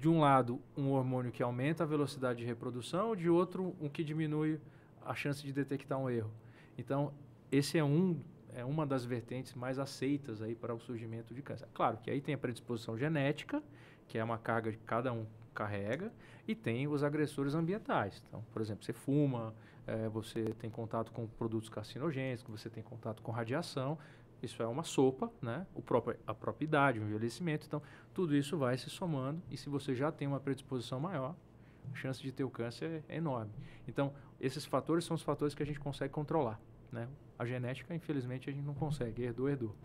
de 0.00 0.08
um 0.08 0.20
lado, 0.20 0.58
um 0.74 0.92
hormônio 0.92 1.30
que 1.30 1.42
aumenta 1.42 1.82
a 1.82 1.86
velocidade 1.86 2.38
de 2.38 2.46
reprodução, 2.46 3.14
de 3.14 3.28
outro, 3.28 3.76
um 3.78 3.90
que 3.90 4.02
diminui 4.02 4.58
a 5.04 5.14
chance 5.14 5.44
de 5.44 5.52
detectar 5.52 5.98
um 5.98 6.08
erro. 6.08 6.30
Então, 6.78 7.12
esse 7.50 7.76
é 7.76 7.84
um 7.84 8.18
é 8.54 8.64
uma 8.64 8.86
das 8.86 9.04
vertentes 9.04 9.52
mais 9.52 9.78
aceitas 9.78 10.40
aí 10.40 10.54
para 10.54 10.74
o 10.74 10.80
surgimento 10.80 11.34
de 11.34 11.42
câncer. 11.42 11.68
Claro 11.74 11.98
que 11.98 12.10
aí 12.10 12.22
tem 12.22 12.34
a 12.34 12.38
predisposição 12.38 12.96
genética, 12.96 13.62
que 14.08 14.16
é 14.16 14.24
uma 14.24 14.38
carga 14.38 14.72
que 14.72 14.78
cada 14.78 15.12
um 15.12 15.26
carrega, 15.52 16.12
e 16.46 16.54
tem 16.54 16.88
os 16.88 17.02
agressores 17.02 17.54
ambientais. 17.54 18.22
Então, 18.26 18.44
por 18.52 18.60
exemplo, 18.60 18.84
você 18.84 18.92
fuma, 18.92 19.54
eh, 19.86 20.08
você 20.08 20.44
tem 20.58 20.70
contato 20.70 21.12
com 21.12 21.26
produtos 21.26 21.68
carcinogênicos, 21.68 22.60
você 22.60 22.68
tem 22.68 22.82
contato 22.82 23.22
com 23.22 23.30
radiação, 23.30 23.98
isso 24.42 24.60
é 24.62 24.66
uma 24.66 24.82
sopa, 24.82 25.30
né? 25.40 25.66
O 25.72 25.80
próprio, 25.80 26.18
a 26.26 26.34
própria 26.34 26.64
idade, 26.64 26.98
o 26.98 27.02
envelhecimento. 27.04 27.66
Então, 27.66 27.80
tudo 28.12 28.34
isso 28.34 28.58
vai 28.58 28.76
se 28.76 28.90
somando, 28.90 29.40
e 29.50 29.56
se 29.56 29.68
você 29.68 29.94
já 29.94 30.10
tem 30.10 30.26
uma 30.26 30.40
predisposição 30.40 30.98
maior, 30.98 31.36
a 31.92 31.94
chance 31.94 32.20
de 32.20 32.32
ter 32.32 32.44
o 32.44 32.50
câncer 32.50 33.04
é 33.08 33.16
enorme. 33.16 33.52
Então, 33.86 34.12
esses 34.40 34.64
fatores 34.64 35.04
são 35.04 35.14
os 35.14 35.22
fatores 35.22 35.54
que 35.54 35.62
a 35.62 35.66
gente 35.66 35.78
consegue 35.78 36.12
controlar. 36.12 36.60
Né? 36.90 37.08
A 37.38 37.44
genética, 37.44 37.94
infelizmente, 37.94 38.50
a 38.50 38.52
gente 38.52 38.64
não 38.64 38.74
consegue. 38.74 39.22
Herdou, 39.22 39.48
herdou. 39.48 39.76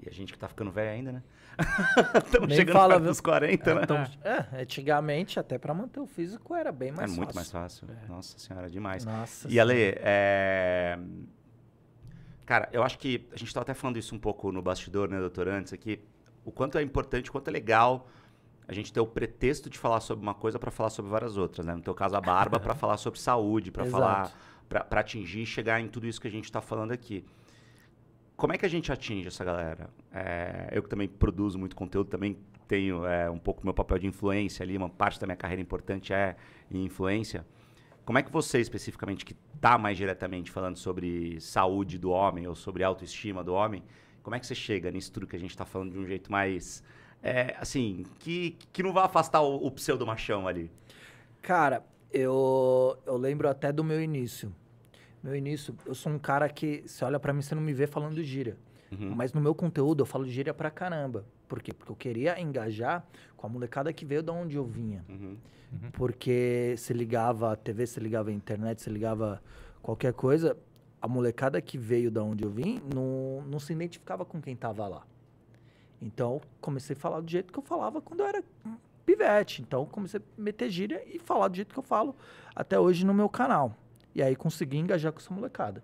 E 0.00 0.08
a 0.08 0.12
gente 0.12 0.32
que 0.32 0.38
tá 0.38 0.48
ficando 0.48 0.70
velho 0.70 0.90
ainda, 0.90 1.12
né? 1.12 1.22
Estamos 2.24 2.54
chegando 2.54 2.76
fala, 2.76 3.00
dos 3.00 3.20
40, 3.20 3.74
né? 3.74 3.80
Então, 3.82 3.96
é, 4.22 4.62
antigamente, 4.62 5.40
até 5.40 5.58
para 5.58 5.74
manter 5.74 5.98
o 5.98 6.06
físico 6.06 6.54
era 6.54 6.70
bem 6.70 6.92
mais 6.92 7.04
é 7.04 7.06
fácil. 7.06 7.16
muito 7.16 7.34
mais 7.34 7.50
fácil. 7.50 7.88
Nossa 8.08 8.38
senhora, 8.38 8.70
demais. 8.70 9.04
Nossa 9.04 9.48
E 9.50 9.58
Ale, 9.58 9.94
é... 9.96 10.98
cara, 12.46 12.68
eu 12.72 12.82
acho 12.84 12.98
que 12.98 13.26
a 13.32 13.36
gente 13.36 13.48
estava 13.48 13.62
até 13.62 13.74
falando 13.74 13.98
isso 13.98 14.14
um 14.14 14.18
pouco 14.20 14.52
no 14.52 14.62
bastidor, 14.62 15.08
né, 15.08 15.18
doutor, 15.18 15.48
antes 15.48 15.72
aqui, 15.72 16.00
o 16.44 16.52
quanto 16.52 16.78
é 16.78 16.82
importante, 16.82 17.28
o 17.28 17.32
quanto 17.32 17.48
é 17.48 17.50
legal 17.50 18.08
a 18.68 18.72
gente 18.74 18.92
ter 18.92 19.00
o 19.00 19.06
pretexto 19.06 19.70
de 19.70 19.78
falar 19.78 19.98
sobre 20.00 20.22
uma 20.22 20.34
coisa 20.34 20.58
para 20.58 20.70
falar 20.70 20.90
sobre 20.90 21.10
várias 21.10 21.38
outras, 21.38 21.64
né? 21.64 21.74
No 21.74 21.80
teu 21.80 21.94
caso, 21.94 22.14
a 22.14 22.20
barba, 22.20 22.60
para 22.60 22.74
falar 22.76 22.98
sobre 22.98 23.18
saúde, 23.18 23.72
para 23.72 23.86
falar, 23.86 24.30
para 24.68 25.00
atingir 25.00 25.42
e 25.42 25.46
chegar 25.46 25.80
em 25.80 25.88
tudo 25.88 26.06
isso 26.06 26.20
que 26.20 26.28
a 26.28 26.30
gente 26.30 26.44
está 26.44 26.60
falando 26.60 26.92
aqui. 26.92 27.24
Como 28.38 28.52
é 28.52 28.56
que 28.56 28.64
a 28.64 28.68
gente 28.68 28.92
atinge 28.92 29.26
essa 29.26 29.44
galera? 29.44 29.90
É, 30.12 30.68
eu 30.70 30.80
que 30.80 30.88
também 30.88 31.08
produzo 31.08 31.58
muito 31.58 31.74
conteúdo, 31.74 32.08
também 32.08 32.38
tenho 32.68 33.04
é, 33.04 33.28
um 33.28 33.36
pouco 33.36 33.64
meu 33.64 33.74
papel 33.74 33.98
de 33.98 34.06
influência 34.06 34.62
ali, 34.62 34.76
uma 34.76 34.88
parte 34.88 35.18
da 35.18 35.26
minha 35.26 35.36
carreira 35.36 35.60
importante 35.60 36.12
é 36.12 36.36
em 36.70 36.84
influência. 36.84 37.44
Como 38.04 38.16
é 38.16 38.22
que 38.22 38.30
você, 38.30 38.60
especificamente, 38.60 39.24
que 39.24 39.34
está 39.56 39.76
mais 39.76 39.96
diretamente 39.96 40.52
falando 40.52 40.76
sobre 40.76 41.40
saúde 41.40 41.98
do 41.98 42.10
homem 42.10 42.46
ou 42.46 42.54
sobre 42.54 42.84
autoestima 42.84 43.42
do 43.42 43.52
homem, 43.52 43.82
como 44.22 44.36
é 44.36 44.38
que 44.38 44.46
você 44.46 44.54
chega 44.54 44.88
nisso 44.88 45.10
tudo 45.10 45.26
que 45.26 45.34
a 45.34 45.40
gente 45.40 45.50
está 45.50 45.64
falando 45.64 45.90
de 45.90 45.98
um 45.98 46.06
jeito 46.06 46.30
mais, 46.30 46.80
é, 47.20 47.56
assim, 47.58 48.06
que, 48.20 48.56
que 48.72 48.84
não 48.84 48.92
vai 48.92 49.04
afastar 49.04 49.40
o, 49.42 49.66
o 49.66 49.70
pseudo-machão 49.72 50.46
ali? 50.46 50.70
Cara, 51.42 51.84
eu, 52.12 52.96
eu 53.04 53.16
lembro 53.16 53.48
até 53.48 53.72
do 53.72 53.82
meu 53.82 54.00
início. 54.00 54.54
Meu 55.22 55.34
início, 55.34 55.74
eu 55.84 55.94
sou 55.94 56.12
um 56.12 56.18
cara 56.18 56.48
que, 56.48 56.82
você 56.86 57.04
olha 57.04 57.18
pra 57.18 57.32
mim, 57.32 57.42
você 57.42 57.54
não 57.54 57.62
me 57.62 57.72
vê 57.72 57.86
falando 57.86 58.22
gíria. 58.22 58.56
Uhum. 58.90 59.12
Mas 59.14 59.32
no 59.32 59.40
meu 59.40 59.54
conteúdo 59.54 60.02
eu 60.02 60.06
falo 60.06 60.26
gíria 60.26 60.54
pra 60.54 60.70
caramba. 60.70 61.24
Por 61.46 61.62
quê? 61.62 61.72
Porque 61.72 61.90
eu 61.90 61.96
queria 61.96 62.40
engajar 62.40 63.04
com 63.36 63.46
a 63.46 63.50
molecada 63.50 63.92
que 63.92 64.04
veio 64.04 64.22
da 64.22 64.32
onde 64.32 64.56
eu 64.56 64.64
vinha. 64.64 65.04
Uhum. 65.08 65.36
Porque 65.92 66.74
se 66.78 66.92
ligava 66.92 67.52
a 67.52 67.56
TV, 67.56 67.86
se 67.86 68.00
ligava 68.00 68.30
a 68.30 68.32
internet, 68.32 68.80
se 68.80 68.90
ligava 68.90 69.42
qualquer 69.82 70.12
coisa, 70.12 70.56
a 71.00 71.08
molecada 71.08 71.60
que 71.60 71.76
veio 71.76 72.10
da 72.10 72.22
onde 72.22 72.44
eu 72.44 72.50
vim 72.50 72.80
não, 72.94 73.42
não 73.46 73.58
se 73.58 73.72
identificava 73.72 74.24
com 74.24 74.40
quem 74.40 74.56
tava 74.56 74.86
lá. 74.86 75.06
Então 76.00 76.34
eu 76.34 76.42
comecei 76.60 76.94
a 76.94 76.98
falar 76.98 77.20
do 77.20 77.30
jeito 77.30 77.52
que 77.52 77.58
eu 77.58 77.62
falava 77.62 78.00
quando 78.00 78.20
eu 78.20 78.26
era 78.26 78.42
pivete. 79.04 79.62
Então 79.62 79.80
eu 79.80 79.86
comecei 79.86 80.20
a 80.20 80.40
meter 80.40 80.70
gíria 80.70 81.02
e 81.06 81.18
falar 81.18 81.48
do 81.48 81.56
jeito 81.56 81.72
que 81.72 81.78
eu 81.78 81.84
falo 81.84 82.14
até 82.54 82.78
hoje 82.78 83.04
no 83.04 83.14
meu 83.14 83.28
canal. 83.28 83.74
E 84.18 84.22
aí 84.22 84.34
consegui 84.34 84.78
engajar 84.78 85.12
com 85.12 85.20
essa 85.20 85.32
molecada. 85.32 85.80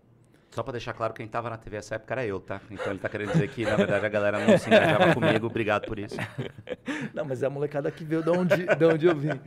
Só 0.50 0.60
pra 0.64 0.72
deixar 0.72 0.92
claro, 0.92 1.14
quem 1.14 1.28
tava 1.28 1.48
na 1.48 1.56
TV 1.56 1.76
essa 1.76 1.94
época 1.94 2.14
era 2.14 2.26
eu, 2.26 2.40
tá? 2.40 2.60
Então 2.68 2.90
ele 2.90 2.98
tá 2.98 3.08
querendo 3.08 3.30
dizer 3.30 3.48
que, 3.48 3.62
na 3.62 3.76
verdade, 3.76 4.04
a 4.04 4.08
galera 4.08 4.44
não 4.44 4.58
se 4.58 4.66
engajava 4.66 5.14
comigo. 5.14 5.46
Obrigado 5.46 5.86
por 5.86 6.00
isso. 6.00 6.16
Não, 7.14 7.24
mas 7.24 7.44
é 7.44 7.46
a 7.46 7.50
molecada 7.50 7.88
que 7.92 8.02
veio 8.02 8.24
de 8.24 8.30
onde, 8.30 8.66
de 8.66 8.84
onde 8.84 9.06
eu 9.06 9.14
vim. 9.14 9.40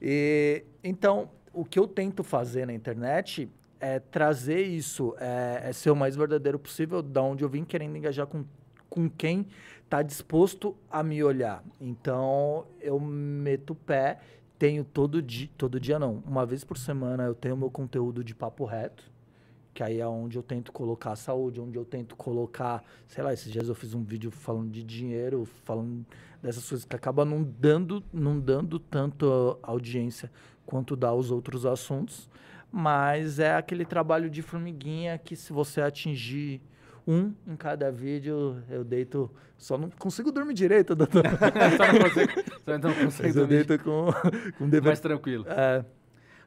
E, 0.00 0.62
então, 0.82 1.30
o 1.54 1.64
que 1.64 1.78
eu 1.78 1.88
tento 1.88 2.22
fazer 2.22 2.66
na 2.66 2.74
internet 2.74 3.48
é 3.80 3.98
trazer 3.98 4.60
isso, 4.60 5.14
é, 5.18 5.62
é 5.70 5.72
ser 5.72 5.90
o 5.90 5.96
mais 5.96 6.14
verdadeiro 6.14 6.58
possível, 6.58 7.00
da 7.00 7.22
onde 7.22 7.42
eu 7.42 7.48
vim 7.48 7.64
querendo 7.64 7.96
engajar 7.96 8.26
com, 8.26 8.44
com 8.90 9.08
quem 9.08 9.46
está 9.84 10.02
disposto 10.02 10.76
a 10.90 11.02
me 11.02 11.24
olhar. 11.24 11.64
Então, 11.80 12.66
eu 12.78 13.00
meto 13.00 13.70
o 13.70 13.74
pé, 13.74 14.18
tenho 14.64 14.82
todo 14.82 15.20
dia, 15.20 15.50
todo 15.58 15.78
dia 15.78 15.98
não, 15.98 16.22
uma 16.26 16.46
vez 16.46 16.64
por 16.64 16.78
semana 16.78 17.24
eu 17.24 17.34
tenho 17.34 17.54
meu 17.54 17.70
conteúdo 17.70 18.24
de 18.24 18.34
papo 18.34 18.64
reto, 18.64 19.04
que 19.74 19.82
aí 19.82 20.00
é 20.00 20.06
onde 20.06 20.38
eu 20.38 20.42
tento 20.42 20.72
colocar 20.72 21.12
a 21.12 21.16
saúde, 21.16 21.60
onde 21.60 21.76
eu 21.76 21.84
tento 21.84 22.16
colocar, 22.16 22.82
sei 23.06 23.22
lá, 23.22 23.30
esses 23.30 23.52
dias 23.52 23.68
eu 23.68 23.74
fiz 23.74 23.92
um 23.92 24.02
vídeo 24.02 24.30
falando 24.30 24.70
de 24.70 24.82
dinheiro, 24.82 25.44
falando 25.64 26.06
dessas 26.42 26.66
coisas 26.66 26.86
que 26.86 26.96
acaba 26.96 27.26
não 27.26 27.42
dando, 27.42 28.02
não 28.10 28.40
dando 28.40 28.78
tanto 28.78 29.58
audiência 29.62 30.32
quanto 30.64 30.96
dá 30.96 31.12
os 31.12 31.30
outros 31.30 31.66
assuntos, 31.66 32.30
mas 32.72 33.38
é 33.38 33.54
aquele 33.54 33.84
trabalho 33.84 34.30
de 34.30 34.40
formiguinha 34.40 35.18
que 35.18 35.36
se 35.36 35.52
você 35.52 35.82
atingir 35.82 36.62
um 37.06 37.34
em 37.46 37.56
cada 37.56 37.90
vídeo, 37.90 38.62
eu 38.68 38.84
deito. 38.84 39.30
Só 39.56 39.78
não 39.78 39.90
consigo 39.90 40.32
dormir 40.32 40.54
direito, 40.54 40.94
doutor. 40.96 41.24
só 41.76 41.92
não 41.92 42.00
consigo, 42.00 42.32
só 42.64 42.78
não 42.78 42.94
consigo 42.94 43.28
Mas 43.28 43.36
eu 43.36 43.46
deito 43.46 43.78
com, 43.78 44.08
com 44.58 44.68
dever... 44.68 44.88
Mais 44.88 45.00
tranquilo. 45.00 45.44
É. 45.48 45.84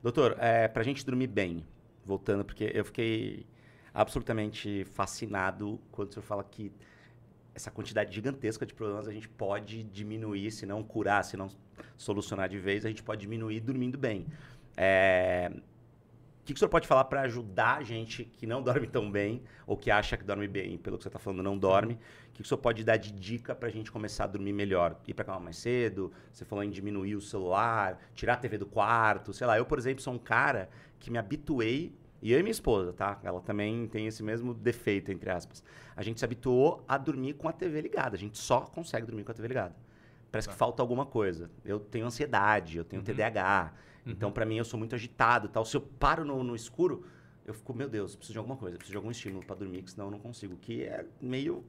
Doutor, 0.01 0.35
é, 0.39 0.67
pra 0.67 0.83
gente 0.83 1.05
dormir 1.05 1.27
bem, 1.27 1.65
voltando, 2.05 2.45
porque 2.45 2.71
eu 2.73 2.85
fiquei 2.85 3.45
absolutamente 3.93 4.85
fascinado 4.93 5.79
quando 5.91 6.09
o 6.09 6.13
senhor 6.13 6.23
fala 6.23 6.43
que 6.43 6.71
essa 7.55 7.71
quantidade 7.71 8.13
gigantesca 8.13 8.65
de 8.65 8.73
problemas 8.73 9.07
a 9.07 9.11
gente 9.11 9.27
pode 9.27 9.83
diminuir, 9.83 10.51
se 10.51 10.65
não 10.65 10.83
curar, 10.83 11.23
se 11.23 11.35
não 11.35 11.49
solucionar 11.97 12.47
de 12.47 12.59
vez, 12.59 12.85
a 12.85 12.89
gente 12.89 13.01
pode 13.01 13.21
diminuir 13.21 13.59
dormindo 13.59 13.97
bem. 13.97 14.27
É... 14.75 15.51
O 16.47 16.49
que, 16.49 16.53
que 16.53 16.59
o 16.59 16.59
senhor 16.59 16.69
pode 16.69 16.87
falar 16.87 17.03
para 17.03 17.23
ajudar 17.23 17.79
a 17.79 17.83
gente 17.83 18.23
que 18.23 18.47
não 18.47 18.61
dorme 18.63 18.87
tão 18.87 19.11
bem, 19.11 19.43
ou 19.65 19.75
que 19.75 19.91
acha 19.91 20.15
que 20.15 20.23
dorme 20.23 20.47
bem, 20.47 20.77
pelo 20.77 20.97
que 20.97 21.03
você 21.03 21.09
está 21.09 21.19
falando, 21.19 21.43
não 21.43 21.57
dorme? 21.57 21.95
O 21.95 21.97
que, 22.31 22.37
que 22.37 22.41
o 22.43 22.45
senhor 22.45 22.59
pode 22.59 22.85
dar 22.85 22.95
de 22.95 23.11
dica 23.11 23.53
para 23.53 23.67
a 23.67 23.71
gente 23.71 23.91
começar 23.91 24.23
a 24.23 24.27
dormir 24.27 24.53
melhor? 24.53 24.97
Ir 25.05 25.13
para 25.13 25.25
cama 25.25 25.41
mais 25.41 25.57
cedo? 25.57 26.09
Você 26.31 26.45
falou 26.45 26.63
em 26.63 26.69
diminuir 26.69 27.15
o 27.15 27.21
celular, 27.21 27.99
tirar 28.15 28.35
a 28.35 28.37
TV 28.37 28.57
do 28.57 28.65
quarto, 28.65 29.33
sei 29.33 29.45
lá. 29.45 29.57
Eu, 29.57 29.65
por 29.65 29.77
exemplo, 29.77 30.01
sou 30.01 30.13
um 30.13 30.17
cara 30.17 30.69
que 31.01 31.11
me 31.11 31.17
habituei 31.17 31.93
e 32.21 32.31
eu 32.31 32.39
e 32.39 32.43
minha 32.43 32.51
esposa, 32.51 32.93
tá? 32.93 33.19
Ela 33.23 33.41
também 33.41 33.85
tem 33.85 34.07
esse 34.07 34.23
mesmo 34.23 34.53
defeito, 34.53 35.11
entre 35.11 35.29
aspas. 35.29 35.61
A 35.97 36.01
gente 36.01 36.17
se 36.17 36.23
habituou 36.23 36.81
a 36.87 36.97
dormir 36.97 37.33
com 37.33 37.49
a 37.49 37.51
TV 37.51 37.81
ligada. 37.81 38.15
A 38.15 38.19
gente 38.19 38.37
só 38.37 38.61
consegue 38.61 39.05
dormir 39.05 39.25
com 39.25 39.31
a 39.33 39.35
TV 39.35 39.49
ligada. 39.49 39.75
Parece 40.31 40.47
tá. 40.47 40.53
que 40.53 40.57
falta 40.57 40.81
alguma 40.81 41.05
coisa. 41.05 41.51
Eu 41.65 41.77
tenho 41.77 42.05
ansiedade, 42.05 42.77
eu 42.77 42.85
tenho 42.85 43.01
uhum. 43.01 43.05
TDAH. 43.05 43.73
Uhum. 44.07 44.13
Então, 44.13 44.31
para 44.31 44.45
mim, 44.45 44.55
eu 44.55 44.65
sou 44.65 44.79
muito 44.79 44.95
agitado 44.95 45.49
tal. 45.49 45.65
Se 45.65 45.75
eu 45.75 45.81
paro 45.81 46.23
no, 46.23 46.43
no 46.43 46.55
escuro, 46.55 47.05
eu 47.45 47.53
fico, 47.53 47.73
meu 47.73 47.89
Deus, 47.89 48.15
preciso 48.15 48.33
de 48.33 48.39
alguma 48.39 48.57
coisa, 48.57 48.77
preciso 48.77 48.93
de 48.93 48.97
algum 48.97 49.11
estímulo 49.11 49.45
para 49.45 49.57
dormir, 49.57 49.83
que 49.83 49.91
senão 49.91 50.07
eu 50.07 50.11
não 50.11 50.19
consigo. 50.19 50.55
Que 50.57 50.83
é 50.83 51.05
meio 51.21 51.63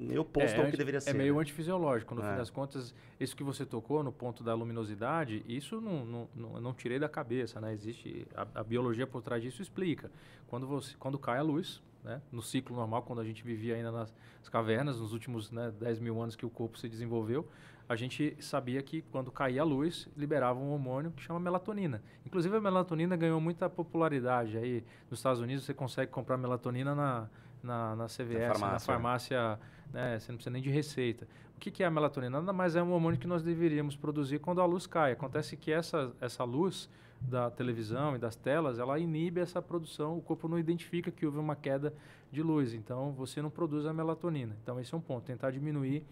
meio 0.00 0.22
oposto 0.22 0.56
é, 0.56 0.64
ao 0.64 0.70
que 0.70 0.76
deveria 0.76 0.98
é 0.98 1.00
ser. 1.00 1.10
É 1.10 1.12
meio 1.12 1.34
né? 1.34 1.40
antifisiológico. 1.40 2.14
No 2.14 2.22
é. 2.22 2.30
fim 2.30 2.36
das 2.36 2.50
contas, 2.50 2.94
isso 3.18 3.36
que 3.36 3.44
você 3.44 3.66
tocou 3.66 4.02
no 4.02 4.10
ponto 4.10 4.42
da 4.42 4.54
luminosidade, 4.54 5.44
isso 5.46 5.80
não, 5.80 6.04
não, 6.06 6.28
não, 6.34 6.60
não 6.60 6.72
tirei 6.72 6.98
da 6.98 7.08
cabeça, 7.08 7.60
né? 7.60 7.72
Existe, 7.72 8.26
a, 8.34 8.46
a, 8.54 8.64
biologia 8.64 9.06
por 9.06 9.22
trás 9.22 9.42
disso 9.42 9.60
explica. 9.60 10.10
Quando, 10.48 10.66
você, 10.66 10.96
quando 10.98 11.18
cai 11.18 11.38
a 11.38 11.42
luz, 11.42 11.82
né? 12.02 12.22
no 12.32 12.42
ciclo 12.42 12.74
normal, 12.74 13.02
quando 13.02 13.20
a 13.20 13.24
gente 13.24 13.44
vivia 13.44 13.74
ainda 13.74 13.92
nas 13.92 14.12
cavernas, 14.50 14.98
nos 14.98 15.12
últimos 15.12 15.50
né, 15.50 15.70
10 15.78 16.00
mil 16.00 16.20
anos 16.20 16.34
que 16.34 16.46
o 16.46 16.50
corpo 16.50 16.78
se 16.78 16.88
desenvolveu, 16.88 17.46
a 17.90 17.96
gente 17.96 18.36
sabia 18.40 18.80
que 18.82 19.02
quando 19.02 19.32
caía 19.32 19.62
a 19.62 19.64
luz, 19.64 20.08
liberava 20.16 20.58
um 20.58 20.70
hormônio 20.70 21.10
que 21.10 21.22
chama 21.22 21.40
melatonina. 21.40 22.00
Inclusive, 22.24 22.56
a 22.56 22.60
melatonina 22.60 23.16
ganhou 23.16 23.40
muita 23.40 23.68
popularidade. 23.68 24.56
Aí, 24.56 24.84
nos 25.10 25.18
Estados 25.18 25.40
Unidos, 25.40 25.64
você 25.64 25.74
consegue 25.74 26.10
comprar 26.10 26.36
melatonina 26.36 26.94
na 26.94 27.28
na, 27.62 27.94
na 27.96 28.06
CVS, 28.06 28.30
na 28.30 28.54
farmácia, 28.54 28.72
na 28.72 28.78
farmácia 28.80 29.58
né, 29.92 30.18
você 30.18 30.32
não 30.32 30.36
precisa 30.36 30.50
nem 30.50 30.62
de 30.62 30.70
receita. 30.70 31.26
O 31.56 31.60
que, 31.60 31.70
que 31.70 31.82
é 31.82 31.86
a 31.86 31.90
melatonina? 31.90 32.40
Nada 32.40 32.52
mais 32.52 32.74
é 32.74 32.82
um 32.82 32.92
hormônio 32.92 33.18
que 33.18 33.26
nós 33.26 33.42
deveríamos 33.42 33.96
produzir 33.96 34.38
quando 34.38 34.60
a 34.60 34.64
luz 34.64 34.86
cai. 34.86 35.12
Acontece 35.12 35.56
que 35.56 35.70
essa, 35.70 36.12
essa 36.20 36.42
luz 36.42 36.88
da 37.20 37.50
televisão 37.50 38.16
e 38.16 38.18
das 38.18 38.34
telas, 38.34 38.78
ela 38.78 38.98
inibe 38.98 39.40
essa 39.40 39.60
produção, 39.60 40.16
o 40.16 40.22
corpo 40.22 40.48
não 40.48 40.58
identifica 40.58 41.10
que 41.10 41.26
houve 41.26 41.38
uma 41.38 41.54
queda 41.54 41.92
de 42.32 42.42
luz, 42.42 42.72
então 42.72 43.12
você 43.12 43.42
não 43.42 43.50
produz 43.50 43.84
a 43.84 43.92
melatonina. 43.92 44.56
Então 44.62 44.80
esse 44.80 44.94
é 44.94 44.96
um 44.96 45.02
ponto, 45.02 45.24
tentar 45.24 45.50
diminuir 45.50 46.02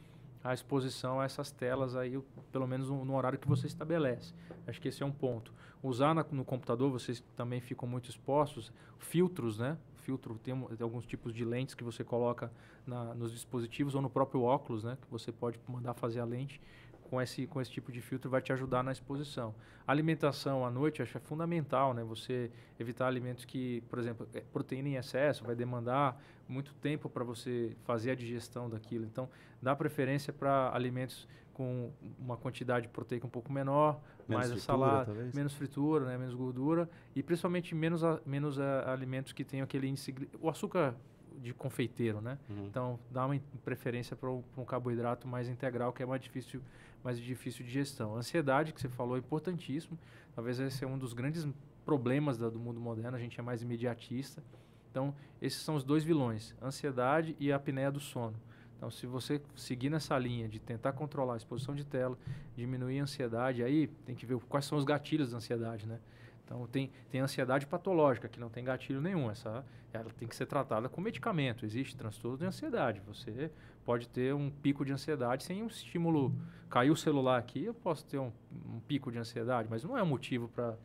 a 0.43 0.55
exposição 0.55 1.20
a 1.20 1.24
essas 1.24 1.51
telas 1.51 1.97
aí, 1.97 2.20
pelo 2.53 2.66
menos 2.66 2.89
no, 2.89 3.14
horário 3.14 3.39
que 3.39 3.49
você 3.49 3.66
estabelece. 3.66 4.32
Acho 4.66 4.80
que 4.80 4.89
esse 4.89 5.03
é 5.03 5.07
um 5.07 5.12
ponto. 5.12 5.53
Usar 5.82 6.14
na, 6.14 6.24
no 6.30 6.45
computador, 6.45 6.91
vocês 6.91 7.22
também 7.36 7.61
ficam 7.61 7.89
muito 7.89 8.09
expostos, 8.09 8.72
filtros, 8.99 9.59
né? 9.59 9.76
Filtro, 9.97 10.39
tem, 10.39 10.59
tem 10.59 10.82
alguns 10.84 11.05
tipos 11.07 11.34
de 11.34 11.45
lentes 11.45 11.74
que 11.74 11.84
você 11.84 12.03
coloca 12.03 12.51
na, 12.86 13.14
nos 13.14 13.32
dispositivos 13.32 13.95
ou 13.95 14.01
no 14.01 14.09
próprio 14.09 14.43
óculos, 14.43 14.84
né? 14.84 14.97
Que 15.03 15.11
você 15.11 15.30
pode 15.30 15.59
mandar 15.68 15.95
fazer 15.95 16.20
a 16.20 16.24
lente 16.24 16.61
com 17.09 17.21
esse, 17.21 17.47
com 17.47 17.61
esse 17.61 17.71
tipo 17.71 17.91
de 17.91 18.01
filtro 18.01 18.31
vai 18.31 18.41
te 18.41 18.53
ajudar 18.53 18.83
na 18.83 18.93
exposição. 18.93 19.55
A 19.87 19.93
alimentação 19.93 20.65
à 20.65 20.71
noite 20.71 21.03
acho 21.03 21.13
que 21.13 21.19
é 21.19 21.21
fundamental, 21.21 21.95
né? 21.95 22.05
Você 22.05 22.51
evitar 22.79 23.07
alimentos 23.07 23.45
que, 23.45 23.83
por 23.89 23.99
exemplo, 23.99 24.29
é, 24.35 24.41
proteína 24.41 24.89
em 24.89 24.97
excesso 24.97 25.45
vai 25.45 25.57
demandar 25.57 26.21
muito 26.47 26.75
tempo 26.75 27.09
para 27.09 27.25
você 27.25 27.77
fazer 27.85 28.11
a 28.11 28.15
digestão 28.15 28.69
daquilo. 28.69 29.05
Então, 29.05 29.29
dá 29.61 29.75
preferência 29.75 30.33
para 30.33 30.71
alimentos 30.75 31.27
com 31.55 31.91
uma 32.19 32.37
quantidade 32.37 32.87
proteica 32.87 33.27
um 33.27 33.31
pouco 33.31 33.53
menor, 33.53 34.01
menos 34.29 34.29
mais 34.29 34.47
fritura, 34.47 34.61
salada, 34.61 35.07
talvez. 35.07 35.35
menos 35.35 35.55
fritura, 35.55 36.05
né? 36.05 36.17
menos 36.17 36.35
gordura 36.35 36.89
e 37.17 37.23
principalmente 37.23 37.75
menos, 37.75 38.05
a, 38.05 38.21
menos 38.25 38.61
a, 38.61 38.93
alimentos 38.93 39.33
que 39.33 39.43
tenham 39.43 39.65
aquele 39.65 39.89
índice... 39.89 40.15
O 40.41 40.49
açúcar 40.49 40.95
de 41.41 41.55
confeiteiro, 41.55 42.21
né? 42.21 42.39
Uhum. 42.49 42.67
Então, 42.67 42.99
dá 43.11 43.27
uma 43.27 43.39
preferência 43.65 44.17
para 44.17 44.31
um 44.31 44.65
carboidrato 44.67 45.27
mais 45.27 45.49
integral, 45.49 45.93
que 45.93 46.03
é 46.03 46.07
mais 46.07 46.21
difícil, 46.21 46.61
mais 47.03 47.20
difícil 47.20 47.64
de 47.64 47.70
gestão. 47.70 48.16
ansiedade, 48.16 48.72
que 48.72 48.80
você 48.80 48.88
falou, 48.88 49.16
é 49.16 49.18
importantíssimo. 49.18 49.99
Talvez 50.34 50.59
esse 50.61 50.84
é 50.84 50.86
um 50.86 50.99
dos 50.99 51.12
grandes 51.12 51.46
problemas 51.84 52.38
do 52.38 52.59
mundo 52.59 52.80
moderno. 52.80 53.16
A 53.16 53.20
gente 53.20 53.38
é 53.38 53.42
mais 53.42 53.62
imediatista. 53.62 54.42
Então, 54.90 55.14
esses 55.40 55.61
são 55.61 55.74
os 55.74 55.84
dois 55.84 56.03
vilões, 56.03 56.55
ansiedade 56.62 57.36
e 57.38 57.53
a 57.53 57.57
apneia 57.57 57.90
do 57.90 58.01
sono. 58.01 58.36
Então, 58.76 58.90
se 58.90 59.07
você 59.07 59.40
seguir 59.57 59.90
nessa 59.90 60.16
linha 60.16 60.49
de 60.49 60.61
tentar 60.61 60.92
controlar 60.92 61.34
a 61.34 61.36
exposição 61.36 61.74
de 61.74 61.84
tela, 61.84 62.16
diminuir 62.57 63.01
a 63.01 63.03
ansiedade, 63.03 63.62
aí 63.62 63.88
tem 64.07 64.14
que 64.14 64.24
ver 64.24 64.38
quais 64.49 64.64
são 64.64 64.78
os 64.78 64.84
gatilhos 64.84 65.32
da 65.32 65.38
ansiedade, 65.38 65.86
né? 65.86 65.99
Então 66.44 66.66
tem, 66.66 66.90
tem 67.11 67.20
ansiedade 67.20 67.66
patológica, 67.66 68.26
que 68.26 68.40
não 68.40 68.49
tem 68.49 68.64
gatilho 68.64 69.03
nenhum. 69.03 69.30
Essa, 69.30 69.64
ela 69.92 70.09
tem 70.16 70.26
que 70.26 70.34
ser 70.34 70.46
tratada 70.46 70.88
com 70.88 70.99
medicamento. 71.01 71.66
Existe 71.66 71.94
transtorno 71.94 72.38
de 72.38 72.46
ansiedade. 72.46 73.03
Você 73.07 73.51
pode 73.89 74.07
ter 74.07 74.34
um 74.34 74.51
pico 74.51 74.84
de 74.84 74.93
ansiedade 74.93 75.45
sem 75.45 75.62
um 75.62 75.66
estímulo. 75.66 76.30
Caiu 76.68 76.93
o 76.93 76.97
celular 76.97 77.39
aqui, 77.39 77.64
eu 77.64 77.72
posso 77.72 78.05
ter 78.05 78.18
um, 78.18 78.30
um 78.66 78.80
pico 78.80 79.11
de 79.11 79.16
ansiedade, 79.16 79.66
mas 79.70 79.82
não 79.82 79.97
é 79.97 80.03
um 80.03 80.07
motivo 80.07 80.47
para 80.47 80.76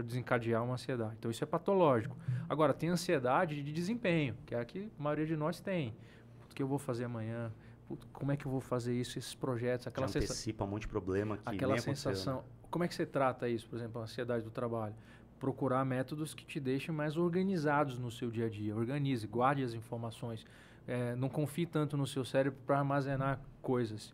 desencadear 0.00 0.62
uma 0.62 0.74
ansiedade. 0.74 1.16
Então 1.18 1.28
isso 1.28 1.42
é 1.42 1.46
patológico. 1.46 2.16
Agora 2.48 2.72
tem 2.72 2.88
ansiedade 2.88 3.60
de 3.60 3.72
desempenho, 3.72 4.36
que 4.46 4.54
é 4.54 4.60
a 4.60 4.64
que 4.64 4.88
a 4.96 5.02
maioria 5.02 5.26
de 5.26 5.34
nós 5.34 5.58
tem. 5.58 5.92
O 6.48 6.54
que 6.54 6.62
eu 6.62 6.68
vou 6.68 6.78
fazer 6.78 7.02
amanhã? 7.02 7.50
como 8.12 8.30
é 8.30 8.36
que 8.36 8.46
eu 8.46 8.50
vou 8.50 8.60
fazer 8.60 8.94
isso, 8.94 9.18
esses 9.18 9.34
projetos, 9.34 9.88
aquela 9.88 10.06
Já 10.06 10.20
antecipa 10.20 10.64
um 10.64 10.68
monte 10.68 10.82
de 10.82 10.88
problema 10.88 11.36
que 11.36 11.42
aquela 11.56 11.76
sensação. 11.78 12.36
Né? 12.36 12.42
Como 12.70 12.84
é 12.84 12.88
que 12.88 12.94
você 12.94 13.04
trata 13.04 13.48
isso, 13.48 13.68
por 13.68 13.76
exemplo, 13.76 14.00
a 14.00 14.04
ansiedade 14.04 14.44
do 14.44 14.50
trabalho? 14.50 14.94
Procurar 15.38 15.84
métodos 15.84 16.32
que 16.32 16.46
te 16.46 16.60
deixem 16.60 16.94
mais 16.94 17.16
organizados 17.16 17.98
no 17.98 18.10
seu 18.10 18.30
dia 18.30 18.46
a 18.46 18.48
dia. 18.48 18.76
Organize, 18.76 19.26
guarde 19.26 19.64
as 19.64 19.74
informações. 19.74 20.46
É, 20.86 21.14
não 21.16 21.28
confie 21.28 21.66
tanto 21.66 21.96
no 21.96 22.06
seu 22.06 22.24
cérebro 22.24 22.58
para 22.66 22.78
armazenar 22.78 23.40
coisas 23.60 24.12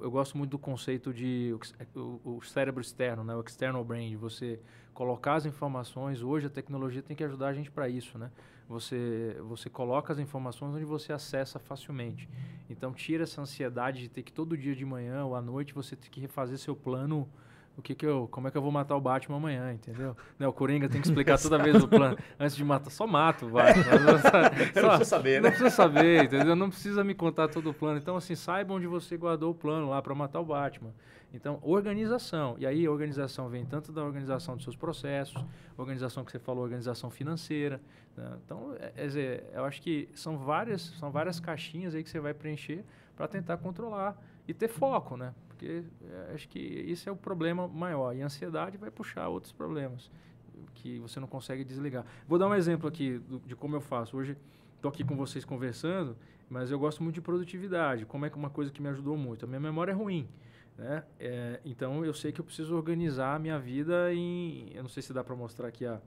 eu 0.00 0.10
gosto 0.10 0.38
muito 0.38 0.50
do 0.50 0.58
conceito 0.58 1.12
de 1.12 1.56
o, 1.94 2.20
o, 2.36 2.42
cérebro 2.42 2.80
externo, 2.80 3.24
né? 3.24 3.34
o 3.34 3.40
external 3.40 3.84
brain, 3.84 4.16
você 4.16 4.60
colocar 4.94 5.34
as 5.34 5.46
informações. 5.46 6.22
Hoje 6.22 6.46
a 6.46 6.50
tecnologia 6.50 7.02
tem 7.02 7.16
que 7.16 7.24
ajudar 7.24 7.48
a 7.48 7.52
gente 7.52 7.70
para 7.70 7.88
isso, 7.88 8.18
né? 8.18 8.30
Você, 8.68 9.36
você 9.40 9.68
coloca 9.68 10.12
as 10.12 10.18
informações 10.20 10.74
onde 10.74 10.84
você 10.84 11.12
acessa 11.12 11.58
facilmente. 11.58 12.28
Então 12.68 12.92
tira 12.92 13.24
essa 13.24 13.40
ansiedade 13.40 14.00
de 14.00 14.08
ter 14.08 14.22
que 14.22 14.32
todo 14.32 14.56
dia 14.56 14.76
de 14.76 14.84
manhã 14.84 15.24
ou 15.24 15.34
à 15.34 15.42
noite 15.42 15.74
você 15.74 15.96
ter 15.96 16.08
que 16.08 16.20
refazer 16.20 16.56
seu 16.56 16.76
plano 16.76 17.28
o 17.80 17.82
que 17.82 17.94
que 17.94 18.06
eu, 18.06 18.28
como 18.30 18.46
é 18.46 18.50
que 18.50 18.56
eu 18.56 18.62
vou 18.62 18.70
matar 18.70 18.94
o 18.94 19.00
Batman 19.00 19.38
amanhã, 19.38 19.72
entendeu? 19.72 20.16
Né, 20.38 20.46
o 20.46 20.52
Coringa 20.52 20.88
tem 20.88 21.00
que 21.00 21.08
explicar 21.08 21.38
toda 21.38 21.58
vez 21.58 21.82
o 21.82 21.88
plano. 21.88 22.16
Antes 22.38 22.54
de 22.54 22.64
matar, 22.64 22.90
só 22.90 23.06
mato 23.06 23.46
o 23.46 23.50
Batman. 23.50 23.84
Só, 24.72 24.80
não 24.80 24.90
precisa 24.90 25.04
saber, 25.04 25.40
né? 25.40 25.40
Não 25.40 25.50
precisa 25.50 25.70
saber, 25.70 26.24
entendeu? 26.24 26.54
Não 26.54 26.68
precisa 26.70 27.02
me 27.02 27.14
contar 27.14 27.48
todo 27.48 27.70
o 27.70 27.74
plano. 27.74 27.98
Então, 27.98 28.16
assim, 28.16 28.34
saiba 28.34 28.74
onde 28.74 28.86
você 28.86 29.16
guardou 29.16 29.50
o 29.50 29.54
plano 29.54 29.88
lá 29.88 30.00
para 30.00 30.14
matar 30.14 30.40
o 30.40 30.44
Batman. 30.44 30.92
Então, 31.32 31.58
organização. 31.62 32.56
E 32.58 32.66
aí, 32.66 32.84
a 32.84 32.90
organização 32.90 33.48
vem 33.48 33.64
tanto 33.64 33.92
da 33.92 34.04
organização 34.04 34.54
dos 34.54 34.64
seus 34.64 34.76
processos, 34.76 35.42
organização 35.76 36.24
que 36.24 36.30
você 36.30 36.38
falou, 36.38 36.62
organização 36.62 37.08
financeira. 37.08 37.80
Né? 38.16 38.30
Então, 38.44 38.74
é, 38.78 38.92
é 38.96 39.06
dizer, 39.06 39.44
eu 39.52 39.64
acho 39.64 39.80
que 39.80 40.08
são 40.14 40.36
várias, 40.36 40.82
são 40.98 41.10
várias 41.10 41.40
caixinhas 41.40 41.94
aí 41.94 42.04
que 42.04 42.10
você 42.10 42.20
vai 42.20 42.34
preencher 42.34 42.84
para 43.16 43.26
tentar 43.26 43.56
controlar 43.56 44.20
e 44.46 44.52
ter 44.52 44.68
foco, 44.68 45.16
né? 45.16 45.32
Porque 45.60 45.84
é, 46.10 46.34
acho 46.34 46.48
que 46.48 46.58
isso 46.58 47.06
é 47.06 47.12
o 47.12 47.16
problema 47.16 47.68
maior. 47.68 48.16
E 48.16 48.22
a 48.22 48.24
ansiedade 48.24 48.78
vai 48.78 48.90
puxar 48.90 49.28
outros 49.28 49.52
problemas 49.52 50.10
que 50.74 50.98
você 51.00 51.20
não 51.20 51.28
consegue 51.28 51.62
desligar. 51.62 52.06
Vou 52.26 52.38
dar 52.38 52.48
um 52.48 52.54
exemplo 52.54 52.88
aqui 52.88 53.18
do, 53.18 53.38
de 53.40 53.54
como 53.54 53.76
eu 53.76 53.80
faço. 53.82 54.16
Hoje 54.16 54.38
estou 54.76 54.88
aqui 54.88 55.04
com 55.04 55.14
vocês 55.14 55.44
conversando, 55.44 56.16
mas 56.48 56.70
eu 56.70 56.78
gosto 56.78 57.02
muito 57.02 57.16
de 57.16 57.20
produtividade. 57.20 58.06
Como 58.06 58.24
é 58.24 58.30
que 58.30 58.36
uma 58.36 58.48
coisa 58.48 58.70
que 58.70 58.80
me 58.80 58.88
ajudou 58.88 59.18
muito? 59.18 59.44
A 59.44 59.48
minha 59.48 59.60
memória 59.60 59.92
é 59.92 59.94
ruim. 59.94 60.26
Né? 60.78 61.04
É, 61.18 61.60
então 61.62 62.06
eu 62.06 62.14
sei 62.14 62.32
que 62.32 62.40
eu 62.40 62.44
preciso 62.44 62.74
organizar 62.74 63.36
a 63.36 63.38
minha 63.38 63.58
vida 63.58 64.14
em. 64.14 64.70
Eu 64.72 64.82
não 64.82 64.88
sei 64.88 65.02
se 65.02 65.12
dá 65.12 65.22
para 65.22 65.36
mostrar 65.36 65.68
aqui 65.68 65.84
a, 65.84 66.00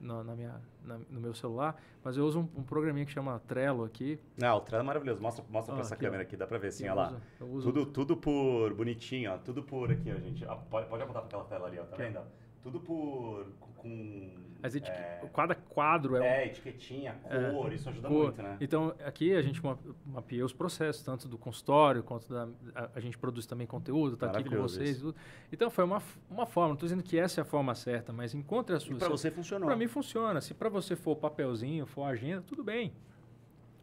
na, 0.00 0.24
na 0.24 0.34
minha, 0.34 0.60
na, 0.82 0.98
no 1.10 1.20
meu 1.20 1.34
celular, 1.34 1.80
mas 2.02 2.16
eu 2.16 2.24
uso 2.24 2.40
um, 2.40 2.60
um, 2.60 2.62
programinha 2.62 3.04
que 3.04 3.12
chama 3.12 3.38
Trello 3.46 3.84
aqui. 3.84 4.18
Não, 4.36 4.56
o 4.56 4.60
Trello 4.60 4.82
é 4.82 4.86
maravilhoso. 4.86 5.20
Mostra, 5.20 5.44
mostra 5.48 5.74
ah, 5.74 5.76
pra 5.76 5.84
essa 5.84 5.94
aqui, 5.94 6.04
câmera 6.04 6.22
aqui, 6.22 6.36
dá 6.36 6.46
pra 6.46 6.58
ver 6.58 6.68
assim, 6.68 6.88
ó 6.88 6.94
lá. 6.94 7.20
Uso, 7.40 7.72
tudo, 7.72 7.86
tudo 7.86 8.16
por 8.16 8.72
bonitinho, 8.74 9.32
ó. 9.32 9.38
Tudo 9.38 9.62
por 9.62 9.92
aqui, 9.92 10.10
ó, 10.10 10.18
gente. 10.18 10.44
Ó, 10.46 10.56
pode, 10.56 10.88
pode 10.88 11.02
apontar 11.02 11.22
pra 11.22 11.28
aquela 11.28 11.44
tela 11.44 11.66
ali, 11.68 11.78
ó. 11.78 11.84
Tá 11.84 11.96
vendo? 11.96 12.20
Tudo 12.62 12.80
por. 12.80 13.46
com. 13.76 14.49
As 14.62 14.74
etique... 14.74 14.96
é, 14.96 15.28
cada 15.34 15.54
quadro 15.54 16.16
é. 16.16 16.20
Um... 16.20 16.24
É, 16.24 16.46
etiquetinha, 16.46 17.14
cor, 17.52 17.70
é, 17.70 17.74
isso 17.74 17.88
ajuda 17.88 18.08
cor. 18.08 18.24
muito, 18.24 18.42
né? 18.42 18.56
Então, 18.60 18.94
aqui 19.04 19.34
a 19.34 19.42
gente 19.42 19.60
mapeia 20.06 20.44
os 20.44 20.52
processos, 20.52 21.02
tanto 21.02 21.28
do 21.28 21.38
consultório 21.38 22.02
quanto 22.02 22.28
da. 22.28 22.48
A, 22.74 22.90
a 22.94 23.00
gente 23.00 23.16
produz 23.18 23.46
também 23.46 23.66
conteúdo, 23.66 24.16
tá 24.16 24.30
aqui 24.30 24.48
com 24.48 24.56
vocês. 24.56 24.98
Isso. 24.98 25.14
Então, 25.52 25.70
foi 25.70 25.84
uma, 25.84 26.02
uma 26.28 26.46
forma. 26.46 26.68
Não 26.68 26.74
estou 26.74 26.86
dizendo 26.86 27.02
que 27.02 27.18
essa 27.18 27.40
é 27.40 27.42
a 27.42 27.44
forma 27.44 27.74
certa, 27.74 28.12
mas 28.12 28.34
encontre 28.34 28.74
a 28.76 28.80
sua. 28.80 28.96
Para 28.96 29.08
você 29.08 29.30
funcionou. 29.30 29.66
Para 29.66 29.76
mim 29.76 29.88
funciona. 29.88 30.40
Se 30.40 30.54
para 30.54 30.68
você 30.68 30.96
for 30.96 31.16
papelzinho, 31.16 31.86
for 31.86 32.04
agenda, 32.04 32.42
tudo 32.42 32.62
bem. 32.62 32.92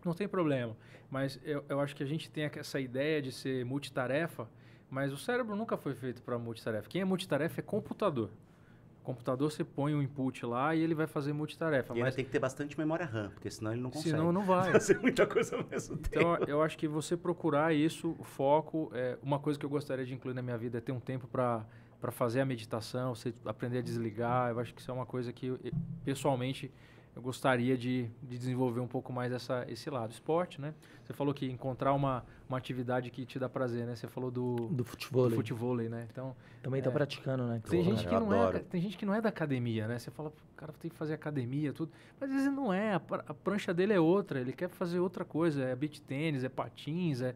Não 0.06 0.14
tem 0.14 0.28
problema. 0.28 0.76
Mas 1.10 1.40
eu, 1.44 1.64
eu 1.68 1.80
acho 1.80 1.96
que 1.96 2.04
a 2.04 2.06
gente 2.06 2.30
tem 2.30 2.50
essa 2.56 2.80
ideia 2.80 3.22
de 3.22 3.32
ser 3.32 3.66
multitarefa, 3.66 4.48
mas 4.90 5.12
o 5.12 5.18
cérebro 5.18 5.56
nunca 5.56 5.78
foi 5.78 5.96
feito 5.96 6.22
para 6.22 6.38
multitarefa. 6.38 6.88
Quem 6.90 7.02
é 7.02 7.06
multitarefa 7.06 7.62
é 7.62 7.64
computador 7.64 8.30
computador 9.08 9.50
você 9.50 9.64
põe 9.64 9.96
um 9.96 10.02
input 10.02 10.46
lá 10.46 10.76
e 10.76 10.82
ele 10.82 10.94
vai 10.94 11.08
fazer 11.08 11.32
multitarefa. 11.32 11.96
E 11.96 12.02
mas 12.02 12.14
tem 12.14 12.26
que 12.26 12.32
ter 12.32 12.40
bastante 12.40 12.78
memória 12.78 13.06
RAM, 13.06 13.30
porque 13.30 13.50
senão 13.50 13.72
ele 13.72 13.80
não 13.80 13.90
consegue. 13.90 14.10
Senão 14.10 14.34
não 14.34 14.44
vai. 14.44 14.72
fazer 14.74 15.00
muita 15.00 15.26
coisa 15.26 15.56
ao 15.56 15.66
mesmo 15.66 15.96
então, 15.96 16.22
tempo. 16.22 16.44
Então 16.44 16.50
eu 16.50 16.62
acho 16.62 16.78
que 16.78 16.90
você 16.90 17.16
procurar 17.16 17.74
isso, 17.74 18.18
foco, 18.24 18.92
é, 18.94 19.18
uma 19.24 19.40
coisa 19.40 19.58
que 19.58 19.66
eu 19.66 19.70
gostaria 19.70 20.06
de 20.06 20.14
incluir 20.14 20.34
na 20.34 20.42
minha 20.42 20.58
vida 20.58 20.80
é 20.80 20.82
ter 20.82 20.92
um 20.92 21.00
tempo 21.00 21.26
para 21.26 21.66
para 22.00 22.12
fazer 22.12 22.42
a 22.42 22.46
meditação, 22.46 23.16
você 23.16 23.34
aprender 23.44 23.80
a 23.80 23.82
desligar. 23.82 24.52
Eu 24.52 24.60
acho 24.60 24.72
que 24.72 24.80
isso 24.80 24.92
é 24.92 24.94
uma 24.94 25.06
coisa 25.06 25.34
que 25.34 25.58
pessoalmente 26.06 26.72
eu 27.18 27.22
gostaria 27.22 27.76
de, 27.76 28.08
de 28.22 28.38
desenvolver 28.38 28.80
um 28.80 28.88
pouco 28.88 29.12
mais 29.12 29.32
essa, 29.32 29.66
esse 29.68 29.90
lado. 29.90 30.12
Esporte, 30.12 30.62
né? 30.62 30.76
Você 31.04 31.14
falou 31.14 31.34
que 31.34 31.48
encontrar 31.48 31.92
uma, 31.94 32.24
uma 32.48 32.60
atividade 32.60 33.10
que 33.10 33.26
te 33.26 33.40
dá 33.40 33.50
prazer, 33.50 33.88
né? 33.88 33.96
Você 33.96 34.08
falou 34.08 34.30
do, 34.30 34.68
do 34.68 34.86
futebol, 34.86 35.28
do 35.28 35.36
futebol 35.36 35.76
né? 35.78 36.08
Então, 36.12 36.36
Também 36.62 36.78
está 36.78 36.92
é, 36.92 36.94
praticando, 36.94 37.48
né? 37.48 37.60
Tem 37.68 37.84
gente, 37.84 38.06
que 38.06 38.14
não 38.14 38.32
é, 38.32 38.60
tem 38.60 38.80
gente 38.80 38.96
que 38.96 39.04
não 39.04 39.16
é 39.16 39.20
da 39.20 39.30
academia, 39.30 39.88
né? 39.88 39.98
Você 39.98 40.12
fala, 40.12 40.30
o 40.30 40.56
cara 40.56 40.72
tem 40.74 40.92
que 40.92 40.96
fazer 40.96 41.16
academia, 41.16 41.74
tudo. 41.74 41.92
Mas 42.20 42.30
às 42.30 42.36
vezes 42.36 42.54
não 42.54 42.72
é, 42.72 42.94
a, 42.94 43.02
a 43.28 43.34
prancha 43.34 43.74
dele 43.74 43.94
é 43.94 44.00
outra, 44.00 44.40
ele 44.40 44.54
quer 44.54 44.70
fazer 44.70 45.00
outra 45.00 45.26
coisa, 45.26 45.64
é 45.64 45.76
beach 45.76 46.00
tênis, 46.02 46.44
é 46.44 46.50
patins, 46.50 47.22
é... 47.22 47.36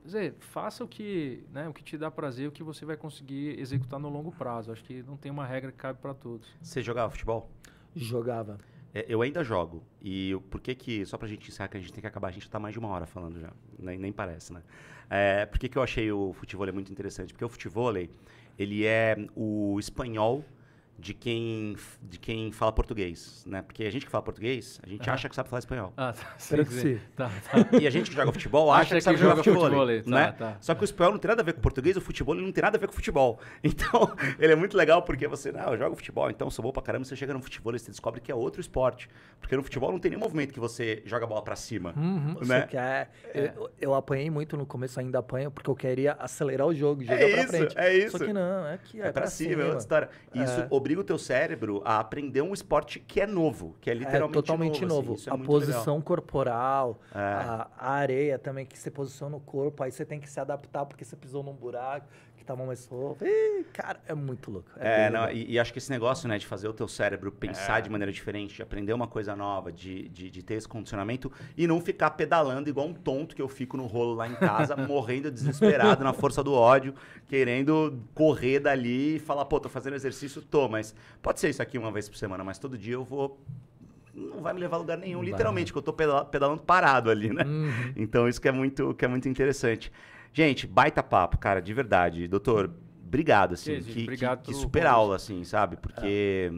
Quer 0.00 0.06
dizer, 0.06 0.34
faça 0.40 0.82
o 0.82 0.88
que, 0.88 1.44
né, 1.52 1.68
o 1.68 1.74
que 1.74 1.84
te 1.84 1.98
dá 1.98 2.10
prazer, 2.10 2.48
o 2.48 2.50
que 2.50 2.62
você 2.62 2.84
vai 2.84 2.96
conseguir 2.96 3.60
executar 3.60 4.00
no 4.00 4.08
longo 4.08 4.32
prazo. 4.32 4.72
Acho 4.72 4.82
que 4.82 5.02
não 5.02 5.18
tem 5.18 5.30
uma 5.30 5.46
regra 5.46 5.70
que 5.70 5.76
cabe 5.76 6.00
para 6.00 6.14
todos. 6.14 6.48
Você 6.60 6.82
jogava 6.82 7.10
futebol? 7.10 7.48
Jogava. 7.94 8.58
É, 8.94 9.04
eu 9.08 9.22
ainda 9.22 9.42
jogo. 9.42 9.82
E 10.00 10.36
por 10.50 10.60
que 10.60 10.74
que, 10.74 11.06
só 11.06 11.16
pra 11.16 11.28
gente 11.28 11.48
encerrar, 11.48 11.68
que 11.68 11.76
a 11.76 11.80
gente 11.80 11.92
tem 11.92 12.00
que 12.00 12.06
acabar, 12.06 12.28
a 12.28 12.32
gente 12.32 12.48
tá 12.48 12.58
mais 12.58 12.72
de 12.72 12.78
uma 12.78 12.88
hora 12.88 13.06
falando 13.06 13.40
já, 13.40 13.52
nem, 13.78 13.98
nem 13.98 14.12
parece, 14.12 14.52
né? 14.52 14.62
É, 15.08 15.46
por 15.46 15.58
que 15.58 15.68
que 15.68 15.76
eu 15.76 15.82
achei 15.82 16.10
o 16.10 16.32
futebol 16.32 16.70
muito 16.72 16.90
interessante? 16.90 17.32
Porque 17.32 17.44
o 17.44 17.48
futebol, 17.48 17.92
ele 18.58 18.84
é 18.84 19.16
o 19.36 19.78
espanhol 19.78 20.44
de 20.98 21.14
quem, 21.14 21.76
de 22.00 22.18
quem 22.18 22.52
fala 22.52 22.70
português, 22.72 23.44
né? 23.46 23.62
Porque 23.62 23.84
a 23.84 23.90
gente 23.90 24.04
que 24.04 24.10
fala 24.10 24.22
português, 24.22 24.80
a 24.82 24.88
gente 24.88 25.08
acha 25.08 25.28
que 25.28 25.34
sabe 25.34 25.48
falar 25.48 25.58
espanhol. 25.58 25.92
Ah, 25.96 26.12
tá. 26.12 26.34
Sim, 26.38 26.64
sim. 26.64 27.00
Tá, 27.16 27.28
tá. 27.28 27.68
E 27.80 27.86
a 27.86 27.90
gente 27.90 28.10
que 28.10 28.16
joga 28.16 28.30
futebol 28.30 28.70
acha, 28.70 28.82
acha 28.82 28.94
que 28.94 29.00
sabe 29.00 29.16
que 29.16 29.22
jogar 29.22 29.36
futebol, 29.36 29.64
futebol 29.64 29.86
né? 29.86 30.26
Tá, 30.26 30.32
tá. 30.32 30.56
Só 30.60 30.74
que 30.74 30.82
o 30.82 30.84
espanhol 30.84 31.12
não 31.12 31.18
tem 31.18 31.28
nada 31.28 31.42
a 31.42 31.44
ver 31.44 31.54
com 31.54 31.58
o 31.58 31.62
português, 31.62 31.96
o 31.96 32.00
futebol 32.00 32.34
não 32.34 32.52
tem 32.52 32.62
nada 32.62 32.76
a 32.76 32.80
ver 32.80 32.86
com 32.86 32.92
o 32.92 32.96
futebol. 32.96 33.40
Então, 33.72 34.14
ele 34.38 34.52
é 34.52 34.56
muito 34.56 34.76
legal 34.76 35.02
porque 35.02 35.26
você, 35.26 35.50
não, 35.50 35.72
eu 35.72 35.78
jogo 35.78 35.96
futebol, 35.96 36.28
então 36.30 36.50
sou 36.50 36.62
bom 36.62 36.72
pra 36.72 36.82
caramba, 36.82 37.04
você 37.04 37.16
chega 37.16 37.32
no 37.32 37.40
futebol 37.40 37.74
e 37.74 37.78
você 37.78 37.90
descobre 37.90 38.20
que 38.20 38.30
é 38.30 38.34
outro 38.34 38.60
esporte. 38.60 39.08
Porque 39.40 39.56
no 39.56 39.62
futebol 39.62 39.90
não 39.90 39.98
tem 39.98 40.10
nenhum 40.10 40.22
movimento 40.22 40.52
que 40.52 40.60
você 40.60 41.02
joga 41.06 41.24
a 41.24 41.28
bola 41.28 41.42
pra 41.42 41.56
cima, 41.56 41.94
uhum, 41.96 42.36
né? 42.46 42.66
Quer, 42.68 43.10
é. 43.34 43.52
eu, 43.56 43.70
eu, 43.80 43.94
apanhei 43.94 44.30
muito 44.30 44.56
no 44.56 44.66
começo, 44.66 45.00
ainda 45.00 45.18
apanho, 45.18 45.50
porque 45.50 45.68
eu 45.68 45.74
queria 45.74 46.12
acelerar 46.12 46.66
o 46.66 46.74
jogo, 46.74 47.02
jogar 47.02 47.20
é 47.20 47.30
pra 47.30 47.40
isso, 47.40 47.48
frente. 47.48 47.78
É 47.78 47.96
isso, 47.96 48.18
Só 48.18 48.24
que 48.24 48.32
não, 48.32 48.66
é 48.66 48.78
que 48.78 49.00
é, 49.00 49.06
é 49.06 49.12
pra, 49.12 49.22
pra 49.22 49.30
cima, 49.30 49.50
cima, 49.50 49.62
é 49.62 49.64
outra 49.64 49.80
história. 49.80 50.10
Isso 50.34 50.60
é. 50.60 50.68
Obriga 50.82 51.00
o 51.00 51.04
teu 51.04 51.18
cérebro 51.18 51.80
a 51.84 52.00
aprender 52.00 52.42
um 52.42 52.52
esporte 52.52 52.98
que 52.98 53.20
é 53.20 53.26
novo, 53.26 53.76
que 53.80 53.88
é, 53.88 53.92
é 53.92 53.96
literalmente 53.96 54.38
é 54.38 54.42
totalmente 54.42 54.84
novo. 54.84 55.14
Assim, 55.14 55.30
é 55.30 55.32
a 55.32 55.38
posição 55.38 55.94
legal. 55.94 56.02
corporal, 56.02 57.00
é. 57.14 57.18
a, 57.18 57.68
a, 57.78 57.92
areia 57.92 58.38
também 58.38 58.66
que 58.66 58.78
você 58.78 58.90
posiciona 58.90 59.36
o 59.36 59.40
corpo, 59.40 59.82
aí 59.82 59.92
você 59.92 60.04
tem 60.04 60.20
que 60.20 60.28
se 60.28 60.40
adaptar 60.40 60.84
porque 60.84 61.04
você 61.04 61.16
pisou 61.16 61.42
num 61.42 61.54
buraco 61.54 62.06
tava 62.52 62.66
mais 62.66 62.80
solto. 62.80 63.24
cara, 63.72 64.00
é 64.06 64.14
muito 64.14 64.50
louco. 64.50 64.70
É, 64.76 65.06
é 65.06 65.10
não, 65.10 65.30
e, 65.30 65.52
e, 65.52 65.58
acho 65.58 65.72
que 65.72 65.78
esse 65.78 65.90
negócio, 65.90 66.28
né, 66.28 66.38
de 66.38 66.46
fazer 66.46 66.68
o 66.68 66.72
teu 66.72 66.86
cérebro 66.86 67.32
pensar 67.32 67.78
é. 67.78 67.80
de 67.80 67.90
maneira 67.90 68.12
diferente, 68.12 68.54
de 68.54 68.62
aprender 68.62 68.92
uma 68.92 69.06
coisa 69.06 69.34
nova, 69.34 69.72
de, 69.72 70.08
de, 70.08 70.30
de, 70.30 70.42
ter 70.42 70.54
esse 70.54 70.68
condicionamento 70.68 71.32
e 71.56 71.66
não 71.66 71.80
ficar 71.80 72.10
pedalando 72.10 72.68
igual 72.68 72.86
um 72.86 72.94
tonto 72.94 73.34
que 73.34 73.42
eu 73.42 73.48
fico 73.48 73.76
no 73.76 73.86
rolo 73.86 74.14
lá 74.14 74.28
em 74.28 74.34
casa, 74.34 74.76
morrendo 74.86 75.30
desesperado 75.30 76.04
na 76.04 76.12
força 76.12 76.42
do 76.42 76.52
ódio, 76.52 76.94
querendo 77.26 77.98
correr 78.14 78.60
dali 78.60 79.16
e 79.16 79.18
falar, 79.18 79.44
pô, 79.46 79.58
tô 79.58 79.68
fazendo 79.68 79.94
exercício, 79.94 80.42
tô, 80.42 80.68
mas 80.68 80.94
pode 81.22 81.40
ser 81.40 81.48
isso 81.48 81.62
aqui 81.62 81.78
uma 81.78 81.90
vez 81.90 82.08
por 82.08 82.16
semana, 82.16 82.44
mas 82.44 82.58
todo 82.58 82.76
dia 82.76 82.94
eu 82.94 83.04
vou 83.04 83.40
não 84.14 84.42
vai 84.42 84.52
me 84.52 84.60
levar 84.60 84.76
a 84.76 84.80
lugar 84.80 84.98
nenhum, 84.98 85.22
literalmente, 85.22 85.72
que 85.72 85.78
eu 85.78 85.82
tô 85.82 85.90
pedalando 85.90 86.62
parado 86.62 87.08
ali, 87.08 87.32
né? 87.32 87.44
Uhum. 87.44 87.92
Então 87.96 88.28
isso 88.28 88.38
que 88.38 88.46
é 88.46 88.52
muito, 88.52 88.92
que 88.92 89.06
é 89.06 89.08
muito 89.08 89.26
interessante. 89.26 89.90
Gente, 90.32 90.66
baita 90.66 91.02
papo, 91.02 91.38
cara, 91.38 91.60
de 91.60 91.74
verdade. 91.74 92.26
Doutor, 92.26 92.72
obrigado, 93.04 93.54
assim. 93.54 93.80
Que, 93.80 93.92
que, 93.92 94.02
obrigado 94.02 94.42
que, 94.42 94.52
que 94.52 94.54
super 94.54 94.86
aula, 94.86 95.16
assim, 95.16 95.44
sabe? 95.44 95.76
Porque 95.76 96.50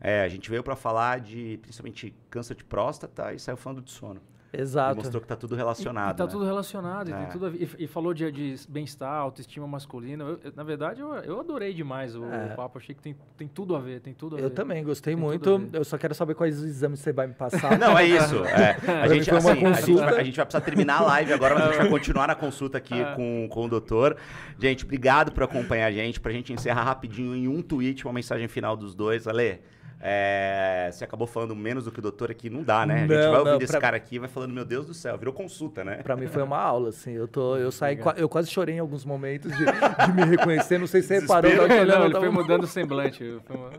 é. 0.00 0.18
É, 0.20 0.22
a 0.22 0.28
gente 0.28 0.48
veio 0.48 0.62
para 0.62 0.76
falar 0.76 1.20
de, 1.20 1.58
principalmente, 1.60 2.14
câncer 2.30 2.54
de 2.54 2.64
próstata 2.64 3.32
e 3.32 3.38
saiu 3.38 3.56
falando 3.56 3.82
de 3.82 3.90
sono. 3.90 4.20
Exato. 4.52 4.94
E 4.94 4.96
mostrou 4.96 5.20
que 5.20 5.26
está 5.26 5.36
tudo 5.36 5.54
relacionado. 5.54 6.12
Está 6.12 6.24
né? 6.24 6.30
tudo 6.30 6.44
relacionado. 6.44 7.12
É. 7.12 7.22
E, 7.22 7.26
tudo 7.26 7.54
e, 7.54 7.68
e, 7.80 7.86
falou 7.86 8.14
de, 8.14 8.30
de 8.32 8.54
bem-estar, 8.68 9.12
autoestima 9.12 9.66
masculina. 9.66 10.24
Eu, 10.24 10.40
eu, 10.44 10.52
na 10.56 10.62
verdade, 10.62 11.00
eu, 11.00 11.12
eu 11.16 11.40
adorei 11.40 11.74
demais 11.74 12.16
o, 12.16 12.24
é. 12.24 12.52
o, 12.52 12.56
papo. 12.56 12.78
Achei 12.78 12.94
que 12.94 13.02
tem, 13.02 13.14
tem 13.36 13.46
tudo 13.46 13.76
a 13.76 13.80
ver. 13.80 14.00
Tem 14.00 14.14
tudo 14.14 14.36
a 14.36 14.38
eu 14.38 14.48
ver. 14.48 14.54
também 14.54 14.82
gostei 14.82 15.14
tem 15.14 15.22
muito. 15.22 15.68
Eu 15.72 15.84
só 15.84 15.98
quero 15.98 16.14
saber 16.14 16.34
quais 16.34 16.62
exames 16.62 17.00
você 17.00 17.12
vai 17.12 17.26
me 17.26 17.34
passar. 17.34 17.78
Não, 17.78 17.96
é 17.96 18.06
isso. 18.06 18.38
É. 18.58 19.02
A, 19.02 19.08
gente, 19.08 19.30
assim, 19.30 19.50
a, 19.50 19.72
gente 19.72 19.94
vai, 19.94 20.20
a, 20.20 20.24
gente 20.24 20.36
vai, 20.36 20.44
precisar 20.44 20.60
terminar 20.64 20.98
a 20.98 21.02
live 21.02 21.32
agora, 21.32 21.54
mas 21.54 21.64
a 21.64 21.66
gente 21.68 21.78
vai 21.78 21.88
continuar 21.90 22.26
na 22.26 22.34
consulta 22.34 22.78
aqui 22.78 22.94
é. 22.94 23.14
com, 23.14 23.46
com 23.48 23.66
o 23.66 23.68
doutor. 23.68 24.16
Gente, 24.58 24.84
obrigado 24.84 25.32
por 25.32 25.42
acompanhar 25.42 25.86
a 25.86 25.92
gente. 25.92 26.18
Para 26.18 26.30
a 26.30 26.34
gente 26.34 26.52
encerrar 26.52 26.82
rapidinho 26.84 27.36
em 27.36 27.46
um 27.46 27.62
tweet, 27.62 28.04
uma 28.04 28.12
mensagem 28.12 28.48
final 28.48 28.76
dos 28.76 28.94
dois. 28.94 29.28
Ale, 29.28 29.60
é, 30.00 30.90
você 30.92 31.02
acabou 31.02 31.26
falando 31.26 31.56
menos 31.56 31.84
do 31.84 31.90
que 31.90 31.98
o 31.98 32.02
doutor 32.02 32.30
aqui, 32.30 32.48
não 32.48 32.62
dá, 32.62 32.86
né? 32.86 32.94
A 32.94 32.98
gente 32.98 33.08
não, 33.10 33.30
vai 33.32 33.40
ouvindo 33.40 33.62
esse 33.62 33.72
pra... 33.72 33.80
cara 33.80 33.96
aqui 33.96 34.16
e 34.16 34.18
vai 34.18 34.28
falando, 34.28 34.52
meu 34.52 34.64
Deus 34.64 34.86
do 34.86 34.94
céu, 34.94 35.18
virou 35.18 35.34
consulta, 35.34 35.84
né? 35.84 35.96
Pra 36.02 36.16
mim 36.16 36.28
foi 36.28 36.42
uma 36.42 36.58
aula, 36.58 36.90
assim. 36.90 37.12
Eu, 37.12 37.26
tô, 37.26 37.56
eu 37.56 37.72
saí, 37.72 37.98
eu 38.16 38.28
quase 38.28 38.48
chorei 38.50 38.76
em 38.76 38.78
alguns 38.78 39.04
momentos 39.04 39.50
de, 39.50 39.64
de 39.64 40.12
me 40.12 40.24
reconhecer. 40.24 40.78
Não 40.78 40.86
sei 40.86 41.02
se 41.02 41.08
você 41.08 41.20
reparou. 41.20 41.50
Não, 41.50 41.84
não, 41.84 42.04
ele 42.04 42.14
foi 42.14 42.30
mudando 42.30 42.62
o 42.62 42.66
semblante. 42.68 43.24
Uma... 43.48 43.72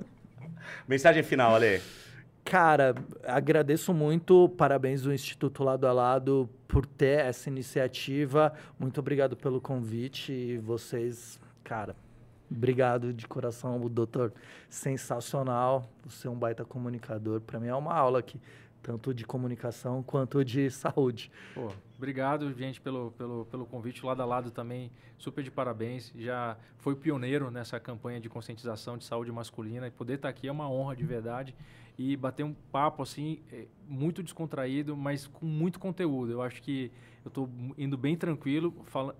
Mensagem 0.87 1.23
final, 1.23 1.55
Ale. 1.55 1.81
Cara, 2.43 2.95
agradeço 3.25 3.93
muito, 3.93 4.49
parabéns 4.49 5.03
do 5.03 5.13
Instituto 5.13 5.63
Lado 5.63 5.85
a 5.85 5.93
Lado 5.93 6.49
por 6.67 6.85
ter 6.85 7.19
essa 7.19 7.47
iniciativa. 7.47 8.51
Muito 8.77 8.99
obrigado 8.99 9.37
pelo 9.37 9.61
convite 9.61 10.33
e 10.33 10.57
vocês, 10.57 11.39
cara, 11.63 11.95
Obrigado 12.51 13.13
de 13.13 13.27
coração, 13.27 13.79
doutor. 13.87 14.33
Sensacional. 14.69 15.87
Você 16.05 16.27
é 16.27 16.29
um 16.29 16.37
baita 16.37 16.65
comunicador. 16.65 17.41
Para 17.41 17.59
mim 17.59 17.67
é 17.67 17.75
uma 17.75 17.93
aula 17.93 18.19
aqui, 18.19 18.39
tanto 18.81 19.13
de 19.13 19.23
comunicação 19.25 20.01
quanto 20.01 20.43
de 20.43 20.69
saúde. 20.71 21.31
Pô, 21.53 21.71
obrigado, 21.95 22.51
gente, 22.53 22.81
pelo, 22.81 23.11
pelo, 23.11 23.45
pelo 23.45 23.65
convite. 23.65 24.03
Lado 24.05 24.21
a 24.21 24.25
lado 24.25 24.49
também, 24.49 24.91
super 25.17 25.43
de 25.43 25.51
parabéns. 25.51 26.11
Já 26.15 26.57
foi 26.77 26.95
pioneiro 26.95 27.51
nessa 27.51 27.79
campanha 27.79 28.19
de 28.19 28.29
conscientização 28.29 28.97
de 28.97 29.05
saúde 29.05 29.31
masculina 29.31 29.87
e 29.87 29.91
poder 29.91 30.15
estar 30.15 30.29
aqui 30.29 30.47
é 30.47 30.51
uma 30.51 30.69
honra 30.69 30.95
de 30.95 31.05
verdade 31.05 31.55
e 31.99 32.15
bater 32.15 32.45
um 32.45 32.53
papo 32.71 33.03
assim 33.03 33.39
é, 33.51 33.65
muito 33.85 34.23
descontraído, 34.23 34.95
mas 34.95 35.27
com 35.27 35.45
muito 35.45 35.77
conteúdo. 35.81 36.31
Eu 36.31 36.41
acho 36.41 36.61
que 36.61 36.89
eu 37.25 37.27
estou 37.27 37.49
indo 37.77 37.97
bem 37.97 38.15
tranquilo. 38.15 38.73
Fala, 38.85 39.13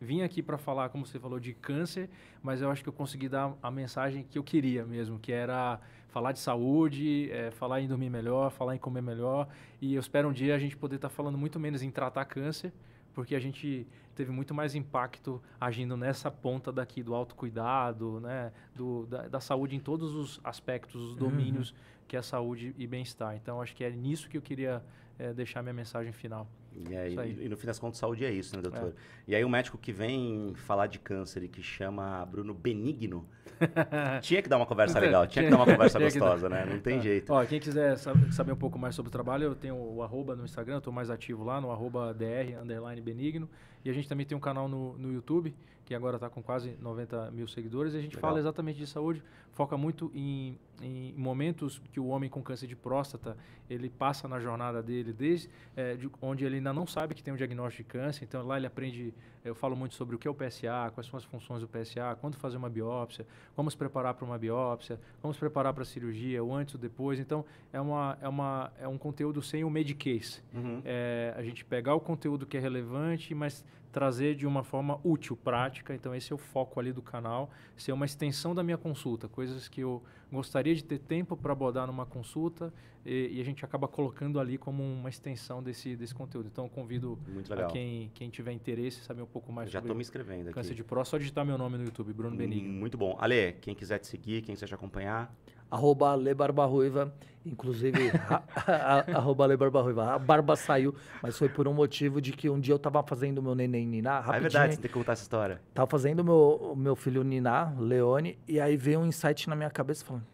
vim 0.00 0.22
aqui 0.22 0.42
para 0.42 0.56
falar, 0.56 0.88
como 0.88 1.04
você 1.04 1.18
falou, 1.18 1.38
de 1.38 1.52
câncer, 1.52 2.08
mas 2.42 2.62
eu 2.62 2.70
acho 2.70 2.82
que 2.82 2.88
eu 2.88 2.92
consegui 2.92 3.28
dar 3.28 3.54
a 3.62 3.70
mensagem 3.70 4.24
que 4.24 4.38
eu 4.38 4.42
queria 4.42 4.82
mesmo, 4.86 5.18
que 5.18 5.30
era 5.30 5.78
falar 6.08 6.32
de 6.32 6.38
saúde, 6.38 7.30
é, 7.30 7.50
falar 7.50 7.82
em 7.82 7.86
dormir 7.86 8.08
melhor, 8.08 8.50
falar 8.50 8.74
em 8.74 8.78
comer 8.78 9.02
melhor. 9.02 9.46
E 9.78 9.94
eu 9.94 10.00
espero 10.00 10.30
um 10.30 10.32
dia 10.32 10.54
a 10.54 10.58
gente 10.58 10.74
poder 10.74 10.96
estar 10.96 11.10
tá 11.10 11.14
falando 11.14 11.36
muito 11.36 11.60
menos 11.60 11.82
em 11.82 11.90
tratar 11.90 12.24
câncer, 12.24 12.72
porque 13.12 13.34
a 13.34 13.40
gente 13.40 13.86
teve 14.14 14.30
muito 14.30 14.54
mais 14.54 14.74
impacto 14.74 15.42
agindo 15.60 15.96
nessa 15.96 16.30
ponta 16.30 16.72
daqui 16.72 17.02
do 17.02 17.14
autocuidado, 17.14 18.20
né, 18.20 18.52
do, 18.74 19.06
da, 19.06 19.28
da 19.28 19.40
saúde 19.40 19.76
em 19.76 19.80
todos 19.80 20.14
os 20.14 20.40
aspectos, 20.44 21.00
os 21.00 21.16
domínios 21.16 21.70
uhum. 21.70 21.76
que 22.08 22.16
é 22.16 22.22
saúde 22.22 22.74
e 22.78 22.86
bem-estar. 22.86 23.36
Então, 23.36 23.60
acho 23.60 23.74
que 23.74 23.84
é 23.84 23.90
nisso 23.90 24.28
que 24.28 24.36
eu 24.36 24.42
queria 24.42 24.82
é, 25.18 25.32
deixar 25.32 25.62
minha 25.62 25.72
mensagem 25.72 26.12
final. 26.12 26.46
E, 26.74 26.96
aí, 26.96 27.38
e, 27.40 27.48
no 27.48 27.56
fim 27.56 27.66
das 27.66 27.78
contas, 27.78 27.98
saúde 27.98 28.24
é 28.24 28.30
isso, 28.30 28.56
né, 28.56 28.62
doutor? 28.62 28.88
É. 28.88 28.92
E 29.28 29.34
aí, 29.34 29.44
o 29.44 29.48
médico 29.48 29.76
que 29.76 29.92
vem 29.92 30.54
falar 30.54 30.86
de 30.86 30.98
câncer 30.98 31.42
e 31.44 31.48
que 31.48 31.62
chama 31.62 32.24
Bruno 32.24 32.54
Benigno, 32.54 33.26
tinha 34.22 34.42
que 34.42 34.48
dar 34.48 34.56
uma 34.56 34.66
conversa 34.66 34.98
legal, 35.00 35.26
tinha 35.26 35.44
que 35.44 35.50
dar 35.50 35.56
uma 35.56 35.66
conversa 35.66 35.98
gostosa, 35.98 36.48
né? 36.48 36.64
Não 36.64 36.80
tem 36.80 36.98
é. 36.98 37.00
jeito. 37.00 37.32
Ó, 37.32 37.44
quem 37.44 37.60
quiser 37.60 37.96
saber 37.98 38.52
um 38.52 38.56
pouco 38.56 38.78
mais 38.78 38.94
sobre 38.94 39.08
o 39.08 39.12
trabalho, 39.12 39.44
eu 39.44 39.54
tenho 39.54 39.76
o 39.76 40.02
arroba 40.02 40.34
no 40.34 40.44
Instagram, 40.44 40.78
estou 40.78 40.92
mais 40.92 41.10
ativo 41.10 41.44
lá, 41.44 41.60
no 41.60 41.70
arroba 41.70 42.14
dr, 42.14 42.60
underline 42.62 43.00
benigno. 43.00 43.48
E 43.84 43.90
a 43.90 43.92
gente 43.92 44.08
também 44.08 44.24
tem 44.24 44.36
um 44.36 44.40
canal 44.40 44.68
no, 44.68 44.96
no 44.96 45.12
YouTube, 45.12 45.54
que 45.84 45.94
agora 45.94 46.16
está 46.16 46.30
com 46.30 46.42
quase 46.42 46.76
90 46.80 47.30
mil 47.32 47.48
seguidores, 47.48 47.94
e 47.94 47.96
a 47.96 48.00
gente 48.00 48.16
Legal. 48.16 48.30
fala 48.30 48.40
exatamente 48.40 48.78
de 48.78 48.86
saúde, 48.86 49.22
foca 49.52 49.76
muito 49.76 50.10
em, 50.14 50.56
em, 50.80 51.12
momentos 51.14 51.82
que 51.92 51.98
o 51.98 52.06
homem 52.06 52.30
com 52.30 52.42
câncer 52.42 52.66
de 52.66 52.76
próstata, 52.76 53.36
ele 53.68 53.90
passa 53.90 54.28
na 54.28 54.38
jornada 54.38 54.82
dele, 54.82 55.12
desde 55.12 55.50
é, 55.76 55.94
de 55.94 56.08
onde 56.20 56.44
ele 56.44 56.56
ainda 56.56 56.72
não 56.72 56.86
sabe 56.86 57.14
que 57.14 57.22
tem 57.22 57.34
um 57.34 57.36
diagnóstico 57.36 57.82
de 57.82 57.88
câncer, 57.88 58.24
então 58.24 58.46
lá 58.46 58.56
ele 58.56 58.66
aprende, 58.66 59.12
eu 59.44 59.54
falo 59.54 59.74
muito 59.74 59.94
sobre 59.94 60.14
o 60.14 60.18
que 60.18 60.28
é 60.28 60.30
o 60.30 60.34
PSA, 60.34 60.90
quais 60.94 61.06
são 61.06 61.18
as 61.18 61.24
funções 61.24 61.60
do 61.60 61.68
PSA, 61.68 62.16
quando 62.20 62.36
fazer 62.36 62.56
uma 62.56 62.70
biópsia, 62.70 63.26
como 63.54 63.70
se 63.70 63.76
preparar 63.76 64.14
para 64.14 64.24
uma 64.24 64.38
biópsia, 64.38 65.00
como 65.20 65.32
se 65.34 65.40
preparar 65.40 65.72
para 65.72 65.82
a 65.82 65.86
cirurgia, 65.86 66.42
o 66.42 66.54
antes, 66.54 66.74
o 66.74 66.78
depois, 66.78 67.18
então 67.18 67.44
é, 67.72 67.80
uma, 67.80 68.18
é, 68.20 68.28
uma, 68.28 68.72
é 68.78 68.86
um 68.86 68.96
conteúdo 68.96 69.42
sem 69.42 69.64
o 69.64 69.70
medicase. 69.70 70.40
Uhum. 70.54 70.80
É, 70.84 71.34
a 71.36 71.42
gente 71.42 71.64
pegar 71.64 71.94
o 71.94 72.00
conteúdo 72.00 72.46
que 72.46 72.56
é 72.56 72.60
relevante, 72.60 73.34
mas 73.34 73.64
trazer 73.92 74.34
de 74.34 74.46
uma 74.46 74.64
forma 74.64 74.98
útil, 75.04 75.36
prática. 75.36 75.94
Então, 75.94 76.14
esse 76.14 76.32
é 76.32 76.34
o 76.34 76.38
foco 76.38 76.80
ali 76.80 76.92
do 76.92 77.02
canal, 77.02 77.50
ser 77.76 77.92
uma 77.92 78.06
extensão 78.06 78.54
da 78.54 78.62
minha 78.62 78.78
consulta, 78.78 79.28
coisas 79.28 79.68
que 79.68 79.82
eu 79.82 80.02
gostaria 80.32 80.74
de 80.74 80.82
ter 80.82 80.98
tempo 80.98 81.36
para 81.36 81.52
abordar 81.52 81.86
numa 81.86 82.06
consulta 82.06 82.72
e, 83.04 83.32
e, 83.32 83.40
a 83.40 83.44
gente 83.44 83.64
acaba 83.64 83.86
colocando 83.86 84.40
ali 84.40 84.56
como 84.56 84.82
uma 84.82 85.10
extensão 85.10 85.62
desse, 85.62 85.94
desse 85.94 86.14
conteúdo. 86.14 86.48
Então, 86.50 86.64
eu 86.64 86.70
convido 86.70 87.18
a 87.50 87.66
quem, 87.66 88.10
quem 88.14 88.30
tiver 88.30 88.52
interesse, 88.52 89.00
saber 89.02 89.22
um 89.22 89.26
pouco 89.26 89.52
mais 89.52 89.70
Já 89.70 89.80
estou 89.80 89.94
me 89.94 90.02
inscrevendo 90.02 90.44
aqui. 90.44 90.54
câncer 90.54 90.74
de 90.74 90.82
pró, 90.82 91.04
só 91.04 91.18
digitar 91.18 91.44
meu 91.44 91.58
nome 91.58 91.76
no 91.76 91.84
YouTube, 91.84 92.12
Bruno 92.12 92.36
Benigno. 92.36 92.72
Muito 92.72 92.96
bom. 92.96 93.16
Ale, 93.20 93.52
quem 93.60 93.74
quiser 93.74 93.98
te 93.98 94.06
seguir, 94.06 94.42
quem 94.42 94.54
quiser 94.54 94.66
te 94.66 94.74
acompanhar 94.74 95.34
arroba 95.72 96.12
Ale 96.12 96.34
Barba 96.34 96.66
Ruiva, 96.66 97.12
inclusive, 97.46 98.12
a, 98.28 98.42
a, 98.66 99.16
arroba 99.16 99.44
Ale 99.44 99.56
Barba 99.56 99.80
Ruiva. 99.80 100.14
A 100.14 100.18
barba 100.18 100.54
saiu, 100.54 100.94
mas 101.22 101.38
foi 101.38 101.48
por 101.48 101.66
um 101.66 101.72
motivo 101.72 102.20
de 102.20 102.32
que 102.32 102.50
um 102.50 102.60
dia 102.60 102.74
eu 102.74 102.78
tava 102.78 103.02
fazendo 103.02 103.42
meu 103.42 103.54
neném 103.54 103.86
Niná, 103.86 104.20
rapidinho. 104.20 104.36
É 104.36 104.40
verdade, 104.40 104.74
você 104.74 104.80
tem 104.82 104.88
que 104.90 104.94
contar 104.94 105.12
essa 105.12 105.22
história. 105.22 105.62
Tava 105.72 105.88
fazendo 105.90 106.22
meu 106.22 106.74
meu 106.76 106.94
filho 106.94 107.22
Niná, 107.22 107.72
Leone, 107.78 108.38
e 108.46 108.60
aí 108.60 108.76
veio 108.76 109.00
um 109.00 109.06
insight 109.06 109.48
na 109.48 109.56
minha 109.56 109.70
cabeça 109.70 110.04
falando, 110.04 110.26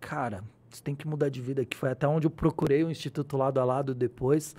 cara, 0.00 0.42
você 0.68 0.82
tem 0.82 0.94
que 0.94 1.06
mudar 1.06 1.28
de 1.28 1.40
vida, 1.40 1.64
que 1.64 1.76
foi 1.76 1.90
até 1.90 2.08
onde 2.08 2.26
eu 2.26 2.30
procurei 2.30 2.82
o 2.82 2.90
Instituto 2.90 3.36
Lado 3.36 3.60
a 3.60 3.64
Lado 3.64 3.94
depois, 3.94 4.56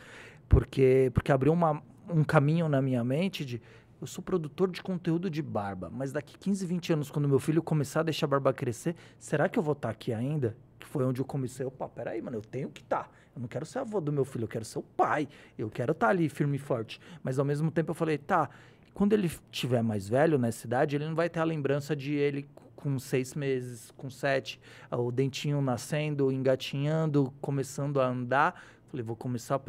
porque, 0.47 1.11
porque 1.13 1.32
abriu 1.34 1.51
uma, 1.51 1.84
um 2.09 2.24
caminho 2.24 2.69
na 2.69 2.82
minha 2.82 3.03
mente 3.03 3.43
de 3.43 3.61
eu 4.04 4.08
sou 4.08 4.22
produtor 4.22 4.70
de 4.70 4.82
conteúdo 4.82 5.30
de 5.30 5.41
barba, 5.41 5.89
mas 5.89 6.12
daqui 6.12 6.38
15, 6.38 6.66
20 6.66 6.93
anos, 6.93 7.10
quando 7.10 7.28
meu 7.28 7.39
filho 7.39 7.64
começar 7.64 8.01
a 8.01 8.04
deixar 8.04 8.26
a 8.26 8.30
barba 8.30 8.54
crescer, 8.54 8.97
será 9.18 9.47
que 9.47 9.58
eu 9.58 9.64
vou 9.64 9.72
estar 9.72 9.88
tá 9.88 9.91
aqui 9.93 10.12
ainda? 10.14 10.58
Que 10.78 10.86
foi 10.86 11.06
onde 11.06 11.22
eu 11.22 11.26
comecei. 11.26 11.66
Opa, 11.66 11.88
peraí, 11.88 12.22
mano, 12.22 12.36
eu 12.36 12.41
tenho 12.41 12.70
que 12.70 12.82
estar. 12.82 13.06
Tá. 13.06 13.10
Eu 13.34 13.41
não 13.41 13.47
quero 13.47 13.66
ser 13.66 13.80
avô 13.80 14.01
do 14.01 14.12
meu 14.12 14.26
filho, 14.26 14.43
eu 14.43 14.47
quero 14.49 14.66
ser 14.66 14.80
o 14.80 14.84
pai. 14.84 15.30
Eu 15.58 15.70
quero 15.70 15.93
estar 15.93 16.08
tá 16.08 16.12
ali 16.12 16.28
firme 16.28 16.58
e 16.58 16.60
forte. 16.60 16.99
Mas 17.24 17.39
ao 17.39 17.45
mesmo 17.45 17.72
tempo 17.72 17.91
eu 17.91 17.95
falei, 17.95 18.18
tá, 18.18 18.49
quando 18.93 19.14
ele 19.14 19.32
tiver 19.49 19.82
mais 19.82 20.10
velho 20.10 20.38
nessa 20.38 20.68
idade, 20.68 20.97
ele 20.97 21.06
não 21.06 21.16
vai 21.16 21.30
ter 21.30 21.39
a 21.39 21.45
lembrança 21.45 21.95
de 21.95 22.14
ele 22.14 22.45
com 22.76 22.99
seis 22.99 23.34
meses, 23.34 23.89
com 23.95 24.10
sete, 24.10 24.60
o 24.91 25.14
dentinho 25.14 25.62
nascendo, 25.62 26.30
engatinhando, 26.30 27.34
começando 27.39 28.01
a 28.01 28.08
andar 28.08 28.62
Falei, 28.94 29.04
vou 29.04 29.16
começar 29.16 29.56
a 29.56 29.62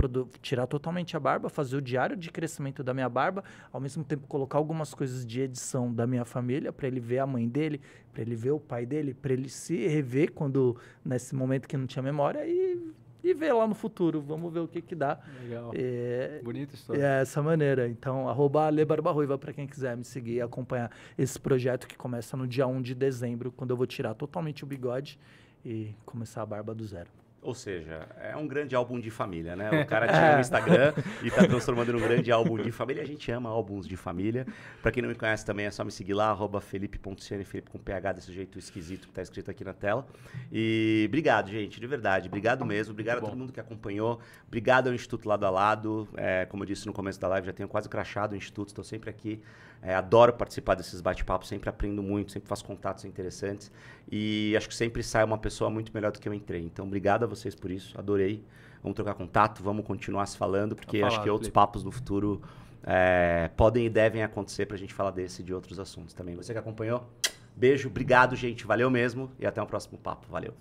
tirar 0.43 0.67
totalmente 0.67 1.17
a 1.17 1.21
barba, 1.21 1.49
fazer 1.49 1.79
o 1.79 1.81
diário 1.81 2.15
de 2.15 2.31
crescimento 2.31 2.85
da 2.85 2.93
minha 2.93 3.09
barba, 3.09 3.43
ao 3.73 3.81
mesmo 3.81 4.05
tempo 4.05 4.27
colocar 4.27 4.59
algumas 4.59 4.93
coisas 4.93 5.25
de 5.25 5.41
edição 5.41 5.91
da 5.91 6.07
minha 6.07 6.27
família 6.27 6.71
para 6.71 6.87
ele 6.87 7.01
ver 7.01 7.21
a 7.21 7.27
mãe 7.27 7.49
dele, 7.49 7.81
para 8.13 8.21
ele 8.21 8.37
ver 8.37 8.51
o 8.51 8.61
pai 8.61 8.85
dele, 8.85 9.15
para 9.15 9.33
ele 9.33 9.49
se 9.49 9.89
rever 9.89 10.31
quando 10.33 10.77
nesse 11.03 11.35
momento 11.35 11.67
que 11.67 11.75
não 11.75 11.87
tinha 11.87 12.03
memória 12.03 12.47
e 12.47 12.93
e 13.23 13.33
ver 13.33 13.55
lá 13.55 13.67
no 13.67 13.75
futuro. 13.75 14.21
Vamos 14.21 14.53
ver 14.53 14.61
o 14.61 14.69
que 14.69 14.83
que 14.83 14.95
dá. 14.95 15.19
Legal. 15.43 15.73
É, 15.75 16.43
Bonita 16.45 16.75
história. 16.75 17.03
É 17.03 17.23
essa 17.23 17.43
maneira. 17.43 17.89
Então, 17.89 18.29
arroba 18.29 18.69
Ruiva 19.11 19.39
para 19.39 19.55
quem 19.55 19.67
quiser 19.67 19.97
me 19.97 20.05
seguir 20.05 20.35
e 20.35 20.41
acompanhar 20.43 20.91
esse 21.17 21.41
projeto 21.41 21.89
que 21.89 21.97
começa 21.97 22.37
no 22.37 22.47
dia 22.47 22.67
1 22.67 22.83
de 22.83 22.95
dezembro, 22.95 23.51
quando 23.51 23.71
eu 23.71 23.77
vou 23.79 23.87
tirar 23.87 24.13
totalmente 24.13 24.63
o 24.63 24.67
bigode 24.67 25.19
e 25.65 25.95
começar 26.05 26.43
a 26.43 26.47
barba 26.47 26.75
do 26.75 26.85
zero. 26.85 27.24
Ou 27.45 27.55
seja, 27.55 28.09
é 28.23 28.35
um 28.35 28.47
grande 28.47 28.75
álbum 28.75 28.99
de 28.99 29.11
família, 29.11 29.55
né? 29.55 29.83
O 29.83 29.87
cara 29.87 30.09
tinha 30.09 30.35
no 30.35 30.41
Instagram 30.41 30.95
e 31.23 31.31
tá 31.31 31.47
transformando 31.47 31.93
num 31.93 32.01
grande 32.01 32.33
álbum 32.33 32.57
de 32.57 32.73
família. 32.73 33.03
A 33.03 33.07
gente 33.07 33.31
ama 33.31 33.51
álbuns 33.51 33.87
de 33.87 33.99
família. 33.99 34.47
Para 34.81 34.91
quem 34.91 35.03
não 35.03 35.11
me 35.11 35.15
conhece 35.15 35.45
também 35.45 35.67
é 35.67 35.71
só 35.71 35.85
me 35.85 35.93
seguir 35.93 36.15
lá, 36.15 36.31
arroba 36.31 36.59
felipe.ciane, 36.63 37.45
Felipe 37.45 37.71
com 37.71 37.79
PH, 37.79 38.13
desse 38.13 38.33
jeito 38.33 38.59
esquisito 38.59 39.09
que 39.09 39.13
tá 39.13 39.21
escrito 39.21 39.51
aqui 39.51 39.63
na 39.63 39.75
tela. 39.75 40.07
E 40.51 41.05
obrigado, 41.07 41.51
gente, 41.51 41.79
de 41.79 41.87
verdade. 41.87 42.29
Obrigado 42.29 42.65
mesmo. 42.65 42.93
Obrigado 42.93 43.17
Muito 43.17 43.27
a 43.27 43.31
todo 43.31 43.39
mundo 43.39 43.53
que 43.53 43.61
acompanhou. 43.61 44.19
Obrigado 44.47 44.89
ao 44.89 44.95
Instituto 44.95 45.29
Lado 45.29 45.45
a 45.45 45.51
Lado. 45.51 46.09
É, 46.17 46.47
como 46.47 46.63
eu 46.63 46.67
disse 46.67 46.87
no 46.87 46.95
começo 46.95 47.21
da 47.21 47.29
live, 47.29 47.47
já 47.47 47.53
tenho 47.53 47.69
quase 47.69 47.91
crachado 47.91 48.33
o 48.33 48.39
Instituto, 48.39 48.69
estou 48.69 48.85
sempre 48.85 49.11
aqui. 49.11 49.43
É, 49.85 49.95
adoro 49.95 50.33
participar 50.33 50.75
desses 50.75 51.03
bate-papos, 51.03 51.47
sempre 51.47 51.69
aprendo 51.69 52.03
muito, 52.03 52.33
sempre 52.33 52.49
faço 52.49 52.65
contatos 52.65 53.05
interessantes. 53.05 53.71
E 54.11 54.55
acho 54.57 54.67
que 54.67 54.75
sempre 54.75 55.03
sai 55.03 55.23
uma 55.23 55.37
pessoa 55.37 55.69
muito 55.69 55.93
melhor 55.93 56.11
do 56.11 56.19
que 56.19 56.27
eu 56.27 56.33
entrei. 56.33 56.63
Então, 56.63 56.87
obrigado 56.87 57.25
a 57.25 57.27
vocês 57.27 57.55
por 57.55 57.71
isso, 57.71 57.99
adorei. 57.99 58.43
Vamos 58.83 58.97
trocar 58.97 59.15
contato, 59.15 59.63
vamos 59.63 59.85
continuar 59.87 60.25
se 60.27 60.39
falando, 60.39 60.75
porque 60.75 61.01
falar, 61.01 61.13
acho 61.13 61.23
que 61.23 61.29
outros 61.29 61.49
Felipe. 61.49 61.55
papos 61.55 61.85
no 61.85 61.93
futuro 61.93 62.41
é, 62.83 63.51
podem 63.57 63.87
e 63.87 63.91
devem 63.91 64.23
acontecer 64.23 64.67
para 64.67 64.77
a 64.77 64.79
gente 64.79 64.95
falar 64.95 65.11
desse 65.11 65.43
e 65.43 65.45
de 65.45 65.53
outros 65.53 65.79
assuntos 65.79 66.15
também. 66.15 66.35
Você 66.35 66.53
que 66.53 66.59
acompanhou, 66.59 67.07
beijo, 67.55 67.89
obrigado, 67.89 68.35
gente, 68.37 68.65
valeu 68.67 68.91
mesmo 68.91 69.31
e 69.39 69.47
até 69.47 69.63
o 69.63 69.67
próximo 69.67 69.99
papo. 69.99 70.27
Valeu. 70.31 70.55